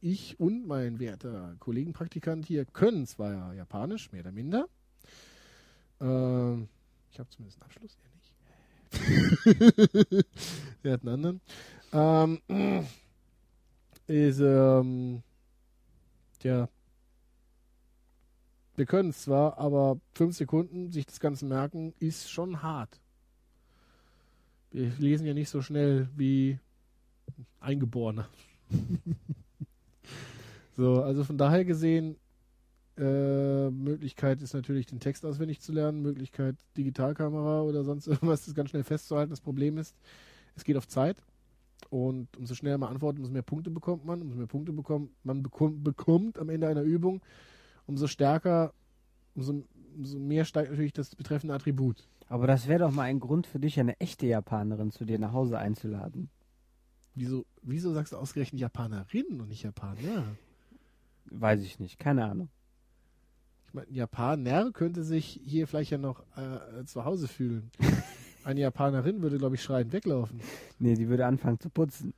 ich 0.02 0.40
und 0.40 0.66
mein 0.68 1.00
werter 1.00 1.56
Kollegenpraktikant 1.60 2.46
hier 2.46 2.66
können 2.66 3.06
zwar 3.06 3.54
Japanisch, 3.54 4.12
mehr 4.12 4.22
oder 4.22 4.32
minder. 4.32 4.68
Ähm, 6.00 6.70
ich 7.12 7.20
habe 7.20 7.30
zumindest 7.30 7.62
einen 7.62 7.70
Abschluss, 7.70 7.98
er 8.04 8.10
nicht. 8.16 8.36
er 10.84 10.94
hat 10.94 11.02
einen 11.02 11.10
anderen. 11.10 11.42
Ähm, 11.92 12.86
ist, 14.08 14.40
ähm, 14.40 15.22
ja, 16.44 16.70
wir 18.76 18.86
können 18.86 19.10
es 19.10 19.24
zwar, 19.24 19.58
aber 19.58 20.00
fünf 20.14 20.36
Sekunden 20.36 20.92
sich 20.92 21.06
das 21.06 21.20
Ganze 21.20 21.46
merken, 21.46 21.94
ist 22.00 22.32
schon 22.32 22.64
hart. 22.64 23.02
Wir 24.72 24.92
lesen 25.00 25.26
ja 25.28 25.34
nicht 25.34 25.50
so 25.50 25.62
schnell 25.62 26.08
wie 26.16 26.60
Eingeborene. 27.60 28.26
so, 30.80 31.04
also 31.04 31.26
von 31.26 31.38
daher 31.38 31.66
gesehen, 31.66 32.16
äh, 32.98 33.70
Möglichkeit 33.70 34.42
ist 34.42 34.54
natürlich, 34.54 34.86
den 34.86 35.02
Text 35.02 35.26
auswendig 35.26 35.60
zu 35.60 35.74
lernen, 35.74 36.02
Möglichkeit, 36.02 36.56
Digitalkamera 36.78 37.64
oder 37.64 37.84
sonst 37.84 38.08
irgendwas, 38.08 38.46
das 38.46 38.56
ganz 38.56 38.70
schnell 38.70 38.86
festzuhalten. 38.86 39.30
Das 39.30 39.42
Problem 39.42 39.78
ist, 39.78 39.94
es 40.56 40.64
geht 40.64 40.78
auf 40.78 40.88
Zeit. 40.88 41.22
Und 41.90 42.30
umso 42.38 42.56
schneller 42.56 42.78
man 42.78 42.92
antwortet, 42.92 43.20
umso 43.20 43.34
mehr 43.34 43.42
Punkte 43.42 43.70
bekommt 43.72 44.06
man. 44.06 44.22
Umso 44.22 44.38
mehr 44.38 44.48
Punkte 44.48 44.72
bekommt 44.72 45.12
man 45.24 45.44
bekommt, 45.44 45.84
bekommt 45.84 46.40
am 46.40 46.48
Ende 46.48 46.70
einer 46.70 46.84
Übung, 46.84 47.22
umso 47.86 48.08
stärker, 48.08 48.74
umso, 49.36 49.66
umso 49.98 50.18
mehr 50.18 50.46
steigt 50.46 50.70
natürlich 50.70 50.94
das 50.94 51.14
betreffende 51.14 51.54
Attribut. 51.54 52.08
Aber 52.30 52.48
das 52.48 52.70
wäre 52.70 52.80
doch 52.80 52.92
mal 52.92 53.04
ein 53.04 53.20
Grund 53.20 53.48
für 53.48 53.60
dich, 53.60 53.78
eine 53.82 54.00
echte 54.00 54.28
Japanerin 54.28 54.92
zu 54.92 55.04
dir 55.04 55.20
nach 55.20 55.34
Hause 55.34 55.58
einzuladen. 55.58 56.30
Wieso, 57.16 57.46
wieso 57.64 57.92
sagst 57.92 58.14
du 58.14 58.18
ausgerechnet 58.18 58.62
Japanerin 58.62 59.42
und 59.42 59.50
nicht 59.50 59.64
Japaner? 59.64 60.38
Weiß 61.32 61.62
ich 61.62 61.80
nicht, 61.80 62.00
keine 62.00 62.26
Ahnung. 62.26 62.50
Ich 63.68 63.74
meine, 63.74 63.88
ein 63.88 63.96
Japaner 63.96 64.72
könnte 64.72 65.04
sich 65.04 65.40
hier 65.44 65.68
vielleicht 65.68 65.92
ja 65.92 65.98
noch 65.98 66.24
äh, 66.36 66.86
zu 66.86 67.06
Hause 67.06 67.28
fühlen. 67.28 67.70
Eine 68.44 68.62
Japanerin 68.62 69.22
würde, 69.22 69.38
glaube 69.38 69.56
ich, 69.56 69.62
schreiend 69.62 69.92
weglaufen. 69.92 70.40
Nee, 70.80 70.96
die 70.96 71.08
würde 71.08 71.26
anfangen 71.26 71.60
zu 71.60 71.70
putzen. 71.70 72.14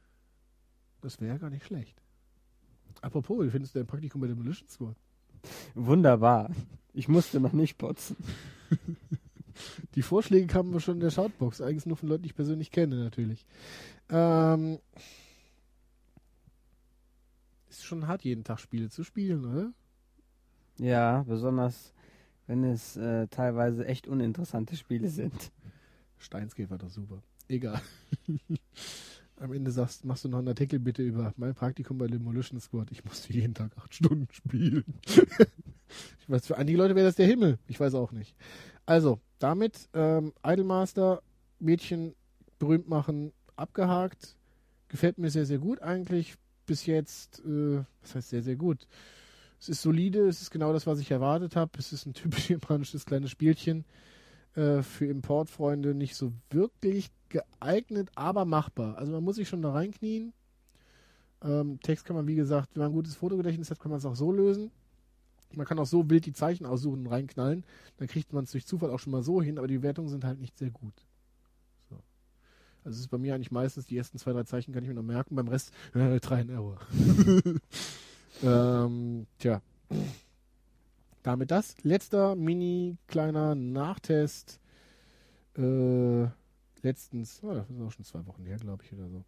Das 1.01 1.20
wäre 1.20 1.34
ja 1.34 1.38
gar 1.38 1.49
nicht 1.49 1.66
schlecht. 1.66 2.01
Apropos, 3.01 3.43
wie 3.43 3.49
findest 3.49 3.76
du 3.76 3.80
dein 3.80 3.88
Praktikum 3.88 4.22
bei 4.22 4.28
Demolition 4.28 4.70
Squad? 4.70 4.95
Wunderbar. 5.74 6.51
Ich 6.93 7.07
musste 7.07 7.39
noch 7.39 7.53
nicht 7.53 7.78
putzen. 7.78 8.16
Die 9.95 10.01
Vorschläge 10.01 10.47
kamen 10.47 10.80
schon 10.80 10.95
in 10.95 11.01
der 11.01 11.12
Shoutbox, 11.12 11.62
eigentlich 11.62 11.86
nur 11.86 11.97
von 11.97 12.09
Leuten, 12.09 12.24
die 12.24 12.30
ich 12.30 12.36
persönlich 12.36 12.72
kenne, 12.72 12.95
natürlich. 12.95 13.45
Ähm, 14.09 14.80
ist 17.78 17.86
schon 17.86 18.07
hart, 18.07 18.24
jeden 18.24 18.43
Tag 18.43 18.59
Spiele 18.59 18.89
zu 18.89 19.03
spielen, 19.03 19.45
oder? 19.45 19.74
Ja, 20.80 21.24
besonders 21.24 21.93
wenn 22.51 22.65
es 22.65 22.97
äh, 22.97 23.28
teilweise 23.28 23.86
echt 23.86 24.09
uninteressante 24.09 24.76
Spiele 24.76 25.07
sind. 25.07 25.53
Steinsgate 26.17 26.69
war 26.69 26.78
doch 26.78 26.89
super. 26.89 27.22
Egal. 27.47 27.82
Am 29.38 29.53
Ende 29.53 29.72
sagst, 29.72 30.03
machst 30.03 30.26
du 30.26 30.30
noch 30.30 30.39
einen 30.39 30.49
Artikel 30.49 30.78
bitte 30.78 31.01
über 31.01 31.34
mein 31.38 31.55
Praktikum 31.55 31.97
bei 31.97 32.07
Demolition 32.07 32.59
Squad. 32.59 32.91
Ich 32.91 33.05
musste 33.05 33.32
jeden 33.32 33.53
Tag 33.53 33.72
acht 33.78 33.95
Stunden 33.95 34.28
spielen. 34.32 34.84
ich 35.05 36.30
weiß, 36.30 36.45
für 36.45 36.57
einige 36.57 36.78
Leute 36.78 36.93
wäre 36.95 37.05
das 37.05 37.15
der 37.15 37.26
Himmel. 37.26 37.57
Ich 37.67 37.80
weiß 37.80 37.93
auch 37.95 38.11
nicht. 38.11 38.36
Also, 38.86 39.22
damit 39.39 39.88
ähm, 39.93 40.34
Idolmaster, 40.45 41.24
Mädchen 41.59 42.15
berühmt 42.59 42.89
machen, 42.89 43.32
abgehakt. 43.55 44.36
Gefällt 44.89 45.17
mir 45.17 45.30
sehr, 45.30 45.45
sehr 45.45 45.59
gut 45.59 45.82
eigentlich. 45.82 46.36
Bis 46.72 46.86
jetzt, 46.86 47.41
äh, 47.41 47.84
was 48.01 48.15
heißt 48.15 48.30
sehr, 48.30 48.43
sehr 48.43 48.55
gut? 48.55 48.88
Es 49.59 49.67
ist 49.67 49.82
solide, 49.82 50.26
es 50.30 50.41
ist 50.41 50.51
genau 50.51 50.72
das, 50.72 50.88
was 50.88 50.99
ich 50.99 51.11
erwartet 51.11 51.57
habe. 51.57 51.72
Es 51.78 51.91
ist 51.91 52.05
ein 52.05 52.13
typisch 52.13 52.49
japanisches 52.49 53.05
kleines 53.05 53.30
Spielchen. 53.30 53.84
Äh, 54.55 54.82
für 54.82 55.05
Importfreunde 55.07 55.93
nicht 55.93 56.15
so 56.15 56.32
wirklich 56.49 57.11
geeignet, 57.28 58.09
aber 58.15 58.45
machbar. 58.45 58.97
Also 58.97 59.11
man 59.11 59.22
muss 59.22 59.36
sich 59.36 59.49
schon 59.49 59.61
da 59.61 59.74
reinknien. 59.74 60.32
Ähm, 61.43 61.78
Text 61.82 62.05
kann 62.05 62.15
man, 62.15 62.28
wie 62.28 62.36
gesagt, 62.36 62.69
wenn 62.74 62.84
man 62.84 62.91
ein 62.91 62.95
gutes 62.95 63.15
Fotogedächtnis 63.15 63.69
hat, 63.69 63.82
kann 63.82 63.91
man 63.91 63.97
es 63.97 64.05
auch 64.05 64.15
so 64.15 64.32
lösen. 64.32 64.72
Man 65.53 65.65
kann 65.65 65.78
auch 65.78 65.86
so 65.86 66.09
wild 66.09 66.26
die 66.26 66.32
Zeichen 66.32 66.65
aussuchen 66.65 67.01
und 67.01 67.07
reinknallen. 67.07 67.65
Dann 67.97 68.07
kriegt 68.07 68.32
man 68.32 68.45
es 68.45 68.51
durch 68.51 68.65
Zufall 68.65 68.91
auch 68.91 68.99
schon 68.99 69.11
mal 69.11 69.24
so 69.24 69.41
hin, 69.41 69.57
aber 69.57 69.67
die 69.67 69.82
Wertungen 69.82 70.09
sind 70.09 70.24
halt 70.24 70.39
nicht 70.39 70.57
sehr 70.57 70.69
gut. 70.69 70.93
So. 72.84 72.89
Also 72.89 72.97
es 72.97 73.01
ist 73.01 73.09
bei 73.09 73.17
mir 73.17 73.36
eigentlich 73.36 73.51
meistens, 73.51 73.86
die 73.86 73.97
ersten 73.97 74.17
zwei, 74.17 74.34
drei 74.34 74.43
Zeichen 74.43 74.73
kann 74.73 74.84
ich 74.84 74.89
mir 74.89 74.95
noch 74.95 75.03
merken, 75.03 75.36
beim 75.36 75.47
Rest 75.47 75.71
äh, 75.93 76.19
and 76.29 76.49
Error. 76.49 76.79
ähm, 78.43 79.27
tja. 79.38 79.61
Damit 81.23 81.51
das. 81.51 81.75
Letzter 81.84 82.36
mini 82.36 82.97
kleiner 83.07 83.55
Nachtest. 83.55 84.59
Äh, 85.57 86.27
letztens, 86.82 87.41
oh, 87.43 87.53
das 87.53 87.69
ist 87.69 87.82
auch 87.82 87.91
schon 87.91 88.05
zwei 88.05 88.25
Wochen 88.25 88.45
her, 88.45 88.57
glaube 88.57 88.84
ich, 88.84 88.93
oder 88.93 89.07
so. 89.09 89.23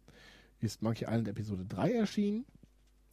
Ist 0.60 0.82
Monkey 0.82 1.04
Island 1.04 1.28
Episode 1.28 1.64
3 1.66 1.92
erschienen. 1.92 2.46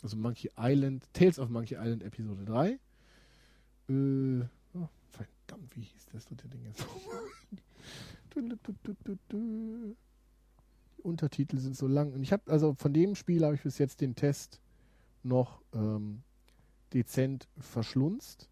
Also 0.02 0.18
Monkey 0.18 0.50
Island, 0.58 1.04
Tales 1.14 1.38
of 1.38 1.50
Monkey 1.50 1.76
Island 1.76 2.02
Episode 2.04 2.44
3. 2.46 2.80
Äh, 3.90 4.46
oh, 4.74 4.88
verdammt, 5.12 5.76
wie 5.76 5.82
hieß 5.82 6.06
das 6.14 6.26
dritte 6.26 6.48
Ding 6.48 6.64
jetzt? 6.66 6.86
Die 8.34 9.96
Untertitel 11.02 11.58
sind 11.58 11.76
so 11.76 11.88
lang. 11.88 12.14
Und 12.14 12.24
ich 12.24 12.32
habe, 12.32 12.50
also 12.52 12.74
von 12.74 12.94
dem 12.94 13.16
Spiel 13.16 13.44
habe 13.44 13.56
ich 13.56 13.64
bis 13.64 13.78
jetzt 13.78 14.02
den 14.02 14.16
Test 14.16 14.60
noch 15.24 15.62
ähm, 15.74 16.24
dezent 16.94 17.48
verschlunzt. 17.60 18.50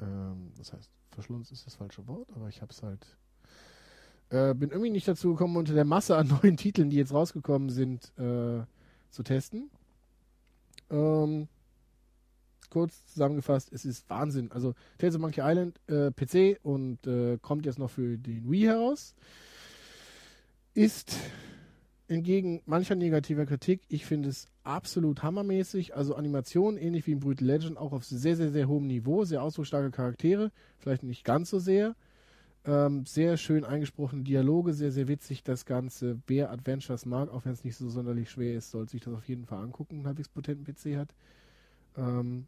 Ähm, 0.00 0.52
das 0.56 0.72
heißt, 0.72 0.90
verschlunzt 1.10 1.52
ist 1.52 1.66
das 1.66 1.74
falsche 1.74 2.06
Wort, 2.06 2.28
aber 2.34 2.48
ich 2.48 2.60
habe 2.62 2.72
es 2.72 2.82
halt. 2.82 3.18
Äh, 4.30 4.54
bin 4.54 4.70
irgendwie 4.70 4.90
nicht 4.90 5.06
dazu 5.06 5.30
gekommen, 5.30 5.56
unter 5.56 5.74
der 5.74 5.84
Masse 5.84 6.16
an 6.16 6.28
neuen 6.42 6.56
Titeln, 6.56 6.90
die 6.90 6.96
jetzt 6.96 7.12
rausgekommen 7.12 7.70
sind, 7.70 8.12
äh, 8.18 8.64
zu 9.10 9.22
testen. 9.22 9.70
Ähm, 10.90 11.48
kurz 12.70 13.06
zusammengefasst, 13.08 13.70
es 13.72 13.84
ist 13.84 14.08
Wahnsinn. 14.08 14.50
Also 14.50 14.74
Tales 14.96 15.14
of 15.16 15.20
Monkey 15.20 15.42
Island 15.42 15.78
äh, 15.88 16.10
PC 16.10 16.58
und 16.62 17.06
äh, 17.06 17.38
kommt 17.42 17.66
jetzt 17.66 17.78
noch 17.78 17.90
für 17.90 18.16
den 18.16 18.50
Wii 18.50 18.62
heraus. 18.62 19.14
Ist 20.74 21.16
entgegen 22.08 22.62
mancher 22.66 22.94
negativer 22.94 23.46
Kritik, 23.46 23.82
ich 23.88 24.06
finde 24.06 24.28
es 24.28 24.46
absolut 24.64 25.22
hammermäßig. 25.22 25.94
Also 25.94 26.14
Animation, 26.14 26.76
ähnlich 26.76 27.06
wie 27.06 27.12
in 27.12 27.20
Brutal 27.20 27.46
Legend, 27.46 27.78
auch 27.78 27.92
auf 27.92 28.04
sehr, 28.04 28.36
sehr, 28.36 28.50
sehr 28.50 28.68
hohem 28.68 28.86
Niveau. 28.86 29.24
Sehr 29.24 29.42
ausdrucksstarke 29.42 29.90
Charaktere, 29.90 30.52
vielleicht 30.78 31.02
nicht 31.02 31.24
ganz 31.24 31.50
so 31.50 31.58
sehr. 31.58 31.96
Ähm, 32.64 33.04
sehr 33.06 33.36
schön 33.38 33.64
eingesprochene 33.64 34.22
Dialoge, 34.22 34.72
sehr, 34.72 34.92
sehr 34.92 35.08
witzig 35.08 35.42
das 35.42 35.66
Ganze. 35.66 36.20
Wer 36.26 36.52
Adventures 36.52 37.06
mag, 37.06 37.28
auch 37.30 37.44
wenn 37.44 37.52
es 37.52 37.64
nicht 37.64 37.76
so 37.76 37.88
sonderlich 37.88 38.30
schwer 38.30 38.54
ist, 38.54 38.70
sollte 38.70 38.92
sich 38.92 39.00
das 39.00 39.14
auf 39.14 39.28
jeden 39.28 39.46
Fall 39.46 39.62
angucken, 39.62 39.96
einen 39.96 40.06
halbwegs 40.06 40.28
potenten 40.28 40.64
PC 40.64 40.96
hat. 40.96 41.14
Ähm, 41.96 42.46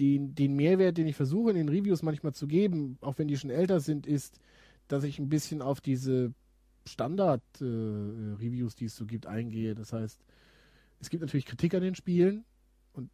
den, 0.00 0.34
den 0.34 0.56
Mehrwert, 0.56 0.96
den 0.98 1.06
ich 1.06 1.16
versuche 1.16 1.50
in 1.50 1.56
den 1.56 1.68
Reviews 1.68 2.02
manchmal 2.02 2.32
zu 2.32 2.46
geben, 2.48 2.98
auch 3.00 3.18
wenn 3.18 3.28
die 3.28 3.36
schon 3.36 3.50
älter 3.50 3.80
sind, 3.80 4.06
ist, 4.06 4.40
dass 4.88 5.04
ich 5.04 5.18
ein 5.18 5.28
bisschen 5.28 5.62
auf 5.62 5.80
diese 5.80 6.32
Standard-Reviews, 6.88 8.74
äh, 8.74 8.76
die 8.78 8.84
es 8.86 8.96
so 8.96 9.06
gibt, 9.06 9.26
eingehe. 9.26 9.74
Das 9.74 9.92
heißt, 9.92 10.20
es 11.00 11.10
gibt 11.10 11.20
natürlich 11.20 11.46
Kritik 11.46 11.74
an 11.74 11.82
den 11.82 11.94
Spielen 11.94 12.44
und 12.92 13.10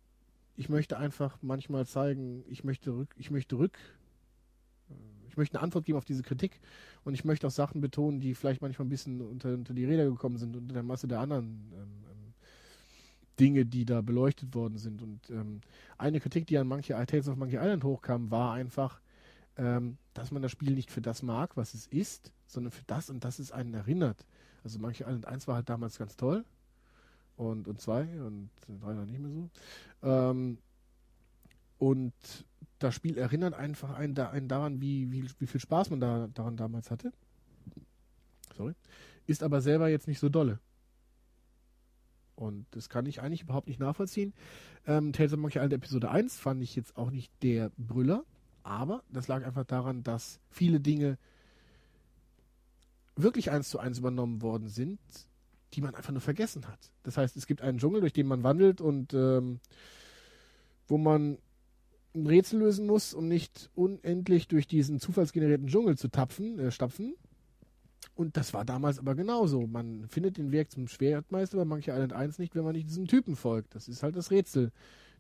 ich 0.57 0.69
möchte 0.69 0.97
einfach 0.97 1.39
manchmal 1.43 1.87
zeigen, 1.87 2.45
ich 2.49 2.65
möchte 2.65 2.93
rück, 2.93 3.15
ich 3.19 3.31
möchte 3.31 3.59
rück, 3.59 3.79
äh, 4.89 4.95
ich 5.29 5.37
möchte 5.37 5.59
eine 5.59 5.65
Antwort 5.65 5.85
geben 5.85 5.99
auf 5.99 6.05
diese 6.05 6.23
Kritik 6.23 6.61
und 7.05 7.15
ich 7.15 7.25
möchte 7.25 7.47
auch 7.47 7.51
Sachen 7.51 7.81
betonen, 7.81 8.21
die 8.21 8.35
vielleicht 8.35 8.63
manchmal 8.63 8.87
ein 8.87 8.91
bisschen 8.91 9.21
unter, 9.21 9.53
unter 9.53 9.75
die 9.75 9.85
Räder 9.85 10.05
gekommen 10.07 10.39
sind, 10.39 10.57
unter 10.57 10.75
der 10.75 10.83
Masse 10.83 11.09
der 11.09 11.21
anderen 11.21 11.73
ähm, 11.73 12.05
ähm, 12.11 12.35
Dinge, 13.39 13.67
die 13.67 13.85
da 13.85 14.01
beleuchtet 14.01 14.55
worden 14.55 14.79
sind. 14.79 15.03
Und 15.03 15.31
ähm, 15.31 15.61
eine 15.99 16.21
Kritik, 16.21 16.47
die 16.47 16.57
an 16.59 16.67
manche 16.67 16.95
Tales 17.07 17.29
of 17.29 17.37
Monkey 17.37 17.57
Island 17.57 17.85
hochkam, 17.85 18.31
war 18.31 18.55
einfach, 18.55 19.01
ähm, 19.57 19.99
dass 20.15 20.31
man 20.31 20.43
das 20.43 20.53
Spiel 20.53 20.75
nicht 20.75 20.91
für 20.91 21.01
das 21.01 21.23
mag, 21.23 21.57
was 21.57 21.75
es 21.75 21.87
ist, 21.87 22.33
sondern 22.47 22.71
für 22.71 22.85
das 22.87 23.11
und 23.11 23.25
das 23.25 23.39
es 23.39 23.53
einen 23.53 23.75
erinnert. 23.75 24.27
Also 24.63 24.79
Monkey 24.79 25.03
Island 25.05 25.27
1 25.27 25.47
war 25.47 25.57
halt 25.57 25.69
damals 25.69 25.99
ganz 25.99 26.17
toll 26.17 26.45
und, 27.37 27.69
und 27.69 27.81
2 27.81 28.23
und 28.23 28.51
3 28.81 28.95
dann 28.95 29.07
nicht 29.07 29.21
mehr 29.21 29.31
so. 29.31 29.51
Ähm, 30.03 30.59
und 31.79 32.15
das 32.79 32.95
Spiel 32.95 33.19
erinnert 33.19 33.55
einfach 33.55 33.95
einen, 33.95 34.15
da, 34.15 34.31
einen 34.31 34.49
daran, 34.49 34.81
wie, 34.81 35.11
wie, 35.11 35.29
wie 35.39 35.47
viel 35.47 35.61
Spaß 35.61 35.91
man 35.91 36.01
da, 36.01 36.29
daran 36.33 36.57
damals 36.57 36.91
hatte. 36.91 37.13
Sorry. 38.57 38.75
Ist 39.27 39.43
aber 39.43 39.61
selber 39.61 39.89
jetzt 39.89 40.07
nicht 40.07 40.19
so 40.19 40.29
dolle. 40.29 40.61
Und 42.37 42.67
das 42.73 42.89
kann 42.89 43.07
ich 43.07 43.21
eigentlich 43.21 43.43
überhaupt 43.43 43.69
nicht 43.69 43.81
nachvollziehen. 43.81 44.35
Ähm, 44.87 45.13
Tales 45.13 45.33
of 45.33 45.39
Monkey 45.39 45.59
Island 45.59 45.73
Episode 45.75 46.11
1 46.11 46.37
fand 46.39 46.63
ich 46.63 46.75
jetzt 46.75 46.97
auch 46.97 47.11
nicht 47.11 47.33
der 47.43 47.71
Brüller, 47.77 48.25
aber 48.65 49.05
das 49.11 49.29
lag 49.29 49.45
einfach 49.45 49.65
daran, 49.65 50.03
dass 50.03 50.41
viele 50.51 50.81
Dinge 50.81 51.19
wirklich 53.15 53.51
eins 53.51 53.69
zu 53.69 53.79
eins 53.79 53.99
übernommen 53.99 54.43
worden 54.43 54.69
sind, 54.69 54.99
die 55.75 55.81
man 55.81 55.95
einfach 55.95 56.13
nur 56.13 56.21
vergessen 56.21 56.67
hat. 56.67 56.91
Das 57.03 57.17
heißt, 57.17 57.37
es 57.37 57.47
gibt 57.47 57.63
einen 57.63 57.79
Dschungel, 57.79 58.01
durch 58.01 58.13
den 58.13 58.27
man 58.27 58.43
wandelt 58.43 58.81
und 58.81 59.15
ähm, 59.15 59.61
wo 60.89 60.99
man 60.99 61.39
ein 62.15 62.27
Rätsel 62.27 62.61
lösen 62.61 62.87
muss, 62.87 63.13
um 63.13 63.29
nicht 63.29 63.71
unendlich 63.75 64.49
durch 64.49 64.67
diesen 64.67 65.01
zufallsgenerierten 65.01 65.67
Dschungel 65.67 65.99
zu 65.99 66.09
tapfen, 66.09 66.59
äh, 66.59 66.71
stapfen. 66.71 67.15
Und 68.15 68.37
das 68.37 68.55
war 68.55 68.65
damals 68.65 68.99
aber 68.99 69.15
genauso. 69.15 69.67
Man 69.67 70.07
findet 70.09 70.39
den 70.39 70.53
Weg 70.53 70.71
zum 70.71 70.87
Schwertmeister 70.87 71.57
bei 71.57 71.65
Monkey 71.65 71.91
Island 71.91 72.13
1 72.13 72.39
nicht, 72.39 72.55
wenn 72.55 72.65
man 72.65 72.75
nicht 72.75 72.89
diesem 72.89 73.09
Typen 73.09 73.35
folgt. 73.35 73.75
Das 73.75 73.89
ist 73.89 74.03
halt 74.03 74.17
das 74.17 74.31
Rätsel. 74.31 74.71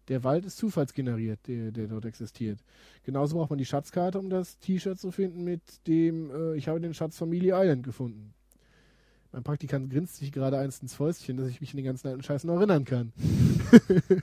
Der 0.08 0.22
Wald 0.22 0.44
ist 0.44 0.58
zufallsgeneriert, 0.58 1.40
der, 1.46 1.72
der 1.72 1.86
dort 1.86 2.04
existiert. 2.04 2.58
Genauso 3.04 3.36
braucht 3.36 3.50
man 3.50 3.58
die 3.58 3.64
Schatzkarte, 3.64 4.18
um 4.18 4.28
das 4.28 4.58
T-Shirt 4.58 4.98
zu 4.98 5.10
finden 5.10 5.44
mit 5.44 5.86
dem, 5.86 6.30
äh, 6.30 6.56
ich 6.56 6.68
habe 6.68 6.80
den 6.80 6.94
Schatz 6.94 7.16
Familie 7.16 7.54
Island 7.56 7.82
gefunden. 7.82 8.34
Mein 9.32 9.42
Praktikant 9.42 9.90
grinst 9.90 10.16
sich 10.16 10.30
gerade 10.30 10.58
eins 10.58 10.78
ins 10.80 10.94
Fäustchen, 10.94 11.36
dass 11.36 11.48
ich 11.48 11.60
mich 11.60 11.70
an 11.70 11.78
den 11.78 11.86
ganzen 11.86 12.06
alten 12.08 12.22
Scheiß 12.22 12.44
noch 12.44 12.56
erinnern 12.56 12.84
kann. 12.84 13.12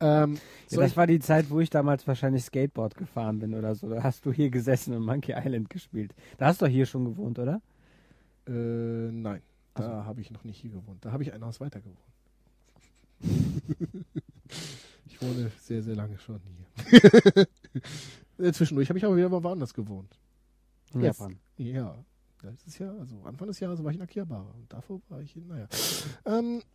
ähm, 0.00 0.38
ja, 0.70 0.80
das 0.80 0.96
war 0.96 1.06
die 1.06 1.18
Zeit, 1.18 1.50
wo 1.50 1.60
ich 1.60 1.68
damals 1.68 2.06
wahrscheinlich 2.06 2.44
Skateboard 2.44 2.94
gefahren 2.94 3.40
bin 3.40 3.54
oder 3.54 3.74
so. 3.74 3.90
Da 3.90 4.02
hast 4.02 4.24
du 4.24 4.32
hier 4.32 4.48
gesessen 4.48 4.94
und 4.94 5.04
Monkey 5.04 5.34
Island 5.36 5.68
gespielt. 5.68 6.14
Da 6.38 6.46
hast 6.46 6.62
du 6.62 6.66
doch 6.66 6.72
hier 6.72 6.86
schon 6.86 7.04
gewohnt, 7.04 7.38
oder? 7.38 7.60
Äh, 8.46 8.52
nein, 8.52 9.42
da 9.74 9.82
so. 9.82 10.04
habe 10.06 10.20
ich 10.22 10.30
noch 10.30 10.44
nicht 10.44 10.58
hier 10.58 10.70
gewohnt. 10.70 11.04
Da 11.04 11.12
habe 11.12 11.22
ich 11.22 11.34
ein 11.34 11.44
Haus 11.44 11.60
weiter 11.60 11.80
gewohnt. 11.80 11.98
ich 15.20 15.28
wohne 15.28 15.50
sehr, 15.60 15.82
sehr 15.82 15.96
lange 15.96 16.18
schon 16.18 16.40
hier. 16.40 17.46
Äh, 18.38 18.52
zwischendurch 18.52 18.88
habe 18.88 18.98
ich 18.98 19.04
aber 19.04 19.18
wieder 19.18 19.28
mal 19.28 19.42
woanders 19.42 19.74
gewohnt. 19.74 20.18
In 20.94 21.02
Japan. 21.02 21.38
Ja. 21.58 21.94
Letztes 22.42 22.78
Jahr, 22.78 22.98
also 22.98 23.20
Anfang 23.24 23.48
des 23.48 23.60
Jahres 23.60 23.84
war 23.84 23.90
ich 23.90 23.98
in 23.98 24.02
Akihabara 24.02 24.50
und 24.54 24.72
davor 24.72 25.02
war 25.10 25.20
ich 25.20 25.36
in, 25.36 25.46
naja. 25.46 25.68
Ähm, 26.24 26.62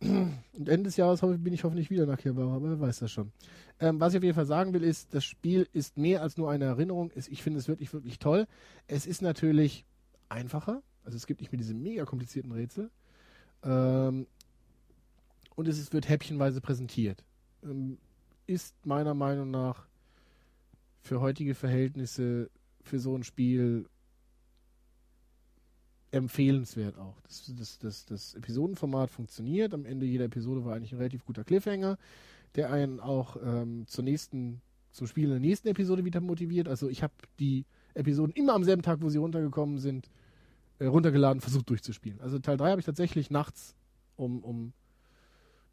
und 0.52 0.68
Ende 0.68 0.84
des 0.84 0.96
Jahres 0.96 1.22
bin 1.22 1.52
ich 1.52 1.64
hoffentlich 1.64 1.90
wieder 1.90 2.04
in 2.04 2.10
Akihabara, 2.10 2.54
aber 2.54 2.70
wer 2.70 2.80
weiß 2.80 3.00
das 3.00 3.10
schon. 3.10 3.32
Ähm, 3.80 3.98
was 3.98 4.12
ich 4.12 4.18
auf 4.18 4.22
jeden 4.22 4.36
Fall 4.36 4.46
sagen 4.46 4.74
will, 4.74 4.84
ist, 4.84 5.12
das 5.12 5.24
Spiel 5.24 5.68
ist 5.72 5.98
mehr 5.98 6.22
als 6.22 6.36
nur 6.36 6.52
eine 6.52 6.66
Erinnerung. 6.66 7.10
Ich 7.16 7.42
finde 7.42 7.58
es 7.58 7.66
wirklich, 7.66 7.92
wirklich 7.92 8.20
toll. 8.20 8.46
Es 8.86 9.06
ist 9.06 9.22
natürlich 9.22 9.84
einfacher, 10.28 10.84
also 11.04 11.16
es 11.16 11.26
gibt 11.26 11.40
nicht 11.40 11.50
mehr 11.50 11.58
diese 11.58 11.74
mega 11.74 12.04
komplizierten 12.04 12.52
Rätsel. 12.52 12.90
Ähm, 13.64 14.28
und 15.56 15.66
es 15.66 15.80
ist, 15.80 15.92
wird 15.92 16.08
häppchenweise 16.08 16.60
präsentiert. 16.60 17.24
Ähm, 17.64 17.98
ist 18.46 18.74
meiner 18.86 19.14
Meinung 19.14 19.50
nach 19.50 19.86
für 21.00 21.20
heutige 21.20 21.54
Verhältnisse 21.54 22.50
für 22.82 22.98
so 22.98 23.16
ein 23.16 23.24
Spiel 23.24 23.86
empfehlenswert 26.10 26.98
auch. 26.98 27.20
Das, 27.22 27.52
das, 27.58 27.78
das, 27.78 28.04
das 28.06 28.34
Episodenformat 28.34 29.10
funktioniert. 29.10 29.74
Am 29.74 29.84
Ende 29.84 30.06
jeder 30.06 30.24
Episode 30.24 30.64
war 30.64 30.74
eigentlich 30.74 30.92
ein 30.92 30.98
relativ 30.98 31.24
guter 31.24 31.44
Cliffhanger, 31.44 31.98
der 32.54 32.72
einen 32.72 33.00
auch 33.00 33.36
ähm, 33.42 33.86
zur 33.86 34.04
nächsten, 34.04 34.60
zum 34.92 35.06
Spiel 35.06 35.24
in 35.24 35.30
der 35.30 35.40
nächsten 35.40 35.68
Episode 35.68 36.04
wieder 36.04 36.20
motiviert. 36.20 36.68
Also 36.68 36.88
ich 36.88 37.02
habe 37.02 37.14
die 37.38 37.64
Episoden 37.94 38.32
immer 38.34 38.54
am 38.54 38.64
selben 38.64 38.82
Tag, 38.82 39.02
wo 39.02 39.08
sie 39.08 39.18
runtergekommen 39.18 39.78
sind, 39.78 40.08
äh, 40.78 40.86
runtergeladen, 40.86 41.40
versucht 41.40 41.68
durchzuspielen. 41.70 42.20
Also 42.20 42.38
Teil 42.38 42.56
3 42.56 42.70
habe 42.70 42.80
ich 42.80 42.86
tatsächlich 42.86 43.30
nachts 43.30 43.74
um, 44.16 44.42
um 44.42 44.72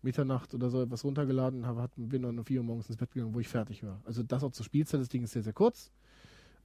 Mitternacht 0.04 0.54
oder 0.54 0.70
so 0.70 0.82
etwas 0.82 1.04
runtergeladen, 1.04 1.66
hab, 1.66 1.92
bin 1.96 2.24
dann 2.24 2.38
um 2.38 2.46
4 2.46 2.60
Uhr 2.60 2.66
morgens 2.66 2.90
ins 2.90 2.98
Bett 2.98 3.12
gegangen, 3.12 3.34
wo 3.34 3.40
ich 3.40 3.48
fertig 3.48 3.84
war. 3.84 4.02
Also 4.06 4.24
das 4.24 4.44
auch 4.44 4.52
zur 4.52 4.66
Spielzeit, 4.66 5.00
das 5.00 5.10
Ding 5.10 5.24
ist 5.24 5.32
sehr, 5.32 5.44
sehr 5.44 5.54
kurz. 5.54 5.92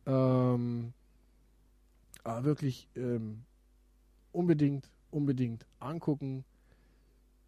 Ähm, 0.07 0.93
aber 2.25 2.45
wirklich 2.45 2.89
ähm, 2.97 3.45
unbedingt, 4.33 4.91
unbedingt 5.11 5.67
angucken. 5.79 6.45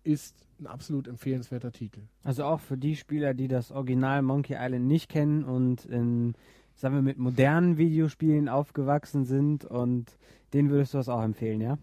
Ist 0.02 0.34
ein 0.58 0.66
absolut 0.66 1.08
empfehlenswerter 1.08 1.72
Titel. 1.72 2.00
Also 2.22 2.44
auch 2.44 2.60
für 2.60 2.78
die 2.78 2.96
Spieler, 2.96 3.34
die 3.34 3.48
das 3.48 3.70
Original 3.70 4.22
Monkey 4.22 4.54
Island 4.58 4.86
nicht 4.86 5.10
kennen 5.10 5.44
und 5.44 5.84
in, 5.84 6.34
sagen 6.80 6.94
wir, 6.94 7.02
mit 7.02 7.18
modernen 7.18 7.76
Videospielen 7.76 8.48
aufgewachsen 8.48 9.26
sind 9.26 9.66
und 9.66 10.16
den 10.54 10.70
würdest 10.70 10.94
du 10.94 10.98
das 10.98 11.10
auch 11.10 11.22
empfehlen, 11.22 11.60
ja? 11.60 11.74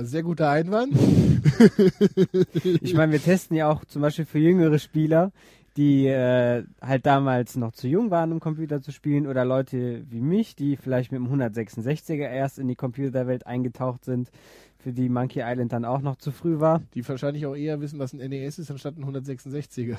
Äh, 0.00 0.04
sehr 0.04 0.22
guter 0.22 0.50
Einwand. 0.50 0.94
ich 2.62 2.94
meine, 2.94 3.12
wir 3.12 3.22
testen 3.22 3.56
ja 3.56 3.68
auch 3.70 3.84
zum 3.86 4.02
Beispiel 4.02 4.26
für 4.26 4.38
jüngere 4.38 4.78
Spieler, 4.78 5.32
die 5.78 6.06
äh, 6.06 6.64
halt 6.82 7.06
damals 7.06 7.56
noch 7.56 7.72
zu 7.72 7.88
jung 7.88 8.10
waren, 8.10 8.30
um 8.30 8.40
Computer 8.40 8.82
zu 8.82 8.92
spielen, 8.92 9.26
oder 9.26 9.46
Leute 9.46 10.04
wie 10.10 10.20
mich, 10.20 10.54
die 10.54 10.76
vielleicht 10.76 11.10
mit 11.10 11.20
dem 11.20 11.28
166er 11.28 12.28
erst 12.28 12.58
in 12.58 12.68
die 12.68 12.76
Computerwelt 12.76 13.46
eingetaucht 13.46 14.04
sind, 14.04 14.30
für 14.78 14.92
die 14.92 15.08
Monkey 15.08 15.40
Island 15.42 15.72
dann 15.72 15.86
auch 15.86 16.02
noch 16.02 16.16
zu 16.16 16.30
früh 16.30 16.60
war. 16.60 16.82
Die 16.94 17.08
wahrscheinlich 17.08 17.46
auch 17.46 17.56
eher 17.56 17.80
wissen, 17.80 17.98
was 17.98 18.12
ein 18.12 18.18
NES 18.18 18.58
ist, 18.58 18.70
anstatt 18.70 18.98
ein 18.98 19.04
166er. 19.04 19.96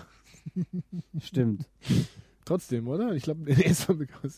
Stimmt. 1.19 1.65
Trotzdem, 2.45 2.87
oder? 2.87 3.13
Ich 3.13 3.23
glaube, 3.23 3.41
NES 3.53 3.87
war 3.87 3.95
bekannt. 3.95 4.33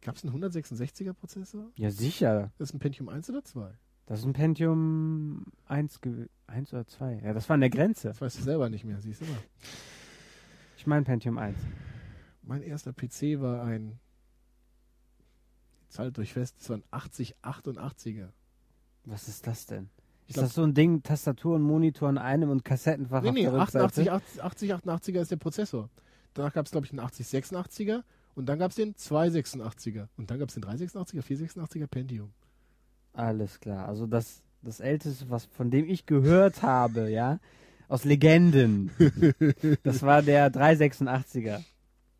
Gab 0.00 0.16
es 0.16 0.24
einen 0.24 0.40
166er 0.42 1.12
Prozessor? 1.12 1.70
Ja, 1.76 1.90
sicher. 1.90 2.52
Das 2.58 2.70
ist 2.70 2.74
ein 2.74 2.78
Pentium 2.78 3.08
1 3.08 3.30
oder 3.30 3.42
2? 3.42 3.72
Das 4.06 4.20
ist 4.20 4.24
ein 4.24 4.34
Pentium 4.34 5.46
1, 5.66 6.00
1 6.46 6.72
oder 6.72 6.86
2. 6.86 7.22
Ja, 7.24 7.32
das 7.32 7.48
war 7.48 7.54
an 7.54 7.60
der 7.60 7.70
Grenze. 7.70 8.08
Das 8.08 8.20
weißt 8.20 8.38
du 8.38 8.42
selber 8.42 8.70
nicht 8.70 8.84
mehr, 8.84 9.00
siehst 9.00 9.20
du 9.20 9.24
mal. 9.24 9.38
Ich 10.76 10.86
meine 10.86 11.04
Pentium 11.04 11.38
1. 11.38 11.56
Mein 12.42 12.62
erster 12.62 12.92
PC 12.92 13.40
war 13.40 13.64
ein, 13.64 13.98
zahlt 15.88 16.16
durch 16.16 16.32
fest, 16.34 16.54
das 16.60 16.70
war 16.70 16.76
ein 16.76 16.84
8088er. 16.92 18.28
Was 19.04 19.26
ist 19.26 19.46
das 19.48 19.66
denn? 19.66 19.88
Ist 20.28 20.34
glaub, 20.34 20.46
das 20.46 20.54
so 20.54 20.62
ein 20.62 20.74
Ding, 20.74 21.02
Tastatur 21.02 21.56
und 21.56 21.62
Monitor 21.62 22.08
in 22.08 22.18
einem 22.18 22.50
und 22.50 22.64
Kassettenfach 22.64 23.22
nee, 23.22 23.32
nee, 23.32 23.48
88, 23.48 24.10
80, 24.10 24.74
88er 24.74 25.20
ist 25.20 25.30
der 25.32 25.36
Prozessor. 25.36 25.88
Danach 26.36 26.52
gab 26.52 26.66
es, 26.66 26.72
glaube 26.72 26.86
ich, 26.86 26.92
einen 26.92 27.00
8086er 27.00 28.02
und 28.34 28.46
dann 28.46 28.58
gab 28.58 28.70
es 28.70 28.76
den 28.76 28.94
286er. 28.94 30.08
Und 30.18 30.30
dann 30.30 30.38
gab 30.38 30.50
es 30.50 30.54
den 30.54 30.64
386er, 30.64 31.22
486er 31.22 31.86
Pentium. 31.86 32.30
Alles 33.14 33.58
klar. 33.58 33.88
Also 33.88 34.06
das, 34.06 34.42
das 34.60 34.80
älteste, 34.80 35.30
was 35.30 35.46
von 35.46 35.70
dem 35.70 35.88
ich 35.88 36.04
gehört 36.04 36.62
habe, 36.62 37.10
ja, 37.10 37.40
aus 37.88 38.04
Legenden. 38.04 38.90
das 39.82 40.02
war 40.02 40.20
der 40.20 40.52
386er. 40.52 41.64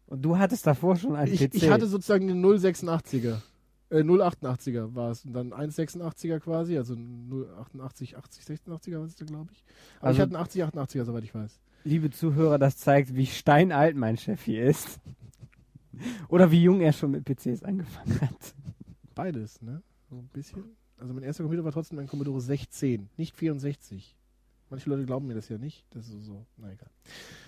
Und 0.07 0.23
du 0.23 0.39
hattest 0.39 0.67
davor 0.67 0.97
schon 0.97 1.15
einen 1.15 1.35
ich, 1.35 1.41
PC. 1.41 1.55
Ich 1.55 1.69
hatte 1.69 1.87
sozusagen 1.87 2.27
den 2.27 2.43
086er. 2.43 3.43
Äh, 3.91 3.99
088er 3.99 4.95
war 4.95 5.11
es. 5.11 5.27
Und 5.27 5.35
dann 5.35 5.53
186er 5.53 6.41
quasi, 6.41 6.79
also 6.79 6.95
088, 6.95 8.17
80, 8.17 8.45
86er 8.45 8.99
war 8.99 9.05
es 9.05 9.17
da, 9.17 9.27
glaube 9.27 9.51
ich. 9.53 9.63
Aber 9.99 10.09
also, 10.09 10.17
ich 10.17 10.23
hatte 10.23 10.35
einen 10.35 10.43
80, 10.43 10.65
88er, 10.65 11.05
soweit 11.05 11.25
ich 11.25 11.35
weiß. 11.35 11.61
Liebe 11.87 12.11
Zuhörer, 12.11 12.59
das 12.59 12.79
zeigt, 12.79 13.15
wie 13.15 13.27
steinalt 13.27 13.95
mein 13.95 14.17
Chef 14.17 14.43
hier 14.43 14.65
ist. 14.65 14.99
Oder 16.29 16.51
wie 16.51 16.61
jung 16.61 16.81
er 16.81 16.93
schon 16.93 17.13
mit 17.13 17.25
PCs 17.25 17.63
angefangen 17.63 18.21
hat. 18.21 18.55
Beides, 19.15 19.63
ne? 19.63 19.83
So 20.11 20.17
ein 20.17 20.29
bisschen. 20.33 20.65
Also 20.99 21.15
mein 21.15 21.23
erster 21.23 21.45
Computer 21.45 21.65
war 21.65 21.71
trotzdem 21.71 22.01
ein 22.01 22.09
Commodore 22.09 22.41
16, 22.41 23.09
nicht 23.17 23.37
64. 23.37 24.17
Manche 24.69 24.91
Leute 24.91 25.07
glauben 25.07 25.29
mir 25.29 25.35
das 25.35 25.49
ja 25.49 25.59
nicht. 25.59 25.85
Das 25.91 26.09
ist 26.09 26.25
so, 26.25 26.45
na 26.57 26.73
egal. 26.73 26.91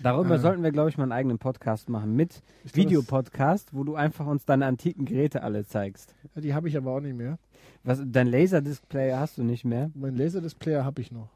Darüber 0.01 0.35
äh, 0.35 0.39
sollten 0.39 0.63
wir, 0.63 0.71
glaube 0.71 0.89
ich, 0.89 0.97
mal 0.97 1.03
einen 1.03 1.11
eigenen 1.11 1.37
Podcast 1.37 1.89
machen 1.89 2.15
mit 2.15 2.41
Videopodcast, 2.63 3.73
wo 3.73 3.83
du 3.83 3.95
einfach 3.95 4.25
uns 4.25 4.45
deine 4.45 4.67
antiken 4.67 5.03
Geräte 5.03 5.43
alle 5.43 5.65
zeigst. 5.65 6.15
Ja, 6.33 6.39
die 6.39 6.53
habe 6.53 6.69
ich 6.69 6.77
aber 6.77 6.91
auch 6.91 7.01
nicht 7.01 7.17
mehr. 7.17 7.39
Was, 7.83 8.01
dein 8.05 8.27
Laserdisplay 8.27 9.11
hast 9.11 9.37
du 9.37 9.43
nicht 9.43 9.65
mehr? 9.65 9.91
Mein 9.95 10.15
Laserdisplay 10.15 10.77
habe 10.77 11.01
ich 11.01 11.11
noch. 11.11 11.29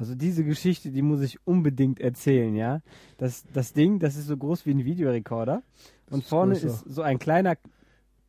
Also 0.00 0.14
diese 0.14 0.44
Geschichte, 0.44 0.90
die 0.90 1.02
muss 1.02 1.20
ich 1.20 1.46
unbedingt 1.46 2.00
erzählen, 2.00 2.56
ja. 2.56 2.80
Das, 3.18 3.44
das 3.52 3.74
Ding, 3.74 3.98
das 3.98 4.16
ist 4.16 4.28
so 4.28 4.36
groß 4.38 4.64
wie 4.64 4.70
ein 4.70 4.86
Videorekorder. 4.86 5.62
Und 6.08 6.24
vorne 6.24 6.54
größer. 6.54 6.68
ist 6.68 6.84
so 6.86 7.02
ein 7.02 7.18
kleiner, 7.18 7.58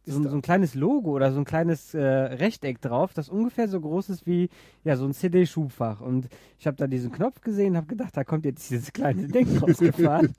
so, 0.05 0.21
so, 0.21 0.35
ein 0.35 0.41
kleines 0.41 0.75
Logo 0.75 1.11
oder 1.11 1.31
so 1.31 1.39
ein 1.39 1.45
kleines 1.45 1.93
äh, 1.93 2.01
Rechteck 2.01 2.81
drauf, 2.81 3.13
das 3.13 3.29
ungefähr 3.29 3.69
so 3.69 3.79
groß 3.79 4.09
ist 4.09 4.27
wie 4.27 4.49
ja 4.83 4.97
so 4.97 5.05
ein 5.05 5.13
CD-Schubfach. 5.13 6.01
Und 6.01 6.27
ich 6.59 6.67
habe 6.67 6.75
da 6.75 6.87
diesen 6.87 7.13
Knopf 7.13 7.39
gesehen, 7.39 7.77
habe 7.77 7.87
gedacht, 7.87 8.17
da 8.17 8.25
kommt 8.25 8.43
jetzt 8.43 8.69
dieses 8.69 8.91
kleine 8.91 9.29
Ding 9.29 9.57
rausgefahren 9.61 10.35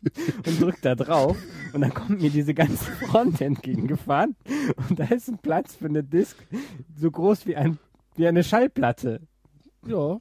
und 0.46 0.60
drückt 0.60 0.84
da 0.84 0.94
drauf 0.94 1.38
und 1.72 1.80
dann 1.80 1.94
kommt 1.94 2.20
mir 2.20 2.28
diese 2.28 2.52
ganze 2.52 2.84
Front 3.06 3.40
entgegengefahren 3.40 4.36
und 4.86 4.98
da 4.98 5.04
ist 5.04 5.30
ein 5.30 5.38
Platz 5.38 5.76
für 5.76 5.86
eine 5.86 6.04
Disk 6.04 6.36
so 6.94 7.10
groß 7.10 7.46
wie 7.46 7.56
ein 7.56 7.78
wie 8.16 8.26
eine 8.26 8.44
Schallplatte. 8.44 9.22
Ja. 9.86 10.18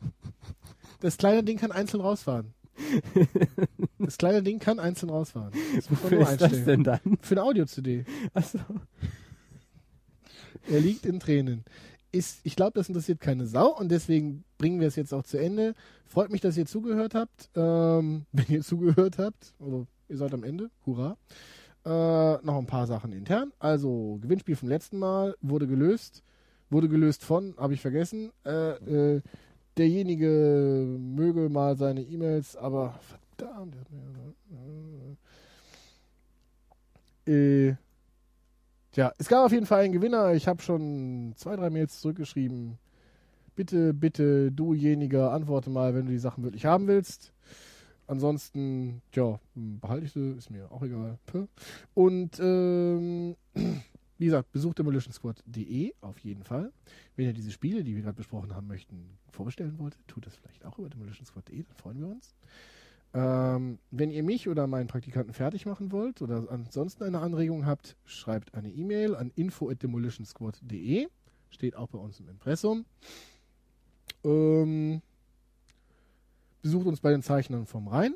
Das 1.01 1.17
kleine 1.17 1.43
Ding 1.43 1.57
kann 1.57 1.71
einzeln 1.71 2.01
rausfahren. 2.01 2.53
Das 3.99 4.17
kleine 4.17 4.41
Ding 4.41 4.59
kann 4.59 4.79
einzeln 4.79 5.09
rausfahren. 5.09 5.51
Das 5.75 5.89
muss 5.89 6.03
man 6.03 6.13
nur 6.13 6.29
ist 6.29 6.41
das 6.41 6.65
denn 6.65 6.83
dann? 6.83 6.99
Für 7.21 7.35
eine 7.35 7.43
Audio-CD. 7.43 8.03
Achso. 8.33 8.59
Er 10.69 10.79
liegt 10.79 11.05
in 11.05 11.19
Tränen. 11.19 11.63
ist, 12.11 12.39
ich 12.43 12.55
glaube, 12.55 12.73
das 12.73 12.87
interessiert 12.89 13.19
keine 13.19 13.45
Sau 13.45 13.77
und 13.77 13.89
deswegen 13.89 14.43
bringen 14.57 14.79
wir 14.79 14.87
es 14.87 14.95
jetzt 14.95 15.13
auch 15.13 15.23
zu 15.23 15.37
Ende. 15.37 15.75
Freut 16.05 16.31
mich, 16.31 16.41
dass 16.41 16.57
ihr 16.57 16.65
zugehört 16.65 17.13
habt. 17.13 17.49
Ähm, 17.55 18.25
wenn 18.31 18.47
ihr 18.49 18.61
zugehört 18.61 19.17
habt, 19.17 19.53
also 19.59 19.85
ihr 20.09 20.17
seid 20.17 20.33
am 20.33 20.43
Ende, 20.43 20.71
hurra. 20.85 21.17
Äh, 21.85 22.43
noch 22.43 22.57
ein 22.57 22.67
paar 22.67 22.87
Sachen 22.87 23.11
intern. 23.11 23.53
Also, 23.59 24.19
Gewinnspiel 24.21 24.55
vom 24.55 24.69
letzten 24.69 24.99
Mal 24.99 25.35
wurde 25.41 25.67
gelöst. 25.67 26.23
Wurde 26.69 26.89
gelöst 26.89 27.23
von, 27.23 27.55
habe 27.57 27.73
ich 27.73 27.81
vergessen. 27.81 28.31
Äh, 28.45 29.15
äh, 29.15 29.21
derjenige 29.77 30.97
möge 30.99 31.49
mal 31.49 31.75
seine 31.77 32.01
E-Mails, 32.01 32.55
aber 32.55 32.99
verdammt. 33.37 33.75
Äh, 37.27 37.75
tja, 38.91 39.13
es 39.17 39.27
gab 39.27 39.45
auf 39.45 39.51
jeden 39.51 39.65
Fall 39.65 39.83
einen 39.83 39.93
Gewinner. 39.93 40.33
Ich 40.33 40.47
habe 40.47 40.61
schon 40.61 41.33
zwei, 41.35 41.55
drei 41.55 41.69
Mails 41.69 42.01
zurückgeschrieben. 42.01 42.77
Bitte, 43.55 43.93
bitte, 43.93 44.51
dujeniger, 44.51 45.31
antworte 45.31 45.69
mal, 45.69 45.93
wenn 45.93 46.05
du 46.05 46.11
die 46.11 46.17
Sachen 46.17 46.43
wirklich 46.43 46.65
haben 46.65 46.87
willst. 46.87 47.33
Ansonsten, 48.07 49.01
ja, 49.13 49.39
behalte 49.55 50.05
ich 50.05 50.11
sie, 50.11 50.31
ist 50.31 50.49
mir 50.49 50.71
auch 50.71 50.81
egal. 50.83 51.17
Und 51.93 52.39
ähm, 52.39 53.35
wie 54.21 54.25
gesagt, 54.25 54.51
besucht 54.51 54.77
demolitionsquad.de 54.77 55.95
auf 56.01 56.19
jeden 56.19 56.43
Fall. 56.43 56.71
Wenn 57.15 57.25
ihr 57.25 57.33
diese 57.33 57.49
Spiele, 57.49 57.83
die 57.83 57.95
wir 57.95 58.03
gerade 58.03 58.17
besprochen 58.17 58.53
haben, 58.53 58.67
möchten, 58.67 59.17
vorbestellen 59.31 59.79
wollt, 59.79 59.97
tut 60.07 60.27
das 60.27 60.35
vielleicht 60.35 60.63
auch 60.63 60.77
über 60.77 60.89
demolitionsquad.de, 60.89 61.63
dann 61.63 61.75
freuen 61.75 61.99
wir 61.99 62.07
uns. 62.07 62.35
Ähm, 63.15 63.79
wenn 63.89 64.11
ihr 64.11 64.21
mich 64.21 64.47
oder 64.47 64.67
meinen 64.67 64.85
Praktikanten 64.85 65.33
fertig 65.33 65.65
machen 65.65 65.91
wollt 65.91 66.21
oder 66.21 66.51
ansonsten 66.51 67.03
eine 67.03 67.17
Anregung 67.17 67.65
habt, 67.65 67.97
schreibt 68.05 68.53
eine 68.53 68.69
E-Mail 68.69 69.15
an 69.15 69.31
info@demolitionsquad.de. 69.35 71.07
Steht 71.49 71.75
auch 71.75 71.87
bei 71.87 71.97
uns 71.97 72.19
im 72.19 72.29
Impressum. 72.29 72.85
Ähm, 74.23 75.01
besucht 76.61 76.85
uns 76.85 76.99
bei 77.01 77.09
den 77.09 77.23
Zeichnern 77.23 77.65
vom 77.65 77.87
Rhein. 77.87 78.13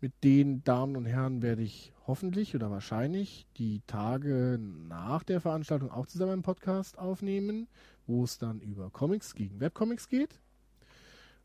Mit 0.00 0.24
den 0.24 0.64
Damen 0.64 0.96
und 0.96 1.04
Herren 1.04 1.42
werde 1.42 1.62
ich 1.62 1.92
hoffentlich 2.06 2.54
oder 2.54 2.70
wahrscheinlich 2.70 3.46
die 3.58 3.82
Tage 3.86 4.58
nach 4.58 5.22
der 5.22 5.42
Veranstaltung 5.42 5.90
auch 5.90 6.06
zusammen 6.06 6.32
einen 6.32 6.42
Podcast 6.42 6.98
aufnehmen, 6.98 7.68
wo 8.06 8.24
es 8.24 8.38
dann 8.38 8.60
über 8.60 8.88
Comics 8.90 9.34
gegen 9.34 9.60
Webcomics 9.60 10.08
geht. 10.08 10.40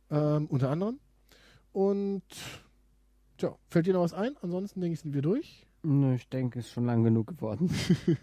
Ähm, 0.10 0.48
unter 0.48 0.70
anderem. 0.70 1.00
Und 1.74 2.24
tja, 3.38 3.58
fällt 3.68 3.88
dir 3.88 3.94
noch 3.94 4.04
was 4.04 4.14
ein? 4.14 4.38
Ansonsten 4.42 4.80
denke 4.80 4.94
ich, 4.94 5.02
sind 5.02 5.14
wir 5.14 5.22
durch. 5.22 5.68
Nö, 5.84 6.16
ich 6.16 6.30
denke, 6.30 6.60
es 6.60 6.68
ist 6.68 6.72
schon 6.72 6.86
lang 6.86 7.04
genug 7.04 7.28
geworden. 7.28 7.70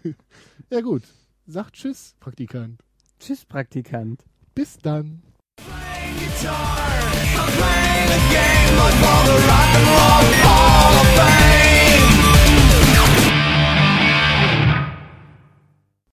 ja 0.71 0.81
gut. 0.81 1.03
Sagt 1.45 1.75
Tschüss, 1.75 2.15
Praktikant. 2.19 2.81
Tschüss, 3.19 3.45
Praktikant. 3.45 4.25
Bis 4.55 4.77
dann. 4.77 5.21
I'm 6.15 7.49
playing 7.57 8.09
a 8.11 8.21
game 8.29 8.77
like 8.77 8.99
all 9.01 9.23
the 9.25 9.37
rock 9.47 9.69
and 9.73 9.87
roll 9.89 10.25
Hall 10.45 10.93
of 11.01 11.07
Fame 11.17 11.52